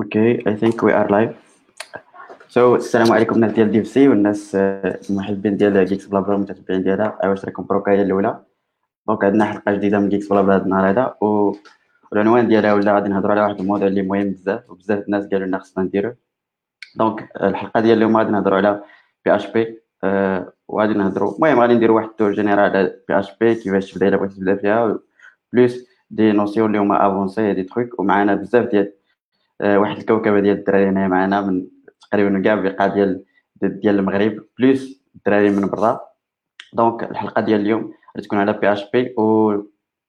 okay 0.00 0.48
I 0.48 0.56
think 0.56 0.82
we 0.82 0.94
are 0.94 1.10
live 1.10 1.30
so 2.48 2.76
السلام 2.76 3.12
عليكم 3.12 3.34
الناس 3.34 3.52
ديال 3.52 3.70
DevC 3.70 4.08
والناس 4.08 4.54
آه، 4.54 5.00
المحبين 5.10 5.56
ديال 5.56 5.84
Geeks 5.84 6.06
Blabla 6.06 6.34
المتتبعين 6.34 6.82
ديالها. 6.82 7.18
واش 7.24 7.44
راكم 7.44 7.62
بروكا 7.62 7.92
هي 7.92 8.02
الأولى. 8.02 8.40
donc 9.08 9.24
عندنا 9.24 9.44
حلقة 9.44 9.72
جديدة 9.72 9.98
من 9.98 10.08
Geeks 10.08 10.28
Blabla 10.28 10.56
هذا 10.56 10.64
النهار 10.64 10.90
هذا. 10.90 11.14
والعنوان 11.20 12.48
ديالها 12.48 12.74
ولا 12.74 12.94
غادي 12.94 13.08
نهضروا 13.08 13.32
على 13.32 13.42
واحد 13.42 13.60
الموضوع 13.60 13.86
اللي 13.86 14.02
مهم 14.02 14.30
بزاف 14.30 14.70
وبزاف 14.70 15.04
الناس 15.04 15.26
قالوا 15.26 15.46
لنا 15.46 15.58
خصنا 15.58 15.84
نديروه 15.84 16.16
donc 16.96 17.28
الحلقة 17.42 17.80
ديال 17.80 17.96
اليوم 17.96 18.16
غادي 18.16 18.32
نهضروا 18.32 18.56
على 18.56 18.82
PHP 19.24 19.80
وغادي 20.68 20.94
نهضروا. 20.94 21.36
المهم 21.36 21.60
غادي 21.60 21.74
نديروا 21.74 21.96
واحد 21.96 22.08
ال 22.08 22.13
tour 22.13 22.32
général 22.32 22.76
على 22.76 22.96
PHP 23.08 23.54
كيفاش 23.54 23.92
تبدا 23.92 24.08
الا 24.08 24.16
بغيتي 24.16 24.34
تبدأ 24.34 24.56
فيها 24.56 24.98
plus 25.52 25.86
des 26.10 26.32
notions 26.32 26.66
اللي 26.66 26.78
هما 26.78 27.06
avancées 27.06 27.54
des 27.54 27.62
trucs 27.62 28.00
ومعنا 28.00 28.34
بزاف 28.34 28.68
ديال 28.70 28.92
واحد 29.60 29.96
الكوكبة 29.96 30.40
ديال 30.40 30.58
الدراري 30.58 30.88
هنا 30.88 31.08
معنا 31.08 31.40
من 31.40 31.66
تقريبا 32.10 32.42
كاع 32.42 32.54
البقاع 32.54 32.86
ديال 32.86 33.24
ديال 33.62 33.98
المغرب 33.98 34.44
plus 34.58 35.02
الدراري 35.14 35.50
من 35.50 35.68
برا. 35.68 36.00
donc 36.72 37.02
الحلقة 37.10 37.40
ديال 37.40 37.60
اليوم 37.60 37.80
غادي 38.16 38.26
تكون 38.26 38.38
على 38.38 38.52
PHP 38.52 39.14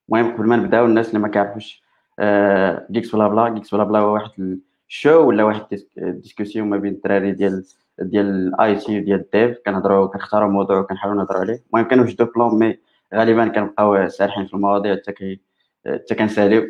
المهم 0.10 0.34
قبل 0.34 0.48
ما 0.48 0.56
نبداو 0.56 0.86
الناس 0.86 1.10
اللي 1.10 1.20
ما 1.20 1.28
كيعرفوش 1.28 1.84
آه، 2.20 2.88
Geeks 2.92 3.16
Blabla 3.16 3.50
Geeks 3.50 3.76
Blabla 3.76 4.00
هو 4.00 4.14
واحد 4.14 4.60
ال 4.90 4.97
show 4.97 5.28
ولا 5.28 5.44
واحد 5.44 5.66
discussion 5.98 6.70
ما 6.70 6.78
بين 6.78 6.94
الدراري 6.94 7.32
ديال 7.32 7.64
ديال 8.00 8.26
ال 8.26 8.76
IT 8.76 9.00
وديال 9.00 9.20
ال 9.20 9.29
dev 9.29 9.58
كنهضروا 9.66 10.08
كنختاروا 10.08 10.50
موضوع 10.50 10.80
وكنحاولوا 10.80 11.18
نهضروا 11.18 11.42
عليه. 11.42 11.64
المهم 11.74 11.88
كنوجدوا 11.88 12.28
plan 12.36 12.60
mais 12.60 12.80
غالبا 13.14 13.48
كنبقاو 13.48 14.08
سارحين 14.08 14.46
في 14.46 14.54
المواضيع 14.54 14.96
حتى 14.96 15.12
كي 15.12 15.42
حتى 15.88 16.16
كنساليو. 16.16 16.64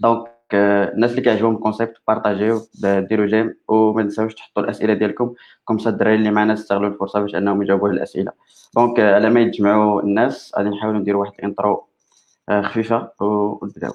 donc 0.00 0.26
آه، 0.26 0.31
الناس 0.54 1.10
اللي 1.10 1.22
كيعجبهم 1.22 1.54
ال 1.54 1.59
concept 1.59 1.94
partagez 2.08 2.60
ديروا 2.82 3.26
j'aime 3.26 3.54
وما 3.68 4.02
تنساوش 4.02 4.34
تحطوا 4.34 4.62
الأسئلة 4.62 4.94
ديالكم. 4.94 5.34
سا 5.78 5.90
الدراري 5.90 6.14
اللي 6.14 6.30
معنا 6.30 6.52
يستغلوا 6.52 6.88
الفرصة 6.88 7.20
باش 7.20 7.34
أنهم 7.34 7.62
يجاوبوا 7.62 7.88
على 7.88 7.96
الأسئلة. 7.96 8.32
donc 8.76 9.00
على 9.00 9.30
ما 9.30 9.40
يتجمعوا 9.40 10.02
الناس 10.02 10.52
غادي 10.58 10.68
نحاولوا 10.68 11.00
نديروا 11.00 11.20
واحد 11.20 11.32
ال 11.38 11.46
intro 11.46 11.84
آه، 12.48 12.62
خفيفة 12.62 13.08
ونبداو 13.20 13.92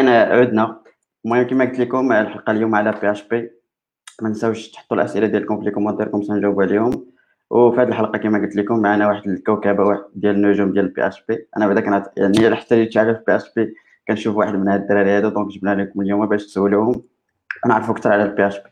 اذا 0.00 0.40
عدنا. 0.40 0.80
المهم 1.24 1.42
كما 1.42 1.64
قلت 1.64 1.78
لكم 1.78 2.12
الحلقة 2.12 2.50
اليوم 2.50 2.74
على 2.74 2.92
PHP 3.02 3.50
ما 4.22 4.28
تنساوش 4.28 4.68
تحطوا 4.68 4.96
الأسئلة 4.96 5.26
ديالكم 5.26 5.58
في 5.58 5.64
les 5.64 5.70
commentaires 5.70 6.08
comme 6.08 6.22
نجاوبوا 6.30 6.62
عليهم. 6.62 7.06
وفي 7.50 7.80
هذه 7.80 7.88
الحلقة 7.88 8.18
كما 8.18 8.38
قلت 8.38 8.56
لكم 8.56 8.82
معنا 8.82 9.08
واحد 9.08 9.28
الكوكبة 9.28 9.84
واحد 9.84 10.02
ديال 10.14 10.34
النجوم 10.34 10.72
ديال 10.72 10.88
PHP 10.88 11.48
أنا 11.56 11.66
بعدا 11.66 11.80
كنعرف 11.80 12.06
يعني 12.16 12.56
حتى 12.56 12.74
اللي 12.74 12.86
تعرف 12.86 13.18
PHP 13.26 13.74
كنشوف 14.08 14.36
واحد 14.36 14.54
من 14.54 14.68
هاد 14.68 14.80
الدراري 14.80 15.10
هادو 15.10 15.28
donc 15.28 15.48
جبنا 15.48 15.74
لكم 15.74 16.00
اليوم 16.00 16.26
باش 16.26 16.46
تسولوهم. 16.46 17.02
نعرفوا 17.66 17.94
أكثر 17.94 18.12
على 18.12 18.24
ال 18.24 18.46
PHP 18.46 18.70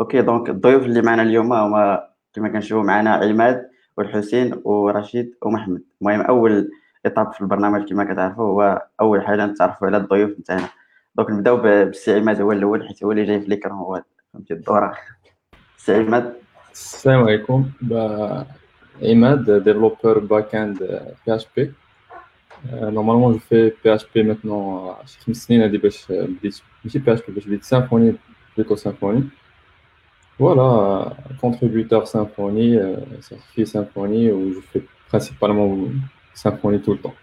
OK 0.00 0.22
donc 0.22 0.48
الضيوف 0.48 0.84
اللي 0.84 1.02
معنا 1.02 1.22
اليوم 1.22 1.52
هما 1.52 2.08
كما 2.34 2.48
كنشوفوا 2.48 2.84
معنا 2.84 3.10
عماد 3.10 3.68
والحسين 3.96 4.60
ورشيد 4.64 5.34
ومحمد. 5.42 5.82
المهم 6.02 6.20
أول 6.20 6.70
étape 7.06 7.32
في 7.32 7.40
البرنامج 7.40 7.88
كما 7.88 8.04
كتعرفوا 8.04 8.44
هو 8.44 8.82
أول 9.00 9.26
حاجة 9.26 9.46
نتعرفوا 9.46 9.86
على 9.86 9.96
الضيوف 9.96 10.30
نتاعنا. 10.38 10.68
donc 11.16 11.30
نبداو 11.30 11.56
بالسي 11.56 12.14
عماد 12.14 12.40
هو 12.40 12.52
الأول 12.52 12.88
حيت 12.88 13.04
هو 13.04 13.12
اللي 13.12 13.24
جاي 13.24 13.40
في 13.40 13.48
l'écran 13.48 13.78
هو 13.78 14.02
فهمتي 14.32 14.54
الدورة. 14.54 14.94
سي 15.76 15.94
عماد. 15.94 16.34
السلام 16.72 17.22
عليكم. 17.22 17.70
عماد 19.02 19.50
ديفلوبر 19.50 20.18
باك 20.18 20.54
اند 20.54 20.78
بي 21.26 21.34
اش 21.34 21.46
بي 21.56 21.72
نورمالمون 22.72 23.32
جو 23.32 23.38
في 23.38 23.72
بي 23.84 23.94
اش 23.94 24.06
بي 24.14 24.22
ميتنون 24.22 24.94
شي 25.06 25.20
خمس 25.20 25.36
سنين 25.36 25.62
هادي 25.62 25.78
باش 25.78 26.12
بديت 26.12 26.60
ماشي 26.84 26.98
بي 26.98 27.12
اش 27.12 27.22
بي 27.26 27.32
باش 27.32 27.46
بديت 27.46 27.64
سيمفوني 27.64 28.14
بلوتو 28.56 28.74
سيمفوني 28.74 29.28
فوالا 30.38 31.14
contributeur 31.42 32.02
Symfony, 32.06 32.76
euh, 32.76 32.96
certifié 33.20 33.64
Symfony, 33.66 34.32
où 34.32 34.52
je 34.54 34.60
fais 34.70 34.82
principalement 35.10 35.68
ça 36.34 36.52
prenait 36.52 36.80
tout 36.80 36.92
le 36.92 36.98
temps. 36.98 37.14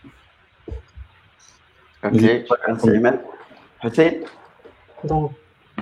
Ok, 2.03 2.13
Donc, 5.03 5.31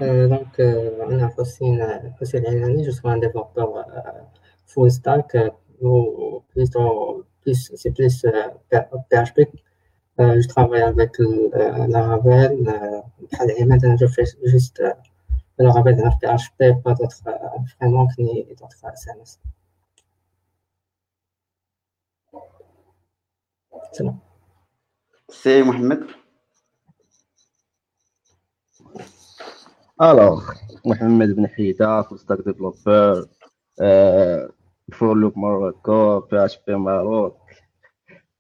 euh, 0.02 0.28
donc 0.28 0.60
euh, 0.60 0.92
on 1.08 1.20
a 1.20 1.30
je 2.84 2.92
suis 2.92 3.02
un 3.04 3.18
développeur 3.18 3.78
euh, 3.78 3.82
full 4.66 4.92
stack, 4.92 5.38
ou 5.82 6.44
plutôt, 6.50 7.26
plus, 7.42 7.72
c'est 7.76 7.92
plus 7.92 8.26
PHP. 8.72 9.50
je 10.18 10.48
travaille 10.48 10.82
avec 10.82 11.18
Laravel, 11.88 12.58
euh, 12.68 13.98
je 14.00 14.08
fais 14.08 14.26
juste 14.46 14.84
Laravel 15.58 15.96
PHP, 16.22 16.82
pas 16.84 16.94
d'autres 16.94 17.22
frameworks 17.78 18.18
ni 18.18 18.46
d'autres 18.60 18.98
services. 18.98 19.40
سلام 23.98 24.20
سي 25.30 25.64
محمد. 25.64 26.08
الوغ 30.02 30.52
محمد 30.86 31.36
بن 31.36 31.48
حيدا 31.48 32.02
في 32.02 32.18
ستاك 32.18 32.38
ديفلوبر 32.38 33.26
آه، 33.82 34.50
فور 34.94 35.32
ماروكو 35.36 36.20
بي 36.20 36.46
اش 36.46 36.60
بي 36.68 36.76
ماروك 36.76 37.38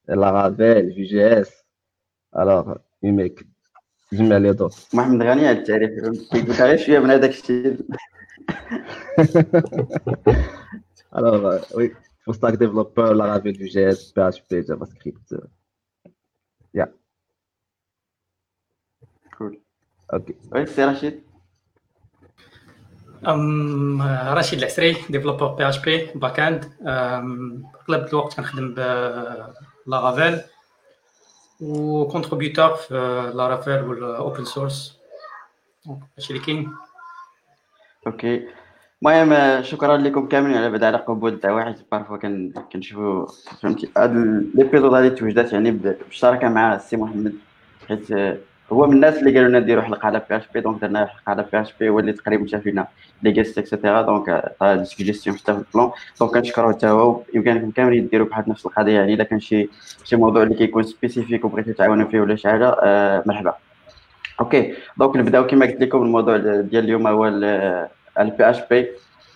لارافيل 0.09 0.93
في 0.93 1.03
جي 1.03 1.41
إس. 1.41 1.51
ألو 2.37 2.77
يميك 3.03 3.47
جمع 4.13 4.37
لي 4.37 4.53
دوت 4.53 4.87
محمد 4.93 5.23
غني 5.23 5.47
على 5.47 5.59
التعريف. 5.59 5.89
كيقول 6.31 6.51
غير 6.51 6.77
شوية 6.77 6.99
من 6.99 7.11
هذاك 7.11 7.29
الشيء. 7.29 7.77
Alors 11.17 11.63
oui. 11.75 11.95
Full 12.25 12.33
stack 12.33 12.57
développeur, 12.57 13.13
Laravel, 13.13 13.55
Vue.js, 13.57 13.99
PHP, 14.15 14.49
JavaScript. 14.67 15.33
euh, 15.33 15.47
cool 19.38 19.59
Ok. 20.13 20.31
oui 20.51 20.66
سي 20.65 20.85
رشيد 20.85 21.23
أم 23.27 24.01
رشيد 24.37 24.59
العسري 24.59 24.97
développeur 25.09 25.47
PHP 25.47 25.69
backend 25.69 26.71
اغلب 27.89 28.07
الوقت 28.07 28.33
كنخدم 28.35 28.73
ب 29.88 29.94
Laravel 29.94 30.41
و 31.61 31.70
contributeur 31.70 32.75
في 32.75 32.93
Laravel 33.35 33.83
وال 33.83 34.04
open 34.04 34.45
source 34.45 34.99
هادشي 35.87 36.33
اللي 36.33 36.45
كاين 36.45 36.75
OK 38.07 38.47
المهم 39.05 39.33
آه، 39.33 39.61
شكرا 39.61 39.97
لكم 39.97 40.27
كاملين 40.27 40.57
على 40.57 40.69
بعد 40.69 40.83
على 40.83 40.97
قبول 40.97 41.33
الدعوه 41.33 41.75
كن 42.21 42.53
كنشوفوا 42.73 43.25
فهمتي؟ 43.61 43.89
هاد 43.97 44.13
l'épisode 44.55 44.93
هادي 44.93 45.09
توجدات 45.09 45.53
يعني 45.53 45.71
بالشراكه 45.71 46.49
مع 46.49 46.75
السي 46.75 46.97
محمد 46.97 47.33
حيت 47.87 48.11
آه، 48.11 48.37
هو 48.72 48.87
من 48.87 48.93
الناس 48.93 49.17
اللي 49.17 49.34
قالوا 49.34 49.49
لنا 49.49 49.59
نديروا 49.59 49.84
حلقة 49.84 50.05
على 50.05 50.22
PHP 50.29 50.37
donc 50.37 50.81
درنا 50.81 51.05
حلقة 51.05 51.29
على 51.29 51.46
PHP 51.52 51.90
هو 51.90 51.99
اللي 51.99 52.13
تقريبا 52.13 52.47
شاف 52.47 52.61
فينا 52.61 52.87
les 53.23 53.31
guests 53.31 53.57
et 53.57 53.68
cetera 53.68 54.02
donc 54.02 54.29
عطا 54.29 54.75
des 54.75 54.85
suggestions 54.85 55.37
حتى 55.37 55.53
في 55.53 55.59
ال 55.59 55.66
plan 55.66 55.91
donc 56.19 56.31
كنشكرو 56.34 56.72
حتى 56.72 56.87
هو. 56.87 57.22
يمكنكم 57.34 57.72
كاملين 57.72 58.07
ديروا 58.07 58.28
بحال 58.28 58.49
نفس 58.49 58.66
القضية. 58.66 58.93
يعني 58.93 59.13
الا 59.13 59.23
كان 59.23 59.40
شي 59.40 59.69
شي 60.03 60.16
موضوع 60.16 60.43
اللي 60.43 60.55
كيكون 60.55 60.84
spécifique 60.84 61.46
وبغيتو 61.46 61.72
تعاونوا 61.72 62.07
فيه 62.07 62.19
ولا 62.22 62.35
شي 62.35 62.49
حاجة 62.49 62.69
آه، 62.84 63.23
مرحبا. 63.25 63.53
OK. 64.40 64.73
donc 64.97 65.17
نبدأو 65.17 65.47
كما 65.47 65.66
قلت 65.66 65.81
لكم 65.81 66.02
الموضوع 66.02 66.37
ديال 66.37 66.84
اليوم 66.84 67.07
هو 67.07 67.28
ال 68.19 68.49
PHP 68.49 68.90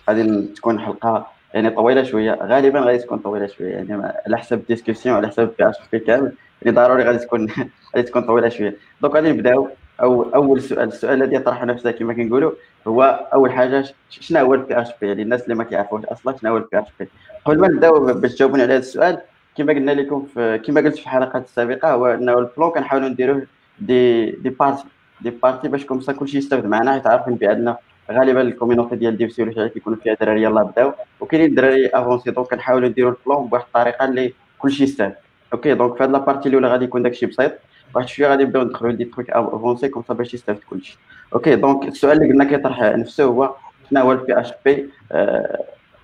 غادي 0.09 0.47
تكون 0.47 0.79
حلقة 0.79 1.27
يعني 1.53 1.69
طويلة 1.69 2.03
شوية. 2.03 2.39
غالبا 2.43 2.79
غادي 2.79 2.97
تكون 2.97 3.17
طويلة 3.17 3.47
شوية. 3.47 3.73
يعني 3.73 3.93
على 4.25 4.37
حسب 4.37 4.57
ال 4.57 4.62
discussion 4.62 5.15
على 5.15 5.27
حسب 5.27 5.49
PHP 5.59 5.99
كامل 5.99 6.33
يعني 6.61 6.75
ضروري 6.77 7.03
غادي 7.03 7.17
تكون 7.17 7.47
غادي 7.95 8.07
تكون 8.07 8.21
طويلة 8.21 8.49
شوية. 8.49 8.75
donc 9.01 9.15
غادي 9.15 9.31
نبداو. 9.31 9.69
أو 10.01 10.23
أول 10.23 10.61
سؤال 10.61 10.87
السؤال 10.87 11.23
الذي 11.23 11.35
يطرح 11.35 11.63
نفسه 11.63 11.91
كما 11.91 12.13
كنقولوا 12.13 12.51
هو 12.87 13.27
أول 13.33 13.51
حاجة 13.51 13.85
شنو 14.09 14.39
هو 14.39 14.53
ال 14.53 14.81
PHP 14.81 15.07
يعني 15.07 15.21
الناس 15.21 15.43
اللي 15.43 15.55
ما 15.55 15.63
كيعرفوش 15.63 16.05
أصلا 16.05 16.37
شنو 16.37 16.51
هو 16.51 16.57
ال 16.57 16.79
PHP 16.79 17.07
قبل 17.45 17.59
ما 17.59 17.67
نبداو 17.67 18.13
باش 18.13 18.33
تجاوبوني 18.35 18.63
على 18.63 18.73
هذا 18.73 18.79
السؤال 18.79 19.21
كما 19.57 19.73
قلنا 19.73 19.91
لكم 19.91 20.27
كما 20.35 20.81
قلت 20.81 20.95
في 20.95 21.03
الحلقات 21.03 21.45
السابقة 21.45 21.91
هو 21.91 22.07
إنه 22.07 22.39
ال 22.39 22.45
plan 22.45 22.69
كنحاولوا 22.69 23.09
نديروه 23.09 23.43
des 23.79 24.31
des 24.31 24.49
parties 24.49 24.83
des 25.21 25.29
parties 25.29 25.67
باش 25.67 25.85
comme 25.85 26.01
ça 26.01 26.13
كلشي 26.13 26.37
يستافد 26.37 26.65
معنا 26.65 26.91
حيت 26.91 27.07
بأن 27.27 27.75
غالبا 28.11 28.41
ال 28.41 28.48
community 28.48 29.11
ديال 29.11 29.31
سي 29.31 29.43
ولا 29.43 29.67
كيكونوا 29.67 29.97
فيها 30.03 30.13
دراري 30.13 30.43
يلاه 30.43 30.63
بداو. 30.63 30.93
وكاينين 31.19 31.49
الدراري 31.49 31.87
avancés 31.87 32.31
donc 32.31 32.47
كنحاولوا 32.47 32.89
نديروا 32.89 33.11
ال 33.11 33.18
plan 33.18 33.47
بواحد 33.47 33.65
الطريقة 33.65 34.05
اللي 34.05 34.33
كلشي 34.59 34.83
يستافد 34.83 35.15
OK 35.53 35.73
donc 35.73 35.97
في 35.97 36.03
هاد 36.03 36.11
la 36.11 36.21
partie 36.21 36.49
الأولى 36.49 36.67
غادي 36.67 36.85
يكون 36.85 37.03
داكشي 37.03 37.25
بسيط. 37.25 37.51
واحد 37.95 38.07
شوية 38.07 38.27
غادي 38.27 38.43
نبداو 38.43 38.63
ندخلوا 38.63 38.91
des 38.91 39.05
trucs 39.05 39.29
avancés 39.29 39.89
comme 39.89 40.03
ça 40.07 40.13
باش 40.13 40.33
يستافد 40.33 40.59
كلشي 40.69 40.97
OK 41.33 41.55
donc 41.55 41.87
السؤال 41.87 42.17
اللي 42.17 42.31
قلنا 42.31 42.45
كيطرح 42.45 42.81
نفسه 42.81 43.23
هو 43.23 43.55
شنو 43.89 44.01
هو 44.01 44.11
البي 44.11 44.39
اش 44.39 44.53
بي 44.65 44.89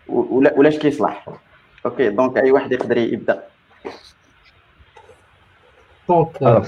ولاش 0.10 0.78
كيصلح؟ 0.78 1.30
أوكي 1.86 2.10
دونك 2.10 2.38
أي 2.38 2.52
واحد 2.52 2.72
يقدر 2.72 2.98
يبدأ. 2.98 3.44
دونك 6.10 6.64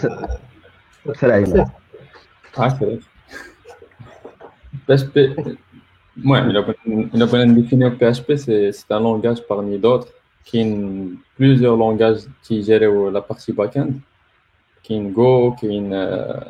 سلام 1.14 1.68
عافية 2.58 3.00
PHP, 4.87 5.17
ouais, 6.25 6.41
il 6.49 6.57
a, 6.57 6.65
il 7.15 7.23
a 7.23 7.27
bien 7.27 7.47
défini 7.47 7.85
PHP, 7.91 8.37
c'est 8.37 8.91
un 8.91 9.01
langage 9.01 9.41
parmi 9.47 9.79
d'autres 9.79 10.09
qui 10.45 10.61
a 10.63 10.67
plusieurs 11.37 11.77
langages 11.77 12.23
qui 12.43 12.63
gèrent 12.63 13.11
la 13.11 13.21
partie 13.21 13.53
backend, 13.53 13.93
qui 14.83 14.97
a 14.97 15.01
Go, 15.01 15.53
qui 15.59 15.95
a 15.95 16.43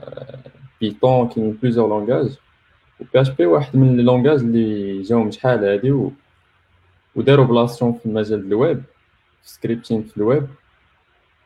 Python, 0.79 1.27
qui 1.27 1.41
a 1.41 1.53
plusieurs 1.61 1.89
langages. 1.89 2.39
PHP 3.13 3.41
هو 3.41 3.55
واحد 3.55 3.77
من 3.77 4.01
اللونجاج 4.01 4.41
اللي 4.41 5.03
جاهم 5.03 5.31
شحال 5.31 5.65
هادي 5.65 5.93
و 5.93 6.13
وداروا 7.15 7.45
بلاصتهم 7.45 7.93
في 7.93 8.07
المجال 8.07 8.41
الويب 8.41 8.83
في 9.43 9.51
سكريبتين 9.51 10.03
في 10.03 10.17
الويب 10.17 10.47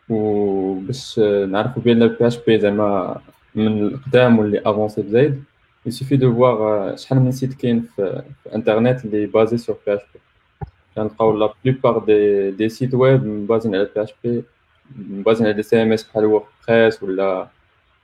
وباش 0.08 1.19
نعرفوا 1.19 1.82
بان 1.82 2.02
البي 2.02 2.26
اش 2.26 2.37
بي 2.46 2.61
زعما 2.61 3.20
من 3.55 3.67
القدام 3.67 4.38
واللي 4.38 4.62
افونسي 4.67 5.02
بزايد 5.02 5.44
Il 5.86 5.94
suffit 5.94 6.18
de 6.18 6.28
voir 6.28 6.95
شحال 6.95 7.19
من 7.19 7.31
سيت 7.31 7.54
كاين 7.54 7.81
في, 7.95 8.24
في 8.44 8.56
انترنت 8.56 9.06
اللي 9.06 9.25
بازي 9.25 9.57
سور 9.57 9.78
بي 9.88 9.94
اش 9.95 10.01
بي 10.13 10.19
كنلقاو 10.95 11.38
لا 11.38 11.54
بلوبار 11.66 12.00
دي 12.00 12.51
دي 12.51 12.69
سيت 12.69 12.94
ويب 12.94 13.48
بازين 13.48 13.75
على 13.75 13.89
بي 13.95 14.04
اش 14.04 14.13
بي 14.24 14.44
بازين 14.95 15.45
على 15.45 15.56
des 15.56 15.81
CMS 15.81 16.03
بحال 16.04 16.25
WordPress 16.25 17.03
ولا 17.04 17.48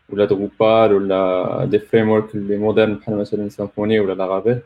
ولا 0.10 0.26
Drupal 0.26 0.94
ولا 0.94 1.66
des 1.66 1.80
frameworks 1.80 2.36
اللي 2.36 2.58
modernes 2.58 2.96
بحال 2.96 3.18
مثلا 3.18 3.50
Symfony 3.50 4.00
ولا 4.00 4.14
Laravel 4.14 4.60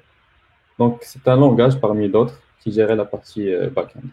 donc 0.79 1.03
c'est 1.03 1.19
un 1.27 1.33
langage 1.33 1.79
parmi 1.79 2.09
d'autres 2.11 2.39
qui 2.61 2.71
gère 2.71 2.95
la 2.95 3.05
partie 3.05 3.49
backend. 3.75 4.07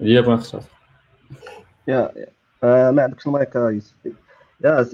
اللي 0.00 0.22
بغا 0.22 0.34
نختصر 0.34 0.68
يا 1.88 2.12
ما 2.62 3.02
عندكش 3.02 3.26
المايك 3.26 3.54
يوسف 3.54 3.94
يا 4.64 4.86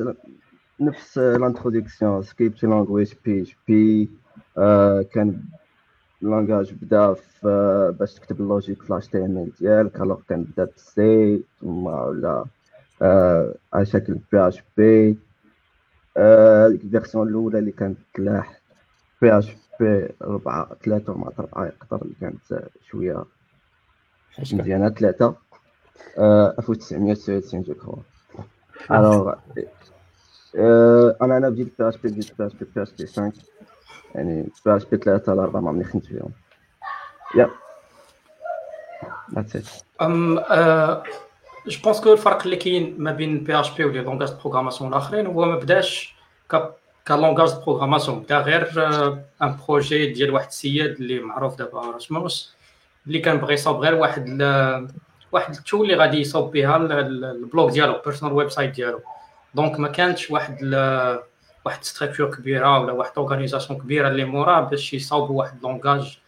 نفس 0.80 1.18
l'introduction 1.18 2.22
script 2.22 2.64
language 2.64 3.12
PHP 3.24 4.10
كان 5.12 5.42
لانجاج 6.22 6.74
بدا 6.74 7.14
في 7.14 7.94
باش 7.98 8.14
تكتب 8.14 8.40
اللوجيك 8.40 8.82
في 8.82 8.90
الاش 8.90 9.08
تي 9.08 9.18
ام 9.18 9.38
ال 9.38 9.52
ديالك 9.60 9.96
الوغ 10.00 10.20
كان 10.28 10.42
بدا 10.44 10.68
بسي 10.76 11.42
ثم 11.60 11.86
ولا 11.86 12.44
على 13.72 13.86
شكل 13.86 14.18
بي 14.32 14.48
اش 14.48 14.62
بي 14.76 15.18
الفيرسيون 16.16 17.28
الاولى 17.28 17.58
اللي 17.58 17.72
كانت 17.72 17.98
تلاح 18.14 18.60
بي 19.22 19.38
اش 19.38 19.56
بي 19.80 20.08
ربعة 20.22 20.74
ثلاثة 20.84 21.12
وما 21.12 21.32
ربعة 21.38 21.66
يقدر 21.66 22.02
اللي 22.02 22.14
كانت 22.20 22.68
شوية 22.90 23.24
مزيانة 24.52 24.88
ثلاثة 24.88 25.34
1999 26.18 27.62
جو 27.62 27.74
كرو 27.74 28.02
الوغ 28.90 29.34
أنا 31.22 31.36
أنا 31.36 31.48
بديت 31.48 31.74
بي 31.78 31.88
اش 31.88 31.96
بي 31.96 32.08
بديت 32.08 32.38
بي 32.38 32.46
اش 32.46 32.52
بي 32.52 32.66
بي 32.74 32.82
اش 32.82 32.92
بي 32.98 33.06
5 33.06 33.32
يعني 34.14 34.48
PHP 34.66 34.96
3 34.96 35.34
ل 35.34 35.38
4 35.38 35.60
ما 35.60 35.72
ملي 35.72 35.84
خدمت 35.84 36.06
فيهم 36.06 36.30
yeah 37.34 37.50
that's 39.34 39.84
et 40.00 41.02
je 41.66 41.82
pense 41.84 42.00
que 42.00 42.12
الفرق 42.12 42.42
اللي 42.42 42.56
كاين 42.56 42.94
ما 42.98 43.12
بين 43.12 43.44
PHP 43.44 43.60
و 43.60 43.64
les 43.64 43.76
langages 43.76 44.28
de 44.28 44.36
programmation 44.36 44.90
الاخرين 44.90 45.26
هو 45.26 45.44
ما 45.44 45.56
بداش 45.56 46.16
ك 47.08 47.14
langage 47.14 47.50
de 47.50 47.60
programmation 47.60 48.20
بدا 48.20 48.38
غير 48.38 48.72
un 49.42 49.56
projet 49.68 50.12
ديال 50.12 50.30
واحد 50.30 50.46
السيد 50.46 50.90
اللي 50.90 51.20
معروف 51.20 51.58
دابا 51.58 51.80
Rasmus 51.80 52.56
اللي 53.06 53.18
كان 53.18 53.36
بغى 53.36 53.54
يصاوب 53.54 53.76
غير 53.76 53.94
واحد 53.94 54.42
واحد 55.32 55.54
ال 55.54 55.60
tool 55.60 55.82
اللي 55.82 55.96
غادي 55.96 56.20
يصاوب 56.20 56.52
بها 56.52 56.76
ال 56.76 56.95
blog 56.95 57.70
ديالو 57.70 58.00
personal 58.04 58.34
website 58.34 58.74
ديالو. 58.74 59.00
donc 59.54 59.80
ما 59.80 59.88
كانتش 59.88 60.30
واحد 60.30 60.58
واحد 61.64 61.84
structure 61.84 62.34
كبيرة 62.34 62.78
ولا 62.78 62.92
واحد 62.92 63.12
organisation 63.16 63.80
كبيرة 63.80 64.08
اللي 64.08 64.24
مورا 64.24 64.60
باش 64.60 64.94
يصاوبوا 64.94 65.38
واحد 65.38 65.62
langage 65.62 66.18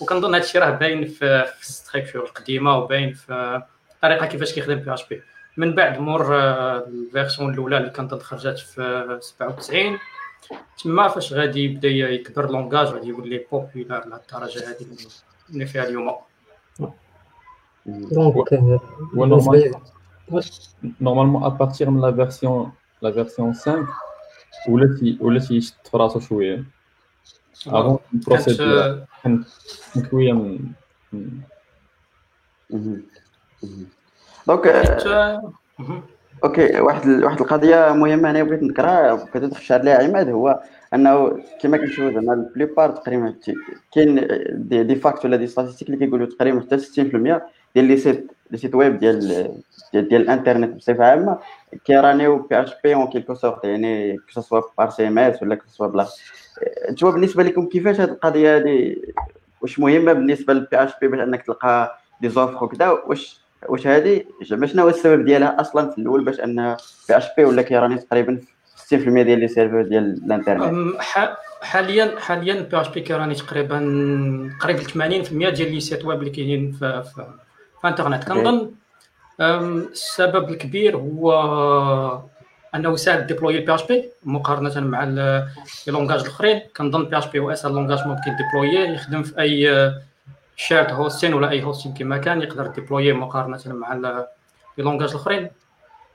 وكنظن 0.00 0.34
هذا 0.34 0.44
الشيء 0.44 0.60
راه 0.60 0.70
باين 0.70 1.06
في 1.06 1.44
ال 1.60 1.66
structure 1.66 2.22
القديمة 2.22 2.78
وباين 2.78 3.12
في 3.12 3.62
الطريقة 3.94 4.26
كيفاش 4.26 4.52
كيخدم 4.54 4.74
PHP 4.74 5.22
من 5.56 5.74
بعد 5.74 5.98
مور 5.98 6.38
ال 6.38 6.53
version 6.53 7.54
الأولى 7.54 7.76
اللي 7.76 7.90
كانت 7.90 8.14
خرجت 8.14 8.58
في 8.58 9.18
97 9.20 9.98
تما 10.84 11.08
فاش 11.08 11.32
غادي 11.32 11.64
يبدأ 11.64 11.88
يكبر 11.88 12.50
langage 12.50 12.86
غادي 12.86 13.08
يولي 13.08 13.46
populaire 13.52 14.06
لهالدرجه 14.06 14.70
هذه 14.70 14.86
اللي 15.50 15.66
فيها 15.66 15.84
اليوم. 15.84 16.16
دونك 17.86 18.52
نورمالمون 21.00 21.44
ا 21.44 21.48
بارتير 21.48 21.90
من 21.90 22.00
لا 22.00 22.12
فيرسيون 22.12 22.72
لا 23.02 23.12
فيرسيون 23.12 23.52
5 23.52 23.86
ولات 24.68 25.20
ولات 25.20 25.50
يشد 25.50 25.74
في 25.90 25.96
راسو 25.96 26.20
شوية 26.20 26.64
avant 27.66 27.98
ال 28.14 28.23
procédure 28.23 29.04
كان 29.24 29.44
شوية 30.10 30.32
من 30.32 30.58
donc 34.46 34.66
OK 36.44 36.80
واحد 36.80 37.08
واحد 37.08 37.40
القضية 37.40 37.92
مهمة 37.92 38.30
أنا 38.30 38.42
بغيت 38.42 38.62
نذكرها 38.62 39.16
كنت 39.16 39.44
تخشى 39.44 39.74
عليها 39.74 40.04
عماد 40.04 40.28
هو 40.28 40.62
أنه 40.94 41.42
كما 41.60 41.76
كنشوفوا 41.76 42.10
زعما 42.10 42.32
ال 42.32 42.39
plupart 42.39 42.90
تقريبا 42.90 43.34
كاين 43.94 44.26
des, 44.50 44.84
des 44.84 44.96
facts 44.96 45.24
ولا 45.24 45.36
des 45.36 45.46
statistiques 45.46 45.88
اللي 45.88 46.06
كيقولوا 46.06 46.26
تقريبا 46.26 46.60
حتى 46.60 46.78
60% 46.78 47.40
ديال 47.76 47.84
les 47.84 47.96
sites 47.96 48.30
les 48.50 48.58
sites 48.58 48.74
web 48.74 48.98
ديال 48.98 49.18
ديال, 49.92 50.08
ديال 50.08 50.22
الانترنت 50.22 50.76
بصفة 50.76 51.04
عامة 51.04 51.38
كيرانيو 51.84 52.36
PHP 52.38 52.62
en 52.62 53.06
quelque 53.06 53.34
sorte 53.34 53.64
يعني 53.64 54.16
que 54.34 54.40
ce 54.40 54.47
soit 54.47 54.60
par 54.78 54.90
CMS 54.90 55.42
ولا 55.42 55.54
que 55.54 55.64
ce 55.68 55.74
soit 55.74 55.86
بلا. 55.86 56.06
أنتوا 56.88 57.10
بالنسبة 57.10 57.42
لكم 57.42 57.66
كيفاش 57.66 58.00
هذه 58.00 58.10
القضية 58.10 58.56
هذه 58.56 58.96
واش 59.60 59.78
مهمة 59.78 60.12
بالنسبة 60.12 60.52
لل 60.52 60.76
PHP 60.76 61.08
باش 61.08 61.20
انك 61.20 61.42
تلقى 61.42 61.98
des 62.20 62.28
offres 62.28 62.64
وكذا 62.64 62.90
واش 62.90 63.40
واش 63.68 63.86
هذه 63.86 64.24
زعما 64.42 64.66
شنو 64.66 64.82
هو 64.82 64.88
السبب 64.88 65.24
ديالها 65.24 65.60
أصلا 65.60 65.90
في 65.90 65.98
الأول 65.98 66.24
باش 66.24 66.40
أن 66.40 66.76
PHP 67.08 67.44
ولا 67.44 67.62
كيراني 67.62 67.96
تقريبا 67.98 68.40
60% 68.76 68.92
ديال 68.92 69.38
les 69.38 69.48
serveurs 69.48 69.82
ديال 69.82 70.20
الانترنت؟ 70.24 70.96
حاليا 71.62 72.14
حاليا 72.18 72.60
PHP 72.70 73.00
كيراني 73.00 73.34
تقريبا 73.34 73.78
قريب 74.60 74.78
80% 74.78 74.92
ديال 75.32 75.72
les 75.72 75.80
sites 75.80 76.04
web 76.04 76.18
اللي 76.18 76.30
كاينين 76.30 76.72
في, 76.72 77.02
الانترنت 77.86 78.24
كنظن 78.24 78.70
السبب 79.40 80.48
الكبير 80.48 80.96
هو 80.96 82.22
أنه 82.74 82.92
يساعد 82.92 83.26
ديبلوي 83.26 83.58
البي 83.58 83.74
اش 83.74 83.86
بي 83.86 84.10
مقارنة 84.24 84.80
مع 84.80 85.04
les 85.04 85.48
langages 85.86 86.20
الأخرين. 86.20 86.62
كنظن 86.76 87.04
PHP 87.04 87.38
هو 87.38 87.50
اسهل 87.50 87.72
langage 87.72 88.06
ممكن 88.06 88.36
ديبلويه 88.36 88.88
يخدم 88.88 89.22
في 89.22 89.40
أي 89.40 89.94
shared 90.56 90.92
hosting 90.92 91.34
ولا 91.34 91.50
أي 91.50 91.62
hosting 91.62 91.94
كما 91.94 92.18
كان 92.18 92.42
يقدر 92.42 92.66
ديبلويه 92.66 93.12
مقارنة 93.12 93.60
مع 93.66 93.94
les 93.94 94.26
langages 94.78 95.10
الأخرين. 95.10 95.50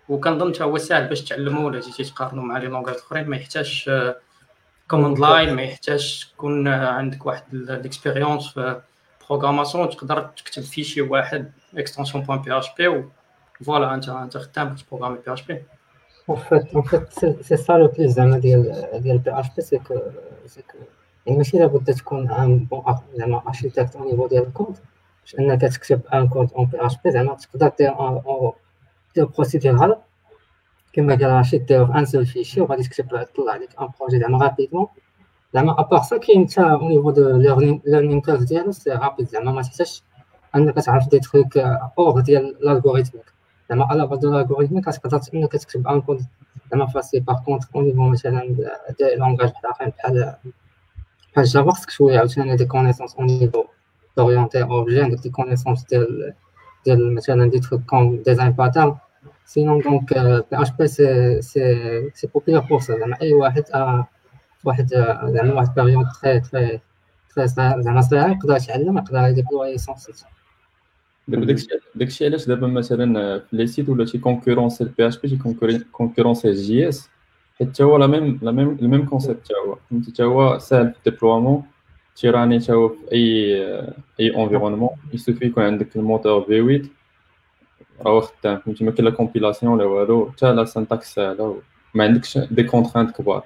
وكنظن 0.10 0.54
حتى 0.54 0.64
هو 0.64 0.78
ساهل 0.78 1.08
باش 1.08 1.22
تعلموا 1.22 1.66
ولا 1.66 1.80
تجي 1.80 2.04
تقارنوا 2.04 2.44
مع 2.44 2.58
les 2.58 2.68
langages 2.68 2.96
الأخرين. 2.96 3.30
ما 3.30 3.38
يحتاجش 3.38 3.90
command 4.88 5.20
line 5.20 5.54
ما 5.54 5.62
يحتاجش 5.62 6.26
تكون 6.26 6.68
عندك 6.68 7.26
واحد 7.26 7.44
ال 7.54 7.62
expérience 7.62 8.48
في 8.48 8.82
programmation 9.30 9.90
تقدر 9.90 10.22
تكتب 10.22 10.64
fichier 10.64 11.02
واحد 11.02 11.52
extension 11.78 12.24
point 12.24 12.42
PHP 12.42 12.58
voilà 12.58 13.94
انت 13.94 14.10
انت 14.10 14.38
خدام 14.38 14.70
باش 14.70 14.84
تبروغرامي 14.84 15.18
PHP 15.26 15.64
En 16.28 16.36
fait, 16.36 16.68
en 16.76 16.84
fait 16.84 17.06
c'est 17.42 17.58
ça 17.58 17.78
le 17.78 17.88
plus 17.90 18.08
زعما 18.08 18.38
ديال 18.38 18.90
ديال 19.04 19.18
PHP 19.18 19.40
c'est 19.40 19.62
que 19.62 19.96
c'est 20.46 20.62
que 20.62 20.78
يعني 21.26 21.38
ماشي 21.38 21.58
لابد 21.58 21.94
تكون 21.94 22.32
un 22.32 22.58
bon 22.58 22.84
زعما 23.14 23.42
architecte 23.48 23.96
au 23.96 24.06
niveau 24.06 24.28
ديال 24.28 24.48
الكود 24.48 24.78
باش 25.22 25.36
انك 25.40 25.62
تكتب 25.62 26.02
un 26.14 26.28
code 26.28 26.54
en 26.54 26.66
PHP 26.66 27.12
زعما 27.12 27.36
تقدر 27.36 27.72
دير 27.80 27.94
دير 29.16 29.26
procédural 29.26 29.96
كما 30.94 31.16
قال 31.16 31.40
رشيد 31.40 31.66
دير 31.66 31.86
في 31.86 31.94
un 31.96 32.06
seul 32.06 32.26
fichier 32.26 32.62
وغادي 32.62 32.84
تكتب 32.84 33.26
طلع 33.36 33.56
لك 33.56 33.82
un 33.82 33.90
projet 34.00 34.20
زعما 34.20 34.44
rapidement 34.44 34.88
زعما 35.54 35.80
à 35.80 35.84
part 35.84 36.02
ça 36.02 36.18
كاين 36.18 36.48
حتى 36.50 36.62
au 36.62 36.90
niveau 36.90 37.12
de 37.12 37.38
learning 37.86 38.22
curve 38.22 38.44
ديالو 38.44 38.72
c'est 38.72 38.90
rapide 38.90 39.28
زعما 39.28 39.52
ما 39.52 39.62
تحتاجش 39.62 40.04
انك 40.56 40.76
تعرف 40.76 41.10
des 41.10 41.20
trucs 41.20 41.58
hors 41.98 42.22
ديال 42.22 42.46
ال 42.64 42.68
algorithmique 42.68 43.26
زعما 43.70 43.86
على 43.86 44.08
base 44.08 44.20
de 44.20 44.32
l'algorithme 44.32 44.80
كتقدر 44.80 45.20
انك 45.34 45.52
تكتب 45.52 45.88
un 45.88 46.02
code 46.02 46.26
زعما 46.72 46.86
facile 46.86 47.20
par 47.20 47.40
contre 47.46 47.68
au 47.76 47.82
niveau 47.82 48.10
مثلا 48.10 48.56
des 49.00 49.16
langages 49.16 49.50
بحال 49.50 49.72
اخرين 49.72 49.92
بحال 49.98 50.36
بحال 51.34 51.46
Java 51.46 51.72
خصك 51.72 51.90
شوية 51.90 52.20
عاوتاني 52.20 52.56
des 52.56 52.66
connaissances 52.66 53.16
au 53.16 53.24
niveau 53.26 53.64
d'orienté 54.18 54.64
objet 54.64 55.02
عندك 55.02 55.20
des 55.20 55.30
connaissances 55.30 55.84
ديال 55.84 56.34
ديال 56.86 57.16
مثلا 57.16 57.50
des 57.50 57.60
trucs 57.60 57.82
comme 57.82 58.16
design 58.26 58.52
patterns 58.52 58.96
sinon 59.46 59.80
donc 59.82 60.14
PHP 60.14 60.62
c'est 60.62 60.88
c'est 60.88 61.42
c'est 61.42 62.28
populaire 62.28 62.62
pour 62.62 62.80
ça 62.80 62.98
زعما 63.00 63.22
اي 63.22 63.34
واحد 63.34 63.64
واحد 64.64 64.88
زعما 65.26 65.54
واحد 65.54 65.74
période 65.76 66.06
très 66.22 66.40
très 66.40 66.80
très 67.36 67.48
زعما 67.48 68.02
صغيره 68.02 68.32
يقدر 68.32 68.56
يتعلم 68.56 68.98
يقدر 68.98 69.28
يديبلوي 69.28 69.78
son 69.78 69.96
site 69.96 70.16
دابا 70.16 70.41
داكشي 71.40 71.68
داكشي 71.96 72.26
علاش 72.26 72.46
دابا 72.46 72.68
مثلا 72.68 73.40
في 73.40 73.56
les 73.58 73.68
sites 73.68 73.90
ولا 73.90 74.06
تي 74.06 74.18
كونكورونسي 74.18 74.84
ال 74.84 75.08
PHP 75.08 75.30
تي 75.30 75.38
كونكورونسي 75.92 76.50
ال 76.50 76.90
JS 76.90 77.10
حيت 77.60 77.82
هو 77.82 77.98
la 77.98 78.08
même 78.08 78.40
la 78.42 78.52
même 78.52 78.78
ال 78.82 78.87
même 78.87 79.06
concept 79.06 79.48
تا 79.48 79.54
هو 79.68 79.78
فهمتي 79.90 80.12
تا 80.12 80.24
هو 80.24 80.60
ساهل 80.60 80.92
في 80.92 80.98
ال 80.98 81.03
déploiement 81.03 81.64
تيراني 82.16 82.60
تا 82.60 82.74
هو 82.74 82.90
في 82.90 83.12
اي 83.12 83.56
اي 84.20 84.44
environnement 84.44 84.90
il 85.14 85.22
suffit 85.22 85.46
يكون 85.46 85.64
عندك 85.64 85.96
ال 85.96 86.42
moteur 86.42 86.62
V8 86.62 86.82
راه 88.06 88.20
خدام 88.20 88.60
فهمتي 88.60 88.84
ما 88.84 88.92
كاين 88.92 89.06
لا 89.06 89.12
compilation 89.12 89.78
لا 89.78 89.84
والو 89.84 90.32
حتى 90.32 90.54
la 90.54 90.66
syntaxe 90.66 91.14
ساهله 91.14 91.62
ما 91.94 92.04
عندكش 92.04 92.38
des 92.38 92.64
contraintes 92.64 93.12
كبار 93.12 93.44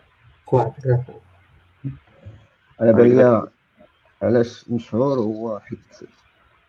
أنا 2.82 2.92
بان 2.92 3.48
علاش 4.22 4.70
مشهور 4.70 5.20
هو 5.20 5.60
حيت 5.60 5.80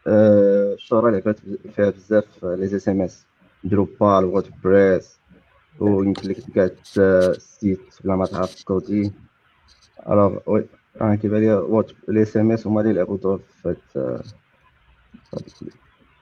الشهرة 0.06 1.10
لعبات 1.10 1.40
فيها 1.74 1.90
بزاف 1.90 2.44
les 2.44 2.88
CMS 2.88 3.26
Drupal 3.64 4.24
WordPress 4.24 5.18
ويمكن 5.80 6.28
لك 6.28 6.36
تقعد 6.40 6.76
site 7.38 7.80
بلا 8.04 8.16
ما 8.16 8.26
تعرف 8.26 8.64
coder 8.64 9.12
alors 10.08 10.38
oui 10.46 10.66
أنا 11.00 11.16
كيبان 11.16 11.40
les 11.40 11.54
Word 11.54 11.86
les 12.08 12.36
CMS 12.36 12.66
هما 12.66 12.80
اللي 12.80 12.92
لعبوا 12.92 13.16
دور 13.16 13.38
في 13.62 13.68
هاد 13.68 14.22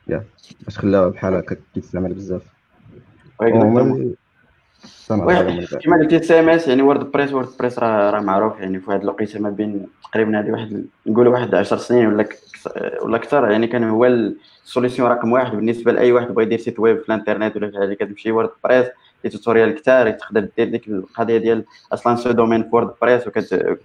يا 0.09 0.25
باش 0.65 0.79
خلاوها 0.79 1.09
بحال 1.09 1.35
هكا 1.35 1.57
كيتستعمل 1.75 2.15
بزاف 2.15 2.43
كيما 5.81 5.97
قلتي 5.97 6.23
CMS 6.23 6.69
يعني 6.69 6.83
WordPress 6.83 7.33
WordPress 7.33 7.79
راه 7.79 8.11
راه 8.11 8.21
معروف 8.21 8.61
يعني 8.61 8.81
في 8.81 8.91
هذه 8.91 9.03
الوقيته 9.03 9.41
ما 9.41 9.51
بين 9.51 9.87
تقريبا 10.13 10.41
هذه 10.41 10.51
واحد 10.51 10.87
نقولوا 11.07 11.33
واحد 11.33 11.55
10 11.55 11.77
سنين 11.77 12.07
ولا 12.07 12.29
ولا 13.03 13.17
أكثر 13.17 13.51
يعني 13.51 13.67
كان 13.67 13.85
هو 13.85 14.07
ال 14.07 14.18
solution 14.18 15.11
رقم 15.11 15.33
واحد 15.33 15.57
بالنسبة 15.57 15.93
لأي 15.93 16.13
واحد 16.13 16.29
بغى 16.29 16.45
يدير 16.45 16.59
site 16.59 16.81
web 16.81 16.99
في 17.03 17.09
الإنترنت 17.09 17.57
ولا 17.57 17.71
شي 17.71 17.79
حاجة 17.79 17.95
كتمشي 17.95 18.33
WordPress 18.33 18.87
لي 19.25 19.31
توتوريال 19.31 19.75
كثار 19.75 20.11
تقدر 20.11 20.49
دير 20.57 20.69
ديك 20.69 20.89
القضية 20.89 21.39
ديال 21.39 21.65
أصلا 21.93 22.17
سو 22.17 22.31
دومين 22.31 22.63
في 22.63 22.69
وورد 22.73 22.95
بريس 23.03 23.27
وكت 23.27 23.77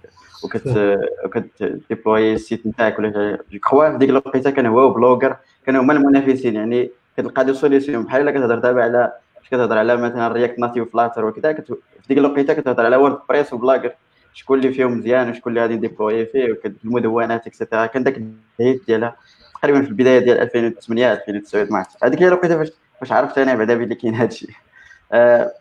وكت 0.44 0.98
وكت 1.24 1.80
ديبلوي 1.90 2.32
السيت 2.32 2.66
نتاعك 2.66 2.98
ولا 2.98 3.38
جو 3.52 3.58
كخوا 3.58 3.90
في 3.90 3.98
ديك 3.98 4.10
الوقيته 4.10 4.50
كان 4.50 4.66
هو 4.66 4.90
بلوجر 4.90 5.36
كانوا 5.66 5.82
هما 5.82 5.92
المنافسين 5.92 6.54
يعني 6.54 6.90
كتلقى 7.16 7.44
دي 7.44 7.54
سوليسيون 7.54 8.04
بحال 8.04 8.22
إلا 8.22 8.30
كتهضر 8.30 8.58
دابا 8.58 8.82
على 8.82 9.12
كتهضر 9.50 9.78
على 9.78 9.96
مثلا 9.96 10.28
رياكت 10.28 10.58
ناتيف 10.58 10.92
فلاتر 10.92 11.24
وكذا 11.24 11.52
في 11.52 11.74
ديك 12.08 12.18
الوقيتة 12.18 12.54
كتهضر 12.54 12.84
على 12.84 12.96
وورد 12.96 13.18
بريس 13.28 13.52
وبلاجر 13.52 13.92
شكون 14.34 14.58
اللي 14.58 14.72
فيهم 14.72 14.98
مزيان 14.98 15.30
وشكون 15.30 15.52
اللي 15.52 15.60
غادي 15.62 15.74
نديبلوي 15.74 16.26
فيه 16.26 16.60
المدونات 16.84 17.46
اكسيتيرا 17.46 17.86
كان 17.86 18.02
داك 18.02 18.22
الهيت 18.60 18.86
ديالها 18.86 19.16
تقريبا 19.62 19.82
في 19.82 19.88
البداية 19.88 20.18
ديال 20.18 20.38
2008 20.38 21.12
2009 21.12 21.66
ما 21.70 21.78
عرفتش. 21.78 22.04
هذيك 22.04 22.22
هي 22.22 22.28
الوقيتة 22.28 22.56
فاش 22.56 22.72
فاش 23.00 23.12
عرفت 23.12 23.38
أنا 23.38 23.54
بعدا 23.54 23.74
بلي 23.74 23.94
كاين 23.94 24.14
هذا 24.14 24.28
الشيء. 24.28 24.50
أه 25.12 25.52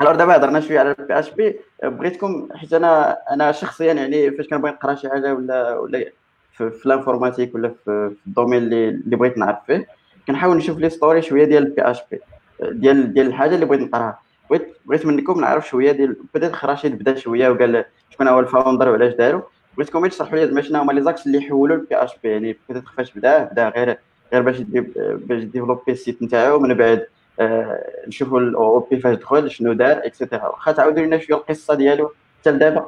alors 0.00 0.16
دابا 0.16 0.36
هضرنا 0.36 0.60
شوية 0.60 0.80
على 0.80 0.94
ال 0.98 1.18
PHP 1.18 1.60
بغيتكم 1.82 2.48
حيت 2.54 2.72
أنا 2.72 3.18
أنا 3.30 3.52
شخصيا 3.52 3.92
يعني 3.92 4.30
فاش 4.30 4.48
كنبغي 4.48 4.70
نقرأ 4.70 4.94
شي 4.94 5.08
حاجة 5.08 5.34
ولا 5.34 5.78
ولا 5.78 6.10
في, 6.52 6.70
في 6.70 6.86
ال 6.86 6.91
informatique 6.91 7.54
ولا 7.54 7.74
في 7.84 8.14
ال 8.26 8.30
domaine 8.30 8.62
اللي, 8.62 8.88
اللي 8.88 9.16
بغيت 9.16 9.38
نعرف 9.38 9.58
فيه 9.66 9.86
كنحاول 10.26 10.56
نشوف 10.56 10.78
l'histoire 10.78 11.22
شوية 11.22 11.44
ديال 11.44 11.62
ال 11.62 11.82
PHP 11.82 12.20
ديال 12.62 13.12
ديال 13.14 13.26
الحاجة 13.26 13.54
اللي 13.54 13.66
بغيت 13.66 13.80
نقراها. 13.80 14.18
بغيت 14.50 14.76
بغيت 14.86 15.06
منكم 15.06 15.40
نعرف 15.40 15.68
شوية 15.68 15.92
ديال 15.92 16.16
بدات 16.34 16.52
رشيد 16.52 16.98
بدأ 16.98 17.14
شوية 17.14 17.48
وقال 17.48 17.84
شكون 18.10 18.28
هو 18.28 18.40
ال 18.40 18.46
founder 18.46 18.88
وعلاش 18.88 19.14
دارو 19.14 19.42
بغيتكم 19.76 20.06
تشرحوا 20.06 20.38
لي 20.38 20.46
زعما 20.46 20.62
شنو 20.62 20.80
هما 20.80 20.92
les 20.92 21.02
axes 21.02 21.26
اللي 21.26 21.40
حولوا 21.40 21.76
ال 21.76 21.96
PHP 21.96 22.28
يعني 22.28 22.56
بدأت 22.68 22.84
كيفاش 22.84 23.12
بدا 23.12 23.44
بدا 23.44 23.68
غير 23.68 23.98
غير 24.32 24.42
باش 24.42 24.60
باش 25.00 25.42
développer 25.42 25.92
ال 25.92 25.98
site 25.98 26.22
نتاعو 26.22 26.58
من 26.58 26.74
بعد 26.74 27.06
آه 27.40 27.84
نشوفوا 28.08 28.40
ال 28.40 28.80
OOP 28.80 29.00
فاش 29.00 29.16
دخل 29.16 29.50
شنو 29.50 29.72
دار 29.72 30.06
et 30.06 30.16
cetera 30.16 30.46
واخا 30.48 30.72
تعاودوا 30.72 31.02
لنا 31.02 31.18
شوية 31.18 31.36
القصة 31.36 31.74
ديالو 31.74 32.10
حتى 32.40 32.50
لدابا. 32.50 32.86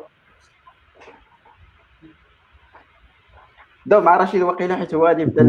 دو 3.86 4.00
مع 4.00 4.16
رشيد 4.16 4.42
وقيله 4.42 4.76
حيت 4.76 4.94
هو 4.94 5.06
غادي 5.06 5.22
يبدأ 5.22 5.42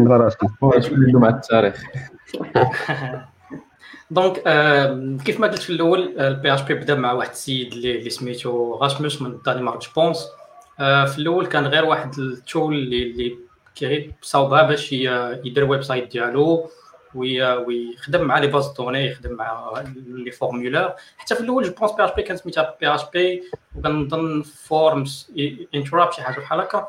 مع 1.19 1.29
التاريخ. 1.29 1.83
donc 4.11 4.37
euh, 4.37 5.23
كيف 5.25 5.39
ما 5.39 5.47
قلت 5.47 5.61
في 5.61 5.69
الأول 5.69 6.19
ال 6.19 6.53
PHP 6.53 6.73
بدأ 6.73 6.95
مع 6.95 7.11
واحد 7.11 7.29
السيد 7.29 7.73
اللي, 7.73 8.09
سميتو 8.09 8.73
Rasmus 8.73 9.21
من 9.21 9.31
الدنمارك 9.31 9.79
je 9.87 9.99
pense 9.99 10.27
في 10.77 11.15
الأول 11.17 11.47
كان 11.47 11.67
غير 11.67 11.85
واحد 11.85 12.19
ال 12.19 12.30
tool 12.30 12.73
اللي 12.73 13.37
اللي 13.81 14.11
صاوبها 14.21 14.63
باش 14.63 14.91
يدير 14.91 15.63
website 15.63 16.11
ديالو 16.11 16.69
ويخدم 17.15 18.21
مع 18.21 18.37
les 18.39 18.47
bases 18.47 18.67
de 18.67 18.75
données 18.75 19.05
يخدم 19.07 19.33
مع 19.33 19.83
les 20.07 20.31
formulaires 20.31 20.95
حتى 21.17 21.35
في 21.35 21.41
الأول 21.41 21.63
je 21.63 21.71
pense 21.71 21.91
PHP 21.91 22.21
كان 22.21 22.37
سميتها 22.37 22.75
PHP 22.81 23.43
وكنظن 23.75 24.41
Forms 24.41 25.31
Interpreter 25.75 26.11
شي 26.11 26.21
حاجة 26.21 26.39
بحال 26.39 26.59
هكا. 26.59 26.87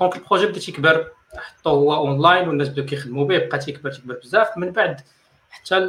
donc 0.00 0.16
ال 0.16 0.20
projet 0.20 0.46
بدأ 0.46 0.58
تيكبر 0.58 1.06
حطوه 1.36 1.72
هو 1.72 1.94
اونلاين 1.94 2.48
والناس 2.48 2.68
بداو 2.68 2.84
كيخدموا 2.86 3.26
به 3.26 3.38
بقى 3.38 3.58
تيكبر 3.58 3.90
تيكبر 3.90 4.18
بزاف. 4.24 4.58
من 4.58 4.70
بعد 4.70 5.00
حتى 5.54 5.80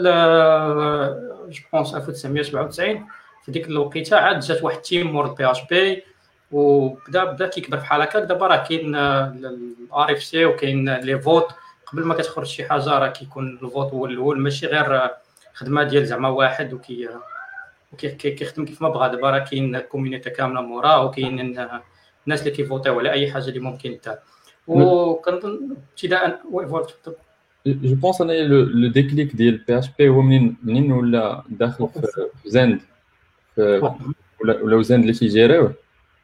je 1.49 1.61
pense 1.73 1.95
1997 1.95 3.07
في 3.45 3.51
ديك 3.51 3.67
الوقيتة 3.67 4.17
عاد 4.17 4.39
جات 4.39 4.63
واحد 4.63 4.75
ال 4.75 4.83
team 4.83 5.11
مور 5.11 5.27
PHP 5.27 6.03
وبدا 6.51 7.23
بدا 7.23 7.47
كيكبر 7.47 7.77
بحال 7.77 8.01
هكاك 8.01 8.23
دابا 8.23 8.47
راه 8.47 8.63
كاين 8.63 8.95
ال 8.95 10.11
RFC 10.11 10.45
وكاين 10.45 10.95
les 10.95 11.19
votes. 11.19 11.47
قبل 11.85 12.03
ما 12.03 12.13
كتخرج 12.13 12.45
شي 12.45 12.65
حاجة 12.65 12.89
راه 12.89 13.07
كيكون 13.07 13.59
ال 13.63 13.69
vote 13.69 13.93
هو 13.93 14.05
الأول. 14.05 14.39
ماشي 14.39 14.67
غير 14.67 15.09
خدمة 15.53 15.83
ديال 15.83 16.05
زعما 16.05 16.29
واحد 16.29 16.73
وكي 16.73 17.09
كيخدم 18.17 18.65
كيف 18.65 18.81
ما 18.81 18.89
بغا. 18.89 19.07
دابا 19.07 19.29
راه 19.29 19.39
كاين 19.39 19.79
community 19.79 20.29
كاملة 20.29 20.61
موراه 20.61 21.05
وكاين 21.05 21.39
الناس 22.27 22.39
اللي 22.39 22.51
كيفوتيو 22.51 22.99
على 22.99 23.11
أي 23.11 23.31
حاجة 23.31 23.47
اللي 23.47 23.59
ممكن 23.59 23.99
دار 24.05 24.17
وكنظن 24.67 25.75
ابتداء 25.91 26.41
je 27.67 27.95
pense 27.95 28.21
أنا 28.21 28.33
le 28.33 28.87
déclic 28.87 29.35
ديال 29.35 29.57
PHP 29.57 30.09
هو 30.09 30.21
منين 30.21 30.57
منين 30.63 30.91
ولا 30.91 31.43
داخل 31.49 31.89
في 32.43 32.49
Zend؟ 32.49 32.79
ولا 33.57 34.61
ولا 34.61 34.81
Zend 34.81 35.01
اللي 35.01 35.13
تيجيريوه؟ 35.13 35.73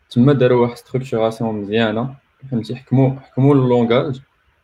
تما 0.09 0.33
داروا 0.33 0.61
واحد 0.61 0.77
structuration 0.77 1.55
مزيانة. 1.55 2.15
فهمتي؟ 2.51 2.75
حكموا 2.75 3.09
حكموا 3.19 3.55
ال 3.55 3.63
langage 3.63 4.21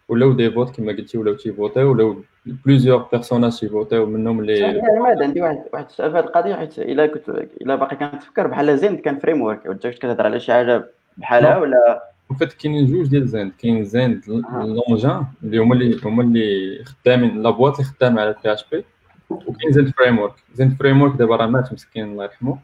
ولاو 0.09 0.33
des 0.33 0.51
votes 0.51 0.75
كما 0.75 0.91
قلتي 0.91 1.17
ولاو 1.17 1.33
تيفوتيو 1.33 1.91
ولاو 1.91 2.21
plusieurs 2.45 3.07
personnages 3.11 3.59
تيفوتيو 3.59 4.05
منهم 4.05 4.39
اللي 4.39 4.81
عماد 4.97 5.21
عندي 5.21 5.41
واحد 5.41 5.63
واحد 5.73 5.85
السؤال 5.85 6.11
في 6.11 6.17
هذه 6.17 6.23
القضية 6.23 6.55
حيت 6.55 6.79
إلا 6.79 7.07
كنت 7.07 7.29
إلا 7.29 7.75
باقي 7.75 7.95
كنتفكر 7.95 8.47
بحال 8.47 8.77
Zend 8.77 8.99
كان 8.99 9.19
framework 9.19 9.79
كتهضر 9.83 10.25
على 10.25 10.39
شي 10.39 10.53
حاجة 10.53 10.85
بحالها 11.17 11.57
ولا 11.57 12.11
فات 12.35 12.53
كاينين 12.53 12.85
جوج 12.85 13.07
ديال 13.07 13.27
Zend 13.27 13.51
كاين 13.59 13.83
Zend 13.83 14.23
Engine 14.27 15.25
اللي 15.43 15.57
هما 15.57 15.75
اللي 15.75 16.01
هما 16.05 16.23
اللي 16.23 16.83
خدامين 16.85 17.43
la 17.43 17.49
boîte 17.49 17.79
اللي 17.79 17.91
خدامه 17.91 18.21
على 18.21 18.35
PHP 18.43 18.83
وكاين 19.29 19.71
Zend 19.71 19.89
Framework 19.97 20.33
Zend 20.53 20.77
Framework 20.79 21.15
دابا 21.15 21.35
راه 21.35 21.45
مات 21.47 21.73
مسكين 21.73 22.05
الله 22.05 22.23
يرحمه 22.23 22.59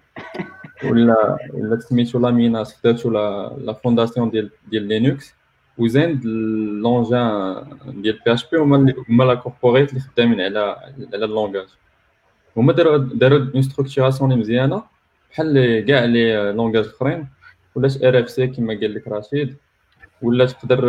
ولا 0.84 1.38
ولا 1.54 1.80
سميتو 1.80 2.20
Laminas 2.20 2.64
خداتو 2.64 3.10
la 3.10 3.56
la 3.58 3.74
fondation 3.74 4.30
ديال 4.30 4.50
ديال 4.68 4.84
Linux 4.84 5.34
و 5.78 5.87
Zend 5.87 6.26
Engine 6.26 7.66
ديال 8.02 8.20
PHP 8.26 8.58
هما 8.58 8.78
اللي 8.78 8.96
هما 9.10 9.24
la 9.24 9.34
corporate 9.34 9.90
اللي 9.90 10.02
خدامين 10.02 10.42
على 10.42 10.60
على 11.14 11.26
ال 11.26 11.31
langage 11.31 11.68
هما 12.58 12.74
داروا 12.74 12.98
داروا 12.98 13.40
une 13.56 13.62
structuration 13.62 14.40
مزيانه 14.40 14.84
بحال 15.32 15.86
كاع 15.86 16.06
les 16.06 16.52
langages 16.52 16.86
اخرين 16.86 17.28
ولات 17.76 18.04
RFC 18.04 18.48
كما 18.48 18.74
قال 18.74 18.94
لك 18.94 19.08
رشيد 19.08 19.58
ولا 20.22 20.46
تقدر 20.46 20.86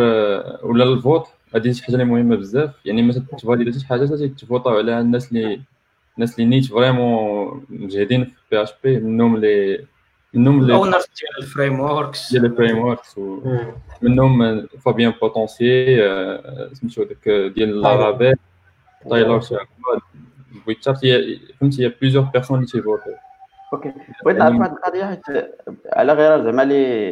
ولا 0.63 0.83
ال 0.83 0.92
vote 0.92 1.27
هذه 1.55 1.71
شي 1.71 1.83
حاجة 1.83 1.93
اللي 1.93 2.05
مهمة 2.05 2.35
بزاف. 2.35 2.71
يعني 2.85 3.01
ما 3.01 3.13
تفاليدي 3.13 3.79
شي 3.79 3.87
حاجة 3.87 4.05
تفوطاو 4.27 4.77
على 4.77 4.99
الناس 4.99 5.31
اللي 5.31 5.61
الناس 6.15 6.39
اللي 6.39 6.45
نيت 6.49 6.65
vraiment 6.65 7.65
مجهدين 7.69 8.25
في 8.25 8.31
PHP 8.51 8.99
منهم 8.99 9.35
اللي 9.35 9.85
منهم 10.33 10.61
اللي 10.61 10.73
owners 10.73 11.03
ديال 11.03 11.37
ال 11.39 11.79
frameworks 11.79 12.31
ديال 12.31 12.45
ال 12.45 12.77
frameworks 12.77 13.19
منهم 14.01 14.67
Fabien 14.67 15.13
Potencier 15.21 15.97
سميتو 16.73 17.03
داك 17.03 17.29
ديال 17.29 17.81
Laravel 17.81 18.35
Taylor 19.09 19.41
شي 19.41 19.55
بغيت 20.65 20.83
تعرف 20.83 20.99
فهمتي 21.59 21.85
هي 21.85 21.93
plusieurs 22.01 22.23
personnes 22.23 22.57
اللي 22.57 22.67
تيفوتي 22.67 23.15
OK 23.75 23.93
بغيت 24.25 24.37
نعرف 24.37 24.59
واحد 24.59 24.71
القضية 24.71 25.05
حيت 25.05 25.53
على 25.93 26.13
غير 26.13 26.43
زعما 26.43 26.61
لي 26.61 27.11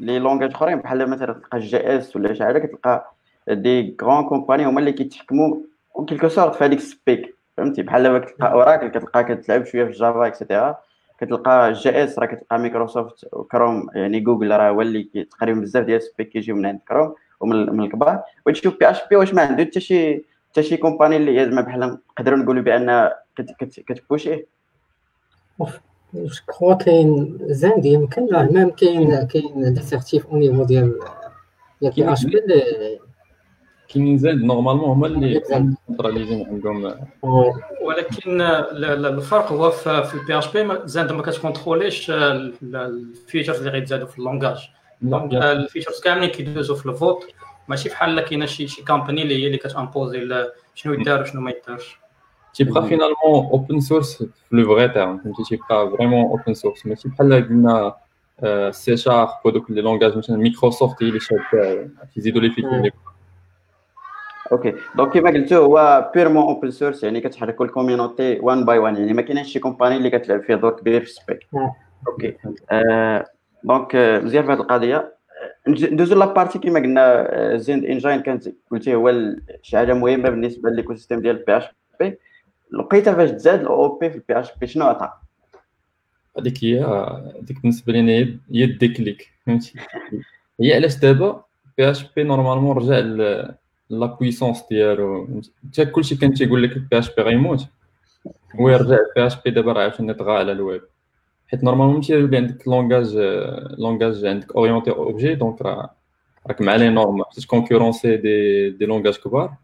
les 0.00 0.18
langages 0.18 0.50
اخرين 0.50 0.78
بحال 0.78 1.10
مثلا 1.10 1.32
تلقى 1.32 1.58
JS 1.58 2.16
ولا 2.16 2.34
شي 2.34 2.44
حاجة 2.44 2.58
كتلقى 2.58 3.12
des 3.48 3.96
grandes 4.02 4.24
compagnies 4.24 4.66
هما 4.66 4.80
اللي 4.80 4.92
كيتحكموا 4.92 5.56
en 5.96 6.06
quelque 6.06 6.28
sorte 6.28 6.54
في 6.54 6.64
هذيك 6.64 6.78
ال 6.78 6.89
spec 6.89 7.34
فهمتي؟ 7.56 7.82
بحال 7.82 8.02
دابا 8.02 8.18
كتلقى 8.18 8.52
Oracle 8.52 8.88
كتلقى 8.88 9.24
كتلعب 9.24 9.64
شوية 9.64 9.84
في 9.84 9.90
Java 9.90 10.26
etcetera 10.26 10.76
كتلقى 11.20 11.72
JS 11.72 12.18
راه 12.18 12.26
كتلقى 12.26 12.58
Microsoft 12.58 13.26
و 13.32 13.40
Chrome 13.40 13.90
يعني 13.94 14.20
جوجل 14.20 14.52
راه 14.52 14.70
هو 14.70 14.80
اللي 14.80 15.26
تقريبا 15.30 15.60
بزاف 15.60 15.84
ديال 15.84 15.96
ال 15.96 16.02
spec 16.02 16.28
كيجيو 16.28 16.56
من 16.56 16.66
عند 16.66 16.80
كروم 16.88 17.14
ومن 17.40 17.80
الكبار. 17.80 18.22
وتشوف 18.46 18.78
PHP 18.78 19.16
واش 19.16 19.34
ما 19.34 19.42
عنده 19.42 19.64
حتى 19.64 19.80
شي 19.80 20.24
حتى 20.50 20.62
شي 20.62 20.76
compagnie 20.76 21.16
اللي 21.16 21.44
زعما 21.44 21.60
بحال 21.60 21.98
نقدروا 22.18 22.38
نقولوا 22.38 22.62
بأن 22.62 23.10
كتبوشيه 23.86 24.46
je 26.14 26.28
crois 26.48 26.74
كاين 26.74 27.38
زاد 27.40 27.84
يمكن 27.84 28.28
même 28.32 28.70
كاين 28.70 29.26
كاين 29.26 29.74
ديسيرتيف 29.74 30.26
au 30.26 30.36
niveau 30.36 30.64
ديال 30.64 31.00
ديال 31.82 31.92
PHP 31.92 32.40
كاينين 33.88 34.18
زاد 34.18 34.34
normalement 34.34 34.90
هما 34.90 35.06
اللي 35.06 35.42
سنتراليزين 35.88 36.46
عندهم 36.46 36.94
ولكن 37.82 38.40
الفرق 38.40 39.52
هو 39.52 39.70
في 39.70 40.14
ال 40.14 40.38
PHP 40.38 40.78
زاد 40.84 41.12
ما 41.12 41.22
كتكونتروليش 41.22 42.10
ال 42.10 42.26
features 42.26 43.58
اللي 43.58 43.70
غيتزادوا 43.70 44.06
في 44.06 44.18
ال 44.18 44.25
langage 44.25 44.70
donc 45.02 45.34
ال 45.34 45.41
features 45.41 46.00
كاملين 46.00 46.30
كيدوزو 46.30 46.74
في 46.74 46.86
ال 46.86 46.94
vote 46.94 47.26
ماشي 47.68 47.88
بحال 47.88 48.20
كاينة 48.20 48.46
شي 48.46 48.68
شي 48.68 48.82
company 48.82 49.22
اللي 49.22 49.42
هي 49.42 49.46
اللي 49.46 49.58
كتامبوزي 49.58 50.46
شنو 50.74 50.92
يدار 50.92 51.22
وشنو 51.22 51.40
ما 51.40 51.50
يدارش 51.50 51.98
تيبقى 52.58 52.82
finalement 52.82 53.46
open 53.52 53.80
source 53.80 54.22
في 54.22 54.28
le 54.52 54.74
vrai 54.74 54.88
terme 54.88 55.18
فهمتي 55.18 55.42
تيبقى 55.48 55.90
vraiment 55.90 56.26
open 56.26 56.54
source 56.54 56.86
ماشي 56.86 57.08
بحال 57.08 57.48
قلنا 57.48 57.94
سي 58.70 58.96
شارب 58.96 59.28
ودوك 59.44 59.70
les 59.70 59.80
langages 59.80 60.16
مثلا 60.18 60.36
مايكروسوفت 60.36 61.02
هي 61.02 61.08
اللي 61.08 61.20
شاد 61.20 61.38
كيزيدوا 62.14 62.40
les 62.40 62.50
features 62.50 62.90
OK 64.52 64.74
donc 64.96 65.12
كيما 65.12 65.30
قلتو 65.30 65.56
هو 65.56 66.10
purement 66.14 66.42
open 66.42 66.70
source 66.70 67.04
يعني 67.04 67.20
كتحركوا 67.20 67.66
ال 67.66 67.73
community 67.73 68.38
one 68.40 68.64
by 68.64 68.78
one 68.78 68.96
يعني 68.96 69.12
ما 69.12 69.22
كاينش 69.22 69.52
شي 69.52 69.58
compagnie 69.58 69.96
اللي 69.96 70.10
كتلعب 70.10 70.42
فيها 70.42 70.56
دور 70.56 70.70
كبير 70.70 71.00
في 71.00 71.06
ال 71.06 71.14
spec 71.14 71.46
OK 72.08 72.36
donc 73.64 73.94
مزيان 74.24 74.44
في 74.46 74.52
هذه 74.52 74.60
القضية 74.60 75.14
ندوزو 75.68 76.18
la 76.18 76.28
partie 76.28 76.58
كيما 76.58 76.80
قلنا 76.80 77.56
Zend 77.56 77.84
Engine 77.84 78.20
كانت 78.20 78.48
قلتي 78.70 78.94
هو 78.94 79.14
شي 79.62 79.76
حاجة 79.76 79.92
مهمه 79.92 80.30
بالنسبة 80.30 80.70
لل 80.70 80.94
ecosystem 80.94 81.20
ديال 81.20 81.36
ال 81.36 81.56
PHP 81.56 82.18
لقيتها 82.72 83.14
فاش 83.14 83.30
تزاد 83.30 83.60
الاو 83.60 83.98
بي 83.98 84.10
في 84.10 84.16
البي 84.16 84.40
اش 84.40 84.48
بي 84.60 84.66
شنو 84.66 84.84
عطى؟ 84.84 85.12
هذيك 86.38 86.64
هي 86.64 86.80
هذيك 87.42 87.62
بالنسبة 87.62 87.92
لي 87.92 88.38
هي 88.50 88.64
ال 88.64 88.74
déclic 88.74 89.32
فهمتي؟ 89.46 89.72
هي 90.60 90.74
علاش 90.74 90.96
دابا 90.96 91.44
PHP 91.78 91.90
normalement 91.90 92.76
رجع 92.76 92.98
la 93.90 94.06
puissance 94.06 94.64
ديالو 94.70 95.42
حتى 95.72 95.86
كلشي 95.86 96.16
كان 96.16 96.34
تيقول 96.34 96.62
لك 96.62 96.72
ال 96.72 96.98
PHP 96.98 97.22
غيموت 97.22 97.66
هو 98.60 98.68
يرجع 98.68 98.96
ال 98.96 99.26
PHP 99.26 99.50
دابا 99.50 99.72
راه 99.72 99.82
عاوتاني 99.82 100.14
طغى 100.14 100.32
على 100.32 100.52
الويب. 100.52 100.82
حيت 101.48 101.64
normalement 101.64 101.96
ماشي 101.96 102.12
يولي 102.12 102.36
عندك 102.36 102.68
langage 102.68 103.16
langage 103.78 104.24
عندك 104.24 104.56
orienté 104.56 104.90
objet 104.90 105.34
donc 105.34 105.62
راه 105.62 105.90
راك 106.46 106.60
مع 106.60 106.76
les 106.76 106.88
normes 106.88 107.22
باش 107.36 107.46
concurrencer 107.46 108.16
des 108.16 108.70
des 108.70 108.86
langages 108.86 109.16
كبار. 109.16 109.54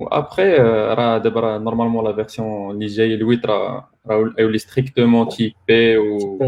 وابخي 0.00 0.56
راه 0.98 1.18
دابا 1.18 1.40
راه 1.40 1.58
normalement 1.58 2.04
la 2.04 2.12
version 2.12 2.70
اللي 2.70 2.86
جاية 2.86 3.14
ال 3.14 3.20
huit 3.20 3.46
راه 3.46 3.88
راه 4.06 4.34
يولي 4.38 4.58
strictement 4.58 5.28
typé 5.28 5.98
و 5.98 6.38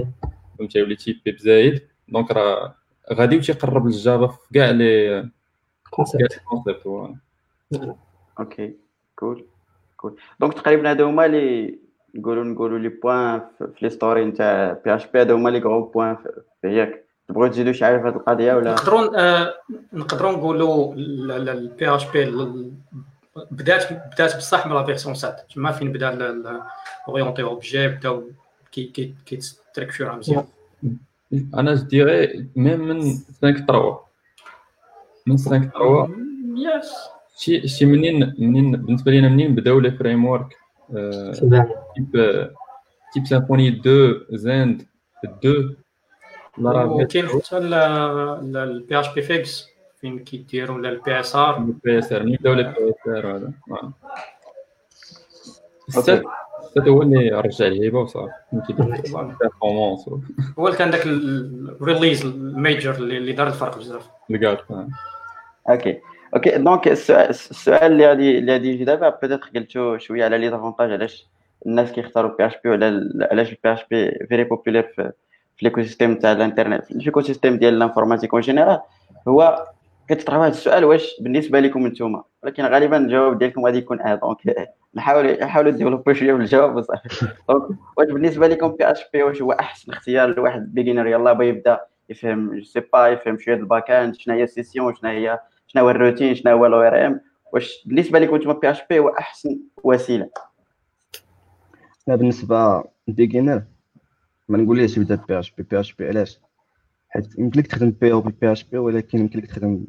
فهمتي 0.59 0.79
يولي 0.79 0.97
typé 0.97 1.33
بزايد 1.33 1.83
donc 2.09 2.31
راه 2.31 2.75
غادي 3.13 3.39
تيقرب 3.39 3.87
لل 3.87 4.00
Java 4.00 4.27
في 4.27 4.39
كاع 4.55 4.71
لي 4.71 5.29
concepts 5.91 6.41
OK 8.41 8.75
cool 9.17 9.45
cool 9.97 10.17
donc 10.41 10.55
تقريبا 10.55 10.91
هادو 10.91 11.07
هما 11.07 11.27
لي 11.27 11.79
نقولوا 12.15 12.45
نقولوا 12.45 12.79
les 12.79 12.89
points 12.89 13.41
في 13.59 13.79
les 13.83 13.91
story 13.91 14.25
نتاع 14.25 14.73
PHP 14.85 15.21
هادو 15.21 15.35
هما 15.35 15.49
لي 15.49 15.59
gros 15.59 15.83
points 15.83 16.17
في 16.63 16.77
ياك 16.77 17.05
تبغيو 17.29 17.51
تزيدوا 17.51 17.73
شي 17.73 17.85
حاجة 17.85 17.99
في 17.99 18.09
هذه 18.09 18.17
القضية 18.17 18.55
ولا 18.55 18.73
نقدروا 18.73 19.21
آه 19.21 19.55
نقدروا 19.93 20.33
نقولوا 20.33 20.95
ال 20.95 21.95
PHP 21.95 22.25
بدات 23.51 23.93
بدات 23.93 24.37
بصح 24.37 24.67
من 24.67 24.75
la 24.75 24.85
version 24.85 25.15
7 25.15 25.37
تما 25.55 25.73
فين 25.73 25.93
بدا 25.93 26.43
orienté 27.09 27.43
objet 27.43 27.89
بداو 27.89 28.31
كي 28.73 29.15
كيتستركتورا 29.27 30.17
مزيان. 30.17 30.45
أنا 31.55 31.75
je 31.75 31.83
dirais 31.83 32.49
même 32.57 32.81
من 32.81 33.01
5 33.01 33.27
3 33.41 34.01
من 35.27 35.37
5 35.37 35.59
3 35.59 36.09
yes 36.57 36.93
شي 37.37 37.69
شي 37.69 37.87
منين 37.87 38.35
منين 38.39 38.73
بالنسبة 38.73 39.11
لينا 39.11 39.29
منين 39.29 39.55
بداو 39.55 39.81
les 39.81 39.91
frameworks 39.91 40.57
type 41.95 42.51
type 43.13 43.27
Symfony 43.27 43.69
2 43.69 44.15
Zend 44.31 44.87
2 45.25 45.77
وكاين 46.59 47.29
حتى 47.29 47.59
ال 47.59 49.01
PHP-FIG 49.01 49.69
فين 50.01 50.19
كيديروا 50.19 50.79
لا 50.79 50.89
ال 50.89 51.21
PSR 51.21 51.57
ال 51.57 51.99
PSR 51.99 52.23
ملي 52.23 52.37
بداو 52.37 52.55
les 52.55 52.63
PSR 52.63 53.37
هذا 53.37 53.53
السات 55.89 56.89
هو 56.89 57.03
اللي 57.03 57.31
رجع 57.31 57.67
ال 57.67 57.74
hype 57.74 58.01
وصافي 58.01 58.33
performance 59.41 60.09
هو 60.59 60.67
اللي 60.67 60.79
كان 60.79 60.91
داك 60.91 61.07
ال 61.07 61.22
release 61.22 62.25
ال 62.25 62.37
major 62.37 62.95
اللي 62.95 63.33
دار 63.33 63.47
الفرق 63.47 63.79
بزاف. 63.79 64.09
اللي 64.31 64.47
قال 64.47 64.59
OK. 65.71 66.01
OK 66.35 66.59
donc 66.59 66.89
السؤال 66.89 67.31
السؤال 67.31 67.93
اللي 67.93 68.07
غادي 68.07 68.39
اللي 68.39 68.53
غادي 68.53 68.73
يجي 68.73 68.85
دابا 68.85 69.09
peut-être 69.09 69.51
قلتو 69.55 69.99
شوية 69.99 70.25
على 70.25 70.39
les 70.39 70.51
avantages 70.51 70.93
علاش 70.93 71.27
الناس 71.67 71.93
كيختاروا 71.93 72.37
PHP 72.37 72.71
ولا 72.71 73.09
علاش 73.31 73.49
ال 73.49 73.55
PHP 73.55 73.73
very 73.73 74.45
populaire 74.45 74.83
في 74.83 75.13
في 75.57 75.65
l'écosystème 75.65 76.15
تاع 76.15 76.33
الإنترنت 76.33 76.85
في 76.85 76.91
ال 76.91 77.21
ecosystem 77.21 77.59
ديال 77.59 77.75
ال 77.75 77.80
informatique 77.80 78.35
en 78.35 78.43
général 78.43 78.81
هو 79.29 79.67
كتطرح 80.09 80.37
واحد 80.37 80.51
السؤال 80.51 80.85
واش 80.85 81.21
بالنسبة 81.21 81.61
لكم 81.61 81.87
أنتم 81.87 82.23
ولكن 82.43 82.65
غالبا 82.65 82.97
الجواب 82.97 83.39
ديالكم 83.39 83.65
غادي 83.65 83.79
يكون 83.79 84.01
آه 84.01 84.15
donc 84.15 84.39
نحاول 84.95 85.39
نحاولوا 85.41 85.73
نديفلوبو 85.73 86.13
شوية 86.13 86.35
في 86.35 86.41
الجواب 86.41 86.77
وصافي 86.77 87.27
donc 87.49 87.79
واش 87.97 88.09
بالنسبة 88.09 88.49
لكم 88.49 88.69
PHP 88.69 89.23
واش 89.23 89.43
هو 89.43 89.53
أحسن 89.53 89.93
اختيار 89.93 90.29
لواحد 90.29 90.75
beginner 90.75 91.07
يلاه 91.07 91.33
بغى 91.33 91.49
يبدأ 91.49 91.81
يفهم 92.09 92.63
c'est 92.65 92.81
pas 92.81 93.09
يفهم 93.09 93.39
شوية 93.39 93.55
ال 93.55 93.91
backend 93.91 94.15
شنو 94.15 94.35
هي 94.35 94.43
ال 94.43 94.49
session 94.49 94.95
شنو 94.95 95.11
هي 95.11 95.39
شنو 95.67 95.83
هو 95.83 95.91
ال 95.91 95.96
routing 95.96 96.35
شنو 96.35 96.53
هو 96.53 96.67
ال 96.67 96.81
ORM؟ 96.81 97.21
واش 97.53 97.85
بالنسبة 97.87 98.19
لكم 98.19 98.35
أنتم 98.35 98.53
PHP 98.53 98.99
هو 98.99 99.09
أحسن 99.09 99.61
وسيلة؟ 99.85 100.31
بالنسبة 102.07 102.85
لل 103.09 103.20
beginner 103.20 103.63
ما 104.49 104.59
نقوليش 104.59 104.97
يبدا 104.97 105.25
بي 105.29 105.39
اش 105.39 105.51
بي 105.51 105.63
بي 105.63 105.81
اش 105.81 105.95
بي 105.95 106.09
علاش؟ 106.09 106.41
حيت 107.09 107.39
يمكن 107.39 107.61
لك 107.61 107.67
تخدم 107.67 107.91
بي 107.91 108.13
أو 108.13 108.21
PHP 108.21 108.79
ولكن 108.79 109.19
يمكن 109.19 109.39
لك 109.39 109.47
تخدم 109.47 109.85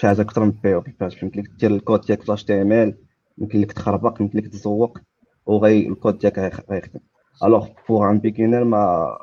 شي 0.00 0.06
حاجة 0.06 0.20
أكثر 0.20 0.44
من 0.44 0.50
بي 0.50 0.74
أو 0.74 0.80
بي 0.80 0.94
PHP 1.00 1.20
يمكن 1.22 1.40
لك 1.40 1.50
دير 1.58 1.70
الكود 1.70 2.00
ديالك 2.00 2.22
في 2.22 2.32
HTML 2.32 2.94
يمكن 3.38 3.60
لك 3.60 3.72
تخربق 3.72 4.20
يمكن 4.20 4.38
لك 4.38 4.48
تزوق 4.48 4.98
وغي 5.46 5.88
الكود 5.88 6.18
ديالك 6.18 6.38
غيخدم. 6.70 7.00
alors 7.44 7.68
pour 7.88 8.10
un 8.10 8.18
beginner 8.18 8.64
ما 8.64 9.16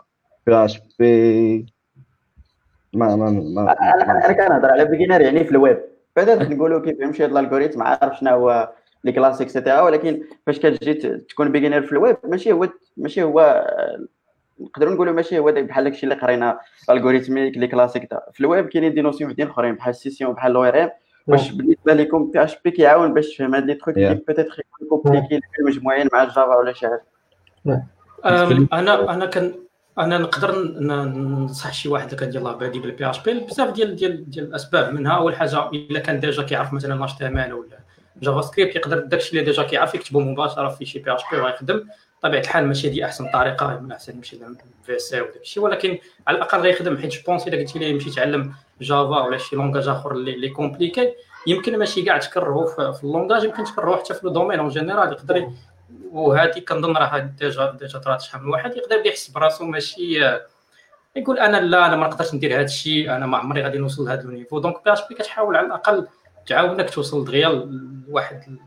PHP 0.47 1.65
ما 2.93 3.15
ما 3.15 3.29
ما 3.29 3.75
أنا 4.25 4.33
كنهضر 4.33 4.71
على 4.71 4.85
beginner 4.85 5.21
يعني 5.21 5.43
في 5.43 5.51
الويب. 5.51 5.81
بدات 6.15 6.41
نقولوا 6.41 6.81
كيف 6.81 6.99
يمشي 6.99 7.25
هذا 7.25 7.39
الـ 7.39 7.43
algorithme 7.43 7.83
عارف 7.83 8.19
شنو 8.19 8.31
هو 8.31 8.73
les 9.03 9.11
classes 9.11 9.41
et 9.41 9.51
cetera 9.51 9.81
ولكن 9.81 10.23
فاش 10.45 10.59
كتجي 10.59 10.93
تكون 11.17 11.51
beginner 11.51 11.81
في 11.81 11.91
الويب 11.91 12.17
ماشي 12.23 12.51
هو 12.51 12.69
ماشي 12.97 13.23
هو 13.23 13.67
نقدروا 14.59 14.93
نقولوا 14.93 15.13
ماشي 15.13 15.39
هو 15.39 15.51
بحال 15.51 15.83
داكشي 15.83 16.03
اللي 16.03 16.15
قرينا 16.15 16.59
algorithmique 16.89 17.57
les 17.57 17.67
classiques 17.67 18.09
في 18.33 18.39
الويب 18.39 18.69
كاينين 18.69 18.93
des 18.93 19.01
notions 19.01 19.29
وحدين 19.29 19.49
أخرين 19.49 19.75
بحال 19.75 19.89
الـ 19.89 19.95
session 19.95 20.33
بحال 20.33 20.51
l'ORM 20.51 20.89
واش 21.27 21.51
بالنسبة 21.51 21.93
لكم 21.93 22.31
PHP 22.31 22.71
كيعاون 22.71 23.13
باش 23.13 23.35
تفهم 23.35 23.55
هاد 23.55 23.65
les 23.65 23.73
trucs 23.73 23.97
اللي 23.97 24.15
peut-être 24.27 24.61
يكون 24.81 24.99
compliqués 24.99 25.39
مجموعين 25.67 26.07
مع 26.13 26.23
الـ 26.23 26.30
Java 26.30 26.55
ولا 26.55 26.73
شي 26.73 26.87
حاجة. 26.87 27.03
أنا 28.73 29.13
أنا 29.13 29.25
كان 29.25 29.55
أنا 29.97 30.17
نقدر 30.17 30.61
ننصح 30.79 31.73
شي 31.73 31.89
واحد 31.89 32.05
اللي 32.05 32.17
كان 32.17 32.29
يلاه 32.29 32.53
بادي 32.53 32.79
بالـ 32.79 33.09
PHP 33.09 33.39
بزاف 33.39 33.71
ديال 33.71 33.95
ديال 33.95 34.29
ديال 34.29 34.45
الأسباب. 34.45 34.93
منها 34.93 35.17
أول 35.17 35.35
حاجة 35.35 35.69
إلا 35.69 35.99
كان 35.99 36.19
déjà 36.19 36.43
كيعرف 36.43 36.73
مثلا 36.73 37.05
HTML 37.05 37.53
ولا 37.53 37.79
JavaScript 38.21 38.75
يقدر 38.75 38.99
داكشي 38.99 39.31
اللي 39.31 39.43
déjà 39.45 39.63
كيعرف 39.63 39.95
يكتبو 39.95 40.19
مباشرة 40.19 40.69
في 40.69 40.85
شي 40.85 40.99
PHP 40.99 41.37
وغيخدم. 41.37 41.87
بطبيعة 42.25 42.41
الحال 42.41 42.67
ماشي 42.67 42.89
هذه 42.89 43.05
أحسن 43.05 43.31
طريقة 43.31 43.79
من 43.79 43.91
أحسن 43.91 44.21
في 44.21 44.95
اس 44.95 45.13
وداك 45.13 45.35
الشيء. 45.41 45.63
ولكن 45.63 45.97
على 46.27 46.37
الأقل 46.37 46.59
غيخدم 46.59 46.97
حيت 46.97 47.11
je 47.11 47.21
pense 47.27 47.47
الا 47.47 47.57
قلت 47.57 47.75
لي 47.75 47.89
يمشي 47.89 48.09
يتعلم 48.09 48.53
Java 48.81 49.21
ولا 49.21 49.37
شي 49.37 49.55
langage 49.55 49.87
آخر 49.87 50.11
اللي 50.11 50.49
compliqué 50.49 51.13
يمكن 51.47 51.77
ماشي 51.77 52.01
كاع 52.01 52.17
تكرهوا 52.17 52.91
في 52.91 53.03
الـ 53.03 53.08
langage 53.08 53.43
يمكن 53.43 53.63
تكرهوا 53.63 53.95
حتى 53.95 54.13
في 54.13 54.19
le 54.23 54.31
domaine 54.31 54.59
en 54.59 54.69
général 54.69 55.11
يقدر 55.11 55.49
وهذه 56.11 56.59
كنظن 56.59 56.97
راه 56.97 57.17
déjà 57.17 57.71
déjà 57.79 57.99
طرات 57.99 58.21
شحال 58.21 58.43
من 58.43 58.49
واحد 58.49 58.75
يقدر 58.75 59.05
يحس 59.05 59.27
براسو 59.27 59.65
ماشي 59.65 60.19
يقول 61.15 61.39
أنا 61.39 61.57
لا 61.57 61.85
أنا 61.85 61.95
ما 61.95 62.07
نقدرش 62.07 62.33
ندير 62.33 62.55
هذا 62.55 62.61
الشيء 62.61 63.15
أنا 63.15 63.25
ما 63.25 63.37
عمري 63.37 63.63
غادي 63.63 63.77
نوصل 63.77 64.05
لهذا 64.05 64.21
الـ 64.21 64.27
niveau 64.27 64.59
donc 64.59 64.83
PHP 64.85 65.15
كتحاول 65.15 65.55
على 65.55 65.67
الأقل 65.67 66.07
تعاونك 66.47 66.89
توصل 66.89 67.25
دغيا 67.25 67.49
لواحد 68.07 68.57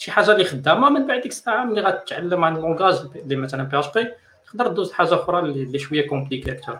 شي 0.00 0.10
حاجة 0.10 0.32
اللي 0.32 0.44
خدامة 0.44 0.90
من 0.90 1.06
بعد 1.06 1.20
ديك 1.20 1.32
الساعة 1.32 1.64
ملي 1.64 1.80
غتعلم 1.80 2.44
عن 2.44 2.56
الـ 2.56 2.61
langage 2.61 2.94
اللي 3.16 3.36
مثلا 3.36 3.64
PHP 3.64 4.06
تقدر 4.46 4.66
دوز 4.68 4.92
حاجة 4.92 5.14
أخرى 5.14 5.38
اللي 5.38 5.78
شوية 5.78 6.08
compliquée 6.08 6.52
أكثر 6.52 6.78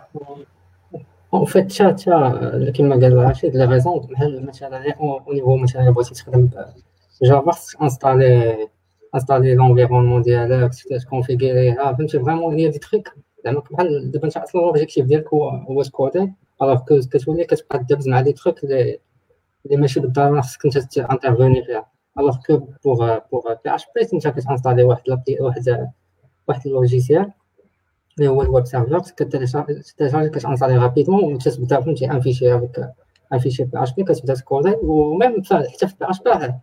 en 1.33 1.45
fait 1.45 1.73
تا 1.73 2.71
كيما 2.75 2.95
قال 2.95 3.17
رشيد 3.17 3.55
les 3.55 3.65
raisons 3.65 3.99
بحال 3.99 4.45
مثلا 4.45 4.93
au 4.93 5.33
niveau 5.33 5.57
مثلا 5.57 5.89
بغيتي 5.89 6.13
تخدم 6.13 6.49
Java 7.23 7.51
خصك 7.51 7.81
installer 7.81 8.67
installer 9.15 9.55
l'environnement 9.55 10.21
ديالك 10.21 10.71
تـ 11.01 11.08
configurer 11.08 11.79
يها 11.79 11.93
فهمتي 11.93 12.19
vraiment 12.19 12.55
هي 12.55 12.69
des 12.69 12.79
trucs 12.79 13.13
زعما 13.45 13.63
بحال 13.71 14.11
دابا 14.11 14.25
انت 14.25 14.37
أصلا 14.37 14.61
l'objectif 14.61 15.05
ديالك 15.05 15.33
هو 15.33 15.49
هو 15.49 15.83
تـ 15.83 15.91
coder 15.91 16.33
alors 16.61 16.79
كتولي 17.11 17.43
كتبقى 17.43 17.79
تدبز 17.79 18.07
مع 18.07 18.21
des 18.21 18.99
اللي 19.65 19.77
ماشي 19.77 19.99
بالضروره 19.99 20.41
خصك 20.41 20.65
انت 20.65 20.97
انترفوني 20.97 21.65
فيها 21.65 21.90
alors 22.19 22.67
que 22.85 23.19
pour 23.31 23.53
pour 23.65 23.85
PHP 23.95 24.07
انت 24.13 24.27
كت 24.27 24.37
installer 24.37 24.83
واحد 24.83 25.09
واحد 25.39 25.89
واحد 26.47 26.67
الـ 26.67 26.74
logiciel 26.74 27.31
اللي 28.17 28.29
هو 28.29 28.41
الـ 28.41 28.47
web 28.47 28.65
server 28.65 28.99
كت 28.99 29.19
télécharger 29.19 30.29
كت 30.29 30.38
installer 30.38 30.77
rapidement 30.77 31.33
وتتبدا 31.33 31.81
فهمتي 31.81 32.11
un 32.11 32.21
fichier 32.21 32.55
avec 32.55 32.89
un 33.33 33.39
fichier 33.39 33.83
PHP 33.83 34.03
كتبدا 34.03 34.33
تـ 34.33 34.40
coder 34.40 34.75
و 34.83 34.95
même 34.95 35.43
حتى 35.43 35.87
في 35.87 35.95
PHP 35.99 36.53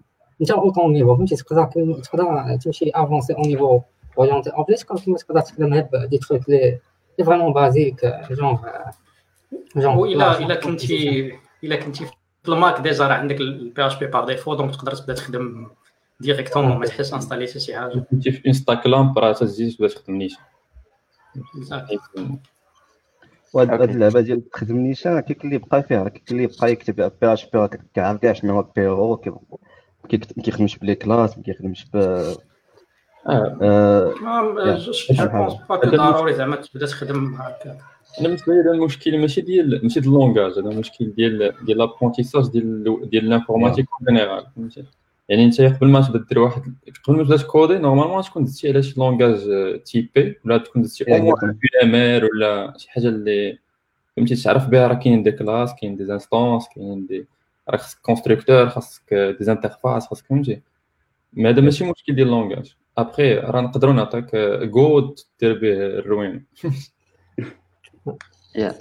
انت 0.40 0.50
autant 0.50 0.92
niveau 0.92 1.16
فهمتي 1.16 1.36
تقدر 1.36 1.64
تقدر 2.02 2.56
تمشي 2.56 2.90
avancé 2.94 3.32
au 3.32 3.42
niveau 3.42 3.80
orienté 4.18 4.50
objet 4.50 4.82
comme 4.82 4.96
كيما 4.96 5.16
تقدر 5.16 5.40
تخدم 5.40 5.74
غير 5.74 5.88
بدي 5.92 6.18
تروك 6.18 6.48
لي 6.48 6.78
لي 7.18 7.24
فريمون 7.24 7.52
بازيك 7.52 8.06
جونغ 8.30 8.58
جونغ 9.76 10.04
الا 10.04 10.38
الا 10.38 10.54
كنتي 10.54 11.32
الا 11.64 11.76
كنتي 11.76 12.04
في 12.04 12.12
الـ 12.48 12.56
Mac 12.56 12.80
déjà 12.80 13.06
راه 13.06 13.14
عندك 13.14 13.40
الـ 13.40 13.52
PHP 13.52 13.86
par 13.86 14.26
défaut 14.26 14.54
donc 14.54 14.76
تقدر 14.76 14.94
تبدا 14.94 15.14
تخدم 15.14 15.66
directement 16.20 16.78
ما 16.78 16.86
تحتاجش 16.86 17.14
installer 17.14 17.46
حتى 17.46 17.60
شي 17.60 17.76
حاجة. 17.76 17.98
كنتي 18.10 18.32
في 18.32 18.48
un 18.48 18.59
stack 18.59 18.86
LAMP 18.86 19.18
راه 19.18 19.32
تزيد 19.32 19.72
تبدا 19.76 19.88
تخدم 19.88 20.14
نيشان. 20.14 20.42
وهاد 23.52 23.82
اللعبة 23.82 24.20
ديال 24.20 24.50
تخدم 24.50 24.76
نيشان 24.76 25.20
كاين 25.20 25.38
اللي 25.44 25.58
بقى 25.58 25.82
فيها 25.82 26.08
كاين 26.08 26.24
اللي 26.30 26.56
بقى 26.60 26.72
يكتب 26.72 27.12
بي 27.20 27.32
اش 27.32 27.44
بي 27.50 27.68
كيعرف 27.94 28.20
كاع 28.20 28.32
شنو 28.32 28.54
هو 28.54 28.62
بيرو 28.76 29.20
كيخدمش 30.42 30.78
بلي 30.78 30.94
كلاس 30.94 31.38
ما 31.38 31.42
كيخدمش 31.44 31.86
ب 31.94 31.96
آه 33.28 34.14
ضروري 35.84 36.34
زعما 36.34 36.56
تبدا 36.56 36.86
تخدم 36.86 37.34
هكا. 37.34 37.78
أنا 38.20 38.28
بالنسبة 38.28 38.52
لي 38.52 38.70
المشكل 38.70 39.20
ماشي 39.20 39.40
ديال 39.40 39.80
ماشي 39.82 40.00
ديال 40.00 40.14
اللونغاج 40.14 40.52
هذا 40.58 40.70
المشكل 40.70 41.12
ديال 41.12 41.54
ديال 41.62 41.78
لابونتيساج 41.78 42.48
ديال 42.48 43.10
ديال 43.10 43.28
لانفورماتيك 43.28 43.86
اون 43.92 44.06
جينيرال 44.16 44.46
فهمتي 44.56 44.84
يعني 45.28 45.44
انت 45.44 45.60
قبل 45.60 45.88
ما 45.88 46.00
تبدا 46.00 46.24
دير 46.28 46.38
واحد 46.38 46.62
قبل 47.04 47.16
ما 47.16 47.24
تبدا 47.24 47.36
تكودي 47.36 47.78
نورمالمون 47.78 48.22
تكون 48.22 48.44
درتي 48.44 48.68
على 48.68 48.82
شي 48.82 49.00
لونغاج 49.00 49.40
تيبي 49.82 50.38
ولا 50.44 50.58
تكون 50.58 50.82
درتي 50.82 51.14
أو 51.14 51.22
موان 51.22 51.52
بي 51.52 51.68
ام 51.82 51.94
ار 51.94 52.24
ولا 52.24 52.74
شي 52.76 52.90
حاجة 52.90 53.08
اللي 53.08 53.58
فهمتي 54.16 54.36
تعرف 54.36 54.68
بها 54.68 54.86
راه 54.86 54.94
كاين 54.94 55.22
دي 55.22 55.32
كلاس 55.32 55.74
كاين 55.80 55.96
دي 55.96 56.12
انستونس 56.12 56.64
كاين 56.74 57.06
دي 57.06 57.26
راه 57.68 57.76
خاصك 57.76 57.98
كونستركتور 58.02 58.68
خاصك 58.68 59.14
دي 59.14 59.52
انترفاس 59.52 60.06
خاصك 60.06 60.26
فهمتي 60.26 60.60
مي 61.32 61.50
هذا 61.50 61.60
ماشي 61.60 61.84
مشكل 61.84 62.14
ديال 62.14 62.26
اللونغاج 62.26 62.74
ابخي 62.98 63.34
راه 63.34 63.60
نقدروا 63.60 63.92
نعطيك 63.92 64.36
جو 64.62 65.14
دير 65.40 65.58
به 65.58 65.72
الروين 65.72 66.44
يا 68.54 68.72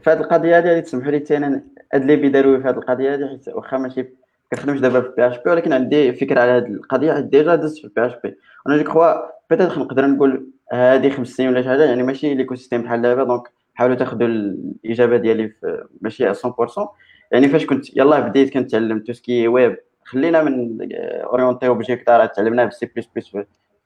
في 0.00 0.10
هذه 0.10 0.20
القضية 0.20 0.58
هذه 0.58 0.80
تسمحوا 0.80 1.10
لي 1.10 1.18
حتى 1.18 1.36
أنا 1.36 1.62
هاد 1.94 2.00
اللي 2.00 2.16
بيداروا 2.16 2.58
في 2.58 2.68
هذه 2.68 2.76
القضية 2.76 3.14
هذه 3.14 3.28
حيت 3.28 3.48
واخا 3.48 3.78
ماشي 3.78 4.06
كنخدمش 4.52 4.80
دابا 4.80 5.00
في 5.00 5.12
PHP 5.16 5.50
ولكن 5.50 5.72
عندي 5.72 6.12
فكرة 6.12 6.40
على 6.40 6.50
هذه 6.50 6.66
القضية 6.66 7.20
déjà 7.20 7.54
دزت 7.54 7.78
في 7.78 7.90
PHP 7.96 8.36
أنا 8.68 8.76
je 8.76 8.84
crois 8.84 9.12
peut-être 9.50 9.78
نقدر 9.78 10.06
نقول 10.06 10.46
هذه 10.72 11.10
خمس 11.10 11.28
سنين 11.28 11.48
ولا 11.48 11.62
شي 11.62 11.68
حاجة 11.68 11.84
يعني 11.84 12.02
ماشي 12.02 12.34
l'écosystème 12.34 12.82
بحال 12.82 13.02
دابا 13.02 13.24
donc 13.24 13.42
حاولوا 13.74 13.96
تاخذوا 13.96 14.28
الإجابة 14.28 15.16
ديالي 15.16 15.48
في 15.48 15.84
ماشي 16.00 16.34
100% 16.34 16.88
يعني 17.32 17.48
فاش 17.48 17.66
كنت 17.66 17.96
يلاه 17.96 18.20
بديت 18.20 18.52
كنتعلم 18.52 19.00
tout 19.00 19.21
ce 19.21 19.32
qui 19.32 19.48
web 19.48 19.76
خلينا 20.04 20.42
من 20.42 20.78
orienté 21.22 21.66
objet 21.66 22.10
راه 22.10 22.26
تعلمناه 22.26 22.64
بالسي 22.64 22.86
بلس 22.96 23.08
بلس 23.16 23.32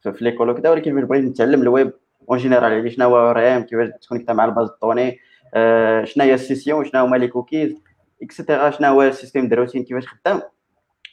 في 0.02 0.24
ليكول 0.24 0.50
وكذا 0.50 0.70
ولكن 0.70 0.94
فاش 0.94 1.04
بغيت 1.04 1.24
نتعلم 1.24 1.62
الـ 1.62 1.70
web 1.70 1.92
en 2.30 2.38
général 2.38 2.72
يعني 2.72 2.90
شنو 2.90 3.08
هو 3.08 3.30
ORM 3.30 3.62
كيفاش 3.62 3.88
تـ 4.02 4.05
connecter 4.05 4.32
مع 4.32 4.44
الـ 4.44 4.49
base 4.49 4.68
de 4.68 4.79
données 4.79 5.18
آه 5.54 6.04
شنو 6.04 6.24
هي 6.24 6.34
الـ 6.34 6.40
session 6.41 6.84
شنو 6.84 7.04
هما 7.04 7.16
les 7.16 7.28
cookies 7.28 7.76
et 8.22 8.34
cetera 8.34 8.70
شنو 8.70 8.88
هو 8.88 9.02
الـ 9.02 9.08
système 9.08 9.48
de 9.48 9.56
routing 9.56 9.84
كيفاش 9.84 10.06
خدام. 10.06 10.42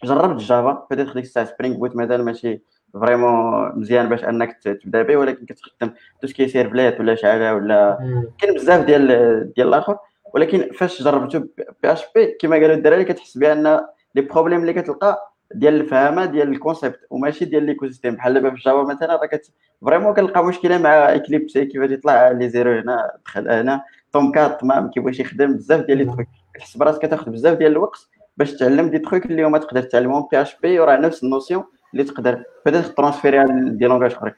جربت 0.04 0.42
Java 0.42 0.88
بديت 0.92 1.08
ديك 1.08 1.24
الساعة 1.24 1.46
Spring 1.46 1.76
Boot 1.78 1.96
مازال 1.96 2.26
ماشي 2.26 2.62
vraiment 2.94 3.72
مزيان 3.80 4.10
باش 4.10 4.24
أنك 4.24 4.58
تبدأ 4.64 5.02
به 5.02 5.18
ولكن 5.18 5.46
كتخدم 5.46 5.94
tout 6.22 6.33
ce 6.33 6.39
qui 6.39 6.48
servlet 6.48 7.00
ولا 7.00 7.16
شعله 7.16 7.56
ولا 7.56 7.98
كاين 8.42 8.54
بزاف 8.54 8.86
ديال 8.86 9.08
ديال 9.56 9.68
الآخر. 9.68 9.98
ولكن 10.34 10.72
فاش 10.72 11.04
جربتو 11.04 11.40
PHP 11.84 12.38
كما 12.42 12.56
قالوا 12.56 12.76
الدراري 12.76 13.04
كتحس 13.04 13.38
بأن 13.38 13.82
les 14.16 14.22
problèmes 14.22 14.62
اللي 14.62 14.74
كتلقى 14.74 15.33
ديال 15.54 15.74
الفهامة 15.82 16.26
ديال 16.26 16.50
الـ 16.50 16.56
concept 16.56 17.00
وماشي 17.10 17.46
ديال 17.46 17.64
l'écosystème 17.64 18.16
بحال 18.16 18.34
دابا 18.34 18.50
في 18.50 18.56
Java 18.56 18.84
مثلا 18.84 19.16
راه 19.16 19.26
كت 19.26 19.52
vraiment 19.86 20.14
كنلقى 20.14 20.46
مشكلة 20.46 20.78
مع 20.78 20.90
Eclipse 21.16 21.58
كيفاش 21.58 21.90
يطلع 21.90 22.32
لي 22.32 22.50
erreur 22.50 22.72
هنا 22.72 23.12
دخل 23.26 23.50
هنا. 23.50 23.84
Tomcat 24.14 24.64
ما 24.64 24.92
كيبغيش 24.94 25.20
يخدم 25.20 25.54
بزاف 25.54 25.86
ديال 25.86 25.98
les 25.98 26.06
trucs 26.06 26.28
كتحس 26.54 26.78
براسك 26.78 27.02
كتاخذ 27.02 27.32
بزاف 27.32 27.58
ديال 27.58 27.72
الوقت 27.72 28.08
باش 28.38 28.54
تعلم 28.54 28.90
des 28.90 29.00
trucs 29.00 29.26
اللي 29.26 29.44
هما 29.44 29.58
تقدر 29.58 29.82
تعلمهم 29.82 30.28
PHP 30.32 30.80
وراه 30.80 30.98
نفس 30.98 31.24
الـ 31.24 31.29
notions 31.29 31.64
اللي 31.94 32.04
تقدر 32.04 32.44
بدات 32.66 32.86
transférer 32.86 33.36
يها 33.36 33.46
ديال 33.50 33.90
langages 33.90 34.12
أخرين. 34.12 34.34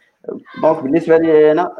donc 0.61 0.83
بالنسبة 0.83 1.17
لي 1.17 1.51
أنا 1.51 1.71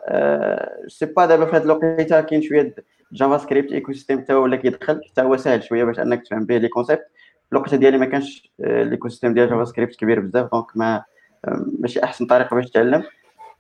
c'est 0.88 1.06
pas 1.06 1.26
دابا 1.26 1.46
في 1.46 1.56
هذه 1.56 1.64
الوقيتة 1.64 2.22
كاين 2.22 2.42
شوية 2.42 2.76
JavaScript 3.12 3.72
écosystème 3.72 4.22
حتى 4.22 4.34
هو 4.34 4.44
ولا 4.44 4.56
كيدخل 4.56 5.02
حتى 5.12 5.22
هو 5.22 5.38
ساهل 5.38 5.64
شوية 5.64 5.84
باش 5.84 6.00
أنك 6.00 6.24
تفهم 6.24 6.46
به 6.46 6.58
les 6.58 6.68
concepts 6.68 7.06
الوقت 7.54 7.76
ديالي 7.76 7.98
ما 7.98 8.06
كانش 8.06 8.52
l'écosystème 8.60 9.34
ديال 9.34 9.50
JavaScript 9.50 9.96
كبير 9.96 10.20
بزاف 10.20 10.52
donc 10.52 10.78
ما 10.78 11.04
ماشي 11.80 12.04
أحسن 12.04 12.26
طريقة 12.26 12.56
باش 12.56 12.70
تتعلم 12.70 13.04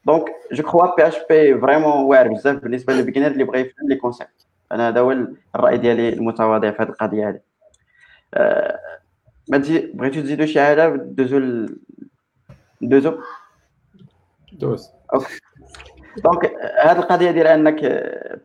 donc 0.05 0.25
je 0.51 0.63
crois 0.63 1.15
PHP 1.29 1.59
vraiment 1.59 2.03
واعر 2.03 2.27
بزاف 2.27 2.63
بالنسبة 2.63 2.93
للـ 2.93 3.00
beginner 3.00 3.27
اللي 3.27 3.43
بغى 3.43 3.59
يفهم 3.59 3.89
les 3.89 3.95
concepts 3.95 4.47
أنا 4.71 4.89
هذا 4.89 4.99
هو 4.99 5.11
الرأي 5.55 5.77
ديالي 5.77 6.09
المتواضع 6.09 6.71
في 6.71 6.83
هذه 6.83 6.89
القضية 6.89 7.29
هذه. 7.29 7.39
ما 9.49 9.63
بغيتو 9.93 10.21
تزيدوا 10.21 10.45
شي 10.45 10.61
حاجة؟ 10.61 10.95
دوزو 10.95 11.65
دوزو. 12.81 13.17
دوز. 14.53 14.89
OK. 15.13 15.39
donc 16.23 16.45
هذه 16.83 16.99
القضية 16.99 17.31
ديال 17.31 17.47
أنك 17.47 17.81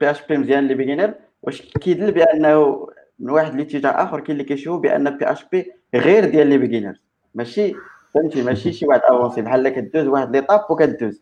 PHP 0.01 0.37
مزيان 0.37 0.69
les 0.69 0.75
beginners 0.75 1.15
واش 1.43 1.63
كيدل 1.63 2.13
بأنه 2.13 2.89
من 3.21 3.31
واحد 3.31 3.55
الاتجاه 3.55 3.91
آخر 3.91 4.21
كاين 4.21 4.31
اللي 4.31 4.45
كيشوفوا 4.45 4.81
بأن 4.81 5.19
PHP 5.19 5.73
غير 5.95 6.25
ديال 6.25 6.47
les 6.47 6.59
beginners 6.59 7.03
ماشي 7.35 7.75
فهمتي؟ 8.15 8.43
ماشي 8.43 8.73
شي 8.73 8.87
واحد 8.87 9.01
avancé 9.05 9.43
بحال 9.43 9.69
كدوز 9.69 10.07
واحد 10.07 10.37
l'étape 10.37 10.71
وكدوز. 10.71 11.21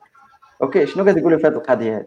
OK 0.63 0.87
شنو 0.87 1.05
كتقولوا 1.05 1.39
في 1.39 1.47
هذه 1.47 1.53
القضية 1.53 1.97
هذه 1.97 2.07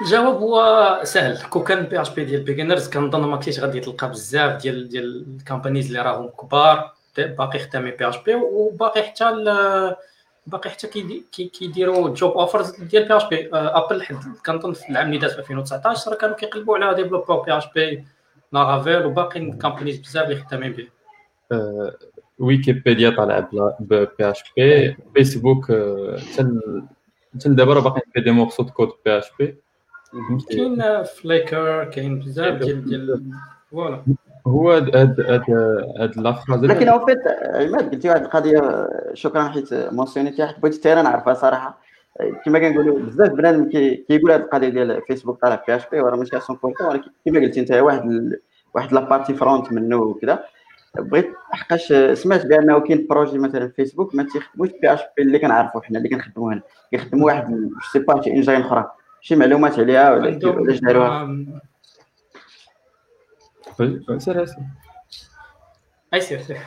الجواب 0.00 0.36
هو 0.36 1.00
سهل. 1.04 1.38
كون 1.50 1.64
كان 1.64 1.82
PHP 1.82 2.24
ديال 2.24 2.42
beginners 2.42 2.88
كنظن 2.88 3.20
ما 3.20 3.36
كاينش 3.36 3.60
غادي 3.60 3.80
تلقى 3.80 4.10
بزاف 4.10 4.62
ديال 4.62 4.88
ديال 4.88 5.26
الـ 5.40 5.45
companies 5.45 5.86
اللي 5.86 6.02
راهم 6.02 6.28
كبار. 6.28 6.94
باقي 7.18 7.58
خدامين 7.58 7.94
PHP 7.98 8.34
وباقي 8.34 9.02
حتى 9.02 9.24
باقي 10.46 10.70
حتى 10.70 10.88
كيديروا 11.32 12.08
job 12.08 12.32
offers 12.32 12.70
ديال 12.80 13.08
PHP 13.08 13.50
ابل 13.52 14.02
حد 14.02 14.16
كنظن 14.46 14.72
في 14.72 14.90
العام 14.90 15.06
اللي 15.06 15.18
داز 15.18 15.32
في 15.32 15.38
2019 15.38 16.10
راه 16.10 16.16
كانوا 16.16 16.36
كيقلبوا 16.36 16.78
على 16.78 17.02
développeur 17.02 17.40
PHP 17.40 18.04
Laravel 18.54 19.06
وباقي 19.06 19.50
companies 19.50 19.98
بزاف 19.98 20.24
اللي 20.24 20.36
خدامين 20.36 20.72
به 20.72 20.88
ويكيبيديا 22.38 23.10
طالع 23.10 23.48
PHP 23.80 24.96
فيسبوك 25.14 25.64
حتى 27.34 27.48
دابا 27.48 27.74
راه 27.74 27.80
باقي 27.80 28.00
في 28.14 28.20
des 28.20 28.30
morceaux 28.30 28.64
code 28.64 28.88
PHP 29.04 29.56
كاين 30.50 31.02
فليكر 31.02 31.84
كاين 31.84 32.18
بزاف 32.18 32.54
ديال 32.54 32.84
ديال 32.84 33.30
voilà 33.70 34.04
هو 34.46 34.72
هاد 34.72 34.96
هاد 34.96 35.44
هاد 35.98 36.16
la 36.16 36.28
phrase 36.28 36.64
لكن 36.64 36.88
أو 36.88 37.06
فيت 37.06 37.18
عماد 37.54 37.90
قلتي 37.90 38.08
واحد 38.08 38.22
القضية 38.22 38.88
شكرا 39.14 39.48
حيت 39.48 39.74
mentionn 39.74 40.26
يتي 40.26 40.46
حيت 40.46 40.60
بغيت 40.60 40.74
حتى 40.74 40.92
أنا 40.92 41.02
نعرفها 41.02 41.34
صراحة. 41.34 41.83
كما 42.44 42.58
كنقولوا 42.58 42.98
بزاف 42.98 43.32
بنادم 43.32 43.70
كيقول 43.70 44.32
هذه 44.32 44.40
القضية 44.40 44.68
ديال 44.68 45.02
فيسبوك 45.06 45.40
طالع 45.40 45.64
PHP 45.68 46.00
وراه 46.00 46.16
ماشي 46.16 46.40
100% 46.40 46.40
ولكن 46.80 47.10
كما 47.26 47.40
قلتي 47.40 47.60
أنت 47.60 47.72
واحد 47.72 48.32
واحد 48.74 48.92
la 48.92 49.03
partie 49.03 49.34
front 49.34 49.72
منه 49.72 49.96
وكذا. 49.96 50.44
بغيت 50.98 51.32
حقاش 51.52 51.92
سمعت 52.12 52.46
بأنه 52.46 52.80
كاين 52.80 53.06
projet 53.10 53.38
مثلا 53.38 53.68
فيسبوك 53.68 54.14
ما 54.14 54.22
تيخدموش 54.22 54.68
PHP 54.82 55.22
اللي 55.22 55.38
كنعرفوا 55.38 55.80
حنا 55.80 55.98
اللي 55.98 56.08
كنخدموا 56.08 56.52
هنا. 56.52 56.62
كيخدموا 56.90 57.26
واحد 57.26 57.50
je 57.50 57.70
sais 57.92 57.98
pas 57.98 58.22
شي 58.22 58.30
engine 58.30 58.60
أخرى. 58.60 58.90
شي 59.20 59.36
معلومات 59.36 59.78
عليها 59.78 60.12
ولا 60.12 60.24
علاش 60.24 60.80
داروها؟ 60.80 61.44
سير 64.18 64.46
أي 66.14 66.20
سير 66.20 66.40
سير. 66.40 66.58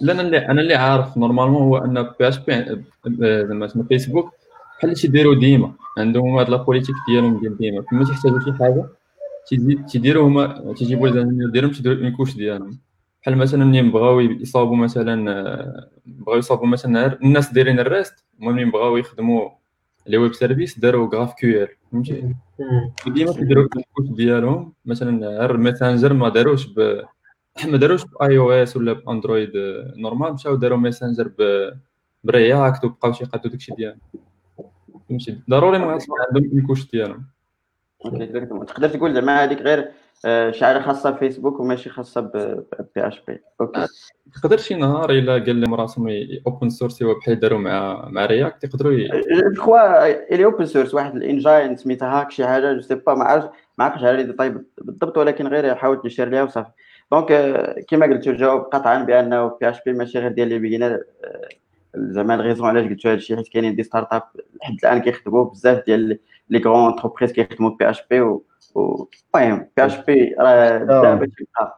لا 0.00 0.12
أنا 0.12 0.22
اللي 0.22 0.38
أنا 0.38 0.60
اللي 0.60 0.74
عارف. 0.74 1.18
normalement 1.18 1.62
هو 1.62 1.76
أن 1.76 2.02
PHP 2.02 2.84
زعما 3.06 3.84
فيسبوك 3.88 4.34
بحال 4.82 4.90
اللي 4.90 5.02
تيديروا 5.02 5.34
ديما؟ 5.34 5.72
عندهم 5.98 6.38
هاد 6.38 6.50
la 6.50 6.56
politique 6.56 6.94
ديالهم 7.08 7.40
ديال 7.40 7.56
ديما. 7.56 7.84
فما 7.90 8.04
تيحتاجوا 8.04 8.40
شي 8.40 8.52
حاجة؟ 8.52 8.88
تيديروا 9.88 10.28
هما 10.28 10.74
تيجيبوا 10.76 11.08
لي 11.08 11.50
ديالهم 11.50 11.70
تيديروا 11.70 12.04
une 12.04 12.16
couche 12.16 12.34
ديالهم. 12.36 12.78
بحال 13.22 13.36
مثلا 13.36 13.64
ملي 13.64 13.82
بغاو 13.82 14.20
يصاوبوا 14.20 14.76
مثلا 14.76 15.24
بغاو 16.06 16.38
يصاوبوا 16.38 16.66
مثلا 16.66 17.22
الناس 17.22 17.52
دايرين 17.52 17.80
ال 17.80 17.87
REST 17.87 18.14
هما 18.40 18.52
ملي 18.52 18.64
بغاو 18.64 18.96
يخدموا 18.96 19.48
les 20.06 20.18
web 20.18 20.34
services 20.34 20.78
داروا 20.78 21.08
GraphQL 21.14 21.68
فهمتي 21.92 22.34
ديما 23.06 23.32
كيديروا 23.32 23.64
ال 23.64 23.70
couche 23.70 24.08
ديالهم. 24.08 24.72
مثلا 24.84 25.28
غير 25.28 25.54
الميسنجر 25.54 26.12
ما 26.12 26.28
داروش 26.28 26.66
ب 26.66 27.02
ما 27.64 27.76
داروش 27.76 28.04
ب 28.04 28.38
iOS 28.38 28.76
ولا 28.76 28.92
ب 28.92 28.99
Android 28.99 29.50
normal 29.96 30.32
مشاو 30.32 30.54
داروا 30.54 30.78
ميسنجر 30.78 31.32
ب 32.24 32.34
React 32.34 32.84
وبقاو 32.84 33.12
تيقادو 33.12 33.48
داكشي 33.48 33.74
ديالهم. 33.74 33.98
فهمتي 35.12 35.40
ضروري 35.50 35.78
ما 35.78 35.98
عندهم 36.30 36.58
ال 36.58 36.63
couche 36.63 36.90
ديالهم. 36.90 37.24
تقدر 38.66 38.88
تقول 38.88 39.14
زعما 39.14 39.44
هذيك 39.44 39.58
غير 39.58 39.90
آه، 40.24 40.50
شي 40.50 40.66
حاجة 40.66 40.82
خاصة 40.82 41.10
بفيسبوك 41.10 41.60
وماشي 41.60 41.90
خاصة 41.90 42.20
PHP 42.94 43.06
okay. 43.08 43.86
تقدر 44.42 44.56
شي 44.56 44.74
نهار 44.74 45.10
إلا 45.10 45.32
قال 45.32 45.60
لهم 45.60 45.74
راسهم 45.74 46.08
open 46.46 46.70
source 46.70 47.02
بحال 47.02 47.40
داروا 47.40 47.58
مع 47.58 48.08
مع 48.08 48.26
React 48.26 48.64
يقدروا 48.64 48.98
crois 49.56 50.06
il 50.34 50.44
est 50.44 50.53
open 50.53 50.66
source 50.66 50.94
واحد 50.94 51.16
ال 51.16 51.25
engine 51.25 51.76
سميتها 51.76 52.20
Hack 52.20 52.30
شي 52.30 52.46
حاجة 52.46 52.72
je 52.72 52.80
sais 52.80 52.94
pas 52.94 53.14
ما 53.14 53.24
عرفتش 53.24 53.50
ما 53.78 53.84
عرفتش 53.84 54.04
على 54.04 54.32
طيب 54.32 54.64
بالضبط 54.78 55.18
ولكن 55.18 55.46
غير 55.46 55.74
حاولت 55.74 56.04
نشير 56.04 56.28
ليها 56.28 56.42
وصافي. 56.42 56.70
donc 57.12 57.32
كما 57.88 58.06
قلت 58.06 58.28
الجواب 58.28 58.60
قطعا 58.60 59.04
بأنه 59.04 59.48
PHP 59.60 59.92
ماشي 59.92 60.18
غير 60.18 60.32
ديال 60.32 60.48
les 60.48 60.58
beginners 60.58 61.02
زعما 61.96 62.34
ال 62.34 62.39
raison 62.39 62.66
علاش 62.68 62.88
قلت 62.88 63.06
هذا 63.06 63.14
الشيء 63.14 63.36
حيت 63.36 63.48
كاينين 63.48 63.76
des 63.76 63.82
startups 63.82 64.22
لحد 64.62 64.74
الآن 64.84 64.98
كيخدموا 64.98 65.44
بزاف 65.44 65.84
ديال 65.86 66.18
les 66.48 66.58
grandes 66.58 66.92
entreprises 66.92 67.32
كيخدموا 67.32 67.70
PHP 67.70 68.16
المهم 68.16 69.68
PHP 69.76 70.34
راه 70.38 70.78
دابا 70.78 71.26
تيبقى 71.26 71.76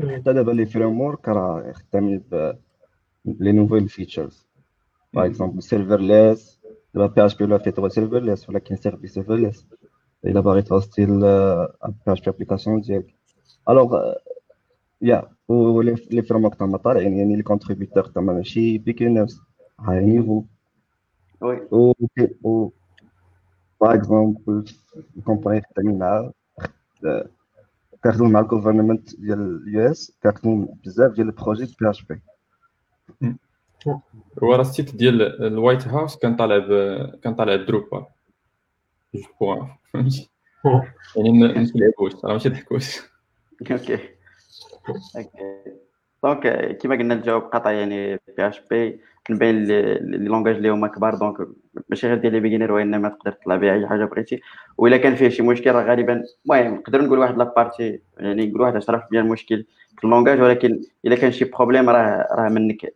حتى 0.16 0.32
دابا 0.32 0.50
les 0.52 0.66
frameworks 0.66 1.28
راه 1.28 1.72
خدامين 1.72 2.22
ب 2.30 2.52
les 3.24 3.52
nouvelles 3.52 3.88
features. 3.88 4.46
par 5.12 5.26
exemple 5.26 5.62
serverless 5.62 6.60
دابا 6.94 7.06
PHP 7.06 7.44
ولا 7.44 7.58
فيه 7.58 7.88
serverless 7.88 8.48
ولكن 8.48 8.76
service 8.76 9.14
serverless 9.14 9.66
إلا 10.24 10.40
باغي 10.40 10.62
ت 10.62 11.06
host 11.06 12.12
ي 12.12 12.20
PHP 12.20 12.30
application 12.30 12.80
ديالك. 12.80 13.14
alors 13.68 15.37
il 15.48 15.62
y 15.62 15.69
a 15.69 15.75
les 15.75 15.96
frameworks 16.22 16.54
تما 16.54 16.78
طالعين 16.78 17.18
يعني 17.18 17.36
les 17.36 17.42
contributeurs 17.42 18.04
تما 18.04 18.32
ماشي 18.32 18.78
beginners 18.78 19.40
high 19.80 20.00
niveau. 20.04 20.44
oui. 21.40 21.68
par 23.80 23.94
exemple 23.94 24.64
ال 25.16 25.22
company 25.22 25.62
خدامين 25.62 25.98
مع 25.98 26.30
كنخدموا 28.04 28.28
مع 28.28 28.40
ال 28.40 28.47
government 28.47 29.20
ديال 29.20 29.62
ال 29.62 29.90
US 29.90 30.12
كنخدموا 30.22 30.66
بزاف 30.84 31.12
ديال 31.12 31.26
ال 31.26 31.33
projet 31.33 31.76
PHP 31.80 32.20
هو 34.42 34.54
راه 34.54 34.60
ال 34.60 34.67
site 34.67 34.96
ديال 34.96 35.42
ال 35.46 35.53
White 35.53 35.88
House 35.88 36.16
كان 36.16 36.36
طالع 36.36 36.58
ب... 36.58 36.70
كان 37.22 37.34
طالع 37.34 37.56
Drupal 37.56 38.06
جوج 39.14 39.24
point 39.40 39.68
فهمتي 39.92 40.30
يعني 41.16 41.32
ما 41.32 41.46
نلعبوش 41.46 42.24
راه 42.24 42.32
ماشي 42.32 42.48
ضحكوش 42.48 43.00
okay 43.60 43.74
okay 43.74 44.17
donc 46.24 46.76
كيما 46.76 46.94
قلنا 46.94 47.14
الجواب 47.14 47.42
قطع 47.42 47.70
يعني 47.70 48.16
بي 48.36 48.48
اش 48.48 48.60
بي 48.70 49.00
كنبين 49.26 49.64
لي 49.64 49.98
لونغاج 50.00 50.56
اللي 50.56 50.68
هما 50.68 50.88
كبار 50.88 51.14
donc 51.14 51.48
ماشي 51.88 52.06
غير 52.06 52.16
ديال 52.16 52.32
les 52.32 52.40
beginners 52.40 52.72
وانما 52.72 53.08
تقدر 53.08 53.32
تطلع 53.32 53.56
بها 53.56 53.74
أي 53.74 53.88
حاجة 53.88 54.04
بغيتي. 54.04 54.40
وإلا 54.78 54.96
كان 54.96 55.14
فيه 55.14 55.28
شي 55.28 55.42
مشكل 55.42 55.70
راه 55.72 55.82
غالبا 55.82 56.24
المهم 56.46 56.74
نقدر 56.74 57.02
نقول 57.02 57.18
واحد 57.18 57.38
la 57.38 57.54
partie 57.54 58.00
يعني 58.18 58.46
نقول 58.46 58.60
واحد 58.60 58.76
10% 58.76 59.20
المشكل 59.20 59.64
في 59.98 60.04
ال 60.04 60.09
langage 60.09 60.40
ولكن 60.40 60.82
إلا 61.04 61.16
كان 61.16 61.32
شي 61.32 61.44
problème 61.44 61.90
راه 61.90 62.28
راه 62.32 62.48
منك 62.48 62.94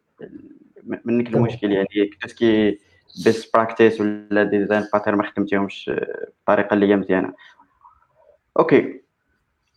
منك 1.05 1.35
المشكل. 1.35 1.73
يعني 1.73 2.11
كي 2.39 2.79
best 3.25 3.55
practices 3.55 4.01
ولا 4.01 4.45
design 4.45 4.85
pattern 4.93 5.19
ما 5.19 5.23
خدمتيهمش 5.23 5.91
بالطريقة 6.39 6.75
اللي 6.75 6.89
هي 6.89 6.97
مزيانة. 6.97 7.33
okay 8.59 9.02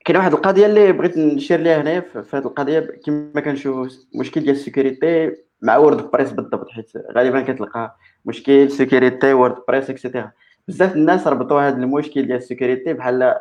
كاين 0.06 0.18
واحد 0.18 0.34
القضية 0.34 0.66
اللي 0.66 0.92
بغيت 0.92 1.18
نشير 1.18 1.60
ليها 1.60 1.82
هنايا 1.82 2.00
في 2.00 2.38
هذه 2.38 2.46
القضية 2.46 2.80
كما 3.06 3.42
كنشوف 3.42 3.94
مشكل 4.16 4.42
ديال 4.42 4.56
ال 4.56 4.65
sécurité 4.65 5.36
مع 5.62 5.78
WordPress 5.78 6.32
بالضبط 6.32 6.70
حيت 6.70 6.92
غالبا 7.12 7.42
كتلقى 7.42 7.98
مشكل 8.26 8.72
sécurité 8.72 9.34
WordPress 9.34 9.56
et 9.68 9.90
cetera 9.90 10.32
بزاف 10.68 10.96
الناس 10.96 11.28
ربطوا 11.28 11.62
هذا 11.62 11.78
المشكل 11.78 12.28
ديال 12.28 12.38
ال 12.38 12.44
sécurité 12.44 12.94
بحال 12.94 13.36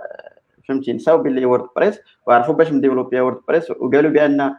فهمتي 0.69 0.93
نساو 0.93 1.19
باللي 1.19 1.45
WordPress 1.45 2.01
وعرفوا 2.27 2.55
باش 2.55 2.73
ن 2.73 2.78
développ 2.78 3.18
يا 3.18 3.23
WordPress 3.23 3.71
وقالوا 3.71 4.11
بأن 4.11 4.55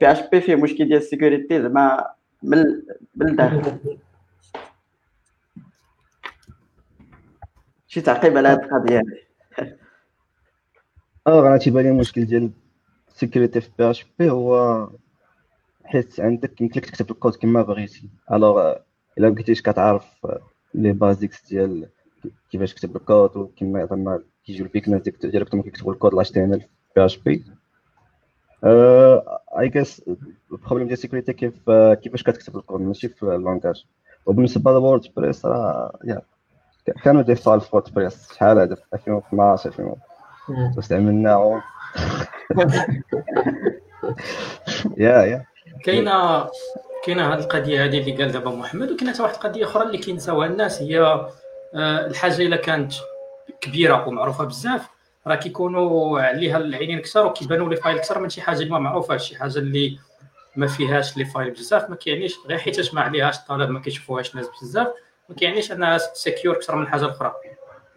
PHP 0.00 0.40
فيه 0.40 0.54
مشكل 0.54 0.84
ديال 0.84 0.98
ال 0.98 1.05
sécurité 1.05 1.62
زعما 1.62 2.06
من 2.42 2.64
من 3.16 3.28
الداخل 3.28 3.62
شي 7.86 8.00
تعقيب 8.00 8.36
على 8.36 8.48
هذه 8.48 8.60
القضية 8.64 9.02
آه 11.26 11.46
أنا 11.48 11.56
تيبان 11.56 11.84
لي 11.84 11.90
المشكل 11.90 12.24
ديال 12.24 12.50
ال 13.08 13.14
sécurité 13.14 13.60
في 13.60 13.70
PHP. 13.78 14.30
هو 14.30 14.88
حيت 15.84 16.20
عندك 16.20 16.60
يمكن 16.60 16.80
تكتب 16.80 17.10
الكود 17.10 17.34
كما 17.34 17.62
بغيتي. 17.62 18.08
alors 18.32 18.74
إلا 19.18 19.28
بقيتيش 19.28 19.62
كتعرف 19.62 20.26
les 20.74 20.92
basics 20.92 21.48
ديال 21.48 21.88
كيفاش 22.50 22.74
تكتب 22.74 22.96
الكود 22.96 23.36
وكما 23.36 23.86
زعما 23.86 24.22
كيجيو 24.46 24.66
ال 24.66 24.70
beginners 24.70 25.02
ديالك 25.02 25.54
هما 25.54 25.62
كيكتبوا 25.62 25.92
الكود 25.92 26.14
ال 26.14 26.26
HTML 26.26 26.60
في 26.60 26.68
PHP. 26.96 27.44
et 29.58 29.68
juste 29.68 30.02
ال 30.52 30.56
problème 30.56 30.86
ديال 30.88 30.92
ال 30.92 30.96
sécurité 30.96 31.32
كيف 31.32 31.70
كيفاش 31.70 32.22
كتكتب 32.22 32.56
الكود 32.56 32.80
ماشي 32.80 33.08
في 33.08 33.22
ال 33.22 33.30
langage 33.30 33.84
وبالنسبة 34.26 34.70
ل 34.70 35.02
WordPress 35.16 35.46
راه 35.46 35.98
y 36.04 36.13
a 36.13 36.22
كانوا 37.04 37.22
des 37.22 37.34
failles 37.34 37.60
في 37.60 37.68
WordPress 37.72 38.32
شحال 38.32 38.58
هذا؟ 38.58 38.74
في 38.74 38.82
2012 38.94 39.70
2000 39.70 39.96
استعملناهم 40.78 41.62
يا 44.96 45.22
يا 45.22 45.44
كاينة 45.84 46.46
كاينة 47.04 47.34
هذه 47.34 47.38
القضية 47.38 47.84
هذه 47.84 47.98
اللي 47.98 48.12
قال 48.12 48.32
دابا 48.32 48.50
محمد 48.50 48.90
وكاينة 48.90 49.12
حتى 49.12 49.22
واحد 49.22 49.34
القضية 49.34 49.64
أخرى 49.64 49.82
اللي 49.82 49.98
كينساوها 49.98 50.46
الناس 50.46 50.82
هي 50.82 51.00
آه، 51.74 52.06
الحاجة 52.06 52.42
إلا 52.42 52.56
كانت 52.56 52.92
كبيرة 53.60 54.08
ومعروفة 54.08 54.44
بزاف 54.44 54.88
راه 55.26 55.34
كيكونوا 55.34 56.20
عليها 56.20 56.56
العينين 56.56 57.00
كثر 57.00 57.26
وكيبانوا 57.26 57.68
les 57.68 57.76
failles 57.76 57.98
كثر 57.98 58.18
من 58.18 58.28
شي 58.28 58.42
حاجة 58.42 58.58
اللي 58.58 58.70
ما 58.70 58.78
معروفاش 58.78 59.28
شي 59.28 59.36
حاجة 59.36 59.58
اللي 59.58 59.98
ما 60.56 60.66
فيهاش 60.66 61.16
les 61.16 61.24
failles 61.24 61.50
بزاف 61.50 61.90
ما 61.90 61.96
كيعنيش 61.96 62.38
غير 62.46 62.58
حيت 62.58 62.94
ما 62.94 63.00
عليهاش 63.00 63.38
الطلب 63.38 63.70
ما 63.70 63.80
كيشوفوهاش 63.80 64.30
الناس 64.34 64.46
بزاف 64.62 64.88
ما 65.28 65.34
كيعنيش 65.34 65.72
أنها 65.72 65.98
secure 65.98 66.56
أكثر 66.56 66.76
من 66.76 66.88
حاجة 66.88 67.06
أخرى. 67.06 67.34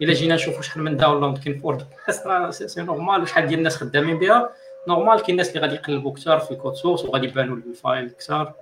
إلا 0.02 0.12
جينا 0.12 0.34
نشوفوا 0.34 0.62
شحال 0.62 0.82
من 0.82 0.96
download 0.96 1.38
كاين 1.38 1.58
ف 1.58 1.61
WordPress 1.61 1.86
راه 2.26 2.50
c'est 2.50 2.82
normal 2.82 3.28
شحال 3.28 3.46
ديال 3.46 3.58
الناس 3.58 3.76
خدامين 3.76 4.18
بها. 4.18 4.50
normal 4.88 5.16
كاين 5.18 5.30
الناس 5.30 5.48
اللي 5.48 5.60
غادي 5.60 5.74
يقلبوا 5.74 6.12
كثار 6.12 6.38
في 6.38 6.50
ال 6.50 6.55
code 6.55 6.74
source 6.74 7.04
وغادي 7.04 7.26
يبانوا 7.26 7.56
ال 7.56 7.63
failles 7.63 8.10
كثار 8.10 8.54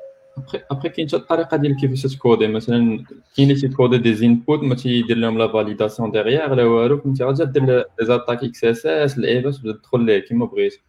ابخي 0.71 0.89
كاين 0.89 1.09
حتى 1.09 1.17
الطريقة 1.17 1.57
ديال 1.57 1.77
كيفاش 1.77 2.03
ت 2.03 2.10
cod 2.10 2.32
ي. 2.32 2.47
مثلا 2.47 3.05
كاين 3.37 3.51
اللي 3.51 3.61
تي 3.61 3.76
cod 3.76 3.99
ي 3.99 4.15
des 4.15 4.31
inputs 4.31 4.63
ما 4.63 4.75
تيدير 4.75 5.17
لهم 5.17 5.39
la 5.39 5.49
validation 5.49 6.11
derrière 6.11 6.55
لا 6.55 6.65
والو. 6.65 6.99
فهمتي؟ 6.99 7.25
غادي 7.25 7.45
دير 7.45 7.65
les 7.65 7.85
attaques 8.01 8.65
XSS 8.65 9.19
الايباس 9.19 9.63
تدخل 9.63 10.01
ليه 10.01 10.19
كيما 10.19 10.47
بغيتي. 10.47 10.81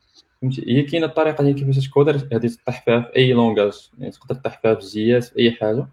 فهمتي؟ 0.42 0.64
هي 0.68 0.82
كاينة 0.82 1.06
الطريقة 1.06 1.44
ديال 1.44 1.56
كيفاش 1.56 1.88
ت 1.88 1.92
coder 1.92 2.16
هذه 2.16 2.48
تطيح 2.48 2.86
فيها 2.86 3.00
في 3.02 3.16
أي 3.16 3.34
langage 3.34 3.90
يعني 4.00 4.12
تقدر 4.12 4.36
تطيح 4.36 4.62
فيها 4.62 4.76
في 4.76 4.86
JS 4.86 5.30
في 5.30 5.40
أي 5.40 5.52
حاجة. 5.52 5.88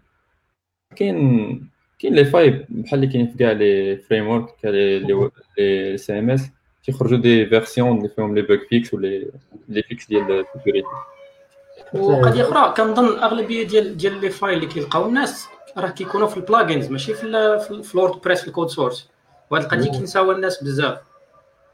كاين 0.95 1.69
كاين 1.99 2.15
les 2.15 2.25
failles 2.25 2.65
بحال 2.69 3.03
اللي 3.03 3.13
كاين 3.13 3.27
في 3.27 3.37
كاع 3.37 3.51
les 3.51 3.97
frameworks 3.97 4.45
كاع 4.63 4.71
les 4.71 6.19
CMS 6.19 6.49
تيخرجوا 6.83 7.17
des 7.17 7.45
versions 7.45 7.97
اللي 7.97 8.09
فيهم 8.09 8.35
les 8.35 8.41
bug 8.41 8.59
fixes 8.69 8.93
و 8.93 9.01
les 9.01 9.27
les 9.69 9.83
fixes 9.83 10.07
ديال 10.07 10.31
ال 10.31 10.37
sécurité 10.37 10.87
وقضيه 11.93 12.41
أخرى 12.41 12.73
كنظن 12.77 13.05
الاغلبيه 13.07 13.67
ديال 13.67 13.97
ديال 13.97 14.21
les 14.21 14.29
failles 14.29 14.53
اللي 14.53 14.65
كيلقاو 14.67 15.05
الناس 15.05 15.47
راه 15.77 15.89
كيكونوا 15.89 16.27
في 16.27 16.37
ال 16.37 16.44
plugins 16.44 16.91
ماشي 16.91 17.13
في 17.13 17.59
في 17.83 17.95
ال 17.95 18.21
WordPress 18.21 18.41
في 18.41 18.47
ال 18.47 18.51
code 18.51 18.67
source 18.69 19.09
وهاد 19.49 19.63
القضية 19.63 19.91
كينساوها 19.91 20.35
الناس 20.35 20.63
بزاف. 20.63 20.97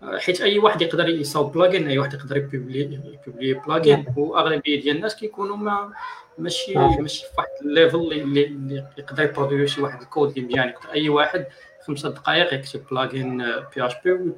حيت 0.04 0.42
أي 0.42 0.60
واحد 0.60 0.82
يقدر 0.82 1.10
يصاوب 1.10 1.52
plugin 1.58 1.88
أي 1.88 2.00
واحد 2.00 2.14
يقدر 2.14 2.38
publier 2.38 3.20
plugin 3.68 4.06
واغلبيه 4.18 4.82
ديال 4.82 4.96
الناس 4.96 5.16
كيكونوا 5.16 5.58
ما 5.58 5.94
ماشي 6.38 6.74
ماشي 6.76 7.26
في 7.26 7.32
واحد 7.38 7.50
ال 7.62 7.68
level 7.68 7.98
اللي, 7.98 8.46
اللي 8.46 8.86
يقدر 8.98 9.24
produire 9.24 9.68
شي 9.68 9.82
واحد 9.82 10.02
الكود 10.02 10.30
اللي 10.30 10.48
مزيان 10.48 10.74
أي 10.94 11.10
واحد 11.10 11.46
خمسة 11.88 12.10
دقائق 12.10 12.54
يكتب 12.54 12.82
plugin 12.92 13.38
PHP 13.76 14.34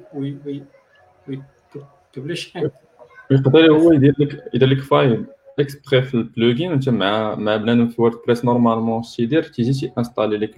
ويبليش 2.16 2.54
يقدر 3.30 3.72
هو 3.72 3.92
يدير 3.92 4.14
لك 4.18 4.44
يدير 4.54 4.68
لك 4.68 4.80
فايل 4.80 5.24
اكسبري 5.58 6.02
في 6.02 6.14
البلوجين 6.14 6.72
أنت 6.72 6.88
مع 6.88 7.34
مع 7.34 7.56
بنادم 7.56 7.88
في 7.88 8.02
ووردبريس 8.02 8.44
نورمالمون 8.44 9.02
تيدير 9.16 9.42
تيجي 9.42 9.88
تانستالي 9.88 10.36
لك 10.36 10.54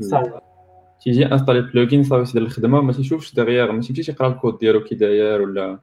تيجي 1.07 1.27
انستالي 1.27 1.61
بلوجين 1.61 2.03
صافي 2.03 2.33
تيدير 2.33 2.43
الخدمة 2.43 2.81
ما 2.81 2.93
تيشوفش 2.93 3.35
دغيغ 3.35 3.73
ما 3.73 3.81
تيمشيش 3.81 4.09
يقرا 4.09 4.29
الكود 4.29 4.59
ديالو 4.59 4.85
كي 4.85 4.95
داير 4.95 5.43
ولا 5.43 5.79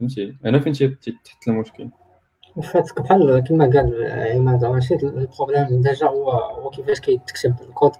فهمتي؟ 0.00 0.36
هنا 0.44 0.58
فين 0.58 0.72
تحت 1.00 1.48
المشكل. 1.48 1.88
فاتك 2.62 3.02
بحال 3.02 3.44
كما 3.48 3.64
قال 3.64 4.06
عماد 4.34 4.64
ماشي 4.64 4.94
البروبليم 4.94 5.80
ديجا 5.80 6.06
هو 6.06 6.30
هو 6.30 6.70
كيفاش 6.70 7.00
كيتكتب 7.00 7.54
الكود 7.68 7.92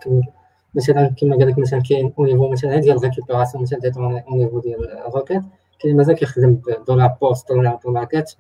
مثلا 0.75 1.15
كما 1.21 1.37
قال 1.37 1.49
لك 1.49 1.59
مثلا 1.59 1.81
كاين 1.81 2.13
أو 2.19 2.25
نيفو 2.25 2.49
مثلا 2.49 2.77
ديال 2.77 3.05
ريكوبيراسيون 3.05 3.63
مثلا 3.63 3.79
ديال 3.79 3.99
أو 3.99 4.37
نيفو 4.37 4.61
ديال 4.61 4.91
الروكيت 4.91 5.43
كاين 5.83 5.97
مازال 5.97 6.15
كيخدم 6.15 6.61
دولار 6.87 7.17
بوست 7.23 7.53
دولار 7.53 7.79
دولار 7.85 8.05
كات 8.05 8.33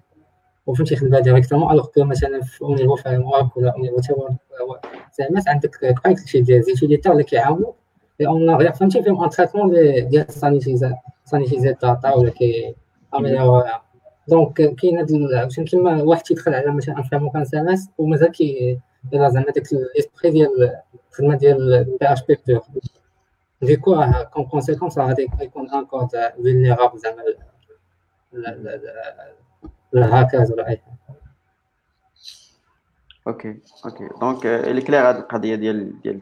وفهمتي 0.66 0.94
يخدمها 0.94 1.20
ديريكتومون 1.20 1.72
الوغ 1.72 1.86
كو 1.86 2.04
مثلا 2.04 2.40
في 2.42 2.62
أو 2.62 2.74
نيفو 2.74 2.92
ورك 2.92 3.56
ولا 3.56 3.74
أو 3.76 3.82
نيفو 3.82 4.00
زعما 5.18 5.42
عندك 5.46 5.76
كاين 6.04 6.16
شي 6.26 6.40
ديال 6.40 6.62
زيتيليتور 6.62 7.12
اللي 7.12 7.24
كيعاونوك 7.24 7.79
اون 8.26 8.72
فهمتي 8.72 9.02
فيهم 9.02 9.24
ان 9.24 9.30
تريتمون 9.30 9.70
ديال 10.08 10.32
سانيتيزي 11.24 11.72
داتا 11.82 12.14
ولا 12.14 12.30
كي 12.30 12.74
اميليوريها 13.14 13.82
دونك 14.28 14.74
كاين 14.74 14.98
هاد 14.98 15.12
عاوتاني 15.34 15.66
كيما 15.66 16.02
واحد 16.02 16.22
تيدخل 16.22 16.54
على 16.54 16.72
مثلا 16.72 16.98
ان 16.98 17.02
فريم 17.02 17.22
ورك 17.26 17.36
ان 17.54 17.68
اس 17.68 17.88
ومازال 17.98 18.30
كي 18.32 18.78
زعما 19.12 19.44
داك 19.44 19.72
الاسبري 19.72 20.30
ديال 20.30 20.80
الخدمه 21.10 21.36
ديال 21.36 21.84
بي 22.00 22.12
اش 22.12 22.22
بي 22.26 22.36
بيور 22.46 22.62
du 23.62 23.76
coup 23.76 24.04
comme 24.32 24.44
conséquence 24.44 24.98
غادي 24.98 25.28
يكون 25.40 25.70
un 25.70 25.86
code 25.86 26.08
vulnérable 26.42 26.98
زعما 26.98 27.22
الهاكرز 29.94 30.52
ولا 30.52 30.68
اي 30.68 30.76
حاجة 30.76 31.00
أوكي 33.26 33.56
أوكي 33.84 34.08
دونك 34.20 34.46
اللي 34.46 34.80
clair 34.80 35.08
هاد 35.08 35.16
القضية 35.16 35.54
ديال 35.54 36.00
ديال 36.02 36.20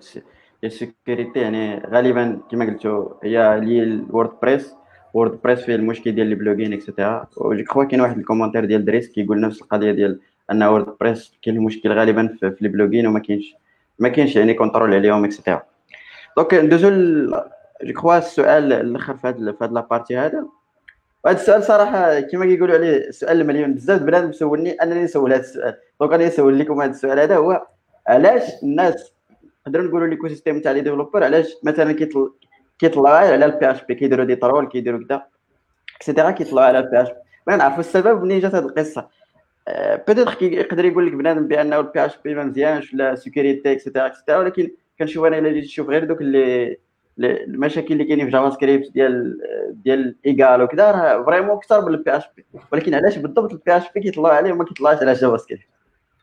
ديال 0.62 0.72
ال 0.72 0.80
sécurité 0.80 1.40
يعني 1.40 1.82
غالبا 1.86 2.40
كما 2.50 2.64
قلتو 2.64 3.12
هي 3.22 3.60
لي 3.60 3.82
ال 3.82 3.91
WordPress 3.91 4.74
WordPress 5.14 5.60
فيه 5.60 5.74
المشكل 5.74 6.12
ديال 6.12 6.26
ال 6.26 6.32
plugins 6.32 6.72
et 6.72 6.86
cetera 6.86 7.26
je 7.38 7.64
crois 7.64 7.84
كاين 7.84 8.00
واحد 8.00 8.18
ال 8.18 8.22
commentaire 8.22 8.64
ديال 8.64 8.84
دريس 8.84 9.08
كيقول 9.08 9.40
نفس 9.40 9.62
القضية 9.62 9.92
ديال 9.92 10.20
un 10.50 10.62
WordPress 10.62 11.32
كاين 11.42 11.56
المشكل 11.56 11.92
غالبا 11.92 12.36
في, 12.40 12.50
في 12.50 12.62
ال 12.62 12.68
plugins 12.68 13.06
وما 13.06 13.18
كاينش 13.18 13.54
ما 13.98 14.08
كاينش 14.08 14.36
يعني 14.36 14.54
contrôle 14.54 14.94
عليهم 14.94 15.24
et 15.24 15.34
cetera 15.34 15.62
donc 16.36 16.54
ندوزو 16.54 16.90
je 17.82 17.92
crois 17.92 18.18
السؤال 18.18 18.72
الآخر 18.72 19.16
في 19.16 19.28
هاد 19.28 19.36
في 19.36 19.64
هاد 19.64 19.72
la 19.72 19.83
partie 19.83 20.16
هذا 20.16 20.44
وهذا 21.24 21.38
السؤال 21.38 21.62
صراحة 21.62 22.20
كما 22.20 22.46
كيقولوا 22.46 22.74
عليه 22.74 23.10
سؤال 23.10 23.40
المليون 23.40 23.74
بزاف 23.74 24.02
بنادم 24.02 24.32
سولني 24.32 24.70
انني 24.70 25.04
نسول 25.04 25.32
هذا 25.32 25.40
السؤال 25.40 25.74
donc 26.00 26.12
غادي 26.12 26.26
نسول 26.26 26.58
لكم 26.58 26.80
هذا 26.80 26.90
السؤال 26.90 27.18
هذا 27.18 27.36
هو 27.36 27.66
علاش 28.06 28.42
الناس 28.62 29.12
نقدروا 29.68 29.86
نقولوا 29.86 30.06
l'écosystème 30.06 30.60
تاع 30.60 30.72
les 30.72 30.80
développeurs 30.80 31.24
علاش 31.24 31.56
مثلا 31.62 31.92
كيطلع 31.92 32.28
كيطلعوا 32.78 33.16
على 33.16 33.44
ال 33.44 33.70
PHP 33.70 33.94
كيديروا 33.94 34.24
des 34.24 34.36
trolls 34.36 34.68
كيديروا 34.68 35.04
كذا 35.04 35.26
et 35.96 36.05
cetera 36.05 36.30
كيطلعوا 36.30 36.66
على 36.66 36.78
ال 36.78 37.02
PHP 37.02 37.14
ما 37.46 37.56
نعرفوا 37.56 37.80
السبب 37.80 38.22
منين 38.22 38.40
جات 38.40 38.54
هذه 38.54 38.64
القصة. 38.64 39.08
بيتيتر 40.08 40.42
يقدر 40.42 40.84
يقول 40.84 41.06
لك 41.06 41.12
بنادم 41.12 41.48
بأنه 41.48 41.78
البي 41.80 42.06
اش 42.06 42.18
بي 42.24 42.34
ما 42.34 42.44
مزيانش 42.44 42.94
ولا 42.94 43.14
سيكوريتي 43.14 43.72
اكسيتيرا 43.72 44.06
اكسيتيرا 44.06 44.38
ولكن 44.38 44.70
كنشوف 44.98 45.24
أنا 45.24 45.38
الا 45.38 45.52
جيت 45.52 45.64
نشوف 45.64 45.88
غير 45.88 46.04
دوك 46.04 46.20
اللي 46.20 46.76
المشاكل 47.18 47.92
اللي 47.92 48.04
كاينين 48.04 48.26
في 48.26 48.32
جافا 48.32 48.50
سكريبت 48.50 48.92
ديال 48.92 49.38
ديال 49.72 50.16
ايغال 50.26 50.62
وكذا 50.62 50.90
راه 50.90 51.24
فريمون 51.24 51.50
أكثر 51.50 51.84
من 51.84 51.94
البي 51.94 52.16
اش 52.16 52.24
بي 52.36 52.46
ولكن 52.72 52.94
علاش 52.94 53.18
بالضبط 53.18 53.52
البي 53.52 53.76
اش 53.76 53.92
بي 53.94 54.00
كيطلعوا 54.00 54.34
عليه 54.34 54.52
وما 54.52 54.64
كيطلعش 54.64 54.98
على 54.98 55.12
جافا 55.12 55.36
سكريبت 55.36 55.77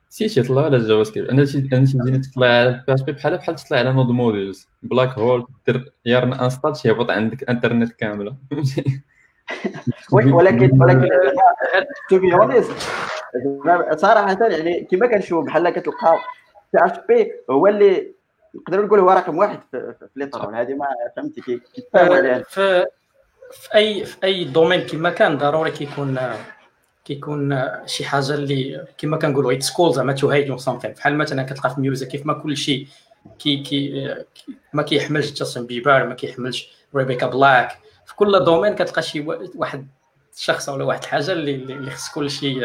سي 0.10 0.28
تيطلع 0.28 0.66
على 0.66 0.78
الجافا 0.78 1.04
سكريبت 1.04 1.30
أنا 1.30 1.42
أنا 1.74 1.86
تجيني 1.86 2.20
تطلع 2.20 2.48
على 2.48 2.70
البي 2.70 2.94
اس 2.94 3.02
بي 3.02 3.12
بحال 3.12 3.38
بحال 3.38 3.56
تطلع 3.56 3.78
على 3.78 3.94
نود 3.94 4.08
موديلز. 4.08 4.68
بلاك 4.84 5.10
هول 5.10 5.48
دير 5.68 5.94
يارن 6.06 6.34
انستال 6.34 6.74
تيهبط 6.74 7.12
عندك 7.12 7.50
انترنت 7.50 7.94
كامله 7.94 8.36
وي 10.12 10.32
ولكن 10.32 10.82
ولكن 10.82 11.10
to 12.10 12.20
be 12.20 12.34
honest 12.34 12.72
صراحة 13.96 14.38
يعني 14.42 14.88
كما 14.92 15.08
كنشوف 15.08 15.46
بحال 15.46 15.70
كتلقى 15.70 16.20
PHP 16.74 17.32
هو 17.50 17.68
اللي 17.68 18.16
نقدروا 18.56 18.86
نقول 18.86 19.00
هو 19.00 19.10
رقم 19.10 19.38
واحد 19.38 19.60
في, 19.72 19.94
في 20.00 20.08
les 20.16 20.26
trolls 20.26 20.56
هذه 20.56 20.74
ما 20.74 20.88
فهمتي 21.16 21.42
كيتفاهموا 21.76 22.16
عليها 22.16 22.44
في 22.44 22.86
في 23.52 23.76
اي 23.76 24.06
في 24.06 24.18
أي 24.24 24.44
domaine 24.44 24.82
كما 24.82 25.10
كان 25.10 25.38
ضروري 25.38 25.72
كيكون 25.72 26.20
كيكون 27.06 27.64
شي 27.86 28.06
حاجة 28.06 28.34
اللي 28.34 28.86
كما 28.98 29.18
كنقولوا 29.18 29.54
it's 29.54 29.64
cool 29.64 29.94
زعما 29.94 30.14
to 30.14 30.30
hate 30.30 30.50
on 30.50 30.58
something 30.58 30.92
بحال 30.92 31.18
مثلا 31.18 31.44
كتلقى 31.44 31.76
في 31.76 31.82
music 31.82 32.08
كيف 32.08 32.26
ما 32.26 32.34
كل 32.34 32.58
شيء 32.58 32.88
كي 33.40 33.58
كي 33.58 34.16
ما 34.74 34.84
كيحملش 34.84 35.32
Justin 35.32 35.66
Bieber 35.66 36.08
ما 36.08 36.16
كيحملش 36.16 36.70
Rebecca 36.96 37.28
Black 37.28 37.80
في 38.06 38.16
كل 38.16 38.44
domaine 38.44 38.76
كتلقى 38.76 39.02
شي 39.02 39.26
واحد 39.56 39.88
الشخص 40.36 40.70
ولا 40.70 40.84
واحد 40.84 41.04
الحاجة 41.04 41.32
اللي 41.32 41.56
اللي 41.56 41.92
خص 41.92 42.10
كل 42.10 42.30
شيء 42.30 42.60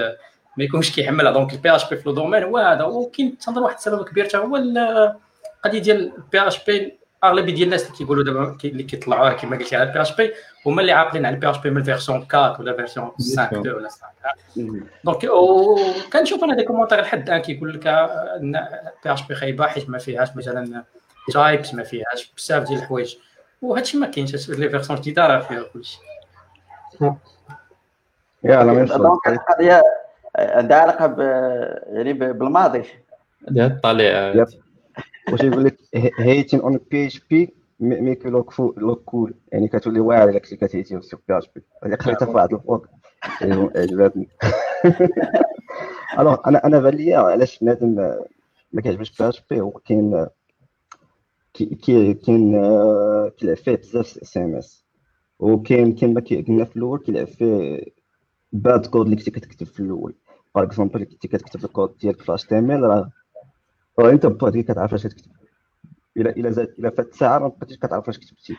ما 0.56 0.64
يكونش 0.64 0.90
كيحملها. 0.90 1.32
donc 1.32 1.52
ال 1.52 1.76
PHP 1.76 1.96
في 1.96 2.06
ال 2.06 2.11
domaine 2.11 2.42
هو 2.42 2.58
هذا. 2.58 2.84
وكاين 2.84 3.38
تنظر 3.38 3.62
واحد 3.62 3.76
السبب 3.76 4.04
كبير 4.04 4.24
حتى 4.24 4.36
هو 4.36 4.56
القضية 4.56 5.78
ديال 5.78 6.12
ال 6.16 6.48
PHP 6.48 6.99
اغلبيه 7.24 7.54
ديال 7.54 7.66
الناس 7.66 7.86
اللي 7.86 7.96
كيقولوا 7.96 8.24
دابا 8.24 8.56
اللي 8.64 8.82
كيطلعوها 8.82 9.32
كما 9.32 9.56
قلتي 9.56 9.76
على 9.76 9.88
ال 9.88 10.00
PHP 10.00 10.32
هما 10.66 10.80
اللي 10.80 10.92
عاقلين 10.92 11.26
على 11.26 11.34
ال 11.34 11.50
PHP 11.50 11.70
من 11.70 11.76
ال 11.76 11.82
version 11.82 12.26
4 12.34 12.60
ولا 12.60 12.76
version 12.76 13.10
5 13.18 13.44
2 13.44 13.68
ولا 13.68 13.88
5 13.88 14.06
donc 15.04 15.26
كنشوف 16.12 16.44
أنا 16.44 16.56
des 16.56 16.62
commentaires 16.62 17.00
لحد 17.00 17.28
الان 17.28 17.42
كيقول 17.42 17.74
لك 17.74 17.86
ان 17.86 18.56
ال 18.56 19.12
PHP 19.12 19.34
خايبه 19.34 19.66
حيت 19.66 19.90
ما 19.90 19.98
فيهاش 19.98 20.36
مثلا 20.36 20.84
تايبس 21.32 21.74
ما 21.74 21.82
فيهاش 21.82 22.32
بزاف 22.36 22.68
ديال 22.68 22.78
الحوايج 22.78 23.16
وهذا 23.62 23.82
الشيء 23.82 24.00
ما 24.00 24.06
كاينش 24.06 24.48
لي 24.48 24.68
فيرسيون 24.68 25.00
جديده 25.00 25.26
راه 25.26 25.40
فيها 25.40 25.62
كلشي 25.62 25.98
يا 28.44 28.64
لا 28.64 28.96
دونك 28.96 29.28
القضية 29.28 29.82
عندها 30.38 30.78
علاقه 30.78 31.22
يعني 31.88 32.12
بالماضي 32.12 32.84
هذه 33.50 33.66
الطليعه 33.66 34.46
واش 35.32 35.40
يقول 35.40 35.64
لك 35.64 35.76
هيتين 36.18 36.60
اون 36.60 36.80
بي 36.90 37.06
إتش 37.06 37.20
بي 37.30 37.54
ميك 37.80 38.26
لوك 38.26 38.50
فو 38.50 38.74
لوك 38.76 39.02
كول. 39.04 39.34
يعني 39.52 39.68
كتولي 39.68 40.00
واعر 40.00 40.30
داك 40.32 40.44
اللي 40.44 40.56
كتهيتي 40.56 41.00
في 41.00 41.16
بي 41.28 41.38
اتش 41.38 41.48
بي. 41.56 41.62
اللي 41.84 41.96
قريتها 41.96 42.26
في 42.26 42.32
واحد 42.32 42.52
الفوق. 42.52 42.86
عجبتني. 43.76 44.28
ألوغ 46.18 46.36
أنا 46.46 46.66
أنا 46.66 46.78
بان 46.80 46.94
ليا 46.94 47.18
علاش 47.18 47.58
بنادم 47.58 47.94
ما 48.72 48.80
كيعجبش 48.82 49.18
PHP؟ 49.18 49.60
هو 49.60 49.70
كاين 49.70 50.26
كاين 51.54 52.52
كيلعب 53.38 53.56
فيه 53.56 53.74
بزاف 53.76 54.06
CMS. 54.06 54.84
وكاين 55.38 55.94
كما 55.94 56.20
قلنا 56.20 56.64
في 56.64 56.76
الأول 56.76 56.98
كيلعب 56.98 57.26
فيه 57.26 57.80
bad 58.52 58.86
code 58.86 59.04
اللي 59.04 59.16
كنتي 59.16 59.30
كتكتب 59.30 59.66
في 59.66 59.80
الأول. 59.80 60.14
par 60.54 60.64
exemple 60.64 61.04
كنتي 61.04 61.28
كتكتب 61.28 61.64
الكود 61.64 61.96
ديالك 62.00 62.22
في 62.22 62.34
HTML 62.34 62.82
راه 62.82 63.10
انت 64.08 64.26
بوحدك 64.26 64.64
كتعرف 64.64 64.94
اش 64.94 65.02
تكتب 65.02 65.30
الا 66.16 66.30
إلا 66.30 66.50
زاد 66.50 66.74
إلا 66.78 66.90
فات 66.90 67.14
ساعة 67.14 67.38
ما 67.38 67.48
بقيتيش 67.48 67.76
كتعرف 67.78 68.08
اش 68.08 68.18
كتبتي 68.18 68.56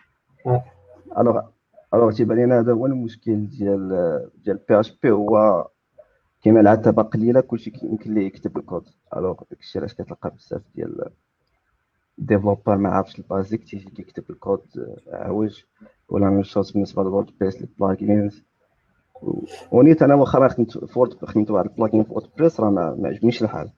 alors 1.17 1.41
alors 1.93 2.11
تيبان 2.11 2.37
لنا 2.37 2.59
هذا 2.59 2.73
هو 2.73 2.85
المشكل 2.85 3.47
ديال 3.47 4.29
ديال 4.45 4.59
PHP 4.69 5.11
هو 5.11 5.67
كاين 6.43 6.57
العتبة 6.57 7.03
قليلة 7.03 7.41
كلشي 7.41 7.71
يمكن 7.83 8.13
ليه 8.13 8.25
يكتب 8.27 8.57
الكود. 8.57 8.83
الوغ 9.17 9.41
داكشي 9.51 9.79
علاش 9.79 9.93
كتلقى 9.93 10.29
بزاف 10.29 10.61
ديال 10.75 11.09
ديفلوبر 12.17 12.77
ما 12.77 12.89
عرفش 12.89 13.19
البازيك 13.19 13.63
تيجي 13.63 13.89
كيكتب 13.89 14.23
الكود 14.29 14.61
عوج 15.07 15.63
ولا 16.09 16.29
ميم 16.29 16.43
شوز 16.43 16.71
بالنسبة 16.71 17.03
للورد 17.03 17.29
بريس 17.41 17.61
البلاجينز 17.61 18.43
ونيت 19.71 20.01
أنا 20.01 20.15
واخا 20.15 20.47
خدمت 20.47 20.77
في 20.85 20.99
وورد 20.99 21.25
خدمت 21.25 21.51
واحد 21.51 21.65
البلاجين 21.65 22.03
في 22.03 22.11
وورد 22.11 22.29
بريس 22.37 22.59
راه 22.59 22.69
ما 22.69 23.07
عجبنيش 23.07 23.43
الحال. 23.43 23.71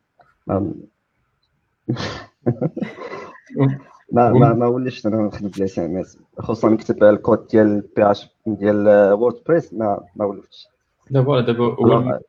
ما 4.11 4.29
ما 4.39 4.53
ما 4.53 4.67
وليش 4.67 5.05
أنا 5.07 5.17
نخدم 5.17 5.47
بلا 5.47 5.65
سي 5.65 5.85
إم 5.85 5.97
إس 5.97 6.17
خصوصا 6.39 6.69
نكتب 6.69 7.03
الكود 7.03 7.47
ديال 7.47 7.81
بي 7.95 8.11
اش 8.11 8.29
ديال 8.47 8.87
وورد 9.13 9.35
بريس 9.47 9.73
ما 9.73 10.03
ما 10.15 10.25
ولفتش. 10.25 10.67
دابا 11.11 11.41
دابا 11.41 11.63
هو 11.65 12.19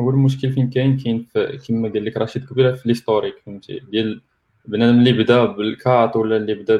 هو 0.00 0.10
المشكل 0.10 0.52
فين 0.52 0.70
كاين؟ 0.70 0.96
كاين 0.96 1.26
كما 1.68 1.88
قال 1.88 2.04
لك 2.04 2.16
رشيد 2.16 2.44
كبيره 2.44 2.72
في 2.72 2.88
ليستوريك 2.88 3.34
فهمتي؟ 3.46 3.80
ديال 3.90 4.22
بنادم 4.64 4.98
اللي 4.98 5.12
بدا 5.12 5.44
بالكات 5.44 6.16
ولا 6.16 6.36
اللي 6.36 6.54
بدا 6.54 6.78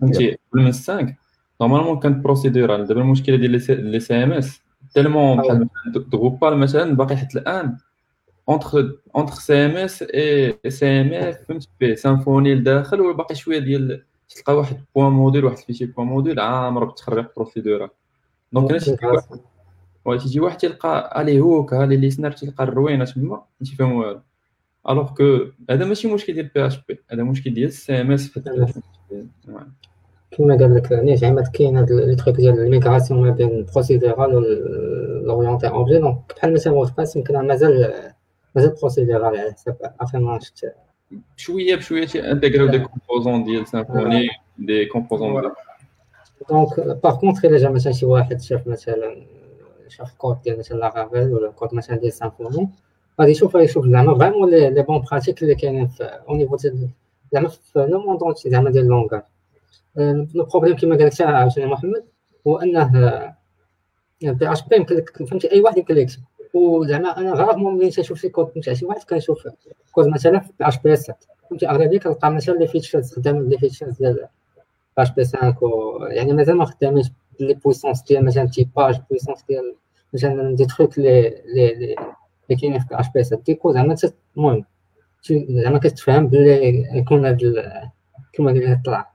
فهمتي؟ 0.00 0.30
قبل 0.30 0.62
من 0.62 0.66
السانك 0.66 1.16
نورمالمون 1.60 1.98
كانت 1.98 2.24
بروسيدورال 2.24 2.86
دابا 2.86 3.00
المشكلة 3.00 3.36
ديال 3.36 3.50
لي 3.68 4.00
سي 4.00 4.24
إم 4.24 4.32
إس 4.32 4.62
تيلمون 4.94 5.36
بحال 5.36 5.68
دغوبال 6.10 6.56
مثلا 6.56 6.96
باقي 6.96 7.16
حتى 7.16 7.38
الآن 7.38 7.76
اونتر 8.48 8.98
اونتر 9.16 9.32
سي 9.34 9.54
ام 9.66 9.76
اس 9.76 10.02
اي 10.02 10.58
سي 10.68 10.86
ام 10.86 11.12
اف 11.12 11.38
فهمت 11.48 11.68
بي 11.80 11.96
سامفوني 11.96 12.54
لداخل 12.54 13.00
وباقي 13.00 13.34
شوية 13.34 13.58
ديال 13.58 14.04
تلقى 14.28 14.56
واحد 14.56 14.84
بوان 14.94 15.12
موديل 15.12 15.44
واحد 15.44 15.58
الفيشي 15.58 15.86
بوان 15.86 16.06
موديل 16.06 16.40
عامر 16.40 16.84
بالتخربيق 16.84 17.32
بروسيدورال 17.36 17.88
donc 18.52 18.70
أنا 18.70 18.78
تيجي 18.78 19.06
واحد 20.04 20.20
تيجي 20.20 20.40
واحد 20.40 20.56
تلقى 20.58 21.22
les 21.22 21.40
hooks 21.40 21.74
ها 21.74 21.86
les 21.86 21.96
listeners 21.96 22.30
تلقى 22.30 22.64
الروينة 22.64 23.04
تما 23.04 23.28
ما 23.60 23.66
تيفهم 23.66 23.92
والو. 23.92 24.20
alors 24.88 25.14
que 25.14 25.38
هذا 25.70 25.84
ماشي 25.84 26.08
مشكل 26.08 26.32
ديال 26.32 26.50
PHP 26.54 26.98
هذا 27.12 27.22
مشكل 27.22 27.54
ديال 27.54 27.68
ال 27.68 28.00
CMS 28.00 28.38
كما 30.30 30.56
قال 30.56 30.74
لك 30.74 30.92
نيت 30.92 31.18
زعما 31.18 31.42
كاين 31.42 31.76
هاد 31.76 31.92
les 31.92 32.16
trucs 32.16 32.36
ديال 32.36 32.58
ال 32.58 32.64
migration 32.64 33.22
ما 33.22 33.30
بين 33.30 33.66
procédural 33.72 34.34
و 34.34 34.40
l'orienté 35.26 35.68
objet 35.68 35.98
donc 35.98 36.18
بحال 36.36 36.52
مثلا 36.54 36.72
WordPress 36.72 37.16
يمكن 37.16 37.46
مازال 37.46 37.92
مازال 38.56 38.74
procédural 38.80 39.24
على 39.24 39.52
حسب 39.52 39.76
اخر 40.00 40.18
ما 40.18 40.38
شفت 40.38 40.72
بشويه 41.36 41.76
بشويه 41.76 42.06
تي 42.06 42.18
intégrer 42.18 42.66
يو 42.66 42.71
des 42.71 42.78
composants 42.78 43.44
ديال 43.44 43.68
Symfony 43.68 44.28
دي 44.58 44.86
composants 44.86 45.52
donc 46.50 46.80
par 46.80 47.20
contre 47.20 47.44
الا 47.44 47.58
جا 47.58 47.68
مثلا 47.68 47.92
شي 47.92 48.06
واحد 48.06 48.40
شاف 48.40 48.66
مثلا 48.66 49.26
شاف 49.88 50.14
كود 50.14 50.42
ديال 50.42 50.58
مثلا 50.58 50.76
Laravel 50.76 51.32
ولا 51.32 51.50
كود 51.50 51.74
مثلا 51.74 51.96
ديال 51.96 52.12
Symfony 52.12 52.68
غادي 53.20 53.30
يشوف 53.30 53.54
يشوف 53.54 53.86
زعما 53.86 54.18
vraiment 54.18 54.50
les 54.50 54.82
bonnes 54.82 55.04
pratiques 55.10 55.42
اللي 55.42 55.54
كاينين 55.54 55.86
في 55.86 56.04
au 56.04 56.36
niveau 56.36 56.56
زعما 57.32 57.48
في 57.48 57.86
le 57.90 58.00
monde 58.00 58.22
entier 58.22 58.50
زعما 58.50 58.70
ديال 58.70 58.86
langage 58.86 59.22
ال 59.98 60.07
problème 60.07 60.76
كما 60.76 60.96
قال 60.96 61.06
لك 61.06 61.20
عاوتاني 61.20 61.66
محمد 61.66 62.04
هو 62.46 62.56
انه 62.58 62.88
PHP 64.22 64.76
يمكن 64.76 64.96
لك 64.96 65.22
فهمتي 65.22 65.52
اي 65.52 65.60
واحد 65.60 65.78
يمكن 65.78 65.94
لك 65.94 66.02
يكتب 66.02 66.22
وزعما 66.54 67.18
أنا 67.18 67.34
rarement 67.34 67.76
ملي 67.76 67.90
تنشوف 67.90 68.18
شي 68.20 68.28
كود 68.28 68.50
نتاع 68.56 68.74
شي 68.74 68.86
واحد 68.86 69.02
كنشوف 69.02 69.48
كود 69.92 70.06
مثلا 70.06 70.38
في 70.38 70.52
PHP 70.60 70.96
7 70.96 71.18
فهمتي؟ 71.50 71.68
أغلبية 71.68 71.98
كنلقى 71.98 72.32
مثلا 72.32 72.54
les 72.54 72.66
features 72.66 73.14
خدام 73.14 73.48
les 73.48 73.58
features 73.58 73.96
ديال 73.98 74.28
PHP 74.98 75.24
5 75.24 75.58
يعني 76.10 76.32
مازال 76.32 76.56
ما 76.56 76.64
خدامينش 76.64 77.06
les 77.40 77.54
puissances 77.54 78.02
ديال 78.02 78.24
مثلا 78.24 78.44
typage 78.46 79.00
puissance 79.10 79.44
ديال 79.48 79.74
مثلا 80.14 80.56
دي 80.56 80.66
تخيك 80.66 80.98
لي 80.98 81.42
لي 81.54 81.96
لي 82.50 82.56
كاينين 82.56 82.78
في 82.78 83.00
PHP 83.00 83.24
7 83.24 83.42
du 83.42 83.52
coup 83.52 83.72
زعما 83.72 83.96
المهم 84.36 84.64
زعما 85.48 85.78
كتفهم 85.78 86.26
بلي 86.26 86.86
يكون 86.98 87.26
هاد 87.26 87.40
كما 88.32 88.50
قلنا 88.50 88.82
طلع 88.84 89.12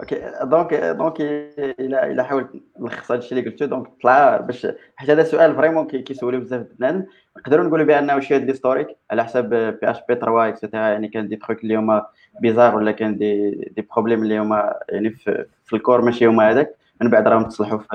OK 0.00 0.32
donc 0.42 0.74
donc 0.74 1.20
إلى 1.20 2.10
إلى 2.10 2.24
حاولت 2.24 2.50
نلخص 2.80 3.12
هذا 3.12 3.18
الشيء 3.20 3.38
اللي 3.38 3.50
قلته 3.50 3.66
donc 3.66 3.86
طلع 4.02 4.36
باش 4.36 4.66
حيت 4.96 5.10
هذا 5.10 5.24
سؤال 5.24 5.56
vraiment 5.56 5.86
كيسولوا 5.86 6.40
بزاف 6.40 6.66
بنادم 6.78 7.04
نقدروا 7.38 7.64
نقولوا 7.64 7.86
بأنه 7.86 8.20
شي 8.20 8.34
هاد 8.34 8.44
l'historique 8.44 8.96
على 9.10 9.24
حساب 9.24 9.48
PHP 9.54 10.14
3 10.14 10.48
et 10.48 10.57
cetera 10.57 10.82
يعني 10.82 11.08
كان 11.08 11.28
des 11.28 11.36
trucs 11.36 11.62
اللي 11.62 11.76
هما 11.76 12.06
bizarres 12.40 12.76
ولا 12.76 12.92
كان 12.92 13.18
des 13.18 13.50
des 13.50 13.88
problèmes 13.92 14.22
اللي 14.22 14.38
هما 14.38 14.74
يعني 14.88 15.10
في, 15.10 15.46
في 15.64 15.76
ال 15.76 15.81
core 15.81 16.02
ماشي 16.02 16.26
هما 16.26 16.50
هذاك. 16.50 16.76
من 17.00 17.10
بعد 17.10 17.28
راهم 17.28 17.48
تصلحوا 17.48 17.78
في, 17.78 17.86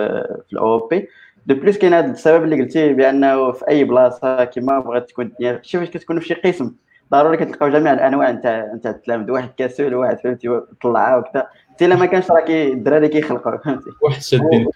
في 0.48 0.54
ال 0.54 0.88
OOP 0.88 1.08
de 1.46 1.56
plus 1.56 1.78
كاين 1.78 1.94
هذا 1.94 2.12
السبب 2.12 2.44
اللي 2.44 2.62
قلتي 2.62 2.94
بأنه 2.94 3.52
في 3.52 3.68
أي 3.68 3.84
بلاصة 3.84 4.44
كما 4.44 4.80
بغات 4.80 5.10
تكون 5.10 5.26
الدنيا 5.26 5.60
شوف 5.64 5.84
كتكونوا 5.84 6.22
في 6.22 6.28
شي 6.28 6.34
قسم. 6.34 6.76
ضروري 7.12 7.38
كتلقاو 7.38 7.70
جميع 7.70 7.94
الأنواع 7.94 8.32
نتاع 8.32 8.74
نتاع 8.76 8.92
التلامذه 8.92 9.32
واحد 9.32 9.50
كسول 9.58 9.96
واحد 9.96 10.20
فهمتي 10.20 10.62
طلعها 10.82 11.18
وكذا. 11.18 11.48
حتى 11.80 11.86
إلا 11.86 11.96
ما 11.96 12.06
كانش 12.06 12.32
راه 12.32 12.46
الدراري 12.50 13.08
كيخلقوا 13.08 13.58
فهمتي؟ 13.58 13.90
واحد 14.02 14.22
شادين 14.22 14.68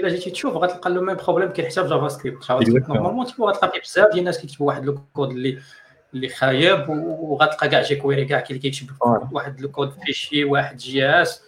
الا 0.00 0.08
جيتي 0.08 0.30
تشوف 0.30 0.56
غتلقى 0.56 0.90
le 0.90 1.02
même 1.02 1.16
problème 1.16 1.48
كاين 1.48 1.68
حتى 1.70 1.82
في 1.82 1.88
JavaScript 1.88 2.50
normalement 2.50 3.26
غتلقى 3.40 3.70
فيه 3.72 3.80
بزاف 3.80 4.06
ديال 4.06 4.18
الناس 4.18 4.40
كيكتبوا 4.40 4.66
واحد 4.66 4.88
الكود 4.88 5.30
اللي 5.30 5.58
اللي 6.14 6.28
خايب 6.28 6.88
وغتلقى 6.88 7.68
كاع 7.68 7.82
jQuery 7.82 8.24
كاع 8.24 8.44
اللي 8.50 8.58
كيكتب 8.58 8.86
واحد 9.32 9.60
ال 9.60 9.66
code 9.66 9.92
fichier 10.06 10.44
واحد 10.44 10.76
JS. 10.76 11.42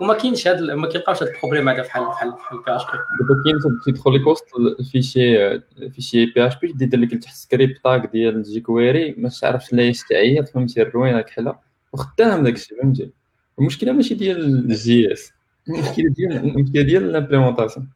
وما 0.00 0.14
كاينش 0.14 0.48
هذا 0.48 0.74
ما 0.74 0.88
كيلقاوش 0.88 1.22
هذا 1.22 1.32
ال 1.32 1.36
problème 1.36 1.68
هذا 1.68 1.82
بحال 1.82 2.04
بحال 2.04 2.30
بحال 2.30 2.58
PHP 2.66 2.98
دابا 3.20 3.42
كاين 3.44 3.80
تيدخل 3.84 4.14
لك 4.14 4.26
وسط 4.26 4.46
ال 4.80 4.90
fichier 4.90 5.60
fichier 5.90 6.46
PHP 6.46 6.68
يدير 6.68 7.00
لك 7.00 7.22
تحت 7.22 7.34
script 7.34 7.80
tag 7.84 8.06
ديال 8.12 8.42
jQuery 8.42 9.14
ما 9.18 9.28
تعرفش 9.28 9.72
لا 9.72 9.92
تعيط 10.10 10.48
فهمتي؟ 10.48 10.82
الروينه 10.82 11.20
كحله 11.20 11.67
وخدام 11.92 12.44
داك 12.44 12.54
الشيء 12.54 12.82
فهمتي؟ 12.82 13.10
المشكلة 13.58 13.92
ماشي 13.92 14.14
ديال 14.14 14.44
ال 14.70 15.12
JS 15.12 15.32
المشكلة 15.68 16.08
ديال 16.08 16.32
المشكلة 16.32 16.82
ديال 16.82 17.12
l'implémentation 17.12 17.88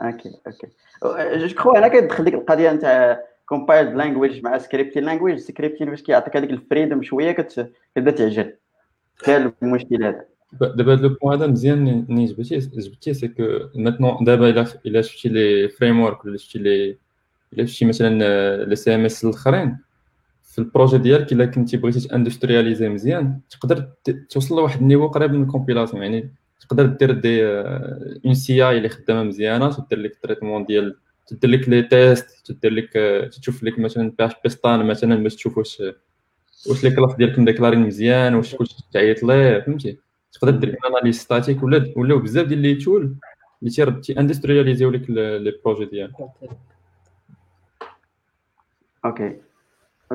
OK 0.00 0.32
OK 0.46 0.66
je 1.38 1.54
crois 1.54 1.78
هنا 1.78 1.88
كتدخل 1.88 2.24
ديك 2.24 2.34
القضية 2.34 2.72
نتاع 2.72 3.22
compiled 3.46 3.96
language 3.96 4.44
مع 4.44 4.58
scripting 4.58 5.04
language 5.04 5.38
scripting 5.38 5.90
باش 5.90 6.02
كيعطيك 6.02 6.36
هذيك 6.36 6.50
ال 6.50 6.57
freedom 6.57 7.02
شوية 7.02 7.32
كتبدا 7.32 8.10
تعجل 8.10 8.54
كاين 9.24 9.52
المشكل 9.62 10.04
هذا 10.04 10.24
دابا 10.52 10.92
هاد 10.92 11.00
le 11.00 11.08
point 11.08 11.38
هذا 11.38 11.46
مزيان 11.46 12.06
ني 12.08 12.24
جبتيه 12.24 12.58
جبتيه 12.58 13.12
c'est 13.12 13.28
que 13.28 13.42
maintenant 13.74 14.24
دابا 14.24 14.50
الا 14.50 14.66
الا 14.86 15.02
شفتي 15.02 15.28
les 15.28 15.68
frameworks 15.68 16.24
ولا 16.24 16.36
شفتي 16.36 16.58
لي 16.58 16.96
الا 17.52 17.66
شفتي 17.66 17.84
مثلا 17.84 18.64
les 18.64 18.94
CMS 18.94 19.24
الاخرين 19.24 19.78
في 20.52 20.58
ال 20.58 20.64
projet 20.64 20.98
ديالك 20.98 21.32
إلا 21.32 21.46
كنتي 21.46 21.76
بغيتي 21.76 22.08
ت 22.08 22.13
industrialiser 22.13 22.88
مزيان 22.88 23.40
تقدر 23.50 23.88
توصل 24.30 24.56
لواحد 24.56 24.80
ال 24.80 24.84
niveau 24.84 25.06
قريب 25.06 25.32
من 25.32 25.42
ال 25.42 25.47
compilation 25.47 26.02
يعني 26.02 26.34
تقدر 26.60 26.86
دير 26.86 27.12
des 27.12 27.44
ان 28.26 28.34
CI 28.34 28.76
اللي 28.76 28.88
خدامة 28.88 29.22
مزيانة 29.22 29.72
تدير 29.72 29.98
لك 29.98 30.12
ال 30.12 30.17
traitement 30.17 30.64
ديال 30.64 30.96
تدير 31.26 31.50
لك 31.50 31.68
les 31.68 31.82
tests 31.82 32.52
تدير 32.52 32.72
لك 32.72 32.90
تشوف 33.40 33.62
لك 33.62 33.78
مثلا 33.78 34.12
PHPStan 34.18 34.86
مثلا 34.86 35.22
باش 35.22 35.34
تشوف 35.34 35.58
واش 35.58 35.82
واش 36.66 36.84
les 36.84 36.90
classes 36.90 37.14
ديالك 37.14 37.38
م 37.38 37.42
déclarer 37.42 37.72
ين 37.72 37.80
مزيان 37.80 38.34
واش 38.34 38.54
كلشي 38.54 38.76
تعيط 38.92 39.22
ليه 39.22 39.60
فهمتي؟ 39.60 39.98
تقدر 40.32 40.50
دير 40.50 40.76
analyse 40.90 41.18
statique 41.18 41.62
ولا 41.62 41.92
ولاو 41.96 42.18
بزاف 42.18 42.46
ديال 42.46 42.58
les 42.58 42.74
tools 42.74 43.16
اللي 43.62 43.72
تير 43.74 43.90
تي 43.90 44.20
industrialiser 44.20 44.81
يو 44.81 44.90
لك 44.90 45.10
les 45.10 45.52
projets 45.64 45.84
ديالك. 45.84 46.12
OK 49.04 49.36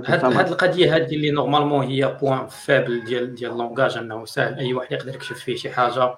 هاد 0.05 0.47
القضية 0.47 0.95
هذه 0.95 1.15
اللي 1.15 1.31
normalement 1.31 1.85
هي 1.85 2.17
point 2.21 2.47
faible 2.47 3.03
ديال 3.03 3.35
ديال 3.35 3.51
ال 3.51 3.57
langage 3.57 3.97
أنه 3.97 4.25
ساهل 4.25 4.59
أي 4.59 4.73
واحد 4.73 4.91
يقدر 4.91 5.15
يكتب 5.15 5.35
فيه 5.35 5.55
شي 5.55 5.69
حاجة. 5.69 6.15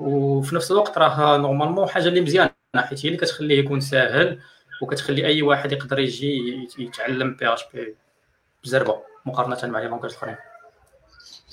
وفي 0.00 0.54
نفس 0.56 0.70
الوقت 0.70 0.98
راه 0.98 1.36
normalement 1.36 1.88
حاجة 1.88 2.08
اللي 2.08 2.20
مزيانة 2.20 2.50
حيت 2.76 3.06
هي 3.06 3.08
اللي 3.08 3.16
كتخليه 3.16 3.58
يكون 3.58 3.80
ساهل 3.80 4.38
وكتخلي 4.82 5.26
أي 5.26 5.42
واحد 5.42 5.72
يقدر 5.72 5.98
يجي 5.98 6.68
يتعلم 6.78 7.36
PHP 7.36 7.94
بزربة 8.64 8.96
مقارنة 9.26 9.72
مع 9.72 9.78
les 9.78 9.86
langages 9.86 10.10
الأخرين. 10.10 10.36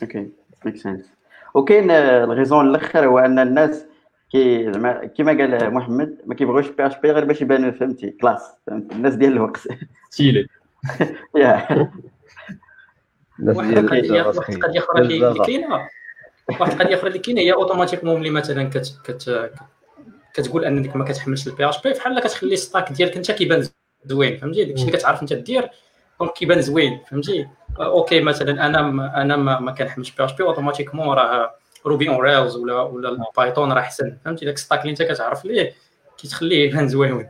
OK 0.03 0.29
make 0.65 0.77
sense 0.77 1.05
وكاين 1.53 1.91
ال 1.91 2.03
raison 2.03 2.69
الأخر 2.69 3.05
هو 3.07 3.19
أن 3.19 3.39
الناس 3.39 3.85
كي 4.31 4.71
زعما 4.73 5.05
كيما 5.05 5.31
قال 5.31 5.73
محمد 5.73 6.17
ما 6.25 6.35
كيبغيوش 6.35 6.67
PHP 6.67 7.11
غير 7.11 7.25
باش 7.25 7.41
يبانوا 7.41 7.71
فهمتي؟ 7.71 8.09
classe 8.09 8.51
الناس 8.69 9.15
ديال 9.15 9.31
الوقت. 9.31 9.67
تيلي. 10.11 10.47
واحد 13.39 13.77
القضية 13.77 14.29
أخرى 14.29 15.01
اللي 15.01 15.45
كاينة 15.45 15.87
واحد 16.59 16.71
القضية 16.71 16.95
أخرى 16.95 17.07
اللي 17.07 17.19
كاينة 17.19 17.41
هي 17.41 17.53
automatiquement 17.53 18.19
ملي 18.19 18.29
مثلا 18.29 18.69
كت 18.69 18.99
كت 19.03 19.51
كتقول 20.33 20.65
انك 20.65 20.95
ما 20.95 21.05
كتحملش 21.05 21.47
ال 21.47 21.69
PHP 21.69 21.93
بحال 21.93 22.19
كتخلي 22.19 22.55
stack 22.55 22.91
ديالك 22.91 23.17
أنت 23.17 23.31
كيبان 23.31 23.67
زوين 24.05 24.37
فهمتي؟ 24.37 24.63
داكشي 24.63 24.85
اللي 24.85 24.97
كتعرف 24.97 25.21
أنت 25.21 25.33
دير 25.33 25.69
donc 26.19 26.33
كيبان 26.33 26.61
زوين 26.61 26.99
فهمتي؟ 27.11 27.47
OK 27.79 28.21
مثلا 28.21 28.65
أنا 28.65 28.79
أنا 29.21 29.35
ما, 29.35 29.59
ما 29.59 29.71
كنحملش 29.71 30.11
PHP 30.11 30.25
automatiquement 30.25 31.07
راه 31.07 31.55
Ruby 31.85 32.09
on 32.09 32.17
Rails 32.17 32.55
ولا 32.55 32.81
ولا 32.81 33.09
ال 33.09 33.18
Python 33.18 33.71
راه 33.71 33.79
أحسن 33.79 34.17
فهمتي؟ 34.25 34.45
داك 34.45 34.57
stack 34.57 34.81
اللي 34.81 34.89
أنت 34.91 35.01
كتعرف 35.01 35.45
ليه 35.45 35.73
كيتخليه 36.17 36.69
يبان 36.69 36.87
زوين. 36.87 37.29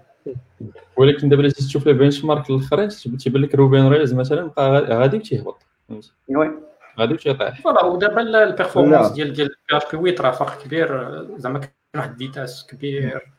ولكن 0.97 1.29
دابا 1.29 1.41
الا 1.41 1.49
تشوف 1.49 1.87
les 1.87 1.93
benchmarks 1.93 2.49
الاخرين 2.49 2.89
تيبان 2.89 3.41
لك 3.41 3.55
Ruby 3.55 3.79
on 3.79 3.87
Rails 3.87 4.13
مثلا 4.13 4.51
بقى 4.57 4.81
غادي 4.81 5.19
تيهبط. 5.19 5.57
فهمتي 5.89 6.59
غادي 6.99 7.17
تيطيح 7.17 7.61
voilà 7.61 7.85
ودابا 7.85 8.21
ال 8.21 8.29
performance 8.29 9.11
ديال 9.11 9.33
ديال 9.33 9.49
بي 9.69 9.77
اش 9.77 9.83
بي 9.95 10.15
8 10.15 10.15
راه 10.21 10.31
فرق 10.31 10.63
كبير 10.63 11.21
زعما 11.37 11.59
كاين 11.59 11.71
واحد 11.95 12.09
الديتاس 12.09 12.67
كبير. 12.67 13.31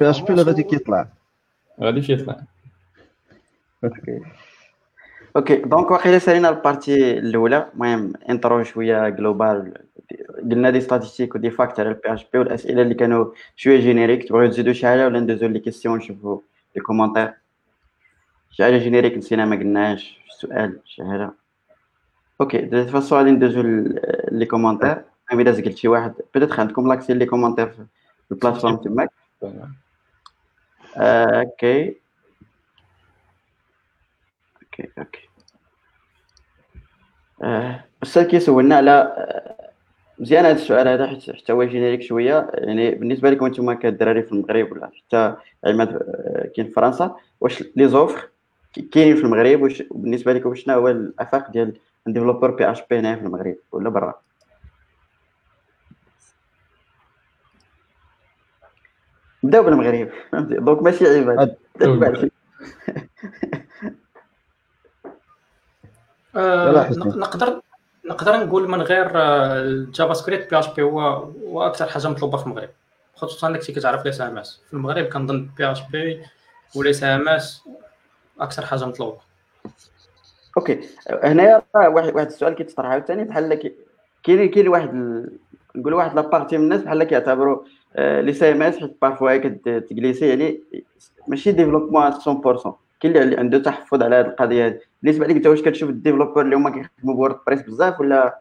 PHP 0.00 0.34
غادي 0.34 0.62
كيطلع؟ 0.62 1.08
غادي 1.80 2.00
تيطلع. 2.00 2.36
OK 3.84 4.20
OK 5.36 5.56
donc 5.56 5.90
واقيلا 5.90 6.18
سالينا 6.18 6.48
ال 6.48 6.58
partie 6.58 7.18
الاولى 7.18 7.68
المهم 7.74 8.12
intro 8.28 8.62
شوية 8.62 9.08
global 9.08 9.72
قلنا 10.50 10.70
des 10.70 10.80
statistiques 10.80 11.34
و 11.34 11.38
des 11.38 11.50
facts 11.50 11.80
على 11.80 11.88
ال 11.88 12.12
PHP 12.12 12.38
والاسئله 12.38 12.82
اللي 12.82 12.94
كانوا 12.94 13.32
شوية 13.56 13.80
générique 13.80 14.28
تبغيو 14.28 14.50
تزيدوا 14.50 14.72
شي 14.72 14.86
حاجة 14.86 15.06
ولا 15.06 15.20
ندوزو 15.20 15.46
les 15.46 15.60
questions 15.60 15.98
نشوفوا 15.98 16.40
les 16.76 16.82
commentaires 16.82 17.34
شي 18.50 18.64
حاجة 18.64 18.78
générique 18.78 19.16
نسينا 19.16 19.44
ما 19.44 19.56
قلناش. 19.56 20.20
سؤال 20.28 20.80
شي 20.84 21.04
حاجة؟ 21.04 21.30
OK 22.40 22.58
de 22.58 22.65
toute 22.65 22.84
façon 22.84 23.18
غادي 23.18 23.30
ندوزو 23.30 23.62
les 24.32 24.46
commentaires 24.46 25.04
الا 25.32 25.50
قلت 25.50 25.76
شي 25.76 25.88
واحد 25.88 26.14
peut-être 26.34 26.60
عندكم 26.60 26.88
l'accès 26.88 27.14
les 27.14 27.26
commentaires 27.26 27.68
في 27.68 27.86
ال 28.30 28.34
plateforme 28.34 28.76
تماك. 28.76 29.10
OK 30.96 31.96
OK. 34.62 34.88
OK 34.98 35.28
السؤال 38.02 38.26
كيسولنا 38.26 38.76
على 38.76 39.14
مزيان 40.20 40.44
هذا 40.44 40.54
السؤال 40.54 40.88
هذا 40.88 41.06
حيت 41.06 41.30
حتى 41.30 41.52
هو 41.52 41.64
générique 41.64 42.02
شوية. 42.02 42.50
يعني 42.54 42.90
بالنسبة 42.90 43.30
لكم 43.30 43.44
أنتم 43.44 43.72
كدراري 43.72 44.22
في 44.22 44.32
المغرب 44.32 44.72
ولا 44.72 44.90
حتى 44.96 45.34
عماد 45.64 45.88
كاين 46.56 46.66
في 46.66 46.72
فرنسا 46.72 47.16
واش 47.40 47.64
les 47.76 47.88
offres 47.88 48.28
كاينين 48.92 49.16
في 49.16 49.22
المغرب 49.22 49.62
واش 49.62 49.82
بالنسبة 49.90 50.32
لكم 50.32 50.54
شنو 50.54 50.74
هو 50.74 50.88
الأفاق 50.88 51.50
ديال 51.50 51.78
développeur 52.06 52.50
PHP 52.50 52.98
هنا 52.98 53.16
في 53.16 53.22
المغرب 53.22 53.56
ولا 53.72 53.90
برا؟ 53.90 54.14
نبداو 59.44 59.62
بالمغرب. 59.62 60.08
donc 60.64 60.82
ماشي 60.82 61.06
عباد. 61.06 61.56
آه، 66.36 66.90
نقدر 66.90 67.60
نقدر 68.08 68.36
نقول 68.36 68.68
من 68.68 68.82
غير 68.82 69.10
آه، 69.14 69.60
الـ 69.60 70.14
JavaScript 70.14 70.50
PHP 70.50 70.82
هو 70.82 71.00
هو 71.00 71.66
أكثر 71.66 71.86
حاجة 71.86 72.08
مطلوبة 72.08 72.38
في 72.38 72.46
المغرب. 72.46 72.68
خصوصا 73.14 73.50
داكشي 73.50 73.72
كتعرف 73.72 74.04
les 74.04 74.28
CMS. 74.28 74.60
في 74.66 74.74
المغرب 74.74 75.04
كنظن 75.04 75.48
PHP 75.58 75.72
و 75.72 75.74
les 75.74 75.82
CMS 75.92 77.62
أكثر 78.40 78.66
حاجة 78.66 78.84
مطلوبة. 78.84 79.18
OK. 80.56 80.80
هنايا 81.24 81.62
واحد 81.74 82.14
واحد 82.14 82.26
السؤال 82.26 82.54
كيتطرح 82.54 82.86
عاوتاني 82.86 83.24
بحال 83.24 83.72
كاين 84.22 84.50
كاين 84.50 84.68
واحد 84.68 84.94
نقول 85.76 85.94
واحد 85.94 86.16
la 86.16 86.26
partie 86.26 86.58
من 86.58 86.64
الناس 86.64 86.80
بحال 86.82 87.04
كيعتبروا 87.04 87.62
آه، 87.96 88.20
les 88.20 88.52
CMS 88.52 88.78
حيت 88.78 88.96
parfois 89.02 89.36
كتجليسي 89.36 90.28
يعني 90.28 90.60
ماشي 91.28 91.52
développement 91.52 92.12
100% 92.12 92.87
كاين 93.00 93.16
اللي 93.16 93.36
عنده 93.36 93.58
تحفظ 93.58 94.02
على 94.02 94.16
هذه 94.16 94.26
القضية 94.26 94.66
هذه 94.66 94.80
بالنسبة 95.02 95.26
لك 95.26 95.36
انت 95.36 95.46
واش 95.46 95.62
كتشوف 95.62 95.90
الـ 95.90 95.94
développeurs 95.94 96.40
اللي 96.40 96.56
هما 96.56 96.70
كيخدموا 96.70 97.14
ب 97.14 97.38
WordPress 97.46 97.62
بزاف 97.62 98.00
ولا؟ 98.00 98.40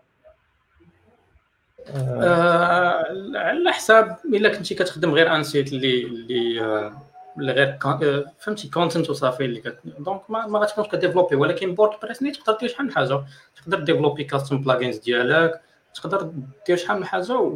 آه 1.96 3.04
على 3.36 3.72
حساب 3.72 4.18
إلا 4.26 4.58
كنتي 4.58 4.76
كتخدم 4.76 5.12
غير 5.12 5.36
un 5.36 5.44
site 5.44 5.74
اللي 5.74 6.04
اللي 6.04 6.62
آه 6.62 7.02
اللي 7.38 7.52
غير 7.52 7.78
آه، 7.86 8.26
فهمتي 8.40 8.70
content 8.70 9.10
وصافي 9.10 9.46
اللي 9.46 9.62
كت... 9.62 9.78
donc 10.00 10.22
ما, 10.30 10.48
ما 10.48 10.60
غاتكونش 10.60 10.88
كـ 10.88 10.92
développer 10.92 11.36
ولكن 11.36 11.76
ب 11.76 11.92
WordPress 12.04 12.24
نيت 12.24 12.32
تقدر 12.32 12.58
دير 12.60 12.70
شحال 12.70 12.86
من 12.86 12.92
حاجة. 12.92 13.24
تقدر 13.56 13.80
développer 13.80 14.24
custom 14.24 14.62
plugins 14.62 14.98
ديالك 14.98 15.62
تقدر 15.96 16.32
دير 16.68 16.78
شحال 16.78 16.98
من 16.98 17.06
حاجة 17.06 17.52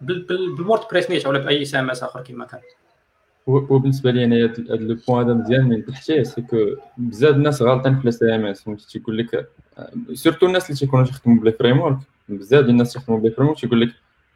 بال 0.00 0.82
WordPress 0.90 1.10
نيت 1.10 1.26
ولا 1.26 1.38
بأي 1.38 1.64
CMS 1.64 2.02
آخر 2.02 2.22
كما 2.22 2.44
كان. 2.44 2.60
وبالنسبة 3.48 4.10
لي 4.10 4.24
أنايا 4.24 4.52
هذا 4.70 4.98
point 5.08 5.24
هذا 5.24 5.34
مزيان 5.34 5.68
من 5.68 5.84
تحتيه 5.84 6.22
سي 6.22 6.42
كو 6.42 6.56
بزاف 6.96 7.34
الناس 7.34 7.62
غالطين 7.62 7.98
في 7.98 8.04
الـ 8.04 8.22
CMS 8.22 8.62
فهمتي 8.62 8.86
تيقول 8.88 9.18
لك 9.18 9.48
surtout 10.12 10.46
الناس 10.46 10.66
اللي 10.66 10.78
تيكونوا 10.78 11.04
تيخدموا 11.04 11.40
ب 11.40 11.52
les 11.52 11.80
frameworks 11.80 11.98
بزاف 12.28 12.60
ديال 12.60 12.70
الناس 12.70 12.92
تيخدموا 12.92 13.18
ب 13.18 13.30
les 13.30 13.48
frameworks 13.48 13.60
تيقول 13.60 13.80
لك 13.80 13.88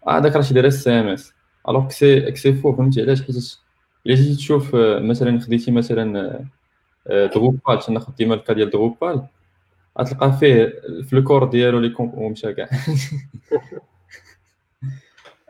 آه 0.07 0.19
هذاك 0.19 0.37
راه 0.37 0.43
تيدير 0.43 0.69
إس 0.69 0.89
CMS. 0.89 1.33
Alors 1.69 1.89
c'est, 1.89 2.35
c'est 2.35 2.53
faux 2.53 2.77
فهمتي؟ 2.77 3.03
علاش؟ 3.03 3.23
حيت 3.23 3.59
إلا 4.07 4.15
جيتي 4.15 4.35
تشوف 4.35 4.75
مثلا 5.01 5.41
خديتي 5.41 5.71
مثلا 5.71 6.45
Drupal 7.09 7.79
تناخذ 7.79 8.13
ديما 8.15 8.35
الكا 8.35 8.53
ديال 8.53 8.71
Drupal 8.71 9.23
غتلقى 10.01 10.33
فيه 10.33 10.83
في 11.03 11.13
الـ 11.13 11.19
core 11.19 11.45
ديالو 11.45 11.79
les 11.79 11.89
comp 11.89 12.19
ومشى 12.19 12.53
كاع. 12.53 12.69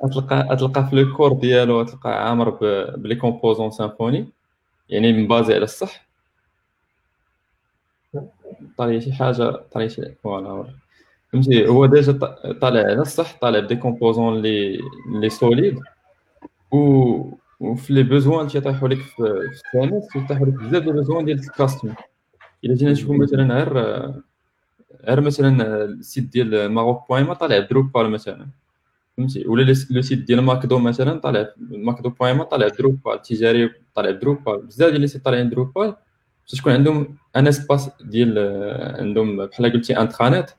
غتلقى 0.05 0.49
غتلقى 0.51 0.87
في 0.87 0.97
le 0.97 1.17
core 1.17 1.33
ديالو 1.33 1.81
غتلقى 1.81 2.29
عامر 2.29 2.51
ب 2.97 3.01
les 3.01 3.15
composants 3.15 3.71
Symfony. 3.71 4.29
يعني 4.89 5.13
مـ 5.13 5.21
basé 5.21 5.55
على 5.55 5.65
الصح. 5.65 6.07
طالع 8.79 8.99
شي 8.99 9.13
حاجة 9.13 9.51
طالع 9.73 9.87
شي 9.87 10.03
voilà 10.25 10.65
فهمتي؟ 11.33 11.69
هو 11.69 11.87
déjà 11.87 12.13
طالع 12.61 12.81
على 12.81 13.01
الصح 13.01 13.39
طالع 13.41 13.59
ب 13.59 13.63
des 13.63 13.77
composants 13.77 14.43
les 14.43 14.81
les 15.21 15.31
solides. 15.31 15.81
و 16.73 17.33
وفي 17.61 17.93
les 17.93 18.03
besoins 18.03 18.49
تيطيحوا 18.49 18.89
لك 18.89 18.99
في 18.99 19.23
الـ 19.23 19.44
CMS 19.44 20.09
تيطيحوا 20.13 20.47
لك 20.47 20.53
بزاف 20.53 20.83
ديال 20.83 20.95
besoins 20.95 21.25
ديال 21.25 21.39
الـ 21.39 21.47
custom 21.47 21.95
إلا 22.65 22.75
جينا 22.75 22.93
نشوفوا 22.93 23.17
مثلا 23.17 23.55
غير 23.55 23.73
غير 25.05 25.21
مثلا 25.21 25.85
الـ 25.85 25.93
site 25.93 26.25
ديال 26.25 26.73
ماروك 26.73 27.09
بويما 27.09 27.35
طالع 27.35 27.59
Drupal 27.59 28.11
مثلا. 28.11 28.47
فهمتي؟ 29.17 29.49
ولا 29.49 29.75
le 29.91 30.03
site 30.03 30.19
ديال 30.19 30.41
ماكدو 30.41 30.79
مثلا 30.79 31.21
طالع 31.21 31.49
ماكدو 31.59 32.11
point 32.11 32.43
طالع 32.43 32.69
Drupal 32.69 33.23
تجاري 33.23 33.71
طالع 33.95 34.11
Drupal 34.11 34.59
بزاف 34.63 34.91
ديال 34.91 35.01
les 35.01 35.07
sites 35.07 35.25
طالعين 35.25 35.51
Drupal 35.51 35.95
باش 36.51 36.61
تكون 36.61 36.73
عندهم 36.73 37.17
un 37.37 37.47
espace 37.47 37.91
ديال 38.01 38.39
عندهم 39.01 39.47
بحال 39.47 39.73
قلتي 39.73 40.01
intranet 40.01 40.51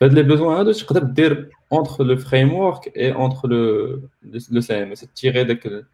فهاد 0.00 0.12
les 0.12 0.22
besoins 0.22 0.56
هادو 0.56 0.72
تقدر 0.72 1.02
دير 1.02 1.50
entre 1.72 2.04
le 2.04 2.16
framework 2.16 2.96
et 2.96 3.12
entre 3.12 3.48
le 3.48 4.02
le 4.50 4.60
CMS 4.60 5.00
تيغي 5.00 5.44
داك 5.44 5.84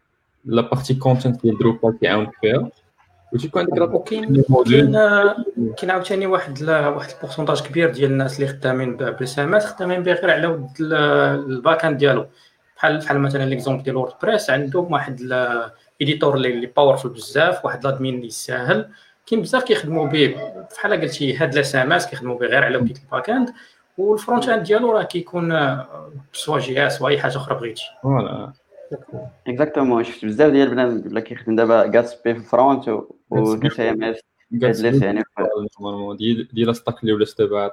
la 0.45 0.61
partie 0.61 0.93
content 0.93 1.41
ديال 1.43 1.57
Drupal 1.57 1.99
كيعاونك 1.99 2.31
فيها. 2.41 2.69
وتيكون 3.35 3.61
عندك 3.61 3.77
لا 3.77 4.03
كاين 4.05 4.43
كاين 4.65 4.91
كاين 5.77 5.91
عاوتاني 5.91 6.25
واحد 6.25 6.63
واحد 6.63 7.11
الـ 7.11 7.15
pourcentage 7.15 7.61
كبير 7.61 7.91
ديال 7.91 8.11
الناس 8.11 8.35
اللي 8.39 8.47
خدامين 8.47 8.95
بال 8.95 9.22
CMS 9.22 9.63
خدامين 9.63 10.03
به 10.03 10.13
غير 10.13 10.31
على 10.31 10.47
ود 10.47 10.69
الـ 10.79 11.85
back-end 11.85 11.97
ديالو. 11.97 12.25
بحال 12.77 12.97
بحال 12.97 13.19
مثلا 13.19 13.45
l'exemple 13.45 13.83
ديال 13.83 13.95
WordPress 13.95 14.49
عندهم 14.49 14.91
واحد 14.91 15.19
الـ 15.19 15.34
éditeur 15.34 16.35
اللي 16.35 16.65
powerful 16.77 17.11
بزاف 17.11 17.65
واحد 17.65 17.83
l'admin 17.83 18.15
اللي 18.15 18.29
ساهل. 18.29 18.89
كاين 19.25 19.41
بزاف 19.41 19.63
كيخدموا 19.63 20.07
به 20.07 20.35
بحال 20.75 21.01
قلتي 21.01 21.37
هاد 21.37 21.55
les 21.55 21.80
CMS 21.80 22.05
كيخدموا 22.05 22.39
به 22.39 22.45
غير 22.45 22.63
على 22.63 22.77
وديك 22.77 22.97
الـ 22.97 23.29
back-end 23.29 23.49
والـ 23.97 24.49
front-end 24.49 24.63
ديالو 24.63 24.91
راه 24.91 25.03
كيكون 25.03 25.77
سوا 26.33 26.59
جي 26.59 26.87
اس 26.87 27.01
واي 27.01 27.19
حاجة 27.19 27.37
أخرى 27.37 27.55
بغيتي. 27.55 27.83
Voilà. 28.03 28.53
Exactement 29.47 30.03
شفت 30.03 30.25
بزاف 30.25 30.51
ديال 30.51 30.67
البنات 30.67 31.13
لك 31.13 31.23
كيخدم 31.23 31.55
دابا 31.55 31.87
React 31.87 32.21
JS 32.21 32.35
في 32.35 32.39
front 32.39 32.89
و 32.89 33.59
CMS 33.59 34.19
يعني 34.51 35.23
ديال 36.53 36.75
stack 36.75 37.01
اللي 37.03 37.13
ولا 37.13 37.25
دابا 37.37 37.71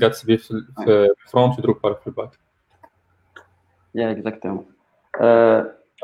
React 0.00 0.24
JS 0.24 0.36
في 0.36 0.64
الـ 0.80 0.93
front 0.93 1.58
و 1.58 1.63
Drupal 1.63 1.94
في 1.94 2.06
الـ 2.06 2.11
back 2.11 2.30
Yeah 3.94 4.10
exactement 4.10 4.66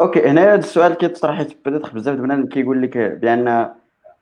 OK 0.00 0.28
هنا 0.28 0.42
هذا 0.42 0.54
السؤال 0.54 0.94
كيطرح 0.94 1.46
بدات 1.66 1.94
بزاف 1.94 2.14
البنات 2.14 2.48
كيقول 2.48 2.82
لك 2.82 2.98
بان 2.98 3.74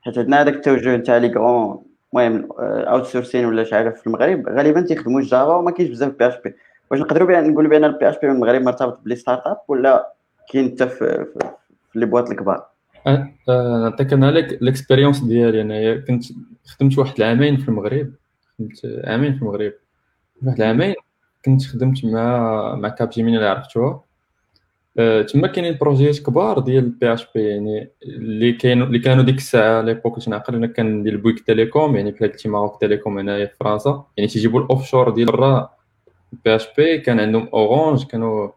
حيت 0.03 0.19
عندنا 0.19 0.41
هذاك 0.41 0.55
التوجه 0.55 0.97
تاع 0.97 1.17
les 1.17 1.29
grands 1.29 1.83
المهم 2.15 2.49
outsourcing 2.63 3.45
ولا 3.45 3.65
شي 3.65 3.75
حاجة 3.75 3.91
في 3.91 4.07
المغرب 4.07 4.49
غالبا 4.49 4.81
تيخدموا 4.81 5.21
الـ 5.21 5.28
Java 5.28 5.55
وما 5.55 5.71
كاينش 5.71 5.91
بزاف 5.91 6.13
PHP 6.13 6.55
واش 6.91 7.01
نقدروا 7.01 7.29
بأن 7.29 7.51
نقولوا 7.51 7.71
بان 7.71 7.85
البي 7.85 8.09
اش 8.09 8.15
بي 8.23 8.27
المغرب 8.27 8.63
مرتبط 8.63 9.01
ب 9.05 9.17
les 9.17 9.47
startups 9.47 9.59
ولا 9.69 10.13
كاين 10.53 10.71
حتى 10.71 10.89
في, 10.89 11.27
les 11.95 12.07
boîtes 12.07 12.31
الكبار؟ 12.31 12.67
نعطيك 13.49 14.13
أنا 14.13 14.31
l'expérience 14.61 15.21
ديالي. 15.21 15.61
انايا 15.61 16.05
كنت 16.09 16.25
خدمت 16.67 16.99
واحد 16.99 17.15
العامين 17.19 17.57
في 17.57 17.69
المغرب. 17.69 18.13
خدمت 18.59 19.05
عامين 19.05 19.35
في 19.35 19.43
المغرب. 19.43 19.73
واحد 20.43 20.61
العامين 20.61 20.95
كنت 21.45 21.67
خدمت 21.67 22.05
مع 22.05 22.75
مع 22.75 22.89
Capgemini 22.89 23.35
اللي 23.35 23.49
عرفتوها 23.49 24.05
تما 25.29 25.47
كاينين 25.47 25.79
projet 25.81 26.14
ـات 26.14 26.19
كبار 26.19 26.59
ديال 26.59 26.85
البي 26.85 27.13
اش 27.13 27.27
بي 27.35 27.43
يعني 27.43 27.91
اللي 28.03 28.53
كانوا 28.53 28.87
اللي 28.87 28.99
كانوا 28.99 29.25
ديك 29.25 29.37
الساعة 29.37 29.83
l'époque 29.83 30.15
كنت 30.15 30.29
نعقل 30.29 30.55
أنا 30.55 30.67
كان 30.67 31.03
ديال 31.03 31.17
Bouygues 31.17 31.41
Telecom 31.41 31.97
يعني 31.97 32.11
بحال 32.11 32.33
قلتي 32.33 32.49
Telecom 32.81 33.19
هنايا 33.19 33.47
في 33.47 33.57
فرنسا. 33.61 34.05
يعني 34.17 34.31
تيجيبوا 34.31 34.61
الـ 34.61 34.66
offshore 34.66 35.11
ديال 35.11 35.27
برا 35.27 35.71
PHP 36.45 36.99
كان 36.99 37.21
عندهم 37.21 37.49
Orange 37.55 38.05
كانوا 38.05 38.51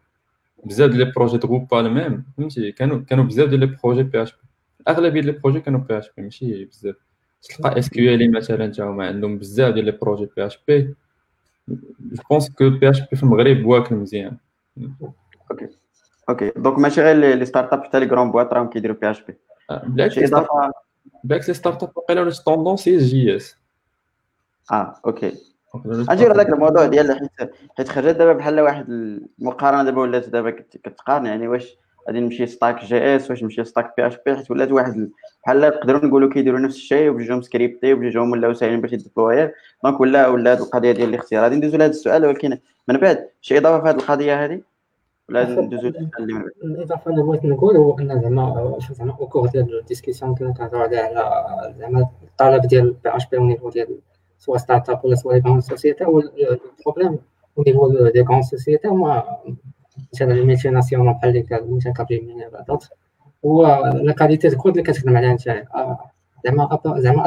بزاف 0.64 0.90
ديال 0.90 1.06
les 1.06 1.12
projets 1.16 1.38
Drupal 1.38 1.90
même 1.90 2.24
فهمتي 2.38 2.72
كانوا 2.72 2.98
كانوا 2.98 3.24
بزاف 3.24 3.48
ديال 3.48 3.60
les 3.60 3.66
projets 3.66 4.32
PHP 4.32 4.38
اغلبيه 4.88 5.20
ديال 5.20 5.34
les 5.34 5.40
projets 5.40 5.60
كانوا 5.60 5.80
PHP 5.80 6.22
ماشي 6.22 6.64
بزاف 6.64 6.94
تلقى 7.42 7.78
SQL 7.78 8.32
مثلا 8.32 8.66
تا 8.66 8.84
هما 8.84 9.06
عندهم 9.06 9.38
بزاف 9.38 9.74
ديال 9.74 9.84
les 9.84 9.92
projets 9.92 10.58
PHP 10.68 10.94
Je 11.68 12.22
pense 12.30 12.50
que 12.50 12.70
PHP 12.70 13.16
في 13.16 13.22
المغرب 13.22 13.64
واكل 13.66 13.94
مزيان 13.94 14.36
OK 15.50 15.68
OK 16.28 16.52
donc 16.56 16.78
ماشي 16.78 17.02
غير 17.02 17.16
les 17.16 17.44
startups 17.44 17.84
حتى 17.84 18.00
les 18.00 18.06
grandes 18.06 18.30
boîtes 18.30 18.52
راهم 18.52 18.68
كيديروا 18.70 18.96
PHP 18.96 19.34
بالعكس 19.86 20.14
بالعكس 21.24 21.48
les 21.48 21.54
startups 21.54 21.90
وقيلا 21.96 22.20
ولا 22.20 22.30
tendance 22.30 22.88
هي 22.88 22.98
JS 22.98 23.56
آه 24.72 24.96
OK 25.06 25.53
أجي 26.08 26.26
هذاك 26.26 26.48
الموضوع 26.48 26.86
ديال 26.86 27.18
حيت 27.18 27.50
حيت 27.78 27.88
خرجت 27.88 28.16
دابا 28.16 28.32
بحال 28.32 28.60
واحد 28.60 28.88
المقارنة 29.40 29.84
دابا 29.84 30.00
ولات 30.00 30.28
دابا 30.28 30.50
كتقارن 30.50 31.26
يعني 31.26 31.48
واش 31.48 31.78
غادي 32.08 32.20
نمشي 32.20 32.46
stack 32.46 32.84
JS 32.84 33.30
واش 33.30 33.42
نمشي 33.42 33.64
stack 33.64 33.94
PHP 33.96 34.36
حيت 34.36 34.50
ولات 34.50 34.72
واحد 34.72 35.10
بحال 35.44 35.60
نقدروا 35.60 36.04
نقولوا 36.04 36.32
كيديروا 36.32 36.58
نفس 36.60 36.76
الشيء 36.76 37.10
وبجوجهم 37.10 37.42
سكريبتي 37.42 37.92
وبجوجهم 37.92 38.32
ولاو 38.32 38.52
ساهلين 38.52 38.80
باش 38.80 38.92
يـ 38.92 38.99
déployer 38.99 39.52
donc 39.84 40.00
ولا 40.00 40.28
ولا 40.28 40.52
هذه 40.52 40.58
القضية 40.58 40.92
ديال 40.92 41.08
الاختيار. 41.08 41.42
غادي 41.42 41.56
ندوزو 41.56 41.76
لهذا 41.76 41.90
السؤال 41.90 42.26
ولكن 42.26 42.58
من 42.88 42.96
بعد 42.96 43.28
شي 43.40 43.58
إضافة 43.58 43.82
في 43.82 43.88
هذه 43.88 43.94
القضية 43.94 44.44
هذه 44.44 44.60
ولا 45.28 45.60
ندوزو 45.60 45.88
الإضافة 46.64 47.10
اللي 47.10 47.22
بغيت 47.22 47.44
نقول 47.44 47.76
هو 47.76 47.98
إن 47.98 48.20
زعما 48.20 48.78
زعما 48.90 49.16
au 49.20 49.27
cours 49.27 49.46
ديال 49.46 49.78
الـ 49.78 49.83
discussion 49.83 50.34
كنا 50.34 50.52
كنهضروا 50.52 50.82
على 50.82 51.74
زعما 51.78 52.08
الطلب 52.22 52.66
ديال 52.66 52.96
PHP 53.04 53.16
au 53.16 53.28
niveau 53.28 53.70
ديال 53.70 53.98
soit 54.44 54.58
startup 54.58 55.04
ولا 55.04 55.14
soit 55.14 55.32
les 55.32 55.42
grandes 55.46 55.60
sociétés 55.60 56.04
هو 56.04 56.20
الـ 56.20 56.31
problème 56.31 57.18
au 57.56 57.62
niveau 57.62 57.86
des 58.16 58.24
grandes 58.28 58.48
sociétés, 58.54 58.88
moi, 58.88 59.24
مثلا 60.14 60.32
الـ 60.32 60.68
multinationales 60.70 61.14
بحال 61.14 61.30
اللي 61.30 61.42
قال 61.42 61.76
مثلا 61.76 61.92
Capgemini 61.92 62.46
ولا 62.46 62.64
دوت 62.68 62.88
هو 63.44 63.66
la 64.02 64.12
qualité 64.12 64.48
الـ 64.48 64.54
code 64.54 64.78
اللي 64.78 64.92
كتخدم 64.92 65.16
عليها 65.16 65.34
نتايا 65.34 65.68
زعما 66.44 66.78
زعما 66.96 67.26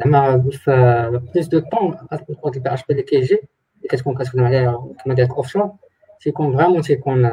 زعما 0.00 0.50
في 0.50 1.20
بليس 1.34 1.48
دو 1.48 1.58
طون 1.58 1.96
الكود 2.30 2.56
البي 2.56 2.74
اش 2.74 2.86
بي 2.86 2.92
اللي 2.92 3.02
كيجي 3.02 3.34
اللي 3.34 3.88
كتكون 3.88 4.14
كتخدم 4.14 4.44
عليها 4.44 4.88
كما 5.04 5.14
قالت 5.14 5.30
offshore 5.30 5.72
تيكون 6.20 6.56
vraiment 6.56 6.82
تيكون 6.82 7.30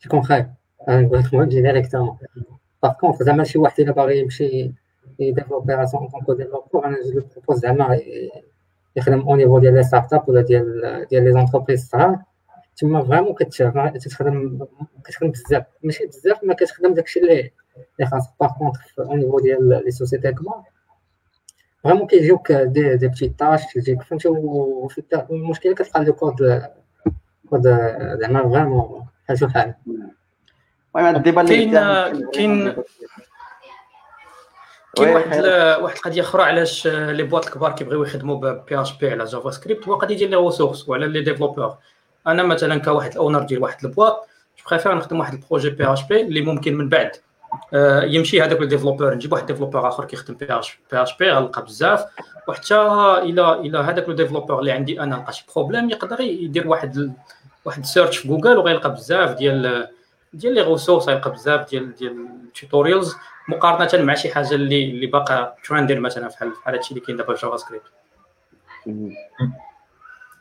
تيكون 0.00 0.22
خايب 0.22 0.54
نقول 0.88 1.18
لك 1.18 1.32
المهم 1.34 1.48
directement 1.48 2.16
par 2.82 2.92
contre 2.92 3.24
زعما 3.24 3.44
شي 3.44 3.58
واحد 3.58 3.80
الا 3.80 3.92
باغي 3.92 4.18
يمشي 4.20 4.72
يـ 5.18 5.23
développer 5.23 5.74
راسو 5.74 5.98
en 5.98 6.08
tant 6.08 6.22
que 6.22 6.32
développeur 6.32 6.86
أنا 6.86 6.96
je 7.14 7.22
propose 7.32 7.58
زعما 7.58 8.00
يخدم 8.96 9.20
au 9.20 9.36
niveau 9.36 9.58
ديال 9.58 9.74
les 9.74 9.82
startups 9.82 10.28
ولا 10.28 10.40
ديال 10.40 11.06
ديال 11.10 11.24
les 11.24 11.32
entreprises 11.32 11.88
صغار 11.88 12.18
تما 12.76 13.04
vraiment 13.04 13.34
كتخدم 13.34 14.66
كتخدم 15.04 15.30
بزاف 15.30 15.64
ماشي 15.82 16.06
بزاف 16.06 16.44
ما 16.44 16.54
كتخدم 16.54 16.94
داكشي 16.94 17.20
اللي 17.20 17.50
اللي 17.98 18.10
خاص 18.10 18.24
par 18.40 18.50
contre 18.58 18.80
au 18.98 19.16
niveau 19.16 19.40
ديال 19.40 19.82
les 19.84 19.90
sociétés 19.90 20.32
كبار 20.32 20.62
vraiment 21.84 22.06
كيجيوك 22.06 22.52
des 22.52 22.96
des 22.96 23.08
petites 23.08 23.28
tâches 23.28 23.72
كيجيك 23.72 24.02
فهمتي 24.02 24.28
وفي 24.28 25.02
المشكلة 25.30 25.74
كتلقى 25.74 26.04
le 26.04 26.12
code 26.12 26.62
code 27.50 27.62
زعما 28.20 28.48
vraiment 28.48 29.06
بحال 29.24 29.38
شو 29.38 29.48
حال 29.48 29.74
المهم 30.96 31.16
الـ 31.16 31.21
débat 31.21 31.44
كاين 31.44 31.72
كاين 32.32 32.76
كاين 34.96 35.14
واحد 35.14 35.44
واحد 35.82 35.96
القضية 35.96 36.22
أخرى 36.22 36.42
علاش 36.42 36.86
les 36.86 37.22
boîtes 37.22 37.46
الكبار 37.46 37.72
كيبغيو 37.72 38.02
يخدموا 38.02 38.52
PHP 38.52 39.10
على 39.10 39.24
JavaScript 39.24 39.88
هو 39.88 39.94
قضية 39.94 40.16
ديال 40.16 40.30
les 40.30 40.36
ressources 40.36 40.88
وعلى 40.88 41.06
les 41.06 41.20
développeurs 41.20 41.74
أنا 42.26 42.42
مثلا 42.42 42.80
كواحد 42.80 43.12
ال 43.12 43.17
owner 43.17 43.42
ديال 43.42 43.62
واحد 43.62 43.84
ال 43.84 43.91
boîte 43.91 44.28
je 44.58 44.64
préfère 44.70 44.94
نخدم 44.94 45.20
واحد 45.20 45.34
ال 45.34 45.39
projet 45.39 45.70
PHP 45.70 46.20
اللي 46.20 46.40
ممكن 46.40 46.74
من 46.74 46.88
بعد 46.88 47.10
يمشي 48.02 48.42
هذاك 48.42 48.60
ال 48.60 48.64
développeur 48.64 49.14
نجيب 49.14 49.32
واحد 49.32 49.46
développeur 49.46 49.88
آخر 49.88 50.04
كيخدم 50.04 50.34
بي 50.34 50.46
اش 50.50 50.78
بي 50.92 51.02
اش 51.02 51.16
بي 51.16 51.30
غنلقى 51.30 51.64
بزاف 51.64 52.04
وحتى 52.48 52.74
إلى 53.22 53.52
إلى 53.52 53.78
هذاك 53.78 54.08
ال 54.08 54.12
développeur 54.12 54.58
اللي 54.58 54.72
عندي 54.72 55.00
أنا 55.00 55.14
لقى 55.14 55.32
شي 55.32 55.44
problème 55.54 55.90
يقدر 55.90 56.20
يدير 56.20 56.68
واحد 56.68 57.12
واحد 57.64 57.84
search 57.84 58.16
في 58.16 58.28
جوجل 58.28 58.56
وغيلقى 58.56 58.92
بزاف 58.92 59.30
ديال 59.30 59.88
ديال 60.34 60.54
les 60.54 60.62
ressources 60.62 61.08
غيلقى 61.08 61.32
بزاف 61.32 61.70
ديال 61.70 61.94
ديال 61.94 62.26
ال 62.44 62.51
tutorials 62.51 63.16
مقارنة 63.48 64.04
مع 64.04 64.14
شي 64.14 64.34
حاجة 64.34 64.54
اللي 64.54 64.90
اللي 64.90 65.06
باقا 65.06 65.54
trender 65.64 66.00
مثلا 66.00 66.28
في 66.28 66.36
بحال 66.36 66.52
هادشي 66.66 66.90
اللي 66.90 67.00
كاين 67.00 67.16
دابا 67.16 67.34
في 67.34 67.42
JavaScript 67.42 67.84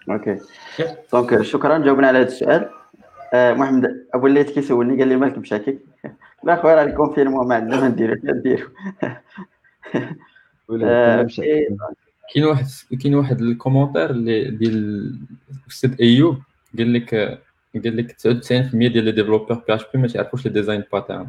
OK. 0.09 0.37
Donc 1.13 1.41
شكرا 1.41 1.77
جاوبنا 1.77 2.07
على 2.07 2.17
هذا 2.17 2.27
السؤال. 2.27 2.69
آه 3.33 3.53
محمد 3.53 4.05
أبو 4.13 4.27
الليث 4.27 4.51
كيسولني 4.51 4.99
قال 4.99 5.07
لي 5.07 5.15
مالك 5.15 5.37
مشاكك؟ 5.37 5.79
لا 6.43 6.55
خويا 6.55 6.75
راه 6.75 6.83
ال 6.83 6.89
confirmer 6.89 7.43
ما 7.43 7.55
عندنا 7.55 7.81
ما 7.81 7.87
نديرو 7.87 8.15
نديرو. 8.23 8.67
آه، 10.83 11.27
إيه. 11.39 11.67
كاين 12.33 12.45
واحد 12.45 12.65
كاين 13.03 13.15
واحد 13.15 13.41
ال 13.41 13.47
commentaire 13.47 14.09
اللي 14.09 14.51
ديال 14.51 15.13
الأستاذ 15.65 15.95
أيوب 16.01 16.37
قال 16.77 16.93
لك 16.93 17.39
قال 17.73 17.97
لك 17.97 18.11
99% 18.11 18.15
ديال 18.73 19.03
les 19.03 19.11
développeurs 19.11 19.81
PHP 19.93 19.99
ما 19.99 20.07
تعرفوش 20.07 20.45
les 20.45 20.51
design 20.51 20.83
patterns 20.91 21.27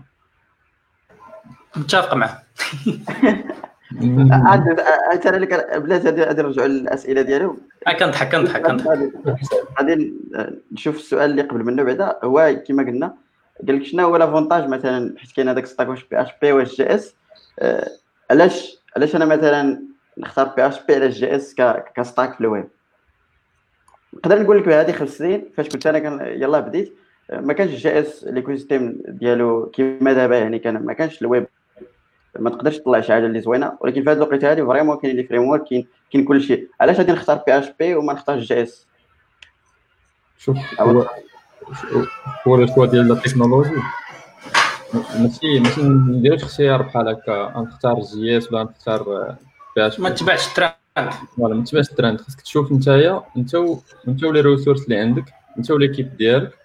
متفق 1.77 2.15
معه 2.15 2.43
عاد 4.31 5.21
ترى 5.23 5.39
لك 5.39 5.77
بلاتي 5.77 6.09
غادي 6.09 6.43
نرجعوا 6.43 6.69
للأسئلة 6.69 7.23
ديالهم. 7.23 7.59
كنضحك 7.99 8.33
كنضحك 8.33 8.67
كنضحك. 8.67 9.13
غادي 9.79 10.15
نشوف 10.73 10.97
السؤال 10.97 11.31
اللي 11.31 11.43
قبل 11.43 11.65
منه 11.65 11.83
بعدا. 11.83 12.19
هو 12.25 12.57
كما 12.69 12.83
قلنا 12.83 13.15
قال 13.69 13.77
لك 13.77 13.85
شنو 13.85 14.07
هو 14.07 14.17
l'avantage 14.17 14.69
مثلا 14.69 15.15
حيت 15.19 15.33
كاين 15.33 15.49
هذاك 15.49 15.67
stack 15.67 15.89
واش 15.89 16.05
PHP 16.05 16.53
واش 16.53 16.77
JS 16.77 17.15
علاش 18.31 18.77
علاش 18.97 19.17
أنا 19.17 19.25
مثلا 19.25 19.83
نختار 20.19 20.49
PHP 20.49 20.95
على 20.95 21.09
JS 21.09 21.37
ك 21.37 21.55
stack 21.95 22.35
في 22.35 22.41
الويب؟ 22.41 22.69
نقدر 24.17 24.43
نقول 24.43 24.59
لك 24.59 24.69
هذه 24.69 24.93
خمس 24.93 25.19
سنين 25.19 25.51
فاش 25.57 25.69
كنت 25.69 25.87
أنا 25.87 26.29
يلاه 26.29 26.61
بديت 26.61 26.95
ما 27.33 27.53
كانش 27.53 27.71
JS 27.71 28.25
l'écosystème 28.25 29.03
ديالو 29.09 29.67
كيما 29.71 30.13
دابا 30.13 30.39
يعني 30.39 30.59
كان 30.59 30.75
ما 30.87 30.93
كانش 30.93 31.23
الويب. 31.23 31.47
ما 32.39 32.51
تقدرش 32.51 32.79
تطلع 32.79 33.01
شي 33.01 33.13
حاجة 33.13 33.27
اللي 33.27 33.41
زوينة. 33.41 33.73
ولكن 33.81 34.05
في 34.05 34.11
هذه 34.11 34.17
الوقيتة 34.17 34.53
هذه 34.53 34.67
vraiment 34.67 34.97
كاين 34.97 35.17
les 35.17 35.25
frameworks 35.25 35.65
كاين 35.65 35.87
كاين 36.13 36.25
كل 36.25 36.43
شيء 36.43 36.69
علاش 36.81 36.97
غادي 36.99 37.13
نختار 37.13 37.37
PHP 37.47 37.95
وما 37.95 38.13
نختارش 38.13 38.43
JS 38.45 38.87
شوف 40.39 40.57
هو 40.81 41.07
هو 42.47 42.63
ال 42.63 42.67
choix 42.67 42.87
ديال 42.87 43.13
التكنولوجي 43.13 43.71
ماشي 45.19 45.61
ماشي 45.61 45.83
نديروش 45.83 46.43
اختيار 46.43 46.83
بحال 46.83 47.09
هكا. 47.09 47.53
نختار 47.57 48.01
JS 48.01 48.53
ولا 48.53 48.63
نختار 48.65 49.03
بي 49.77 49.87
اش 49.87 50.01
ما 50.01 50.11
تبعش 50.11 50.49
ال 50.49 50.53
trend 50.53 50.73
voilà 50.95 51.55
ما 51.55 51.65
تبعش 51.65 51.91
الترند 51.91 52.21
خاصك 52.21 52.41
تشوف 52.41 52.73
نتايا 52.73 53.23
انت 53.37 53.55
انت 54.09 54.25
و 54.25 54.29
les 54.29 54.41
ressources 54.41 54.85
اللي 54.85 54.97
عندك 54.97 55.25
انت 55.59 55.71
و 55.71 55.76
l'équipe 55.76 56.17
ديالك. 56.17 56.59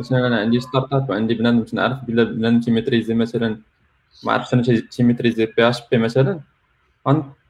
مثلا 0.00 0.26
أنا 0.26 0.40
عندي 0.40 0.60
startup 0.60 1.10
وعندي 1.10 1.34
بنادم 1.34 1.62
تنعرف 1.62 2.04
بلا 2.04 2.24
بنادم 2.24 2.60
تي 2.60 2.70
maîtriser 2.70 3.14
مثلا 3.14 3.58
ما 4.24 4.32
عرفتش 4.32 4.54
أنا 4.54 4.80
تي 4.90 5.00
maîtriser 5.00 5.46
PHP 5.46 5.98
مثلا. 5.98 6.40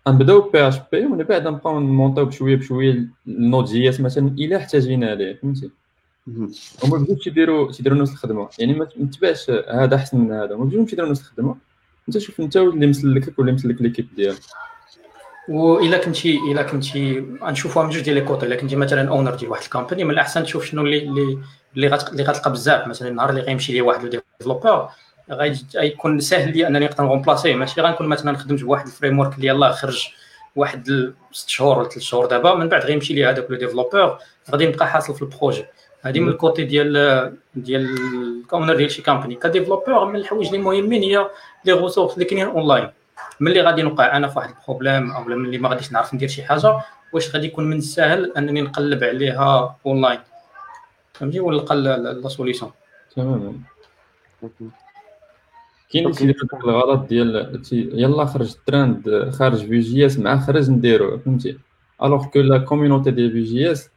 غنبداو 0.09 0.51
PHP 0.51 1.07
ومن 1.07 1.23
بعد 1.23 1.49
نبقاو 1.49 1.81
نمونطيو 1.81 2.25
بشوية 2.25 2.57
بشوية 2.57 3.09
ال 3.27 3.69
Node 3.69 3.89
JS 3.89 4.01
مثلا 4.01 4.29
إلا 4.29 4.57
احتاجينا 4.57 5.15
ليه 5.15 5.35
فهمتي؟ 5.35 5.71
هما 6.85 6.99
بجوج 6.99 7.19
تيديروا 7.25 7.73
تيديروا 7.73 7.99
نفس 7.99 8.13
الخدمة. 8.13 8.49
يعني 8.59 8.73
ما 8.75 8.85
تبعش 8.85 9.51
هذا 9.51 9.97
أحسن 9.97 10.19
من 10.19 10.33
هذا. 10.33 10.55
هما 10.55 10.65
بجوج 10.65 10.89
تيديروا 10.89 11.11
نفس 11.11 11.21
الخدمة. 11.21 11.57
انت 12.09 12.19
شوف 12.19 12.41
انت 12.41 12.57
اللي 12.57 12.87
مسلكك 12.87 13.39
واللي 13.39 13.53
مسلك 13.53 13.83
l'équipe 13.83 14.09
ديالك. 14.17 14.41
وإلا 15.51 15.99
كنتي 15.99 16.39
إلا 16.53 16.63
كنتي 16.63 17.25
غنشوفوها 17.43 17.85
من 17.85 17.91
جوج 17.91 18.03
ديال 18.03 18.15
les 18.15 18.21
côtés 18.21 18.47
إلا 18.47 18.57
كنتي 18.57 18.77
مثلا 18.77 19.09
owner 19.11 19.35
ديال 19.35 19.51
واحد 19.51 19.63
ال 19.63 19.68
company 19.68 20.05
من 20.05 20.11
الأحسن 20.11 20.45
تشوف 20.45 20.65
شنو 20.65 20.83
اللي 20.83 20.99
اللي 20.99 21.39
اللي 21.77 22.23
غتلقى 22.25 22.53
بزاف. 22.53 22.89
مثلا 22.89 23.09
النهار 23.09 23.31
اللي 23.31 23.41
غيمشي 23.41 23.73
لي 23.73 23.81
واحد 23.81 24.21
développeur 24.41 24.89
غيكون 25.77 26.21
ساهل 26.21 26.57
لي 26.57 26.67
أنني 26.67 26.85
نقدر 26.87 27.05
ن 27.05 27.09
remplacer 27.09 27.50
ه 27.50 27.55
ماشي 27.55 27.81
غنكون 27.81 28.07
مثلا 28.09 28.37
خدمت 28.37 28.63
بواحد 28.63 28.87
ال 28.87 29.19
framework 29.19 29.35
اللي 29.37 29.47
يلاه 29.47 29.71
خرج 29.73 30.09
واحد 30.57 31.13
ست 31.33 31.49
شهور 31.49 31.79
ولا 31.79 31.89
ثلاث 31.89 32.03
شهور 32.03 32.27
دابا 32.27 32.55
من 32.55 32.69
بعد 32.69 32.85
غيمشي 32.85 33.15
لي 33.15 33.25
هذاك 33.27 33.51
le 33.51 33.57
développeur 33.57 34.19
غادي 34.51 34.67
نبقى 34.67 34.89
حاصل 34.89 35.15
في 35.15 35.23
ال 35.23 35.28
projet. 35.28 35.65
هذه 36.03 36.21
من 36.21 36.29
ال 36.29 36.36
côté 36.36 36.65
ديال 36.65 36.93
ديال 37.55 37.87
ال 38.41 38.47
owner 38.47 38.77
ديال 38.77 38.91
شي 38.91 39.03
company 39.03 39.35
ك 39.35 39.41
développeur 39.41 40.05
من 40.05 40.17
الحوايج 40.17 40.47
اللي 40.47 40.59
مهمين 40.59 41.03
هي 41.03 41.27
les 41.65 41.73
ressources 41.73 42.15
اللي 42.15 42.25
كاينين 42.25 42.47
اونلاين 42.47 42.89
ملي 43.41 43.61
غادي 43.61 43.83
نوقع 43.83 44.17
أنا 44.17 44.29
في 44.29 44.39
واحد 44.39 44.55
ال 44.61 44.66
problème 44.66 45.11
أو 45.11 45.25
ملي 45.25 45.59
ما 45.59 45.69
غاديش 45.69 45.93
نعرف 45.93 46.15
ندير 46.15 46.29
شي 46.29 46.43
حاجة 46.43 46.81
واش 47.13 47.35
غادي 47.35 47.47
يكون 47.47 47.71
من 47.71 47.77
الساهل 47.77 48.33
أنني 48.37 48.63
نقلب 48.63 49.05
عليها 49.05 49.77
اونلاين 49.87 50.19
فهمتي؟ 51.13 51.41
ونلقى 51.41 51.77
لا 51.77 52.29
سوليسيون 52.29 52.73
تماما. 53.17 53.53
كاين 55.91 56.07
اللي 56.07 56.17
تيدير 56.17 56.37
الغلط 56.65 57.09
ديال 57.09 57.63
يلا 57.73 58.25
خرج 58.25 58.55
ترند 58.67 59.31
خارج 59.33 59.67
في 59.67 59.79
جي 59.79 60.07
اس 60.07 60.19
مع 60.19 60.39
خرج 60.39 60.71
نديرو 60.71 61.19
فهمتي؟ 61.19 61.59
الوغ 62.03 62.27
كو 62.27 62.39
لا 62.39 62.59
كوميونيتي 62.59 63.11
ديال 63.11 63.33
في 63.33 63.43
جي 63.43 63.73
اس 63.73 63.91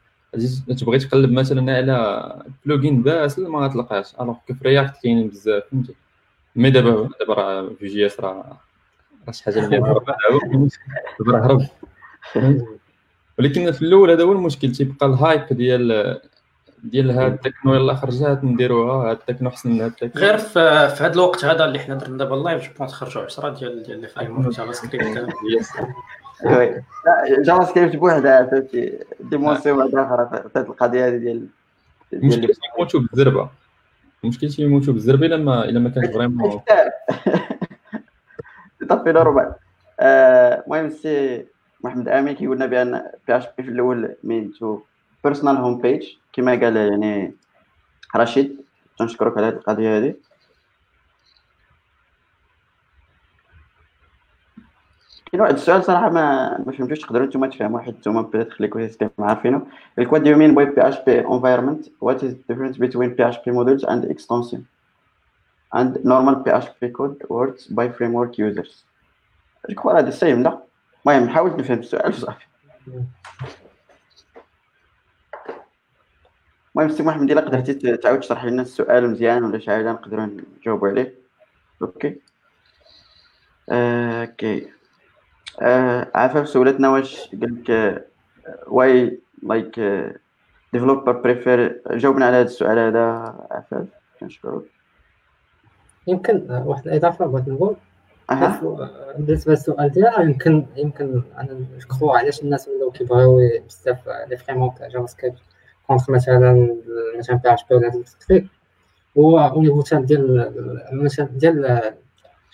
تبغي 0.79 0.99
تقلب 0.99 1.31
مثلا 1.31 1.77
على 1.77 2.43
بلوجين 2.65 3.03
باس 3.03 3.39
ما 3.39 3.59
غتلقاش. 3.59 4.15
الوغ 4.21 4.35
كو 4.47 4.53
في 4.53 4.59
رياكت 4.63 5.03
كاينين 5.03 5.27
بزاف 5.27 5.63
فهمتي؟ 5.71 5.95
مي 6.55 6.69
دابا 6.69 7.09
دابا 7.19 7.33
راه 7.33 7.69
في 7.79 7.87
جي 7.87 8.05
اس 8.05 8.19
راه 8.19 8.57
شي 9.31 9.43
حاجة 9.43 9.59
دابا 9.59 10.03
راه 11.27 11.39
هرب 11.45 11.67
ولكن 13.39 13.71
في 13.71 13.81
الأول 13.81 14.11
هذا 14.11 14.23
هو 14.23 14.31
المشكل 14.31 14.71
تيبقى 14.71 15.05
الهايب 15.05 15.45
ديال 15.51 16.19
ديال 16.83 17.11
هاد 17.11 17.33
التكنو 17.33 17.75
يلاه 17.75 17.93
خرجات 17.93 18.43
نديروها 18.43 19.09
هاد 19.09 19.17
التكنو 19.17 19.49
احسن 19.49 19.71
من 19.71 19.81
هاد 19.81 19.91
التكنو. 19.91 20.21
غير 20.21 20.37
في, 20.37 20.89
في 20.89 21.03
هذا 21.03 21.13
الوقت 21.13 21.45
هذا 21.45 21.65
اللي 21.65 21.79
حنا 21.79 21.95
درنا 21.95 22.17
دابا 22.17 22.35
اللايف 22.35 22.63
جو 22.63 22.69
بونس 22.77 22.93
خرجوا 22.93 23.23
10 23.23 23.49
ديال 23.49 23.83
ديال 23.83 24.01
لي 24.01 24.07
فريم 24.07 24.49
جافا 24.49 24.71
سكريبت 24.71 25.27
جافا 27.45 27.65
سكريبت 27.65 27.95
بوحدها 27.95 28.45
فهمتي؟ 28.51 28.99
ديمونسي 29.19 29.71
واحدة 29.71 30.03
أخرى 30.03 30.29
في 30.53 30.59
هاد 30.59 30.65
القضية 30.65 31.07
هذه 31.07 31.17
ديال 31.17 31.47
المشكل 32.13 32.53
كيكون 32.53 33.07
بالزربة. 33.11 33.49
المشكل 34.23 34.49
تيموتوا 34.49 34.93
بزاف 34.93 35.23
إلا 35.23 35.37
ما 35.37 35.65
إلا 35.65 35.79
ما 35.79 35.89
كانش 35.89 36.07
فريمون 36.13 36.61
طفي 38.83 39.11
نورمال 39.11 39.53
آه، 39.99 40.63
المهم 40.67 40.89
سي 40.89 41.45
محمد 41.83 42.07
امين 42.07 42.35
كيقول 42.35 42.55
لنا 42.57 42.65
بأن 42.65 43.03
بي 43.27 43.37
اش 43.37 43.43
بي 43.57 43.63
في 43.63 43.69
الأول 43.69 44.15
مينتو 44.23 44.79
بيرسونال 45.23 45.57
هوم 45.57 45.81
بيج 45.81 46.07
كما 46.33 46.51
قال 46.51 46.75
يعني 46.77 47.35
رشيد 48.15 48.57
تنشكرك 48.99 49.37
على 49.37 49.47
هذه 49.47 49.53
القضية 49.53 49.97
هذه. 49.97 50.15
كاين 55.25 55.41
واحد 55.41 55.53
السؤال 55.53 55.83
صراحة 55.83 56.09
ما 56.09 56.57
ما 56.65 56.71
فهمتوش 56.71 56.99
تقدروا 56.99 57.27
نتوما 57.27 57.47
تفهموا 57.47 57.79
حيت 57.79 57.95
نتوما 57.95 58.21
بيتيت 58.21 58.61
لي 58.61 58.67
كويستيم 58.67 59.09
عارفينه. 59.19 59.65
what 59.99 60.19
do 60.19 60.27
you 60.27 60.35
mean 60.35 60.55
by 60.55 60.65
PHP 60.65 61.25
environment 61.25 61.89
what 61.99 62.17
is 62.23 62.33
the 62.33 62.53
difference 62.53 62.77
between 62.77 63.15
PHP 63.15 63.45
modules 63.47 63.83
and 63.87 64.05
extension 64.05 64.72
and 65.73 66.03
normal 66.03 66.35
PHP 66.43 66.93
code 66.93 67.21
works 67.29 67.67
by 67.67 67.89
framework 67.89 68.37
users. 68.37 68.85
جو 69.69 69.75
كوا 69.75 69.99
هذا 69.99 70.07
السيم 70.07 70.43
لا 70.43 70.63
المهم 71.07 71.29
حاولت 71.29 71.55
نفهم 71.55 71.79
السؤال 71.79 72.09
وصافي 72.09 72.45
المهم 76.75 76.89
سي 76.89 77.03
محمد 77.03 77.31
الا 77.31 77.41
قدرتي 77.41 77.97
تعاود 77.97 78.19
تشرح 78.19 78.45
لنا 78.45 78.61
السؤال 78.61 79.09
مزيان 79.09 79.43
ولا 79.43 79.59
شي 79.59 79.71
حاجة 79.71 79.91
نقدروا 79.91 80.27
نجاوبوا 80.59 80.87
عليه. 80.87 81.15
أوكي. 81.81 82.21
أوكي. 83.69 84.69
آه، 85.61 86.11
عفاف 86.15 86.49
سولتنا 86.49 86.89
واش؟ 86.89 87.29
قال 87.29 87.63
لك 87.63 88.05
واي 88.67 89.19
لايك 89.43 89.79
ديفلوبر 90.73 91.11
بريفير 91.11 91.81
جاوبنا 91.91 92.25
على 92.25 92.35
هذا 92.35 92.45
السؤال 92.45 92.79
هذا 92.79 93.35
عفاف 93.51 93.87
كنشكرك 94.19 94.72
يمكن 96.07 96.51
آه، 96.51 96.67
واحد 96.67 96.87
الإضافة 96.87 97.25
بغيت 97.25 97.47
نقول. 97.47 97.75
أها. 98.31 98.59
بالنسبة 99.17 99.51
للسؤال 99.51 99.89
ديالها 99.89 100.21
يمكن 100.21 100.65
يمكن 100.75 101.23
أنا 101.37 101.65
جو 101.99 102.09
علاش 102.11 102.41
الناس 102.41 102.67
ولاو 102.67 102.91
كيبغيو 102.91 103.61
بزاف 103.67 103.97
لي 104.29 104.37
فريمون 104.37 104.75
تاع 104.75 104.87
جافا 104.87 105.05
سكريبت 105.07 105.37
كونتر 105.87 106.13
مثلا 106.13 106.75
مثلا 107.19 107.35
بي 107.35 107.53
اش 107.53 107.65
بي 107.69 107.75
ولا 107.75 107.87
هاد 107.87 107.95
التطبيق 107.95 108.45
هو 109.17 109.39
أو 109.39 109.61
نيفو 109.61 109.81
تاع 109.81 109.99
ديال 109.99 110.51
مثلا 110.91 111.25
ديال 111.25 111.93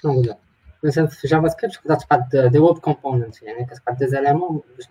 شنو 0.02 0.12
نقول 0.12 0.28
لك؟ 0.28 0.38
مثلا 0.84 1.08
في 1.08 1.28
جافا 1.28 1.48
سكريبت 1.48 1.76
تقدر 1.76 1.96
تقاد 1.96 2.52
دي 2.52 2.60
ويب 2.60 2.78
كومبوننت 2.78 3.44
يعني 3.44 3.66
كتقاد 3.66 3.98
دي 3.98 4.08
زاليمون 4.08 4.62
باش 4.78 4.88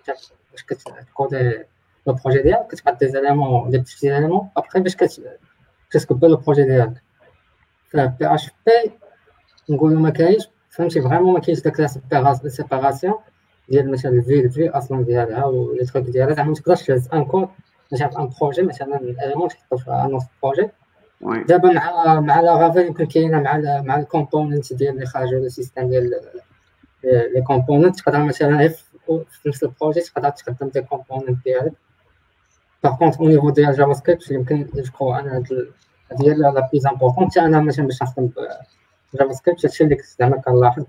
باش 0.53 0.63
كتكودي 0.65 1.65
لو 2.07 2.13
بروجي 2.25 2.43
ديالك 2.43 2.67
كتقاد 2.67 2.99
دي 2.99 3.09
زاليمون 3.09 3.71
دي 3.71 3.79
بتيتي 3.79 4.09
زاليمون 4.09 4.49
ابخي 4.57 4.81
باش 4.81 4.97
كتكبر 5.91 6.29
لو 6.29 6.37
بروجي 6.37 6.63
ديالك. 6.63 7.03
في 7.91 8.13
بي 8.21 8.35
اش 8.35 8.51
بي 8.67 8.93
نقولو 9.69 10.01
ما 10.01 10.11
كاينش 10.11 10.49
فهمتي 10.71 11.01
فريمون 11.03 11.33
ما 11.33 11.41
كاينش 11.41 11.61
داك 11.61 11.81
لا 12.13 12.49
سيباراسيون 12.49 13.15
ديال 13.69 13.91
مثلا 13.91 14.13
الفي 14.13 14.41
الفي 14.41 14.69
أصلا 14.69 15.05
ديالها 15.05 15.45
ولي 15.45 15.85
تروك 15.85 16.05
ديالها 16.05 16.35
زعما 16.35 16.49
ما 16.49 16.55
تقدرش 16.55 16.83
تهز 16.83 17.09
ان 17.13 17.25
كود 17.25 17.49
مثلا 17.93 18.21
ان 18.21 18.31
بروجي 18.41 18.63
مثلا 18.63 19.01
الاليمون 19.01 19.49
تحطو 19.49 19.77
في 19.77 19.91
ان 19.91 20.13
اوتر 20.13 20.27
بروجي 20.43 20.71
دابا 21.21 21.73
مع 21.73 22.21
مع 22.21 22.41
لافافيل 22.41 22.87
يمكن 22.87 23.07
كاينة 23.07 23.41
مع 23.41 23.81
مع 23.81 23.97
الكومبوننت 23.97 24.73
ديال 24.73 24.95
اللي 24.95 25.07
خرجوا 25.07 25.41
لو 25.41 25.49
سيستيم 25.49 25.89
ديال 25.89 26.11
لي 27.05 27.43
كومبوننت 27.43 28.01
تقدر 28.01 28.23
مثلا 28.23 28.69
في 29.09 29.49
نفس 29.49 29.63
ال 29.63 29.68
projet 29.68 30.01
تقدر 30.01 30.31
تخدم 30.31 30.69
des 30.69 30.83
components 30.83 31.45
ديالك 31.45 31.73
par 32.85 32.97
contre 32.97 33.17
au 33.17 33.29
niveau 33.29 33.51
ديال 33.51 33.75
JavaScript 33.75 34.31
يمكن 34.31 34.69
je 35.01 35.15
أنا 35.15 35.37
هاد 35.37 35.69
هي 36.21 36.35
لا 36.35 36.69
plus 36.73 36.87
important 36.87 37.31
حتى 37.31 37.41
أنا 37.41 37.61
مثلا 37.61 37.87
باش 37.87 38.03
نخدم 38.03 38.31
JavaScript 39.15 39.67
هادشي 39.67 39.85
اللي 39.85 39.97
زعما 40.19 40.37
كنلاحظ 40.37 40.85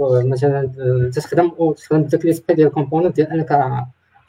مثلا 0.00 1.10
تخدم 1.14 1.72
تخدم 1.72 2.02
داك 2.02 2.24
les 2.24 2.32
specs 2.32 2.54
ديال 2.54 2.66
ال 2.66 2.71
component 2.71 3.16
ديال 3.16 3.28
أنك 3.28 3.50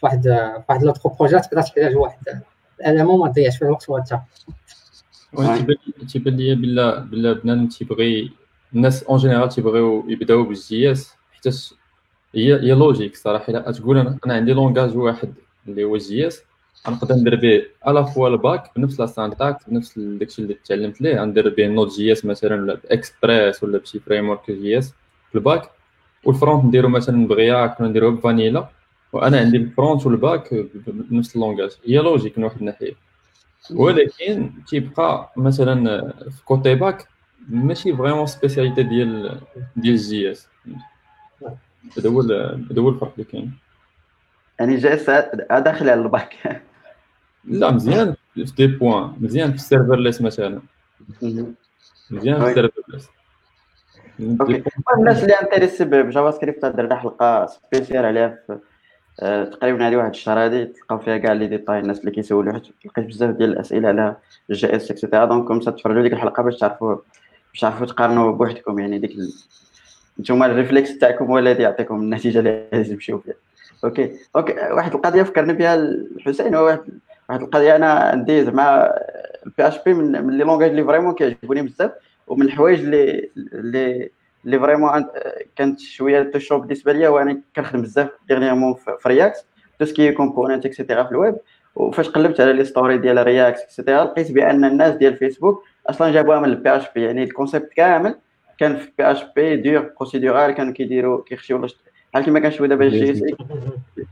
واحد 0.01 0.27
واحد 0.69 0.83
l'autre 0.83 1.09
projet 1.09 1.39
تقدر 1.39 1.61
تحتاج 1.61 1.95
واحد 1.95 2.41
élément 2.79 3.19
ما 3.19 3.27
تضيعش 3.31 3.57
فيه 3.57 3.65
الوقت 3.65 3.89
وانت 3.89 4.19
تيبان 6.09 6.35
لي 6.37 6.55
بلا 6.55 6.99
بلا 6.99 7.33
بنادم 7.33 7.67
تيبغي 7.67 8.31
الناس 8.75 9.03
en 9.03 9.17
général 9.17 9.49
تيبغيو 9.49 10.05
يبداو 10.07 10.43
ب 10.43 10.91
JS 10.91 11.15
حيت 11.31 11.55
هي 12.35 12.53
هي 12.53 12.71
logique 12.71 13.15
صراحة. 13.15 13.49
إلا 13.49 13.71
تقول 13.71 13.97
أنا 13.97 14.17
أنا 14.25 14.33
عندي 14.33 14.53
langage 14.53 14.97
واحد 14.97 15.33
اللي 15.67 15.83
هو 15.83 15.97
JS 15.97 16.43
غنقدر 16.87 17.15
ندير 17.15 17.35
به 17.35 17.65
à 17.87 17.93
la 17.93 18.03
fois 18.03 18.27
ال 18.27 18.36
back 18.36 18.71
بنفس 18.75 18.99
لا 18.99 19.05
syntaxe 19.05 19.57
بنفس 19.69 19.99
داكشي 19.99 20.41
اللي 20.41 20.53
تعلمت 20.53 21.01
ليه. 21.01 21.21
غندير 21.21 21.49
به 21.49 21.67
Node.js 21.67 22.25
مثلا 22.25 22.55
ولا 22.55 22.73
باكسبريس 22.75 23.63
ولا 23.63 23.77
بشي 23.77 23.99
framework 23.99 24.51
JS 24.51 24.93
في 25.29 25.35
ال 25.35 25.42
back 25.42 25.69
وال 26.23 26.35
front 26.35 26.65
نديرو 26.65 26.89
مثلا 26.89 27.27
ب 27.27 27.36
React 27.36 27.81
ولا 27.81 27.89
نديرو 27.89 28.11
بفانيلا 28.11 28.67
وأنا 29.13 29.37
عندي 29.39 29.57
ال 29.57 29.65
front 29.65 30.05
وال 30.05 30.21
back 30.21 30.53
بنفس 30.87 31.35
ال 31.35 31.40
langage 31.40 31.71
هي 31.85 31.97
logique 31.97 32.37
من 32.37 32.43
واحد 32.43 32.57
الناحية. 32.59 32.93
ولكن 33.71 34.51
تيبقى 34.67 35.31
مثلا 35.37 36.07
في 36.29 36.45
côté 36.45 36.75
back 36.75 37.07
ماشي 37.49 37.95
vraiment 37.95 38.25
spécialité 38.25 38.83
ديال 38.83 39.39
ديال 39.75 39.93
ال 39.95 40.31
JS 40.31 40.47
هذا 41.97 42.09
هو 42.09 42.21
هذا 42.21 42.81
هو 42.81 42.89
الفرق 42.89 43.13
اللي 43.13 43.23
كاين. 43.31 43.53
يعني 44.59 44.75
JS 44.75 45.09
داخل 45.51 45.89
على 45.89 46.01
ال 46.01 46.13
back 46.13 46.61
لا 47.45 47.71
مزيان. 47.71 48.15
في 48.35 48.43
des 48.43 48.67
points. 48.67 49.13
مزيان 49.19 49.49
في 49.49 49.55
ال 49.55 49.61
serverless 49.61 50.21
مثلا. 50.21 50.61
مزيان 52.11 52.39
في 52.39 52.49
ال 52.49 52.55
serverless 52.55 53.07
OK. 54.41 54.63
الناس 54.97 55.23
اللي 55.23 55.33
intéressés 55.33 55.85
ب 55.85 56.31
JavaScript 56.31 56.65
درنا 56.65 56.95
حلقه 56.95 57.45
spéciale 57.45 58.05
عليها 58.05 58.39
في 58.47 58.59
آه، 59.19 59.43
تقريبا 59.43 59.87
هذه 59.87 59.95
واحد 59.95 60.09
الشهر 60.09 60.45
هذه. 60.45 60.63
تلقاو 60.63 60.99
فيها 60.99 61.17
كاع 61.17 61.33
les 61.33 61.47
détails 61.47 61.79
الناس 61.79 61.99
اللي 61.99 62.11
كيسولوا. 62.11 62.53
حيت 62.53 62.63
لقيت 62.85 63.05
بزاف 63.05 63.35
ديال 63.35 63.49
الأسئلة 63.49 63.87
على 63.87 64.15
ال 64.49 64.75
JS 64.75 64.91
et 64.91 65.00
cetera 65.00 65.25
donc 65.25 65.47
comme 65.47 65.59
تفرجوا 65.59 66.01
ديك 66.01 66.13
الحلقة 66.13 66.43
باش 66.43 66.57
تعرفوا 66.57 66.95
باش 67.51 67.61
تعرفوا 67.61 67.85
تقارنوا 67.85 68.31
بوحدكم. 68.31 68.79
يعني 68.79 68.99
ديك 68.99 69.11
نتوما 70.19 70.45
ال 70.45 70.52
réflexe 70.52 70.97
تاعكم 70.97 71.25
هو 71.25 71.39
الذي 71.39 71.63
يعطيكم 71.63 72.01
النتيجة 72.01 72.39
اللي 72.39 72.67
لازم 72.73 72.93
تمشيو 72.93 73.19
فيها. 73.19 73.33
OK. 73.83 74.11
OK. 74.35 74.53
واحد 74.53 74.93
القضية 74.93 75.23
فكرني 75.23 75.53
بها 75.53 75.75
الحسين 75.75 76.55
هو 76.55 76.65
واحد 76.65 76.79
واحد 77.33 77.43
القضية 77.43 77.75
أنا 77.75 77.91
عندي 77.91 78.43
زعما 78.43 78.93
ال 79.45 79.67
PHP 79.67 79.93
من, 79.93 80.25
من 80.25 80.37
les 80.37 80.43
langages 80.43 80.69
اللي 80.69 80.83
vraiment 80.83 81.13
كيعجبوني 81.13 81.61
بزاف 81.61 81.91
ومن 82.27 82.45
الحوايج 82.45 82.79
اللي 82.79 83.29
اللي 83.35 84.09
اللي 84.45 84.59
vraiment 84.59 85.05
كانت 85.55 85.79
شوية 85.79 86.23
touchants 86.23 86.59
بالنسبة 86.59 86.93
ليا 86.93 87.09
وأنا 87.09 87.41
كنخدم 87.55 87.81
بزاف 87.81 88.09
dernièrement 88.27 88.73
في 88.73 89.07
React 89.07 89.45
tout 89.79 89.85
ce 89.85 89.96
qui 89.96 90.11
component 90.11 90.65
et 90.65 90.75
cetera 90.75 91.03
في 91.03 91.11
الويب 91.11 91.35
وفاش 91.75 92.09
قلبت 92.09 92.41
على 92.41 92.53
les 92.53 92.65
stories 92.65 92.97
ديال 92.97 93.23
React 93.23 93.59
et 93.59 93.70
cetera 93.70 94.03
لقيت 94.03 94.31
بأن 94.31 94.65
الناس 94.65 94.95
ديال 94.95 95.15
فيسبوك 95.15 95.63
أصلا 95.87 96.11
جابوها 96.11 96.39
من 96.39 96.45
ال 96.45 96.75
PHP 96.75 97.03
يعني 97.03 97.23
ال 97.23 97.30
concept 97.30 97.73
كامل 97.73 98.15
كان 98.57 98.77
في 98.77 98.91
PHP 98.97 99.11
procédural 99.11 100.51
كانوا 100.51 100.73
كيديروا 100.73 101.23
كيخشيو 101.23 101.67
بحال 102.13 102.25
كيما 102.25 102.39
كنشوفوا 102.39 102.67
دابا 102.67 102.89
JS 102.89 103.23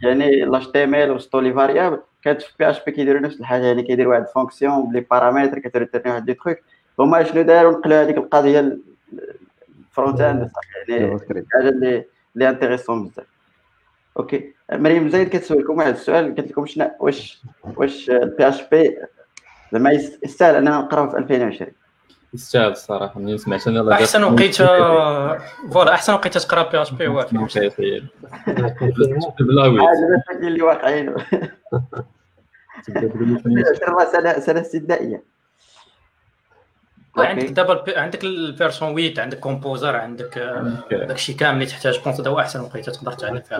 يعني 0.04 0.46
l'HTML 0.46 1.12
وستولي 1.12 1.54
variables 1.54 2.00
كانت 2.24 2.42
في 2.42 2.54
PHP 2.60 2.92
كيديروا 2.92 3.22
نفس 3.22 3.40
الحاجة 3.40 3.66
يعني 3.66 3.84
كيديروا 3.84 4.14
واحد 4.14 4.28
fonction 4.28 4.90
ب 4.90 4.92
les 4.92 5.00
paramètres 5.00 5.60
كت 5.60 5.70
return 5.70 6.01
ني 6.01 6.12
واحد 6.12 6.26
des 6.26 6.34
trucs 6.34 6.58
هما 7.00 7.24
شنو 7.24 7.42
داروا؟ 7.42 7.72
نقلوا 7.72 8.02
هذيك 8.04 8.18
القضية 8.18 8.78
front-end 9.92 10.52
يعني 10.90 11.20
حاجة 11.54 11.70
اللي 11.70 12.06
اللي 12.36 12.50
intéressante 12.50 13.08
بزاف. 13.08 13.26
OK. 14.20 14.54
مريم 14.72 15.10
زايد 15.10 15.30
كتسولكم 15.30 15.78
واحد 15.78 15.94
السؤال. 15.94 16.36
قلت 16.36 16.52
لكم 16.52 16.66
شنو 16.66 16.92
واش 17.00 17.42
واش 17.76 18.10
ال 18.10 18.48
PHP 18.48 18.98
زعما 19.74 19.92
يستاهل 20.24 20.56
أننا 20.56 20.78
نقراو 20.78 21.10
في 21.10 21.18
2020 21.18 21.72
يستاهل 22.34 22.72
الصراحه 22.72 23.20
ملي 23.20 23.38
سمعت؟ 23.38 23.68
أنا 23.68 23.94
أحسن 23.94 24.24
وقيته 24.24 24.68
voilà 25.68 25.94
أحسن 25.94 26.14
وقيته 26.14 26.40
تقرا 26.40 26.72
PHP 26.72 27.08
هو 27.08 27.18
ويت 27.18 27.34
اللي 30.42 30.62
واقعين. 30.62 31.16
سنة 34.12 34.40
سنة 34.40 34.62
استثنائية. 34.62 35.24
عندك 37.18 37.50
دابا 37.50 38.00
عندك 38.00 38.24
ال 38.24 38.32
version 38.32 38.90
8 38.90 39.22
عندك 39.22 39.40
Composer 39.40 39.96
عندك 39.96 40.38
داكشي 40.92 41.34
كامل 41.34 41.54
اللي 41.54 41.66
تحتاج 41.66 42.00
بونس 42.04 42.20
هذا 42.20 42.30
هو 42.30 42.40
أحسن 42.40 42.60
وقيته 42.60 42.92
تقدر 42.92 43.12
تعلم 43.12 43.42
فيها. 43.42 43.60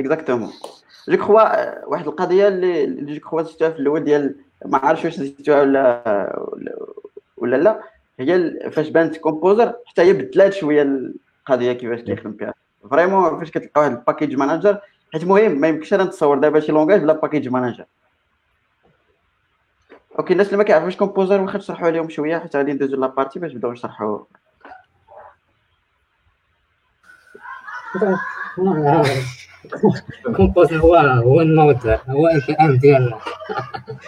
exactement 0.00 0.52
je 1.08 1.16
crois 1.16 1.84
واحد 1.86 2.06
القضية 2.06 2.48
اللي 2.48 3.14
je 3.14 3.20
crois 3.20 3.42
زدتوها 3.42 3.70
في 3.70 3.78
الأول 3.78 4.04
ديال 4.04 4.36
ما 4.66 4.78
عرفتش 4.78 5.04
واش 5.04 5.14
زدتوها 5.14 5.62
ولا 5.62 6.42
ولا 7.42 7.56
لا 7.56 7.82
هي 8.20 8.52
فاش 8.70 8.88
بانت 8.88 9.16
Composer 9.16 9.74
حتى 9.86 10.02
هي 10.02 10.12
بدلات 10.12 10.52
شوية 10.52 10.82
القضية 10.82 11.72
كيفاش 11.72 12.00
كيخدم 12.00 12.32
فيها. 12.32 12.54
vraiment 12.90 13.38
فاش 13.38 13.50
كتلقى 13.50 13.80
واحد 13.80 13.92
ال 13.92 13.98
package 13.98 14.36
manager 14.36 14.78
حيت 15.12 15.24
مهم 15.24 15.60
ما 15.60 15.68
يمكنش 15.68 15.94
أنا 15.94 16.04
نتصور 16.04 16.38
دابا 16.38 16.60
شي 16.60 16.72
langage 16.72 17.00
بلا 17.00 17.12
package 17.12 17.48
manager 17.48 17.84
OK 20.18 20.32
الناس 20.32 20.46
اللي 20.46 20.58
ما 20.58 20.64
كيعرفوش 20.64 20.96
Composer 20.96 21.40
واخا 21.40 21.58
تشرحوا 21.58 21.86
عليهم 21.86 22.08
شوية 22.08 22.38
حيت 22.38 22.56
غادي 22.56 22.72
ندوزو 22.72 22.96
la 22.96 23.07
partie 23.07 23.38
باش 23.38 23.54
نبداو 23.54 23.72
نشرحوا 23.72 24.18
Composer 30.36 30.76
هو 30.76 30.96
هو 30.96 31.40
ال 31.40 31.52
Node 31.52 31.98
هو 32.08 32.28
ال 32.28 32.54
PM 32.60 32.76
ديالنا 32.76 33.18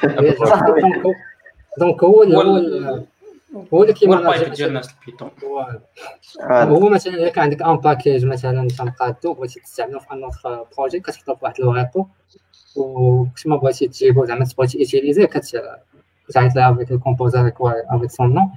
donc 1.79 2.05
هو 2.05 2.23
هو 2.23 2.61
هو 3.75 3.83
اللي 3.83 3.93
كيما 3.93 4.19
ال 4.19 4.27
pip 4.27 4.53
ديال 4.53 4.69
الناس 4.69 4.95
ال 5.01 5.05
Python. 5.05 5.31
هو 6.51 6.89
مثلا 6.89 7.15
الا 7.15 7.29
كان 7.29 7.45
عندك 7.45 7.63
un 7.63 7.77
package 7.77 8.27
مثلا 8.27 8.69
تنقادو 8.69 9.35
بغيتي 9.35 9.61
تستعملو 9.61 10.01
في 10.01 10.13
un 10.13 10.31
projet 10.77 11.01
كتحطو 11.01 11.35
في 11.35 11.45
واحد 11.45 11.55
ال 11.61 11.70
repo 11.70 12.07
وكش 12.77 13.47
ما 13.47 13.57
بغيتي 13.57 13.89
تجيبو 13.89 14.25
زعما 14.25 14.45
تبغي 14.45 14.67
t'utiliser 14.67 15.27
كتعيط 15.27 16.57
لها 16.57 16.71
avec 16.73 16.91
ال 16.91 16.98
Composer 16.98 17.53
avec 17.59 18.11
son 18.11 18.35
nom 18.35 18.51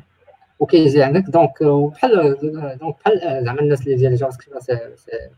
وكيجي 0.60 1.04
عندك. 1.04 1.24
donc 1.30 1.64
بحال 1.64 2.38
donc 2.80 2.96
بحال 3.00 3.44
زعما 3.46 3.62
الناس 3.62 3.82
اللي 3.82 3.96
ديال 3.96 4.16
JavaScript 4.16 4.62
c'est 4.62 4.80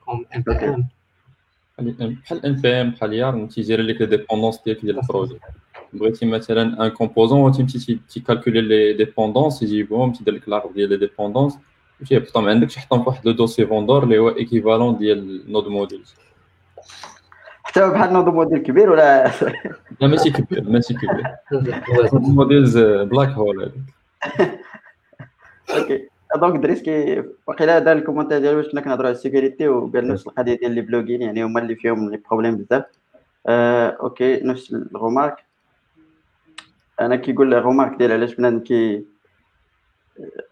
comme 0.06 0.26
NPM 0.36 0.90
بحال 2.24 2.46
NPM 2.46 2.92
بحال 2.92 3.14
Yarn 3.14 3.48
تي 3.50 3.59
gérer 3.59 3.84
لك 3.84 4.02
les 4.02 4.08
dépendances 4.08 4.62
ديالك 4.66 4.82
ديال 4.82 5.00
ال 5.00 5.05
projet. 5.05 5.40
بغيتي 5.94 6.26
مثلا 6.26 6.86
un 6.86 6.88
composant 6.88 7.52
تيمشي 7.52 8.00
تي 8.10 8.20
calculer 8.20 8.62
les 8.62 8.94
dépendances 8.94 9.64
يجيبهم 9.64 10.12
تيدير 10.12 10.34
لك 10.34 10.50
l'arbre 10.50 10.72
ديال 10.72 10.90
les 10.90 10.98
dépendances 10.98 11.58
تيحطهم 12.08 12.50
عندك 12.50 12.68
تحطهم 12.68 13.04
في 13.04 13.10
واحد 13.10 13.26
le 13.26 13.32
dossier 13.32 13.66
vendor 13.66 14.04
اللي 14.04 14.20
هو 14.20 14.30
équivalent 14.30 14.98
ديال 14.98 15.52
node 15.52 15.68
modules 15.68 16.16
حتى 17.64 17.84
هو 17.84 17.92
بحال 17.92 18.14
node 18.14 18.32
module 18.32 18.60
كبير 18.60 18.90
ولا 18.90 19.32
لا 20.02 20.08
ماشي 20.08 20.30
كبير 20.30 20.64
ماشي 20.70 20.94
كبير 20.94 21.24
node 22.14 22.22
modules 22.22 22.78
black 22.78 23.30
hole 23.30 23.62
هذاك 23.62 23.74
OK 25.78 26.08
donc 26.36 26.64
دريس 26.64 26.82
كي 26.82 27.24
وقيلا 27.48 27.80
دار 27.80 27.98
ال 27.98 28.01
commentaire 28.01 28.40
ديالو 28.40 28.62
باش 28.62 28.72
كنا 28.72 28.82
كنهضروا 28.82 29.08
على 29.08 29.16
ال 29.16 29.22
sécurité 29.22 29.68
وقال 29.68 30.08
نفس 30.08 30.28
القضية 30.28 30.54
ديال 30.54 30.72
les 30.72 30.82
plugins 30.82 31.22
يعني 31.22 31.44
هما 31.44 31.62
اللي 31.62 31.76
فيهم 31.76 32.10
les 32.10 32.18
problèmes 32.30 32.56
بزاف 32.58 32.84
آه، 33.48 33.98
OK 34.02 34.40
نفس 34.44 34.74
la 34.74 34.89
remarque 34.89 35.49
أنا 37.02 37.16
كيقول 37.16 37.54
la 37.54 37.62
remarque 37.62 37.98
ديال 37.98 38.12
علاش 38.12 38.36
بنادم 38.36 38.60
كي 38.60 39.06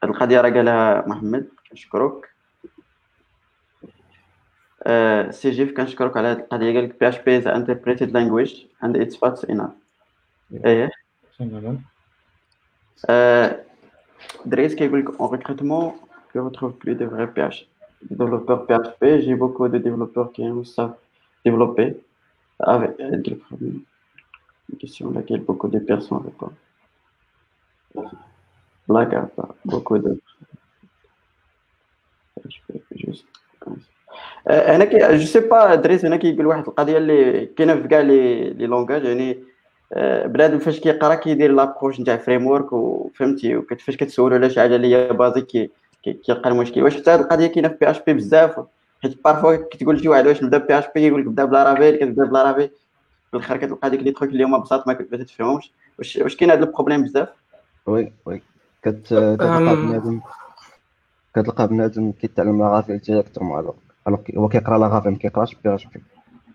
القضية 0.03 0.41
راه 0.41 0.49
قالها 0.49 1.07
محمد 1.07 1.47
كنشكرك. 1.69 2.29
آه، 4.83 5.31
سي 5.31 5.51
جيف 5.51 5.77
كنشكرك 5.77 6.17
على 6.17 6.27
هذه 6.27 6.37
القضية. 6.37 6.73
قال 6.73 6.83
لك 6.83 6.99
بي 6.99 7.09
اش 7.09 7.19
بي 7.19 7.37
از 7.37 7.47
انتربريتد 7.47 8.11
لانجويج 8.11 8.65
اند 8.83 8.97
اتس 8.97 9.17
فاتس 9.17 9.45
انف 9.45 9.69
إيه. 10.65 10.91
Euh, 13.09 13.49
Dres 14.45 14.75
qui 14.75 14.89
en 15.19 15.27
recrutement, 15.27 15.95
je 16.33 16.39
retrouve 16.39 16.73
plus 16.73 16.95
de 16.95 17.05
vrais 17.05 17.31
PH, 17.31 17.67
développeurs 18.09 18.65
PHP. 18.65 19.21
J'ai 19.21 19.35
beaucoup 19.35 19.67
de 19.67 19.77
développeurs 19.77 20.31
qui 20.31 20.43
aiment 20.43 20.65
ça 20.65 20.97
développer. 21.45 21.97
Avec 22.59 22.99
euh, 22.99 23.21
une 24.71 24.77
question 24.77 25.09
à 25.11 25.13
laquelle 25.13 25.41
beaucoup 25.41 25.67
de 25.67 25.79
personnes 25.79 26.23
répondent. 26.25 26.55
Blague 28.87 29.15
à 29.15 29.21
part, 29.35 29.55
beaucoup 29.65 29.97
de 29.97 30.19
أنا 34.49 34.85
كي 34.85 35.17
je 35.17 35.25
sais 35.25 35.39
pas 35.39 35.75
دريس 35.75 36.05
هنا 36.05 36.15
كيقول 36.15 36.45
واحد 36.45 36.67
القضية 36.67 36.97
اللي 36.97 37.45
كاينة 37.45 37.75
في 37.81 37.87
كاع 37.87 37.99
les 37.99 38.49
les 38.49 38.65
langages 38.67 39.03
يعني 39.05 39.43
بنادم 40.25 40.59
فاش 40.59 40.79
كيقرا 40.79 41.15
كيدير 41.15 41.51
l'approche 41.51 41.99
نتاع 41.99 42.17
framework 42.17 42.73
وفهمتي 42.73 43.55
وفاش 43.55 43.95
كتسولو 43.97 44.35
على 44.35 44.49
شي 44.49 44.59
حاجة 44.59 44.75
اللي 44.75 44.95
هي 44.95 45.13
basique 45.13 45.45
كي- 45.45 45.69
كي- 46.03 46.13
كيلقى 46.13 46.49
المشكل 46.49 46.83
واش 46.83 46.97
حتى 46.97 47.11
هاد 47.11 47.19
القضية 47.19 47.47
كاينة 47.47 47.67
في 47.67 47.75
PHP 47.81 48.13
بزاف 48.13 48.65
حيت 49.03 49.23
parfois 49.23 49.55
كتقول 49.55 49.95
لشي 49.95 50.09
واحد 50.09 50.27
واش 50.27 50.43
نبدا 50.43 50.57
PHP 50.57 51.07
يقول 51.07 51.21
لك 51.21 51.27
بدا 51.27 51.45
ب 51.45 51.73
Laravel 51.73 51.95
كتبدا 51.95 52.25
ب 52.25 52.43
Laravel 52.43 52.69
في 53.31 53.37
الآخر 53.37 53.57
كتلقى 53.57 53.89
ديك 53.89 53.99
les 54.03 54.11
trucs 54.11 54.29
اللي 54.29 54.43
هما 54.43 54.57
بساط 54.57 54.87
ما 54.87 54.93
كت- 54.93 55.07
ما 55.11 55.17
تتفهمهمش. 55.17 55.71
واش 55.99 56.17
واش 56.17 56.35
كاين 56.35 56.51
هاد 56.51 56.61
ال 56.61 56.66
problème 56.66 57.03
بزاف؟ 57.03 57.29
oui 57.85 58.13
oui. 58.25 58.41
كت 58.81 58.95
كتلقى. 59.07 59.75
بنادم 59.75 60.21
كتلقى 61.35 61.67
بنادم 61.67 62.11
كيتعلم 62.11 62.59
Laravel 62.59 62.97
directement 62.97 63.59
alors 63.59 63.73
alors 64.07 64.21
كي- 64.21 64.37
هو 64.37 64.47
كيقرا 64.49 64.77
Laravel 64.77 65.11
ما 65.11 65.17
كيقراش 65.17 65.55
PHP 65.55 66.03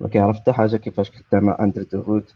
ما 0.01 0.09
كيعرف 0.09 0.37
حتى 0.37 0.53
حاجة 0.53 0.77
كيفاش 0.77 1.11
كتعمل 1.11 1.53
under 1.53 1.83
the 1.83 1.99
root 2.01 2.35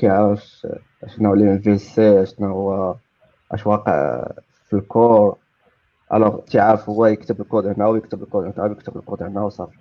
كيعرف 0.00 0.66
شنو 1.06 1.28
هو 1.28 1.34
ال 1.34 1.58
MVC 1.58 2.26
شنو 2.26 2.46
هو 2.48 2.94
اش 3.52 3.66
واقع 3.66 4.26
في 4.68 4.72
ال 4.76 4.88
core 4.88 5.36
alors 6.14 6.38
تيعرف 6.40 6.88
هو 6.88 7.06
يكتب 7.06 7.40
الكود 7.40 7.66
هنا 7.66 7.86
ويكتب 7.86 8.22
الكود 8.22 8.44
هنا 8.44 8.64
ويكتب 8.64 8.96
الكود 8.96 9.22
هنا 9.22 9.42
وصافي. 9.42 9.76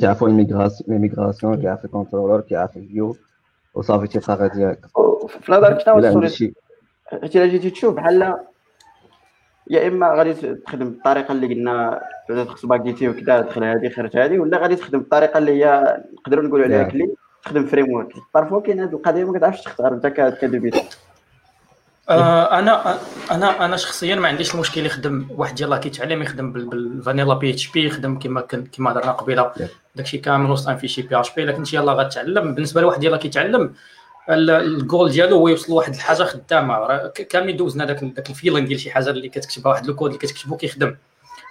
تعرفوا 0.00 0.28
ال 0.28 0.41
migration 0.41 1.60
كيعرف 1.60 1.84
ال 1.84 1.89
contrôleur 1.89 2.40
كيعرف 2.40 2.76
ال 2.76 2.84
view 2.84 3.16
وصافي 3.74 4.06
تيبقى 4.06 4.34
غادي 4.36 4.64
هكا 4.66 4.88
في 5.28 5.52
نظرك 5.52 5.78
شنو 6.12 6.20
شي 6.28 6.54
حيت 7.06 7.36
الا 7.36 7.46
جيتي 7.46 7.70
تشوف 7.70 7.94
بحال 7.94 8.34
يا 9.70 9.88
اما 9.88 10.08
غادي 10.14 10.34
تخدم 10.54 10.84
بالطريقة 10.90 11.32
اللي 11.32 11.54
قلنا 11.54 12.00
تدخل 12.28 12.58
سباكيتي 12.58 13.08
وكذا 13.08 13.40
دخل 13.40 13.64
هذه 13.64 13.88
خرج 13.88 14.16
هذه 14.16 14.38
ولا 14.38 14.58
غادي 14.58 14.76
تخدم 14.76 14.98
بالطريقة 14.98 15.38
اللي 15.38 15.64
هي 15.64 16.00
نقدروا 16.18 16.44
نقولوا 16.44 16.64
عليها. 16.66 16.82
كلي 16.82 17.14
تخدم 17.44 17.66
framework 17.66 18.12
parfois 18.34 18.60
كاين 18.60 18.80
هذه 18.80 18.92
القضية 18.92 19.24
ما 19.24 19.38
كتعرفش 19.38 19.62
تختار 19.62 19.94
انت 19.94 20.06
ك- 20.06 20.38
ك 20.38 20.43
débute 20.43 20.74
آه، 22.08 22.58
أنا 22.58 22.98
أنا 23.30 23.64
أنا 23.64 23.76
شخصيا 23.76 24.14
ما 24.14 24.28
عنديش 24.28 24.54
المشكل 24.54 24.86
يخدم 24.86 25.26
واحد 25.30 25.60
يلاه 25.60 25.76
كيتعلم 25.78 26.22
يخدم 26.22 26.52
بال- 26.52 26.64
بال 26.68 26.83
vanilla 26.83 27.34
PHP 27.34 27.86
يخدم 27.86 28.18
كما 28.18 28.40
كما 28.72 28.92
درنا 28.92 29.12
قبيلة. 29.12 29.52
داكشي 29.96 30.18
كامل 30.18 30.50
وسط 30.50 30.68
un 30.68 30.76
fichier 30.76 31.20
PHP 31.20 31.44
لكن 31.44 31.58
انت 31.58 31.72
يلاه 31.72 31.92
غتعلم. 31.94 32.54
بالنسبة 32.54 32.80
لواحد 32.80 33.04
يلاه 33.04 33.16
كيتعلم 33.18 33.74
ال- 34.30 34.50
الجول 34.50 35.10
ديالو 35.10 35.36
هو 35.36 35.48
يوصل 35.48 35.72
لواحد 35.72 35.94
الحاجة 35.94 36.22
خدامة. 36.22 36.78
راه 36.78 37.06
ك- 37.08 37.22
كاملين 37.28 37.56
دوزنا 37.56 37.84
داك 37.84 38.04
داك 38.04 38.30
ال 38.30 38.34
feeling 38.34 38.64
ديال 38.64 38.80
شي 38.80 38.90
حاجة 38.90 39.10
اللي 39.10 39.28
كتكتبها 39.28 39.72
واحد 39.72 39.88
الكود 39.88 40.10
اللي 40.10 40.18
كتكتبو 40.18 40.56
كيخدم. 40.56 40.96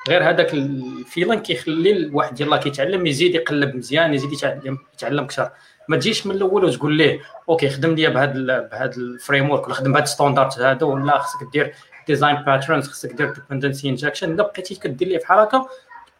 غير 0.09 0.29
هذاك 0.29 0.53
ال 0.53 0.64
feeling 0.64 1.39
كيخلي 1.39 1.91
الواحد 1.91 2.41
يلاه 2.41 2.57
كيتعلم 2.57 3.05
يزيد 3.07 3.35
يقلب 3.35 3.75
مزيان 3.75 4.13
يزيد 4.13 4.33
يتعلم 4.33 4.77
يتعلم 4.93 5.23
أكثر. 5.23 5.49
ما 5.87 5.97
تجيش 5.97 6.27
من 6.27 6.35
الأول 6.35 6.65
وتقول 6.65 6.93
ليه 6.93 7.19
OK 7.49 7.69
خدم 7.69 7.95
لي 7.95 8.07
بهذا 8.07 8.59
بهذا 8.59 8.95
ال 8.97 9.49
framework 9.49 9.65
ولا 9.65 9.75
خدم 9.75 9.91
بهذا 9.91 10.03
ال 10.03 10.10
standard 10.10 10.61
هذا 10.61 10.85
ولا 10.85 11.17
خصك 11.17 11.47
دير 11.53 11.73
design 12.07 12.35
patterns 12.35 12.87
خصك 12.87 13.11
دير 13.13 13.33
dependency 13.33 13.89
injection 13.89 14.31
إلا 14.31 14.43
بقيتي 14.43 14.75
كدير 14.75 15.07
ليه 15.07 15.19
بحال 15.19 15.39
هكا 15.39 15.65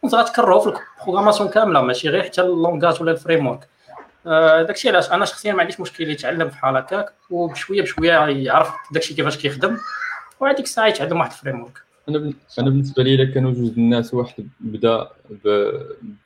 كنت 0.02 0.14
غتكرهو 0.14 0.60
في 0.60 0.78
ال 1.00 1.03
programmation 1.03 1.48
كاملة 1.48 1.80
ماشي 1.80 2.08
غير 2.08 2.22
حتى 2.22 2.40
ال 2.40 2.48
langage 2.48 3.02
ولا 3.02 3.12
ال 3.12 3.46
framework 3.46 3.68
آه، 4.26 4.62
داكشي 4.62 4.88
علاش؟ 4.88 5.12
أنا 5.12 5.24
شخصيا 5.24 5.52
ما 5.52 5.60
عنديش 5.60 5.80
مشكل 5.80 6.10
يتعلم 6.10 6.48
بحال 6.48 6.76
هكاك 6.76 7.12
وبشوية 7.30 7.82
بشوية 7.82 8.12
يعرف 8.26 8.74
داكشي 8.92 9.14
كيفاش 9.14 9.38
كيخدم 9.38 9.78
وهذيك 10.40 10.64
الساعة 10.64 10.86
يتعلم 10.86 11.20
واحد 11.20 11.30
ال 11.30 11.62
framework 11.62 11.82
أنا 12.08 12.32
أنا 12.58 12.70
بالنسبة 12.70 13.02
لي 13.02 13.14
الا 13.14 13.24
كانوا 13.34 13.52
جوج 13.52 13.70
الناس 13.76 14.14
واحد 14.14 14.48
بدا 14.60 15.08
ب 15.44 15.48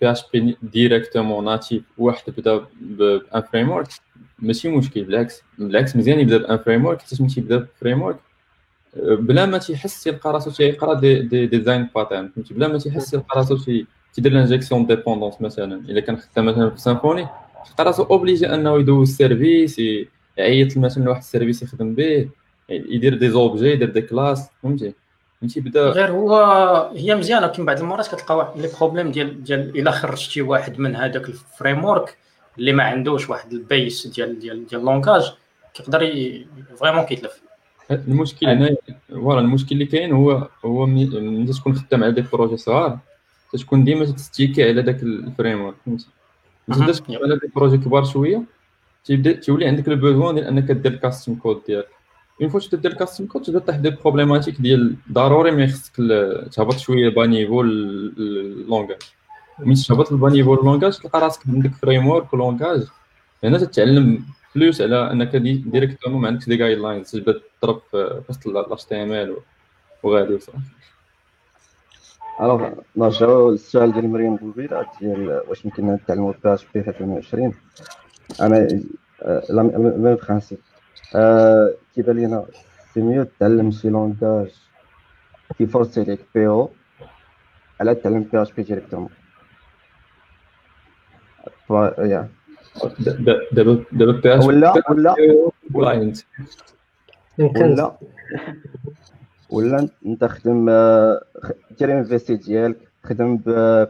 PHP 0.01 0.11
directement 0.11 1.45
natif 1.45 1.83
واحد 1.99 2.33
بدا 2.39 2.61
ب 2.81 3.43
un 3.53 3.71
framework 3.71 3.89
ماشي 4.39 4.69
مشكل 4.69 5.05
بالعكس 5.05 5.43
بالعكس 5.59 5.97
مزيان 5.97 6.21
يبدا 6.21 6.39
ب 6.39 6.59
un 6.59 6.85
framework 6.87 7.01
حيت 7.03 7.21
ملي 7.21 7.31
تيبدا 7.31 7.57
ب 7.57 8.03
framework 8.03 8.17
بلا 8.97 9.47
ما 9.47 9.59
تيحس 9.59 10.03
تيلقى 10.05 10.33
راسو 10.33 10.51
تيقرا 10.51 10.95
des 10.95 11.21
des 11.23 11.47
design 11.47 11.89
patterns 11.95 12.29
فهمتي؟ 12.29 12.55
بلا 12.55 12.69
ما 12.69 12.79
تيحس 12.79 13.11
تيلقى 13.11 13.39
راسو 13.39 13.57
تي- 13.57 13.87
تيدير 14.15 14.33
l'injection 14.33 14.87
dépendances 14.87 15.35
مثلا. 15.41 15.75
الا 15.75 16.01
كان 16.01 16.17
خدام 16.17 16.47
مثلا 16.47 16.71
في 16.71 16.81
Symfony 16.81 17.27
تلقى 17.69 17.85
راسو 17.85 18.03
obligé 18.03 18.55
أنه 18.55 18.79
يدوز 18.79 19.17
service 19.17 19.79
ي- 19.79 20.09
يعيط 20.37 20.77
مثلا 20.79 21.05
لواحد 21.05 21.21
ال 21.21 21.26
service 21.26 21.63
يخدم 21.63 21.95
به 21.95 22.29
يدير 22.71 23.15
des 23.19 23.31
objets 23.31 23.67
يدير 23.71 23.91
des 23.91 24.01
classes 24.03 24.49
فهمتي؟ 24.63 24.93
فهمتي؟ 25.41 25.61
بدا 25.61 25.89
غير 25.91 26.11
هو 26.11 26.35
هي 26.97 27.15
مزيانة 27.15 27.47
ولكن 27.47 27.65
بعض 27.65 27.81
المرات 27.81 28.15
كتلقى 28.15 28.37
واحد 28.37 28.61
les 28.61 28.71
problèmes 28.79 29.11
ديال 29.11 29.45
ديال 29.45 29.79
إلا 29.79 29.91
خرجتي 29.91 30.43
واحد 30.43 30.79
من 30.79 30.97
هذاك 30.97 31.29
ال 31.29 31.85
framework 31.85 32.17
اللي 32.59 32.73
ما 32.73 32.83
عندوش 32.83 33.31
واحد 33.31 33.53
ال 33.53 33.64
base 33.64 34.07
ديال 34.07 34.39
ديال 34.39 34.67
ديال 34.67 34.81
ال 34.81 34.87
langage 34.87 35.33
كيقدر 35.75 36.01
vraiment 36.77 37.05
كيتلف. 37.05 37.43
المشكل 37.91 38.47
هنا 38.47 38.77
voilà 39.09 39.41
المشكل 39.41 39.69
اللي 39.73 39.87
كاين 39.87 40.13
هو 40.13 40.49
هو 40.65 40.87
ملي 40.87 41.53
تكون 41.53 41.75
خدام 41.75 42.05
على 42.05 42.13
des 42.13 42.25
projets 42.33 42.57
صغار 42.57 42.99
تكون 43.59 43.85
ديما 43.85 44.05
تستيكي 44.05 44.69
على 44.69 44.83
داك 44.83 45.03
ال 45.03 45.61
framework 45.61 45.75
فهمتي؟ 45.87 46.07
ملي 46.69 46.93
تخدم 46.93 47.17
على 47.17 47.39
des 47.39 47.51
projets 47.57 47.79
كبار 47.79 48.05
شوية 48.05 48.43
تيبدأ 49.05 49.33
تولي 49.33 49.67
عندك 49.67 49.89
ال 49.89 49.95
besoin 49.95 50.35
ديال 50.35 50.47
أنك 50.47 50.71
دير 50.71 50.93
ال 50.93 50.99
custom 50.99 51.35
code 51.35 51.63
ديالك. 51.67 51.98
une 52.41 52.49
fois 52.49 52.61
تبدا 52.61 52.77
دير 52.77 52.93
ال 52.93 52.98
custom 52.98 53.27
code 53.27 53.43
تبدا 53.43 53.59
طيح 53.59 53.77
des 53.77 53.91
problématiques 53.91 54.61
ديال 54.61 54.97
ضروري 55.13 55.51
ما 55.51 55.67
خصك 55.67 55.97
تهبط 56.53 56.77
شوية 56.77 57.09
bas 57.09 57.27
niveau 57.27 57.61
ال 57.61 57.78
langage 57.79 59.03
ملي 59.59 59.75
تهبط 59.89 60.13
ال 60.13 60.17
bas 60.17 60.31
niveau 60.31 60.55
ال 60.55 60.60
langage 60.60 60.99
تلقى 60.99 61.21
راسك 61.21 61.41
عندك 61.49 61.75
framework 61.75 62.09
و 62.09 62.35
langage 62.35 62.83
هنا 63.45 63.59
تتعلم 63.59 64.25
plus 64.55 64.81
على 64.81 65.13
انك 65.13 65.37
directement 65.37 66.21
ما 66.21 66.29
عندكش 66.29 66.47
des 66.47 66.57
guidelines 66.57 67.11
تبدا 67.11 67.41
تضرب 67.63 67.81
في 67.91 68.21
وسط 68.29 68.47
ال 68.47 68.85
HTML 68.85 69.37
وغادي 70.03 70.35
وصافي 70.35 70.59
alors 72.41 72.71
نرجعو 72.97 73.51
للسؤال 73.51 73.93
ديال 73.93 74.09
مريم 74.09 74.37
بوبيرة 74.37 74.87
ديال 75.01 75.43
واش 75.49 75.65
يمكن 75.65 75.87
نتعلمو 75.87 76.35
PHP 76.45 76.83
في 76.83 76.91
2020 76.91 77.55
أنا 78.41 78.69
la 79.51 79.63
même 79.63 80.17
principe 80.17 80.59
كيبان 81.99 82.17
لينا 82.17 82.47
c'est 82.95 83.01
mieux 83.01 83.27
تعلم 83.41 83.71
شي 83.71 83.89
langage 83.89 84.53
كيفورسي 85.59 86.05
ليك 86.05 86.21
POO 86.35 86.71
على 87.81 87.95
تعلم 87.95 88.23
PHP 88.23 88.43
directement 88.43 89.11
يا 91.99 92.29
دابا 93.53 93.85
دابا 93.93 94.13
PH 94.13 94.45
ولا 94.45 94.73
ولا 94.91 95.17
ولا 95.75 95.93
ولا 97.39 97.99
ولا 99.51 99.89
انت 100.07 100.25
خدم 100.25 100.67
دير 101.79 101.99
MVC 101.99 102.37
ديالك 102.37 102.79
خدم 103.05 103.37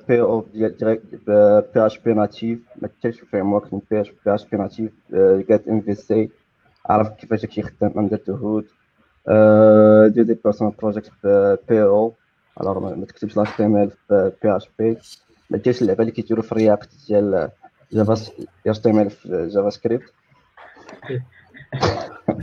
POO 0.08 0.46
ديال 0.52 1.00
PHP 1.74 1.86
natif 1.86 2.58
ما 2.82 2.88
ديرش 3.02 3.20
framework 3.20 3.74
PHP 3.90 4.00
natif 4.26 4.92
قاد 5.48 5.62
MVC 5.68 6.30
عرف 6.88 7.08
كيفاش 7.08 7.46
كيخدم 7.46 7.98
under 7.98 8.18
the 8.28 8.34
hood 8.34 8.64
دير 10.14 10.24
des 10.24 10.34
personal 10.44 10.72
projects 10.78 11.10
POO 11.68 11.82
alors 11.82 12.96
ما 12.96 13.06
تكتبش 13.06 13.36
l'HTML 13.36 13.90
في 14.08 14.32
PHP 14.42 14.96
ما 15.50 15.58
ديرش 15.58 15.82
اللعبة 15.82 16.00
اللي 16.00 16.12
كيديروا 16.12 16.42
في 16.42 16.52
ال 16.52 16.58
React 16.58 16.88
ديال 17.08 17.50
Java 17.92 18.12
HTML 18.66 19.10
في 19.10 19.48
JavaScript 19.54 20.12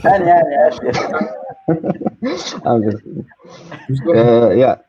يعني 0.05 0.25
يعني 0.25 0.69
يا. 4.61 4.81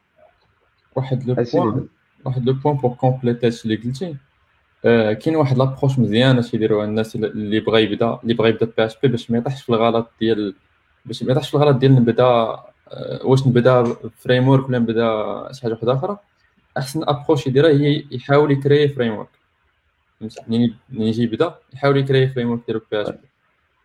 واحد 0.97 1.25
le 1.29 1.35
point 1.35 1.89
واحد 2.25 2.45
le 2.47 2.53
point 2.53 2.77
pour 2.77 2.95
compléter 2.95 3.47
هادشي 3.47 3.65
اللي 3.65 3.77
قلتي 3.77 4.17
كاين 4.83 5.37
واحد 5.37 5.59
l'approche 5.59 5.99
مزيانة 5.99 6.43
تيديروها 6.43 6.85
الناس 6.85 7.17
اللي 7.17 7.61
بغا 7.61 7.79
يبدا 7.79 8.19
اللي 8.23 8.35
بغا 8.35 8.49
يبدا 8.49 8.67
PHP 8.67 9.09
باش 9.09 9.31
ما 9.31 9.39
يطيحش 9.39 9.63
في 9.63 9.69
الغلط 9.69 10.11
ديال 10.21 10.55
باش 11.07 11.23
ما 11.23 11.33
يطيحش 11.33 11.51
في 11.51 11.57
الغلط 11.57 11.77
ديال 11.77 11.95
نبدا 11.95 12.57
واش 13.25 13.47
نبدا 13.47 13.97
framework 14.19 14.69
ولا 14.69 14.79
نبدا 14.79 15.49
شي 15.53 15.63
حاجة 15.63 15.73
واحدة 15.73 15.95
أخرى. 15.95 16.19
أحسن 16.79 17.03
approche 17.05 17.47
يديرها 17.47 17.71
هي 17.71 18.05
يحاول 18.11 18.51
يكري 18.53 18.89
framework 18.89 19.29
منين 20.49 20.77
يجي 20.91 21.23
يبدا 21.23 21.55
يحاول 21.75 21.97
يكري 21.97 22.29
framework 22.29 22.61
ديالو 22.67 22.81
PHP. 22.91 23.17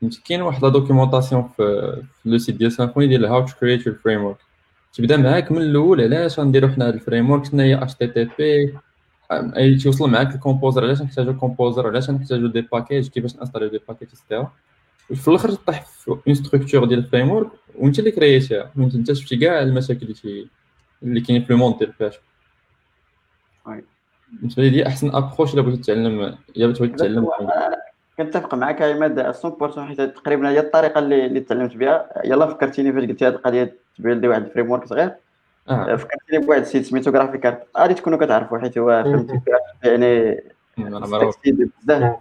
فهمتي 0.02 0.22
كاين 0.26 0.42
واحد 0.42 0.64
la 0.64 0.70
documentation 0.70 1.50
في 1.58 2.04
le 2.26 2.38
site 2.38 2.56
ديال 2.56 2.72
Symfony 2.72 3.08
ديال 3.08 3.26
how 3.26 3.46
to 3.46 3.54
create 3.60 3.88
your 3.88 3.96
framework 3.96 4.38
تبدا 4.94 5.18
معاك 5.18 5.52
من 5.52 5.62
الأول 5.62 6.02
علاش 6.02 6.40
غنديرو 6.40 6.68
حنا 6.68 6.88
هاد 6.88 6.94
ال 6.94 7.30
framework 7.32 7.46
شنو 7.46 7.62
هي 7.62 7.84
HTTP 7.84 8.74
اي 9.32 9.76
توصل 9.76 10.10
معاك 10.10 10.36
ال 10.36 10.41
composer 10.41 10.84
علاش 10.84 11.02
نحتاجو 11.02 11.34
composer 11.34 11.88
علاش 11.88 12.10
نحتاجو 12.10 12.48
des 12.48 12.62
packages 12.62 13.08
كيفاش 13.08 13.36
نانستاليو 13.36 13.70
des 13.70 13.80
packages 13.88 14.08
etc 14.08 14.52
وفي 15.10 15.28
الآخر 15.28 15.50
تطيح 15.50 15.86
في 15.86 16.12
une 16.28 16.36
structure 16.36 16.86
ديال 16.86 17.00
ال 17.00 17.32
framework 17.32 17.50
وانت 17.76 18.00
اللي 18.00 18.12
كرييتيها 18.12 18.72
وانت 18.78 18.96
انت 18.96 19.14
شفتي 19.14 19.38
كاع 19.38 19.62
المشاكل 19.62 20.16
اللي 20.26 20.48
اللي 21.04 21.22
كاينين 21.22 21.46
في 21.46 21.54
ال 21.54 21.58
monde 21.58 21.78
ديال 21.78 21.94
فاش 21.94 22.20
بالنسبة 24.32 24.64
لي 24.64 24.88
احسن 24.88 25.16
approche 25.16 25.54
الا 25.54 25.62
بغيتي 25.62 25.82
تتعلم 25.82 26.20
الا 26.58 26.68
بغيتي 26.68 26.88
تتعلم 26.88 27.28
كنتفق 28.18 28.56
معك 28.56 28.82
عماد 28.82 29.34
100% 29.34 29.80
حيت 29.80 30.02
تقريبا 30.02 30.50
هي 30.50 30.60
الطريقة 30.60 31.00
اللي 31.00 31.26
اللي 31.26 31.40
تعلمت 31.40 31.76
بها 31.78 32.10
يلا 32.26 32.48
فكرتيني 32.48 32.94
فاش 32.94 33.04
قلتي 33.06 33.28
هذه 33.28 33.34
القضية 33.34 33.78
تبيلدي 33.98 34.28
واحد 34.28 34.44
الفريم 34.44 34.72
ورك 34.72 34.86
صغير 34.88 35.12
آه. 35.70 35.96
فكرتيني 35.96 36.46
بواحد 36.46 36.62
ال 36.62 36.67
site 36.67 36.86
سميتو 36.86 37.12
Grafikart 37.12 37.64
غادي 37.78 37.94
تكونوا 37.94 38.26
كتعرفوا 38.26 38.58
حيت 38.60 38.78
هو 38.78 39.04
فهمتي 39.04 39.42
يعني 39.84 40.42
بزاف. 41.48 42.16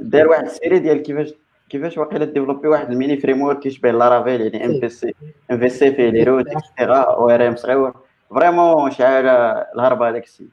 دار 0.00 0.28
واحد 0.28 0.44
ال 0.44 0.50
série 0.50 0.78
ديال 0.78 1.02
كيفاش 1.02 1.34
كيفاش 1.68 1.98
واقيلا 1.98 2.24
développer 2.24 2.68
واحد 2.68 2.90
الميني 2.90 3.16
framework 3.16 3.58
كيشبه 3.58 3.90
Laravel 3.90 4.40
يعني 4.40 4.64
MVC 4.64 5.14
MVC 5.50 5.94
فيه 5.94 6.10
les 6.10 6.46
routes 6.48 6.80
etc 6.80 6.96
ORM 6.96 7.56
صغيور. 7.56 7.94
vraiment 8.30 8.90
شي 8.90 9.06
حاجة 9.06 9.32
الهربة 9.74 10.08
هذاك 10.08 10.24
السيد. 10.24 10.48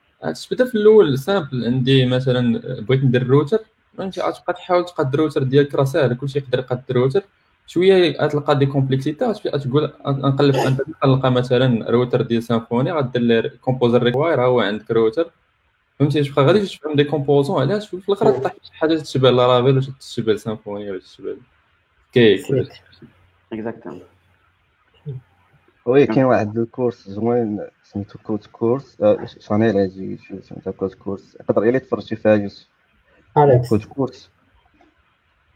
تبدا 0.49 0.65
في 0.65 0.75
الأول 0.75 1.17
simple 1.17 1.65
عندي 1.65 2.05
مثلا 2.05 2.61
بغيت 2.79 3.03
ندير 3.03 3.27
روتر 3.27 3.59
فهمتي 3.97 4.21
غتبقى 4.21 4.53
تحاول 4.53 4.85
تقاد 4.85 5.13
الروتر 5.13 5.43
ديالك 5.43 5.75
راه 5.75 5.83
ساهل 5.83 6.17
كلشي 6.17 6.39
يقدر 6.39 6.59
يقاد 6.59 6.81
الروتر 6.89 7.23
شوية 7.67 8.17
غتلقى 8.21 8.57
des 8.57 8.65
complexités 8.65 9.25
غتقول 9.25 9.93
نقلب 10.07 10.55
نلقى 11.05 11.31
مثلا 11.31 11.91
روتر 11.91 12.21
ديال 12.21 12.43
Symfony 12.43 12.91
غدير 12.91 13.47
composer 13.47 14.03
require 14.03 14.41
ها 14.41 14.45
هو 14.45 14.59
عندك 14.59 14.91
روتر. 14.91 15.31
فهمتي؟ 15.99 16.23
تبقى 16.23 16.45
غادي 16.45 16.59
تفهم 16.59 16.95
des 16.95 17.03
composants 17.03 17.61
علاش 17.61 17.87
في 17.89 18.09
الآخر 18.09 18.31
تطيح 18.31 18.53
شي 18.63 18.73
حاجة 18.73 18.95
تشبه 18.95 19.31
Laravel 19.31 19.77
ولا 19.77 19.85
تشبه 19.99 20.33
ل 20.33 20.41
Symfony 20.41 20.91
ولا 20.91 20.99
تشبه 20.99 21.37
Cake. 22.13 22.45
exactement 23.53 24.01
oui 25.85 26.07
كاين 26.07 26.25
واحد 26.25 26.57
ال 26.57 26.65
course 26.65 27.09
زوين 27.09 27.61
سميتو 27.83 28.19
Codecourse 28.19 28.97
channel 29.39 29.77
هادي 29.77 30.17
سميتو 30.41 30.71
Codecourse 30.71 31.37
يقدر 31.39 31.63
الا 31.63 31.79
تفرجتي 31.79 32.15
فيها 32.15 32.35
يوسف 32.35 32.67
Codecourse 33.69 34.29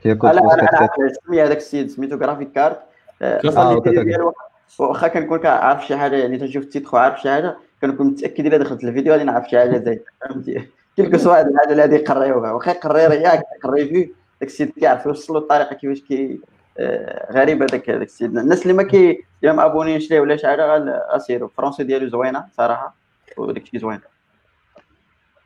هي 0.02 0.14
لا 0.14 0.32
أنا 0.32 0.70
عارف 0.74 0.92
سمي 1.26 1.44
هذاك 1.44 1.58
السيد 1.58 1.90
سميتو 1.90 2.18
Grafikart 2.18 2.80
آه، 3.22 3.80
ديالو 3.80 4.34
واخا 4.80 5.08
كنكون 5.08 5.40
كنعرف 5.40 5.88
شي 5.88 5.98
حاجة 5.98 6.16
يعني 6.16 6.38
تنشوف 6.38 6.64
ال 6.64 6.68
titre 6.68 6.90
وعارف 6.94 7.22
شي 7.22 7.30
حاجة 7.30 7.58
كنكون 7.82 8.08
متأكد 8.08 8.46
إلا 8.46 8.58
دخلت 8.58 8.84
الفيديو 8.84 9.14
غادي 9.14 9.24
نعرف 9.24 9.50
شي 9.50 9.60
حاجة 9.60 9.78
زايدة 9.78 10.04
فهمتي؟ 10.22 10.68
quel 10.96 11.08
que 11.08 11.18
soit 11.18 11.40
هاد 11.40 11.48
الحاجة 11.48 11.72
اللي 11.72 11.82
غادي 11.82 11.96
يقريوها 11.96 12.52
واخا 12.52 12.72
يقري 12.72 13.08
React 13.08 13.44
يقري 13.64 13.86
Vue 13.86 14.06
داك 14.42 14.50
السيد 14.50 14.70
كيعرف 14.70 15.06
يوصل 15.06 15.34
له 15.34 15.40
الطريقة 15.40 15.76
كيفاش 15.76 16.02
كي 16.02 16.40
آه، 16.78 17.34
غريبه 17.34 17.66
داك 17.66 17.90
داك 17.90 18.02
السيد. 18.02 18.38
الناس 18.38 18.62
اللي 18.62 18.74
ما 18.74 18.84
كي 18.84 19.24
اللي 19.44 19.54
ما 19.54 19.66
abonné 19.66 20.00
ش 20.00 20.12
ليه 20.12 20.20
ولا 20.20 20.38
شي 20.38 20.48
حاجة 20.48 20.78
غاسيرو 21.14 21.46
ال 21.46 21.50
français 21.50 21.84
ديالو 21.84 22.08
زوينة 22.08 22.46
صراحة 22.58 22.96
وداك 23.38 23.64
الشيء 23.64 23.80
زوين 23.80 24.00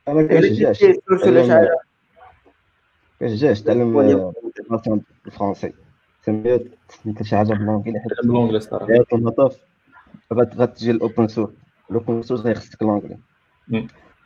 أنا 0.08 0.22
كنشجعش 0.22 0.84
كنشجعش 3.20 3.60
تعلم 3.60 3.96
ولي- 3.96 4.14
آه، 4.14 4.32
سميت 6.26 6.74
سميت 6.88 7.22
شي 7.22 7.36
حاجة 7.36 7.48
بال 7.52 7.63
anglais 7.63 8.00
حيت 8.00 8.12
بال 8.26 8.34
anglais 8.34 8.60
صراحة. 8.60 8.86
المطاف 9.12 9.56
غات- 10.34 10.56
غتجي 10.56 10.90
ال 10.90 10.98
open 10.98 11.28
source 11.28 11.50
ال 11.90 11.96
open 11.96 12.22
source 12.22 12.40
غيخصك 12.40 12.82
ال 12.82 12.86
anglais. 12.86 13.18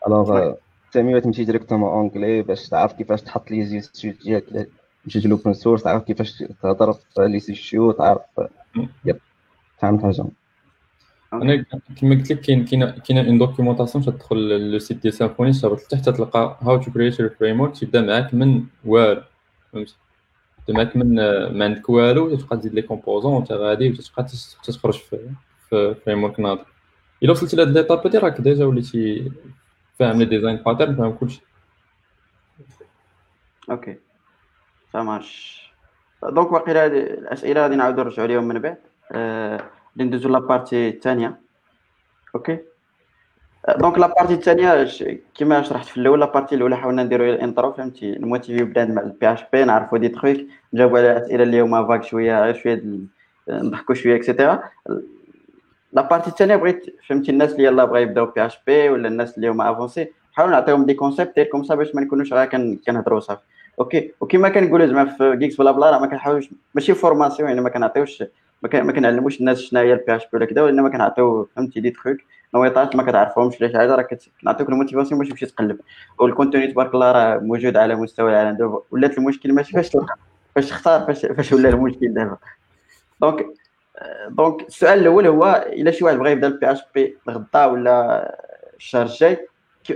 Alors 0.07 0.55
سميت 0.95 1.25
تمشي 1.25 1.45
directement 1.45 1.91
anglais 1.91 2.43
باش 2.43 2.69
تعرف 2.69 2.93
كيفاش 2.93 3.23
تحط 3.23 3.51
les 3.51 3.65
issues 3.65 4.13
ديالك 4.25 4.69
تمشي 5.05 5.29
l'open 5.29 5.53
source 5.53 5.83
تعرف 5.83 6.03
كيفاش 6.03 6.45
تهضر 6.63 6.93
في 6.93 7.01
les 7.29 7.41
issues 7.41 7.93
تعرف. 7.93 8.21
yep 9.05 9.19
فهمت 9.79 10.03
حاجة. 10.03 10.25
أنا 11.33 11.65
كما 12.01 12.15
قلت 12.15 12.33
لك 12.33 12.41
كاين 12.41 12.65
كاين 12.65 13.19
une 13.19 13.39
documentation 13.39 14.05
تدخل 14.05 14.71
le 14.73 14.79
site 14.79 15.03
ديال 15.03 15.15
Symfony 15.15 15.53
تهبط 15.53 15.81
لتحت 15.83 16.09
تلقى 16.09 16.59
how 16.63 16.77
to 16.77 16.91
create 16.91 17.21
your 17.21 17.29
framework 17.29 17.77
تبدا 17.77 18.01
معاك 18.01 18.35
من 18.35 18.65
والو. 18.85 19.23
فهمتي 19.73 19.97
تبدا 20.59 20.73
معاك 20.79 20.97
من 20.97 21.15
ما 21.59 21.65
عندك 21.65 21.89
والو 21.89 22.37
تبقى 22.37 22.57
تزيد 22.57 22.75
les 22.75 22.83
composants 22.83 23.33
وانت 23.33 23.53
غادي 23.53 23.91
وتبقى 23.91 24.27
تخرج 24.65 24.95
في 24.95 25.95
framework 26.05 26.41
ناضي. 26.41 26.65
إلا 27.23 27.33
وصلتي 27.33 27.57
لهاد 27.57 27.69
l'étape 27.69 28.07
هادي 28.07 28.19
راك 28.19 28.41
déjà 28.41 28.65
وليتي 28.65 29.33
فاهم 29.99 30.19
les 30.19 30.25
design 30.25 30.57
patterns 30.57 30.97
فاهم 30.97 31.13
كلشي. 31.13 31.41
OK. 33.71 33.97
ça 34.93 35.09
marche 35.09 35.59
donc 36.23 36.53
واقيلا 36.53 36.87
الأسئلة 36.87 37.63
غادي 37.63 37.77
نعاودو 37.77 38.03
نرجعو 38.03 38.27
ليهم 38.27 38.45
من 38.45 38.59
بعد. 38.59 38.79
غادي 39.13 39.78
ندوزو 40.05 40.29
la 40.29 40.44
partie 40.44 40.89
الثانية 40.89 41.41
OK 42.35 42.59
donc 43.79 43.99
la 43.99 44.08
partie 44.08 44.35
الثانية 44.35 44.89
كيما 45.35 45.63
شرحت 45.63 45.87
في 45.89 45.97
الأول 45.97 46.21
la 46.21 46.29
partie 46.29 46.55
الاولى 46.55 46.77
حاولنا 46.77 47.03
نديرو 47.03 47.25
ال 47.25 47.33
intro 47.33 47.73
فهمتي 47.73 48.11
نموتيفيو 48.13 48.67
بنادم 48.67 48.95
مع 48.95 49.03
ال 49.03 49.33
PHP 49.33 49.65
نعرفو 49.65 49.97
دي 49.97 50.09
تخيك 50.09 50.47
نجاوبو 50.75 50.97
على 50.97 51.13
الاسئله 51.13 51.43
اللي 51.43 51.61
هما 51.61 51.87
vagues 51.89 52.05
شوية 52.05 52.45
غير 52.45 52.55
شوية 52.55 52.75
د- 52.75 53.07
نضحكو 53.49 53.95
شوية 53.95 54.17
et 54.17 54.28
cetera 54.28 54.63
la 55.93 56.02
partie 56.02 56.31
الثانية 56.31 56.57
بغيت 56.57 56.97
فهمتي 57.09 57.31
الناس 57.31 57.53
اللي 57.53 57.65
يلاه 57.65 57.85
بغا 57.85 57.99
يبداو 57.99 58.27
PHP 58.27 58.89
ولا 58.89 59.09
الناس 59.09 59.37
اللي 59.37 59.49
هما 59.49 59.71
avancés 59.73 60.09
نحاول 60.33 60.51
نعطيهم 60.51 60.87
des 60.87 60.95
concepts 60.95 61.41
comme 61.41 61.65
ça 61.65 61.75
باش 61.75 61.95
ما 61.95 62.01
نكونوش 62.01 62.33
غير 62.33 62.47
كن- 62.47 62.79
كنهضروا 62.87 63.21
صافي 63.21 63.43
OK 63.81 64.13
وكما 64.21 64.49
كنقولوا 64.49 64.87
زعما 64.87 65.05
في 65.05 65.37
Geeks 65.37 65.57
Blabla 65.57 65.91
راه 65.91 65.99
ما 65.99 66.07
كنحاولوش 66.07 66.49
ماشي 66.75 66.95
formation 66.95 67.49
يعني 67.49 67.61
ما 67.61 67.69
كنعطيوش 67.69 68.25
ما 68.63 68.69
كن- 68.69 68.83
ما 68.83 68.93
كنعلموش 68.93 69.41
الناس 69.41 69.61
شنو 69.61 69.81
هي 69.81 69.93
ال 69.93 70.17
PHP 70.17 70.29
ولا 70.33 70.45
كذا 70.47 70.63
وانما 70.63 70.89
كنعطيو 70.89 71.49
فهمتي 71.57 71.81
دي 71.81 71.91
تخوك. 71.91 72.17
نويطات 72.55 72.97
ما 72.97 73.03
كتعرفهمش 73.03 73.61
ولا 73.61 73.71
شي 73.73 73.79
حاجة 73.79 73.95
راه 73.95 74.09
كنعطيوك 74.43 74.69
ال 74.69 74.73
motivation 74.73 75.19
باش 75.21 75.29
تمشي 75.29 75.47
تقلب 75.47 75.81
وال 76.19 76.30
contenu 76.30 76.67
تبارك 76.67 76.95
الله 76.95 77.13
راه 77.13 77.39
موجود 77.39 77.77
على 77.77 77.95
مستوى 77.97 78.31
العالم. 78.31 78.57
دابا 78.57 78.83
ولات 78.91 79.19
المشكل 79.19 79.53
ماشي 79.53 79.73
فاش 79.73 79.97
فاش 80.55 80.71
اختار 80.73 81.01
فاش 81.07 81.27
فاش 81.27 81.53
ولا 81.53 81.69
المشكل 81.69 82.15
دابا. 82.15 82.37
donc 83.21 83.47
donc 84.31 84.63
السؤال 84.69 84.99
الأول 84.99 85.27
هو 85.27 85.67
إلا 85.73 85.91
شي 85.91 86.05
واحد 86.05 86.17
بغى 86.17 86.33
يبدا 86.33 86.47
ال 86.47 86.73
PHP 86.73 87.17
غدا 87.31 87.65
ولا 87.67 88.39
الشهر 88.77 89.03
الجاي 89.07 89.47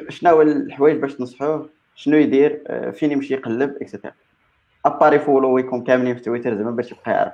شنو 0.08 0.30
هو 0.30 0.42
الحوايج 0.42 0.96
باش 0.98 1.14
تنصحوه 1.14 1.68
شنو 1.94 2.16
يدير؟ 2.16 2.62
فين 2.92 3.12
يمشي 3.12 3.34
يقلب؟ 3.34 3.76
et 3.82 3.90
cetera 3.90 4.12
à 4.86 4.93
part 4.93 5.18
يفولويكم 5.18 5.84
كاملين 5.84 6.14
في 6.14 6.20
تويتر 6.20 6.54
زعما 6.54 6.70
باش 6.70 6.92
يبقى 6.92 7.10
يعرف. 7.12 7.32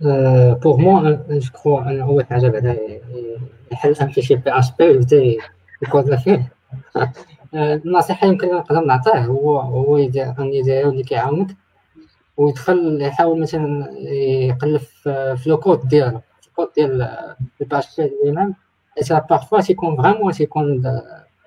pour 0.00 0.76
moi 0.76 1.18
je 1.30 1.50
crois 1.54 1.80
أن 1.80 2.00
أول 2.00 2.26
حاجة 2.26 2.48
بعدا 2.48 2.76
يحل 3.72 3.94
un 4.02 4.08
fichier 4.08 4.58
PHP 4.58 4.88
ويبدأ 4.88 5.36
يكود 5.82 6.14
فيه. 6.14 6.52
النصيحة 7.54 8.26
يمكن 8.26 8.54
نقدر 8.54 8.84
نعطيه. 8.84 9.24
هو 9.24 9.58
هو 9.58 9.96
IDE 9.96 10.34
un 10.38 10.54
IDE 10.54 10.88
اللي 10.88 11.02
كيعاونك 11.02 11.56
ويدخل 12.36 13.02
يحاول 13.02 13.40
مثلا 13.40 13.90
يقلب 14.48 14.80
في 15.36 15.44
le 15.46 15.56
code 15.56 15.88
ديالو. 15.88 16.20
الكود 16.46 16.68
ديال 16.76 17.02
ال 17.60 17.78
PHP 17.78 18.08
lui-même 18.08 18.52
حيت 18.96 19.12
parfois 19.12 19.60
تيكون 19.60 19.96
vraiment 19.96 20.32
تيكون 20.32 20.82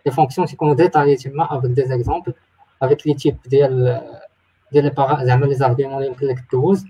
les 0.06 0.12
fonctions 0.12 0.48
تيكونوا 0.48 0.74
ديتايي 0.74 1.16
تما 1.16 1.58
avec 1.58 1.72
des 1.72 1.86
exemples 1.86 2.34
avec 2.82 3.08
les 3.08 3.14
types 3.14 3.38
ديال 3.46 4.02
ديال 4.72 4.86
les 4.86 5.18
زعما 5.26 5.46
les 5.46 5.56
arguments 5.56 5.98
اللي 5.98 6.08
يمكن 6.08 6.28
لك 6.28 6.44
دوز 6.54 6.86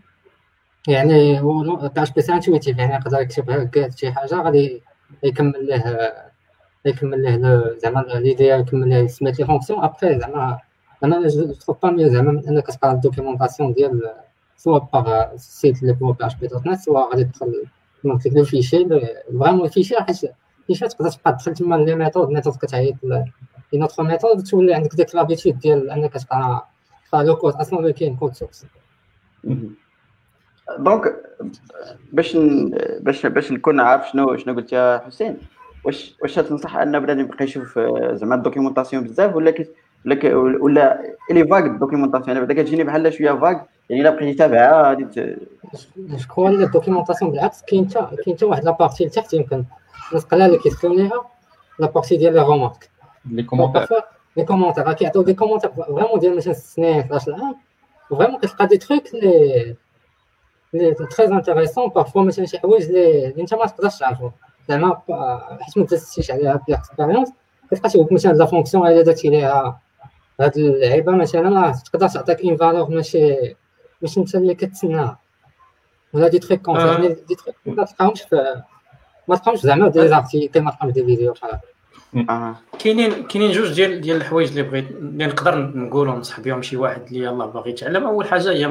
يعني 0.87 1.41
هو 1.41 1.91
c'est 2.19 2.33
intuitif 2.33 2.77
يعني 2.77 2.93
يقدر 2.93 3.21
يكتب 3.21 3.49
هكا 3.49 3.89
شي 3.89 4.11
حاجة 4.11 4.35
غادي 4.35 4.83
يكمل 5.23 5.67
له 5.67 6.13
يكمل 6.85 7.41
له 7.41 7.77
زعما 7.77 7.99
l'IDE 7.99 8.47
يكمل 8.47 8.89
له 8.89 9.07
سميت 9.07 9.39
les 9.39 9.45
fonctions 9.45 9.83
après 9.83 10.19
زعما 10.19 10.59
أنا 11.03 11.27
je 11.27 11.73
با 11.83 11.91
mieux 11.91 12.07
زعما 12.07 12.31
من 12.31 12.47
إنك 12.47 12.67
تقرأ 12.67 12.91
ال 12.91 12.97
documentation 12.97 13.73
ديال 13.73 14.13
soit 14.57 14.79
par 14.79 15.35
site 15.35 15.81
اللي 15.83 15.97
هو 16.01 16.11
PHP 16.11 16.25
dot 16.25 16.67
net 16.67 16.79
soit 16.79 17.09
غادي 17.11 17.23
تدخل 17.23 17.65
قلت 18.03 18.25
لك 18.27 18.35
le 18.35 18.43
fichier 18.43 18.87
vraiment 19.39 19.65
ال 19.65 19.69
fichier 19.69 19.95
حيت 19.95 20.19
ال 20.59 20.63
fichier 20.63 20.87
تقدر 20.87 21.09
تبقى 21.09 21.33
تدخل 21.33 21.53
تما 21.53 21.75
les 21.75 21.95
méthodes 21.95 22.29
méthode 22.29 22.55
كتعيط 22.55 22.95
les 23.03 23.25
autres 23.73 24.03
méthodes 24.03 24.43
تولي 24.43 24.73
عندك 24.73 24.95
ديك 24.95 25.15
l'habitude 25.15 25.59
ديال 25.59 25.89
إنك 25.91 26.13
تبقى 26.13 26.67
le 27.13 27.35
code 27.35 27.53
أصلا 27.53 27.81
ما 27.81 27.91
كاين 27.91 28.15
code 28.15 28.33
source 28.33 28.65
donc 30.77 31.15
باش 32.13 32.37
باش 32.99 33.25
باش 33.25 33.51
نكون 33.51 33.79
عارف 33.79 34.09
شنو 34.09 34.37
شنو 34.37 34.55
قلت 34.55 34.73
يا 34.73 35.01
حسين 35.05 35.37
واش 35.85 36.15
واش 36.21 36.35
تنصح 36.35 36.75
أن 36.75 36.99
بنادم 36.99 37.19
يبقى 37.19 37.43
يشوف 37.45 37.79
زعما 38.11 38.35
ال 38.35 38.40
documentation 38.40 39.03
بزاف 39.03 39.35
ولا 39.35 39.53
ولا 40.05 40.35
ولا 40.61 41.01
لي 41.31 41.47
vague 41.47 41.65
ال 41.65 41.69
documentation. 41.69 42.27
يعني 42.27 42.39
بعدا 42.39 42.61
كتجيني 42.61 42.83
بحال 42.83 43.13
شوية 43.13 43.31
vague 43.31 43.59
يعني 43.89 44.01
إلا 44.01 44.09
بقيتي 44.09 44.33
تابعها 44.33 44.87
غادي 44.89 45.35
je 46.37 46.47
ال 46.47 46.53
documentation 46.53 47.31
بالعكس 47.31 47.61
كاين 47.61 47.89
حتى 47.89 48.15
كاين 48.25 48.35
حتى 48.37 48.45
واحد 48.45 48.63
la 48.65 48.75
partie 48.75 49.05
لتحت 49.05 49.33
يمكن. 49.33 49.63
الناس 50.09 50.25
قلال 50.25 50.61
كيدخلوا 50.61 50.95
ليها 50.95 51.25
la 51.79 51.89
partie 51.89 52.17
ديال 52.17 52.33
les 52.33 52.41
remarques 52.41 52.89
les 53.31 53.43
commentaires 53.43 53.87
les 54.37 54.45
commentaires 54.45 54.93
كيعطيو 54.93 55.21
des 55.21 55.33
commentaires 55.33 55.69
vraiment 55.71 56.19
ديال 56.19 56.35
مثلا 56.35 56.51
السنين 56.51 56.99
11 56.99 57.33
عام 57.33 57.55
و 58.09 58.13
vraiment 58.13 58.39
كتلقى 58.39 58.67
des 58.67 58.77
trucs 58.77 59.03
لي 59.13 59.19
لي 59.21 59.75
très 60.71 61.27
intéressants 61.27 61.87
parfois 61.87 62.21
مثلا 62.21 62.45
شي 62.45 62.59
حوايج 62.59 62.83
اللي 62.83 63.41
انت 63.41 63.53
ما 63.53 63.65
تقدرش 63.65 63.99
تعرفو 63.99 64.29
زعما 64.69 65.01
حيت 65.61 65.77
ما 65.77 65.83
دازتيش 65.85 66.31
عليها 66.31 66.63
par 66.67 66.77
expérience 66.77 67.29
كتلقى 67.71 67.89
شي 67.89 68.05
مثلا 68.11 68.31
la 68.31 68.45
fonction 68.45 68.87
الا 68.87 69.01
درتي 69.01 69.29
ليها 69.29 69.79
هاد 70.39 70.57
اللعيبه 70.57 71.11
مثلا 71.11 71.73
تقدر 71.85 72.07
تعطيك 72.07 72.41
une 72.41 72.57
valeur 72.57 72.89
ماشي 72.89 73.55
ماشي 74.01 74.19
انت 74.19 74.35
اللي 74.35 74.55
كتسناها 74.55 75.19
ولا 76.13 76.27
des 76.27 76.39
trucs 76.39 76.61
كونت 76.61 76.79
يعني 76.79 77.07
des 77.07 77.35
trucs 77.35 77.55
ما 77.65 77.85
تلقاهمش 77.85 78.21
في 78.21 78.61
ما 79.27 79.35
تلقاهمش 79.35 79.59
زعما 79.59 79.87
des 79.89 80.07
articles 80.07 80.61
ما 80.61 80.71
تلقاهمش 80.71 80.93
des 80.93 81.05
vidéos 81.05 81.33
بحال 81.33 81.59
كاينين 82.79 83.23
كاينين 83.23 83.51
جوج 83.51 83.73
ديال 83.73 84.01
ديال 84.01 84.17
الحوايج 84.17 84.49
اللي 84.49 84.63
بغيت 84.63 84.91
اللي 84.91 85.25
نقدر 85.25 85.57
نقولهم 85.57 86.19
نصح 86.19 86.39
بهم 86.39 86.61
شي 86.61 86.77
واحد 86.77 87.01
اللي 87.01 87.19
يلاه 87.19 87.45
باغي 87.45 87.69
يتعلم 87.69 88.05
اول 88.05 88.27
حاجة 88.27 88.51
هي 88.51 88.67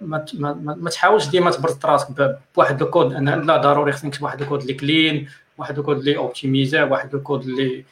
ما 0.00 0.24
ما, 0.34 0.74
ما, 0.80 0.90
تحاولش 0.90 1.26
ديما 1.26 1.50
تبرد 1.50 1.86
راسك 1.86 2.36
بواحد 2.54 2.82
الكود 2.82 3.12
أن 3.12 3.46
لا 3.46 3.56
ضروري 3.56 3.92
خصك 3.92 4.08
تكتب 4.08 4.22
واحد 4.22 4.42
الكود 4.42 4.60
اللي 4.60 4.74
clean 4.74 5.28
واحد 5.58 5.78
الكود 5.78 5.98
اللي 5.98 6.16
optimisé 6.16 6.84
واحد 6.84 7.14
الكود 7.14 7.42
اللي 7.42 7.84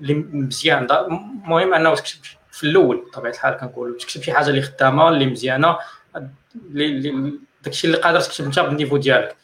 اللي 0.00 0.14
مزيان. 0.14 0.86
المهم 0.90 1.74
أنه 1.74 1.94
تكتب 1.94 2.18
في 2.50 2.64
الأول 2.64 3.04
بطبيعة 3.06 3.32
الحال 3.32 3.54
كنقول 3.54 3.96
تكتب 3.96 4.22
شي 4.22 4.32
حاجة 4.32 4.48
اللي 4.48 4.62
خدامة 4.62 5.08
اللي 5.08 5.26
مزيانة 5.26 5.76
اللي 6.70 7.32
داكشي 7.64 7.86
اللي 7.86 7.98
قادر 7.98 8.20
تكتب 8.20 8.44
أنت 8.44 8.60
بال 8.60 8.69
niveau 8.69 8.96
ديالك. 8.96 9.36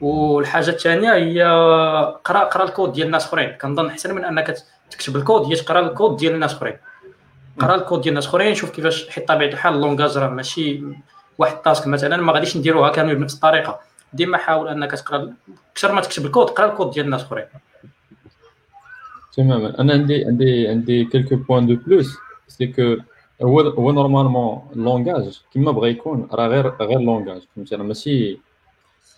والحاجة 0.00 0.70
الثانية 0.70 1.14
هي 1.14 1.42
قرا 2.24 2.44
قرأ 2.44 2.64
الكود 2.64 2.92
ديال 2.92 3.06
الناس 3.06 3.26
أخرين. 3.26 3.50
كنظن 3.50 3.86
أحسن 3.86 4.14
من 4.14 4.24
أنك 4.24 4.58
تكتب 4.90 5.16
الكود 5.16 5.42
هي 5.42 5.56
تقرأ 5.56 5.80
الكود 5.80 6.16
ديال 6.16 6.34
الناس 6.34 6.52
أخرين. 6.52 6.76
قرأ 7.58 7.74
الكود 7.74 8.00
ديال 8.00 8.12
الناس 8.12 8.26
أخرين 8.26 8.54
شوف 8.54 8.70
كيفاش 8.70 9.08
حيت 9.08 9.28
طبيعة 9.28 9.48
الحال 9.48 9.74
ال 9.74 9.80
langage 9.80 10.18
راه 10.18 10.28
ماشي 10.28 10.82
واحد 11.38 11.56
ال 11.56 11.62
task 11.62 11.86
مثلا 11.86 12.16
ما 12.16 12.32
غاديش 12.32 12.56
نديروها 12.56 12.90
كامل 12.90 13.16
بنفس 13.16 13.34
الطريقة. 13.34 13.80
ديما 14.12 14.38
حاول 14.38 14.68
أنك 14.68 14.90
تقرأ 14.90 15.32
أكثر 15.72 15.92
ما 15.92 16.00
تكتب 16.00 16.26
الكود 16.26 16.50
قرأ 16.50 16.72
الكود 16.72 16.90
ديال 16.90 17.04
الناس 17.04 17.22
أخرين. 17.22 17.44
تماما. 19.32 19.80
أنا 19.80 19.92
عندي 19.92 20.24
عندي 20.24 20.68
عندي 20.68 21.04
quelques 21.04 21.36
points 21.36 21.66
de 21.66 21.76
plus 21.76 22.16
c'est 22.48 22.66
que 22.66 22.96
هو 23.42 23.60
هو 23.60 23.92
normalement 23.92 24.62
ال 24.72 24.81
langage 24.81 25.42
كيما 25.52 25.72
بغى 25.72 25.90
يكون 25.90 26.28
راه 26.32 26.48
غير 26.48 26.68
غير 26.80 26.98
langage 26.98 27.42
فهمتي؟ 27.56 27.76
راه 27.76 27.82
ماشي 27.82 28.38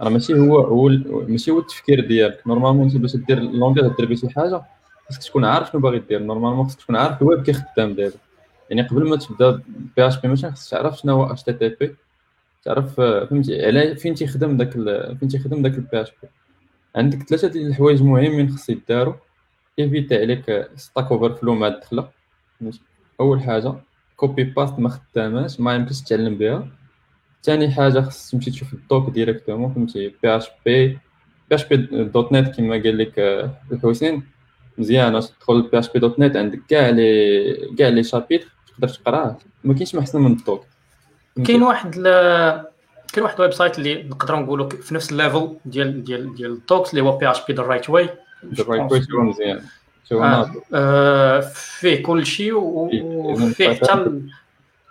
راه 0.00 0.08
ماشي 0.08 0.34
هو 0.34 0.58
هو 0.58 0.88
ماشي 1.28 1.50
هو 1.50 1.58
التفكير 1.58 2.06
ديالك. 2.06 2.46
normalement 2.46 2.82
أنت 2.82 2.96
باش 2.96 3.16
دير 3.16 3.38
ال 3.38 3.45
langage 3.45 3.92
دير 3.96 4.06
به 4.06 4.14
شي 4.14 4.28
حاجة 4.30 4.62
خصك 5.08 5.22
تكون 5.22 5.44
عارف 5.44 5.70
شنو 5.70 5.80
باغي 5.80 5.98
دير. 5.98 6.22
normalement 6.22 6.66
خصك 6.66 6.80
تكون 6.80 6.96
عارف 6.96 7.22
الويب 7.22 7.42
كي 7.42 7.52
خدام 7.52 7.94
دابا 7.94 8.12
يعني 8.70 8.82
قبل 8.82 9.08
ما 9.08 9.16
تبدا 9.16 9.62
PHP 9.96 10.28
مثلا 10.28 10.50
خصك 10.50 10.70
تعرف 10.70 10.98
شنو 10.98 11.12
هو 11.12 11.32
HTTP 11.32 11.96
تعرف 12.62 13.00
فهمتي؟ 13.00 13.66
على 13.66 13.96
فين 13.96 14.14
تيخدم 14.14 14.56
داك 14.56 14.72
فين 15.18 15.28
تيخدم 15.28 15.62
داك 15.62 15.74
ال 15.74 16.02
PHP 16.02 16.28
عندك 16.96 17.22
ثلاثة 17.28 17.48
ديال 17.48 17.66
الحوايج 17.66 18.02
مهمين 18.02 18.50
خص 18.50 18.68
يداروا 18.70 19.14
évitez 19.78 20.20
عليك 20.20 20.70
Stack 20.76 21.12
Overflow 21.12 21.54
مع 21.54 21.66
الدخلة. 21.66 22.10
أول 23.20 23.42
حاجة 23.42 23.74
copy 24.16 24.44
paste 24.44 24.78
ما 24.78 24.88
خداماش 24.88 25.60
ما 25.60 25.74
يمكنش 25.74 26.00
تتعلم 26.00 26.38
بها. 26.38 26.68
ثاني 27.42 27.70
حاجة 27.70 28.00
خص 28.00 28.30
تمشي 28.30 28.50
تشوف 28.50 28.74
ال 28.74 28.83
doc 28.83 29.10
directement 29.10 29.74
فهمتي؟ 29.74 30.14
بي 30.22 30.36
اش 30.36 30.48
بي 30.66 30.88
بي 30.88 31.54
اش 31.54 31.64
بي 31.64 31.76
dot 32.04 32.32
net 32.32 32.56
كما 32.56 32.74
قال 32.82 32.98
لك 32.98 33.18
الحسين. 33.72 34.22
مزيان 34.78 35.20
تدخل 35.20 35.62
PHP 35.62 35.78
dot 35.78 36.18
net 36.18 36.36
عندك 36.36 36.60
كاع 36.68 36.88
لي 36.90 37.74
كاع 37.78 37.88
les 37.88 38.02
chapitres 38.02 38.48
تقدر 38.66 38.88
تقراه 38.88 39.38
ما 39.64 39.74
كاينش 39.74 39.94
ما 39.94 40.00
احسن 40.00 40.20
من 40.20 40.32
ال 40.32 40.39
doc. 40.39 40.66
كاين 41.46 41.62
واحد 41.62 41.96
ل... 41.96 42.02
كاين 43.12 43.24
واحد 43.24 43.34
ال 43.34 43.52
website 43.52 43.78
اللي 43.78 44.02
نقدروا 44.02 44.40
نقولوا 44.40 44.68
في 44.68 44.94
نفس 44.94 45.12
ال 45.12 45.20
level 45.20 45.56
ديال 45.64 46.04
ديال 46.04 46.34
ديال 46.34 46.52
ال 46.52 46.60
docs 46.60 46.90
اللي 46.90 47.02
هو 47.02 47.16
PHP 47.16 47.30
the 47.30 47.62
right 47.62 47.90
way 47.90 48.08
the 48.54 48.64
right 48.64 48.92
way 48.92 49.00
مزيان. 49.12 49.60
آه. 50.74 51.40
فيه 51.54 52.02
كل 52.02 52.26
شيء 52.26 52.54
وفيه 52.54 53.68
حتى 53.68 54.20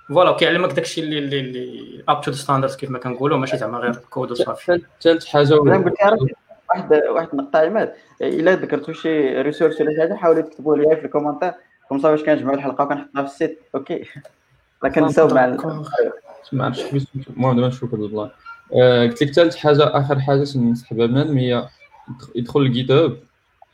voilà 0.09 0.31
كيعلمك 0.31 0.71
داكشي 0.71 1.01
اللي 1.01 1.19
اللي 1.19 1.39
اللي 1.39 2.03
up 2.09 2.21
to 2.21 2.31
standards 2.31 2.75
كيف 2.75 2.89
ما 2.89 2.99
كنقولوا 2.99 3.37
ماشي 3.37 3.57
زعما 3.57 3.77
غير 3.77 3.95
كود 3.95 4.31
وصافي. 4.31 4.81
ثالث 5.01 5.25
حاجة 5.25 5.55
واحد 5.55 6.93
واحد 7.09 7.27
النقطة 7.33 7.59
عماد. 7.59 7.93
إلا 8.21 8.55
ذكرتوا 8.55 8.93
شي 8.93 9.41
ressource 9.41 9.81
ولا 9.81 9.91
شي 9.91 10.01
حاجة 10.01 10.13
حاولوا 10.13 10.41
تكتبوا 10.41 10.77
لي 10.77 10.95
في 10.95 11.05
ال 11.05 11.09
commentaires 11.09 11.53
كم 11.89 11.97
باش 11.97 12.23
كنجمعوا 12.23 12.55
الحلقة 12.55 12.83
وكنحطها 12.83 13.23
في 13.23 13.29
ال 13.29 13.34
site. 13.34 13.59
okay. 13.75 14.05
راه 14.83 14.89
كنساو 14.89 15.27
مع 15.27 15.57
ما 16.51 16.65
عرفتش 16.65 17.05
المهم 17.29 17.55
دابا 17.55 17.67
نشوف 17.67 17.93
هذا 17.93 18.03
ال 18.03 18.08
plan 18.08 18.29
قلت 19.09 19.23
لك 19.23 19.33
ثالث 19.33 19.55
حاجة 19.55 19.83
آخر 19.83 20.19
حاجة 20.19 20.47
ننصح 20.55 20.93
بها 20.93 21.05
بنادم 21.05 21.37
هي 21.37 21.67
يدخل 22.35 22.59
ال 22.59 22.91
GitHub 22.91 23.17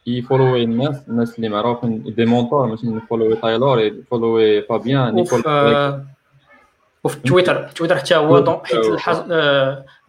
ي 0.07 0.15
follow 0.15 0.57
ي 0.57 0.64
الناس 0.64 1.02
الناس 1.07 1.36
اللي 1.36 1.49
معروفين 1.49 2.03
des 2.03 2.26
mentors 2.26 2.68
مثلا 2.68 2.98
ي 2.98 3.02
follow 3.02 3.31
ي 3.31 3.36
تايلور 3.36 3.80
ي 3.80 3.90
follow 3.90 4.51
ي 4.51 4.62
فابيان 4.61 5.19
ي 5.20 5.30
follow 5.30 5.95
ي 5.95 6.06
وفي 7.03 7.19
تويتر 7.19 7.68
تويتر 7.68 7.98
حتى 7.98 8.15
هو 8.15 8.40
donc 8.40 8.66
حيت 8.65 8.86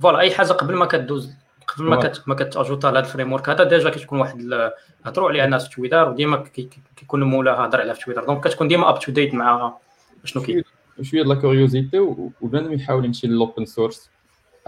voilà 0.00 0.18
آه، 0.18 0.20
أي 0.20 0.30
حاجة 0.30 0.52
قبل 0.52 0.74
ما 0.74 0.86
كدوز 0.86 1.32
قبل 1.66 1.84
ما 1.84 1.96
كت 1.96 2.22
ما 2.26 2.34
كت 2.34 2.46
ajouter 2.46 2.86
لهذا 2.86 2.98
ال 2.98 3.32
framework 3.32 3.48
هذا 3.48 3.64
déjà 3.64 3.90
كتكون 3.90 4.20
واحد 4.20 4.70
هضروا 5.04 5.28
عليها 5.28 5.44
الناس 5.44 5.68
في 5.68 5.76
تويتر 5.76 6.08
وديما 6.08 6.44
كيكون 6.96 7.22
مولا 7.22 7.52
هضر 7.52 7.80
عليها 7.80 7.94
في 7.94 8.04
تويتر. 8.04 8.24
donc 8.24 8.44
كتكون 8.48 8.68
ديما 8.68 8.88
up 8.88 8.98
to 8.98 9.12
date 9.12 9.34
مع 9.34 9.74
شنو 10.24 10.42
كاين. 10.42 10.64
شوية 11.02 11.22
د 11.22 11.26
la 11.26 11.34
curiosité 11.34 11.98
وبنادم 12.40 12.72
يحاول 12.72 13.04
يمشي 13.04 13.26
لل 13.26 13.39
open 13.39 13.64
source 13.64 14.10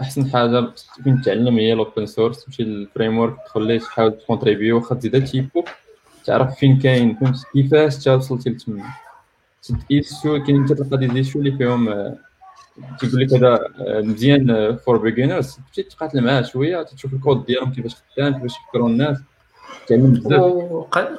أحسن 0.01 0.29
حاجة 0.29 0.71
فين 1.03 1.21
تعلم 1.21 1.57
هي 1.57 1.73
ال 1.73 1.79
open 1.79 2.05
source 2.05 2.45
تمشي 2.45 2.63
لل 2.63 3.17
framework 3.17 3.35
تدخل 3.45 3.61
ليه 3.67 3.79
تحاول 3.79 4.11
ت 4.11 4.17
contribuer 4.17 4.75
واخا 4.77 4.95
تزيد 4.95 5.25
typo 5.25 5.63
تعرف 6.25 6.55
فين 6.55 6.79
كاين 6.79 7.15
فهمت 7.15 7.37
كيفاش 7.53 8.03
تا 8.03 8.15
وصلتي 8.15 8.49
لتما 8.49 8.83
issue 9.91 10.43
كاين 10.43 10.65
تلقى 10.65 10.97
des 10.97 11.07
issues 11.13 11.39
اللي 11.39 11.57
فيهم 11.57 12.15
تيقول 12.99 13.21
لك 13.21 13.33
هذا 13.33 13.59
مزيان 14.01 14.75
for 14.75 14.97
beginners 14.97 15.55
تمشي 15.55 15.83
تقاتل 15.83 16.21
معاه 16.21 16.41
شوية 16.41 16.83
تشوف 16.83 17.13
الكود 17.13 17.45
ديالهم 17.45 17.73
كيفاش 17.73 17.95
خدام 18.15 18.33
كيفاش 18.33 18.55
يفكروا 18.57 18.89
الناس. 18.89 19.17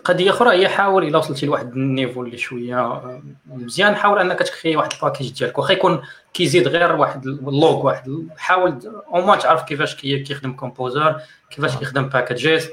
قضية 0.05 0.31
أخرى 0.31 0.51
هي 0.51 0.69
حاول 0.69 1.05
إلا 1.05 1.19
وصلتي 1.19 1.47
لواحد 1.47 1.73
ال 1.73 1.80
niveau 1.80 2.23
اللي 2.23 2.37
شوية 2.37 3.03
مزيان 3.47 3.95
حاول 3.95 4.19
أنك 4.19 4.39
ت 4.39 4.45
créer 4.45 4.77
واحد 4.77 4.93
ال 4.93 4.98
package 4.98 5.33
ديالك. 5.39 5.59
واخا 5.59 5.73
يكون 5.73 6.01
كيزيد 6.35 6.69
غير 6.69 6.97
واحد 6.97 7.27
ال 7.27 7.42
log 7.42 7.87
واحد 7.87 8.29
حاول 8.37 8.79
أو 9.15 9.21
ما 9.21 9.37
تعرف 9.37 9.63
كيفاش 9.63 9.95
كيخدم 9.95 10.53
Composer 10.53 11.21
كيفاش 11.51 11.77
كيخدم 11.77 12.09
packages 12.09 12.69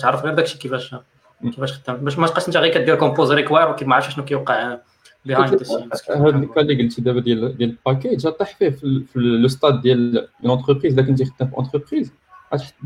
تعرف 0.00 0.24
غير 0.24 0.34
داكشي 0.34 0.58
كيفاش 0.58 0.94
كيفاش 1.42 1.72
خدام. 1.72 1.96
باش 1.96 2.18
ما 2.18 2.26
تبقاش 2.26 2.48
أنت 2.48 2.56
غير 2.56 2.74
كدير 2.74 2.94
composer 2.94 3.34
require 3.34 3.70
وكي 3.70 3.84
ما 3.84 3.94
عرفتش 3.94 4.14
شنو 4.14 4.24
كيوقع 4.24 4.76
behind 5.24 5.62
هذا 6.10 6.28
ال 6.28 6.36
call 6.36 6.70
اللي 6.70 6.82
قلتي 6.82 7.00
دابا 7.00 7.20
ديال 7.20 7.56
ديال 7.56 7.76
ال 7.86 7.91
package 7.91 8.26
غطيح 8.26 8.56
فيه 8.58 8.70
في 8.70 9.02
le 9.14 9.48
stade 9.48 9.80
ديال 9.80 10.28
l'entreprise 10.42 10.92
إذا 10.98 11.02
كنتي 11.02 11.24
خدام 11.24 11.48
في 11.50 11.56
entreprise 11.56 12.12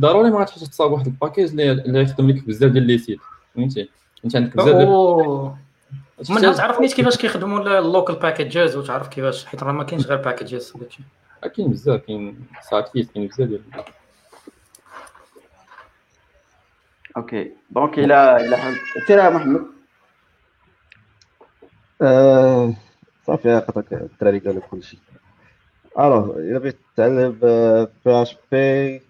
ضروري 0.00 0.30
ما 0.30 0.38
غاتحتاج 0.38 0.68
تصاوب 0.68 0.92
واحد 0.92 1.06
ال 1.06 1.13
package 1.13 1.60
اللي 1.60 2.02
يخدم 2.02 2.30
لك 2.30 2.46
بزاف 2.46 2.72
ديال 2.72 2.86
les 2.86 2.98
sites 2.98 3.20
فهمتي؟ 3.54 3.88
انت 4.24 4.36
عندك 4.36 4.56
بزاف 4.56 4.76
ديال 4.76 5.54
من 6.30 6.54
تعرف 6.54 6.80
نيت 6.80 6.92
كيفاش 6.92 7.16
كيخدموا 7.16 7.78
ال 7.78 7.85
local 7.85 8.16
packages 8.16 8.76
وتعرف 8.76 9.08
كيفاش 9.08 9.44
حيت 9.44 9.62
راه 9.62 9.72
ما 9.72 9.84
كاينش 9.84 10.06
غير 10.06 10.22
packages 10.22 10.72
داكشي 10.76 11.02
كاين 11.56 11.70
بزاف 11.70 12.00
كاين 12.00 12.46
ساكيت 12.70 13.12
كاين 13.12 13.26
بزاف 13.26 13.48
ديال 13.48 13.62
okay 17.16 17.52
donc 17.70 17.98
إلى 17.98 18.36
إلى 18.36 18.76
سير 19.06 19.30
محمد 19.30 19.66
آه، 22.02 22.74
صافي 23.26 23.50
عقدك 23.50 23.92
الدراري 23.92 24.38
قالوا 24.38 24.62
كلشي 24.70 24.98
الوغ 25.98 26.38
الا 26.38 26.58
بغيت 26.58 26.78
تتعلم 26.94 27.38
بي 28.04 28.22
اش 28.22 28.36
بي 28.52 29.02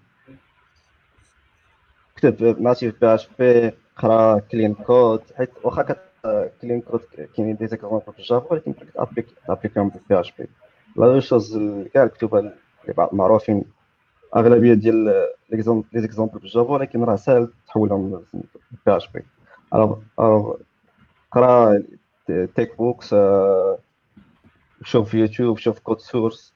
كتب 2.17 2.61
ناتيف 2.61 3.01
بي 3.01 3.15
اش 3.15 3.29
بي 3.39 3.73
قرا 3.97 4.39
clean 4.39 4.75
code 4.75 5.23
حيت 5.37 5.51
واخا 5.65 5.97
clean 6.63 6.81
code 6.81 7.01
كاينين 7.37 7.57
des 7.57 7.67
exemples 7.67 8.13
في 8.13 8.19
ال 8.19 8.26
Java 8.26 8.53
ولكن 8.53 8.75
ت 8.95 8.98
appliquer 8.98 9.27
ت 9.47 9.51
appliquer 9.51 9.93
هم 10.09 10.21
PHP 10.21 10.47
la 10.97 11.21
chose 11.21 11.59
كاع 11.95 12.03
الكتب 12.03 12.35
اللي 12.35 12.55
معروفين 13.13 13.65
اغلبيه 14.37 14.75
ديال 14.75 15.05
لي 15.51 15.63
زيكزومبل 16.01 16.39
بالجافا 16.39 16.71
ولكن 16.73 17.05
راه 17.05 17.17
ساهل 17.17 17.53
تحولهم 17.67 18.23
بي 18.87 18.97
اش 18.97 19.09
بي 19.09 19.23
قرا 21.33 21.83
تيك 22.55 22.77
بوكس 22.79 23.15
شوف 24.83 25.09
في 25.11 25.19
يوتيوب 25.19 25.59
شوف 25.59 25.79
كود 25.79 26.01
سورس 26.01 26.55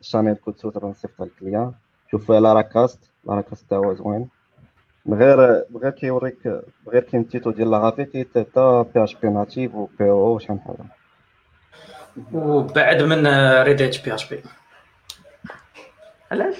شانيل 0.00 0.34
كود 0.34 0.56
سورس 0.58 0.76
راه 0.76 0.88
نصيفطها 0.88 1.24
للكليان 1.26 1.72
شوف 2.10 2.30
لاراكاست 2.30 3.10
لاراكاست 3.24 3.70
تا 3.70 3.76
هو 3.76 3.94
زوين 3.94 4.28
من 5.06 5.18
غير 5.18 5.64
من 5.70 5.80
غير 5.80 5.90
كيوريك 5.90 6.62
غير 6.88 7.02
كاين 7.02 7.28
تيتو 7.28 7.50
ديال 7.50 7.70
لاغافي 7.70 8.24
تا 8.54 8.82
بي 8.82 9.04
اش 9.04 9.14
بي 9.14 9.28
ناتيف 9.28 9.74
و 9.74 9.88
بي 9.98 10.10
أو 10.10 10.34
وشحال 10.34 10.60
حاجة. 10.60 10.98
وبعد 12.32 13.02
من 13.02 13.26
Reddit 13.62 14.04
PHP 14.04 14.42
علاش؟ 16.32 16.56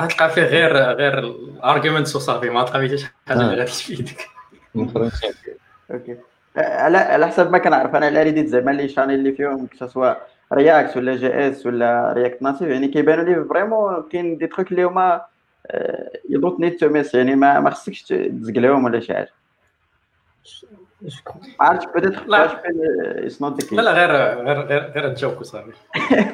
غتلقى 0.00 0.30
فيه 0.30 0.42
غير 0.42 0.76
غير 0.76 1.18
ال 1.18 1.28
arguments 1.28 2.16
وصافي 2.16 2.50
ما 2.50 2.64
تلقى 2.64 2.88
فيه 2.88 2.96
شي 2.96 3.06
حاجة 3.28 3.38
غادي 3.38 3.64
تفيدك 3.64 4.28
okay. 5.90 6.16
على 6.56 6.98
على 6.98 7.26
حسب 7.26 7.50
ما 7.50 7.58
كنعرف 7.58 7.94
أنا 7.94 8.06
على 8.06 8.22
Reddit 8.22 8.46
زعما 8.46 8.70
les 8.70 8.88
channels 8.88 9.18
اللي 9.18 9.32
فيهم 9.32 9.68
سواء 9.86 10.28
React 10.52 10.96
ولا 10.96 11.16
JS 11.16 11.66
ولا 11.66 12.12
React 12.12 12.42
Native 12.42 12.68
يعني 12.68 12.88
كيبانوا 12.88 13.24
لي 13.24 13.44
vraiment 13.44 14.02
كاين 14.12 14.38
des 14.38 14.46
trucs 14.46 14.70
اللي 14.72 14.82
هما 14.84 15.20
يدوت 16.30 16.60
نيت 16.60 16.80
تو 16.80 16.88
ميس 16.88 17.14
يعني 17.14 17.36
ما 17.36 17.60
ما 17.60 17.70
خصكش 17.70 18.02
تزقلهم 18.02 18.84
ولا 18.84 19.00
شي 19.00 19.14
حاجة. 19.14 19.28
عرفت 21.60 21.88
بدأت 21.96 22.28
لا. 22.28 22.60
لا 23.72 23.82
لا 23.82 23.92
غير 23.92 24.10
غير 24.46 24.60
غير 24.60 24.90
غير 24.90 25.14
تجاوب 25.14 25.42
صافي 25.42 25.72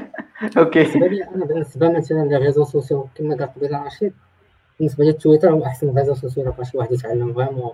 okay. 0.59 0.95
أنا 1.35 1.45
بالنسبة 1.45 1.93
مثلا 1.93 2.25
les 2.25 2.37
réseaux 2.37 2.65
sociaux 2.65 3.09
كما 3.15 3.37
قال 3.37 3.55
قبيلة 3.55 3.87
رشيد 3.87 4.13
بالنسبة 4.79 5.05
لي 5.05 5.13
تويتر 5.13 5.51
هو 5.51 5.65
أحسن 5.65 5.99
réseau 5.99 6.15
sociaux 6.15 6.53
باش 6.53 6.75
الواحد 6.75 6.93
يتعلم 6.93 7.33
vraiment 7.35 7.73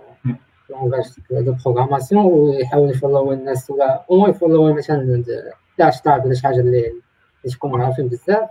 langage 0.71 1.05
de 1.31 1.55
programmation 1.65 2.25
ويحاول 2.25 2.91
ي 2.91 2.97
follow 2.97 3.33
الناس 3.33 3.71
ولا 3.71 4.05
أو 4.11 4.27
ي 4.29 4.35
follow 4.35 4.75
مثلا 4.75 5.25
هاشتاغ 5.83 6.25
ولا 6.27 6.35
شي 6.35 6.43
حاجة 6.43 6.61
اللي 6.61 6.87
اللي 7.45 7.55
تكونوا 7.57 7.85
عارفين 7.85 8.09
بزاف 8.09 8.49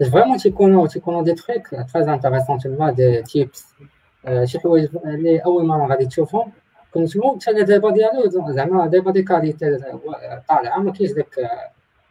باش 0.00 0.08
vraiment 0.08 0.36
تيكونوا 0.38 0.86
تيكونوا 0.86 1.22
des 1.22 1.32
tricks 1.32 1.68
très 1.94 2.14
intéressants 2.14 2.58
تما 2.58 2.90
des 2.90 3.22
tips 3.22 3.74
شي 4.44 4.58
حوايج 4.58 4.88
اللي 5.04 5.38
اول 5.38 5.66
مره 5.66 5.86
غادي 5.86 6.06
تشوفهم 6.06 6.52
quand 6.94 7.18
même 7.18 7.38
حتى 7.46 7.62
débat 7.62 7.90
ديالو 7.90 8.52
زعما 8.52 8.86
débat 8.86 9.10
de 9.10 9.22
qualité 9.22 9.78
طالعه 10.48 10.78
ما 10.78 10.92
كاينش 10.92 11.12
داك 11.12 11.50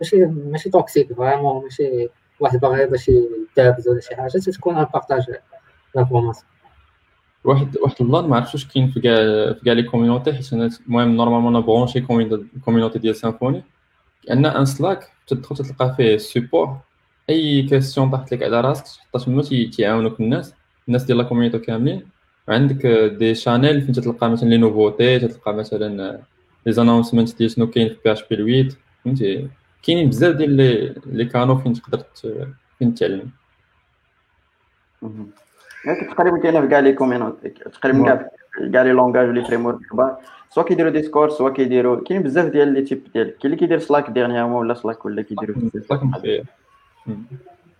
ماشي 0.01 0.25
ماشي 0.25 0.69
toxique 0.69 1.13
vraiment 1.13 1.63
ماشي 1.63 2.09
واحد 2.39 2.59
باغي 2.59 2.85
باش 2.85 3.11
يدابز 3.57 3.89
ولا 3.89 3.99
شي 3.99 4.15
حاجة 4.15 4.29
تكون 4.29 4.77
un 4.77 4.85
partage 4.93 5.25
l'information 5.95 6.53
واحد 7.43 7.77
واحد 7.77 7.95
ال 8.01 8.07
plan 8.07 8.29
ما 8.29 8.35
عرفتش 8.35 8.53
واش 8.53 8.67
كاين 8.67 8.87
في 8.91 9.01
كاع 9.01 9.15
في 9.53 9.61
كاع 9.65 9.73
les 9.73 9.83
communities 9.83 10.33
حيت 10.33 10.53
أنا 10.53 10.69
المهم 10.87 11.15
normalement 11.15 11.55
أنا 11.55 11.65
branché 11.65 12.01
community 12.65 12.99
ديال 12.99 13.15
Symfony 13.15 13.63
كاين 14.27 14.45
un 14.45 14.65
Slack 14.65 15.09
تدخل 15.27 15.55
تلقى 15.55 15.95
فيه 15.97 16.17
support 16.17 16.77
أي 17.29 17.61
question 17.61 18.11
طاحت 18.11 18.31
لك 18.31 18.43
على 18.43 18.61
راسك 18.61 18.85
تحطها 18.85 19.25
تما 19.25 19.41
تيعاونوك 19.71 20.19
الناس. 20.19 20.53
الناس 20.87 21.03
ديال 21.03 21.17
la 21.17 21.23
community 21.23 21.59
كاملين. 21.59 22.07
وعندك 22.47 22.85
des 23.19 23.35
channels 23.35 23.81
فين 23.81 23.93
تلقى 23.93 24.29
مثلا 24.29 24.49
les 24.49 24.57
nouveautés 24.57 25.19
تلقى 25.19 25.53
مثلا 25.53 26.19
les 26.65 26.71
announcements 26.71 27.37
ديال 27.37 27.51
شنو 27.51 27.67
كاين 27.67 27.89
في 27.89 27.97
PHP 28.05 28.35
8 28.35 28.69
فهمتي؟ 29.05 29.49
كاينين 29.83 30.09
بزاف 30.09 30.35
ديال 30.35 30.49
les 30.49 30.95
les 31.05 31.25
canaux 31.25 31.57
فين 31.57 31.73
تقدر 31.73 32.03
فين 32.79 32.93
تتعلم 32.93 33.29
تقريبا 36.17 36.37
كاينة 36.37 36.61
في 36.61 36.67
كاع 36.67 36.79
les 36.79 36.93
communities 36.93 37.49
تقريبا 37.49 38.05
كاع 38.05 38.29
كاع 38.73 38.81
les 38.83 38.91
langages 38.91 39.29
و 39.29 39.43
les 39.45 39.65
frameworks 39.65 39.79
كبار 39.91 40.17
soit 40.49 40.63
كيديروا 40.63 40.91
Discord 40.91 41.31
soit 41.31 41.49
كيديروا 41.49 42.03
كاين 42.03 42.23
بزاف 42.23 42.45
ديال 42.45 42.73
les 42.73 42.81
types 42.81 43.07
ديال 43.13 43.27
كاين 43.27 43.37
اللي 43.45 43.55
كيدير 43.55 43.79
Slack 43.79 44.09
dernièrement 44.09 44.55
ولا 44.55 44.73
Slack 44.73 45.05
ولا 45.05 45.21
كيديروا 45.21 45.55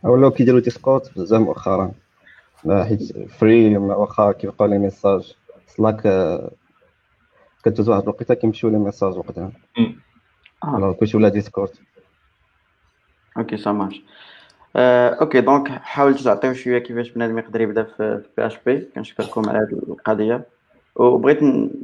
ولاو 0.04 0.32
كيديروا 0.32 0.60
Discord 0.60 1.02
بزاف 1.16 1.42
مؤخرا 1.42 1.92
حيت 2.70 3.28
free 3.28 3.78
واخا 3.78 4.32
كيبقاو 4.32 4.68
les 4.68 4.78
messages 4.78 5.36
Slack 5.68 6.02
كتدوز 7.64 7.90
واحد 7.90 8.02
الوقيته 8.04 8.34
كيمشيو 8.34 8.70
les 8.70 8.78
messages 8.78 9.18
وقتها 9.18 9.52
كلشي 11.00 11.18
ولا 11.18 11.30
Discord 11.30 11.70
okay 13.38 13.58
ça 13.58 13.72
marche 13.72 14.02
okay 14.76 15.42
donc 15.42 15.68
حاولتوا 15.68 16.24
تعطيو 16.24 16.54
شوية 16.54 16.80
كيفاش 16.80 17.10
بنادم 17.10 17.38
يقدر 17.38 17.62
يبدا 17.62 17.84
في 17.84 18.24
PHP 18.38 18.88
كنشكركم 18.96 19.50
على 19.50 19.58
هذه 19.60 19.80
القضية 19.90 20.46
وبغيت 20.96 21.44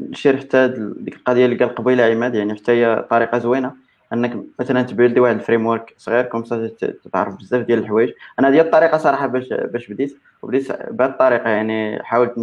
نشير 0.09 0.37
حتى 0.37 0.73
ديك 0.97 1.15
القضية 1.15 1.45
اللي 1.45 1.55
قال 1.55 1.75
قبيلة 1.75 2.03
عماد 2.03 2.35
يعني 2.35 2.55
حتى 2.55 2.71
هي 2.71 3.05
طريقة 3.09 3.37
زوينة. 3.37 3.73
أنك 4.13 4.43
مثلا 4.59 4.81
ت 4.81 4.87
build 4.87 5.14
ي 5.14 5.19
واحد 5.19 5.35
ال 5.35 5.65
framework 5.65 5.93
صغير 5.97 6.25
comme 6.25 6.43
ça 6.43 6.71
تعرف 7.13 7.35
بزاف 7.35 7.65
ديال 7.65 7.79
الحوايج. 7.79 8.09
أنا 8.39 8.49
هذه 8.49 8.61
الطريقة 8.61 8.97
صراحة 8.97 9.27
باش 9.27 9.47
باش 9.53 9.87
بديت. 9.91 10.17
وبديت 10.41 10.91
بهذه 10.91 11.09
الطريقة 11.09 11.49
يعني 11.49 12.03
حاولت 12.03 12.33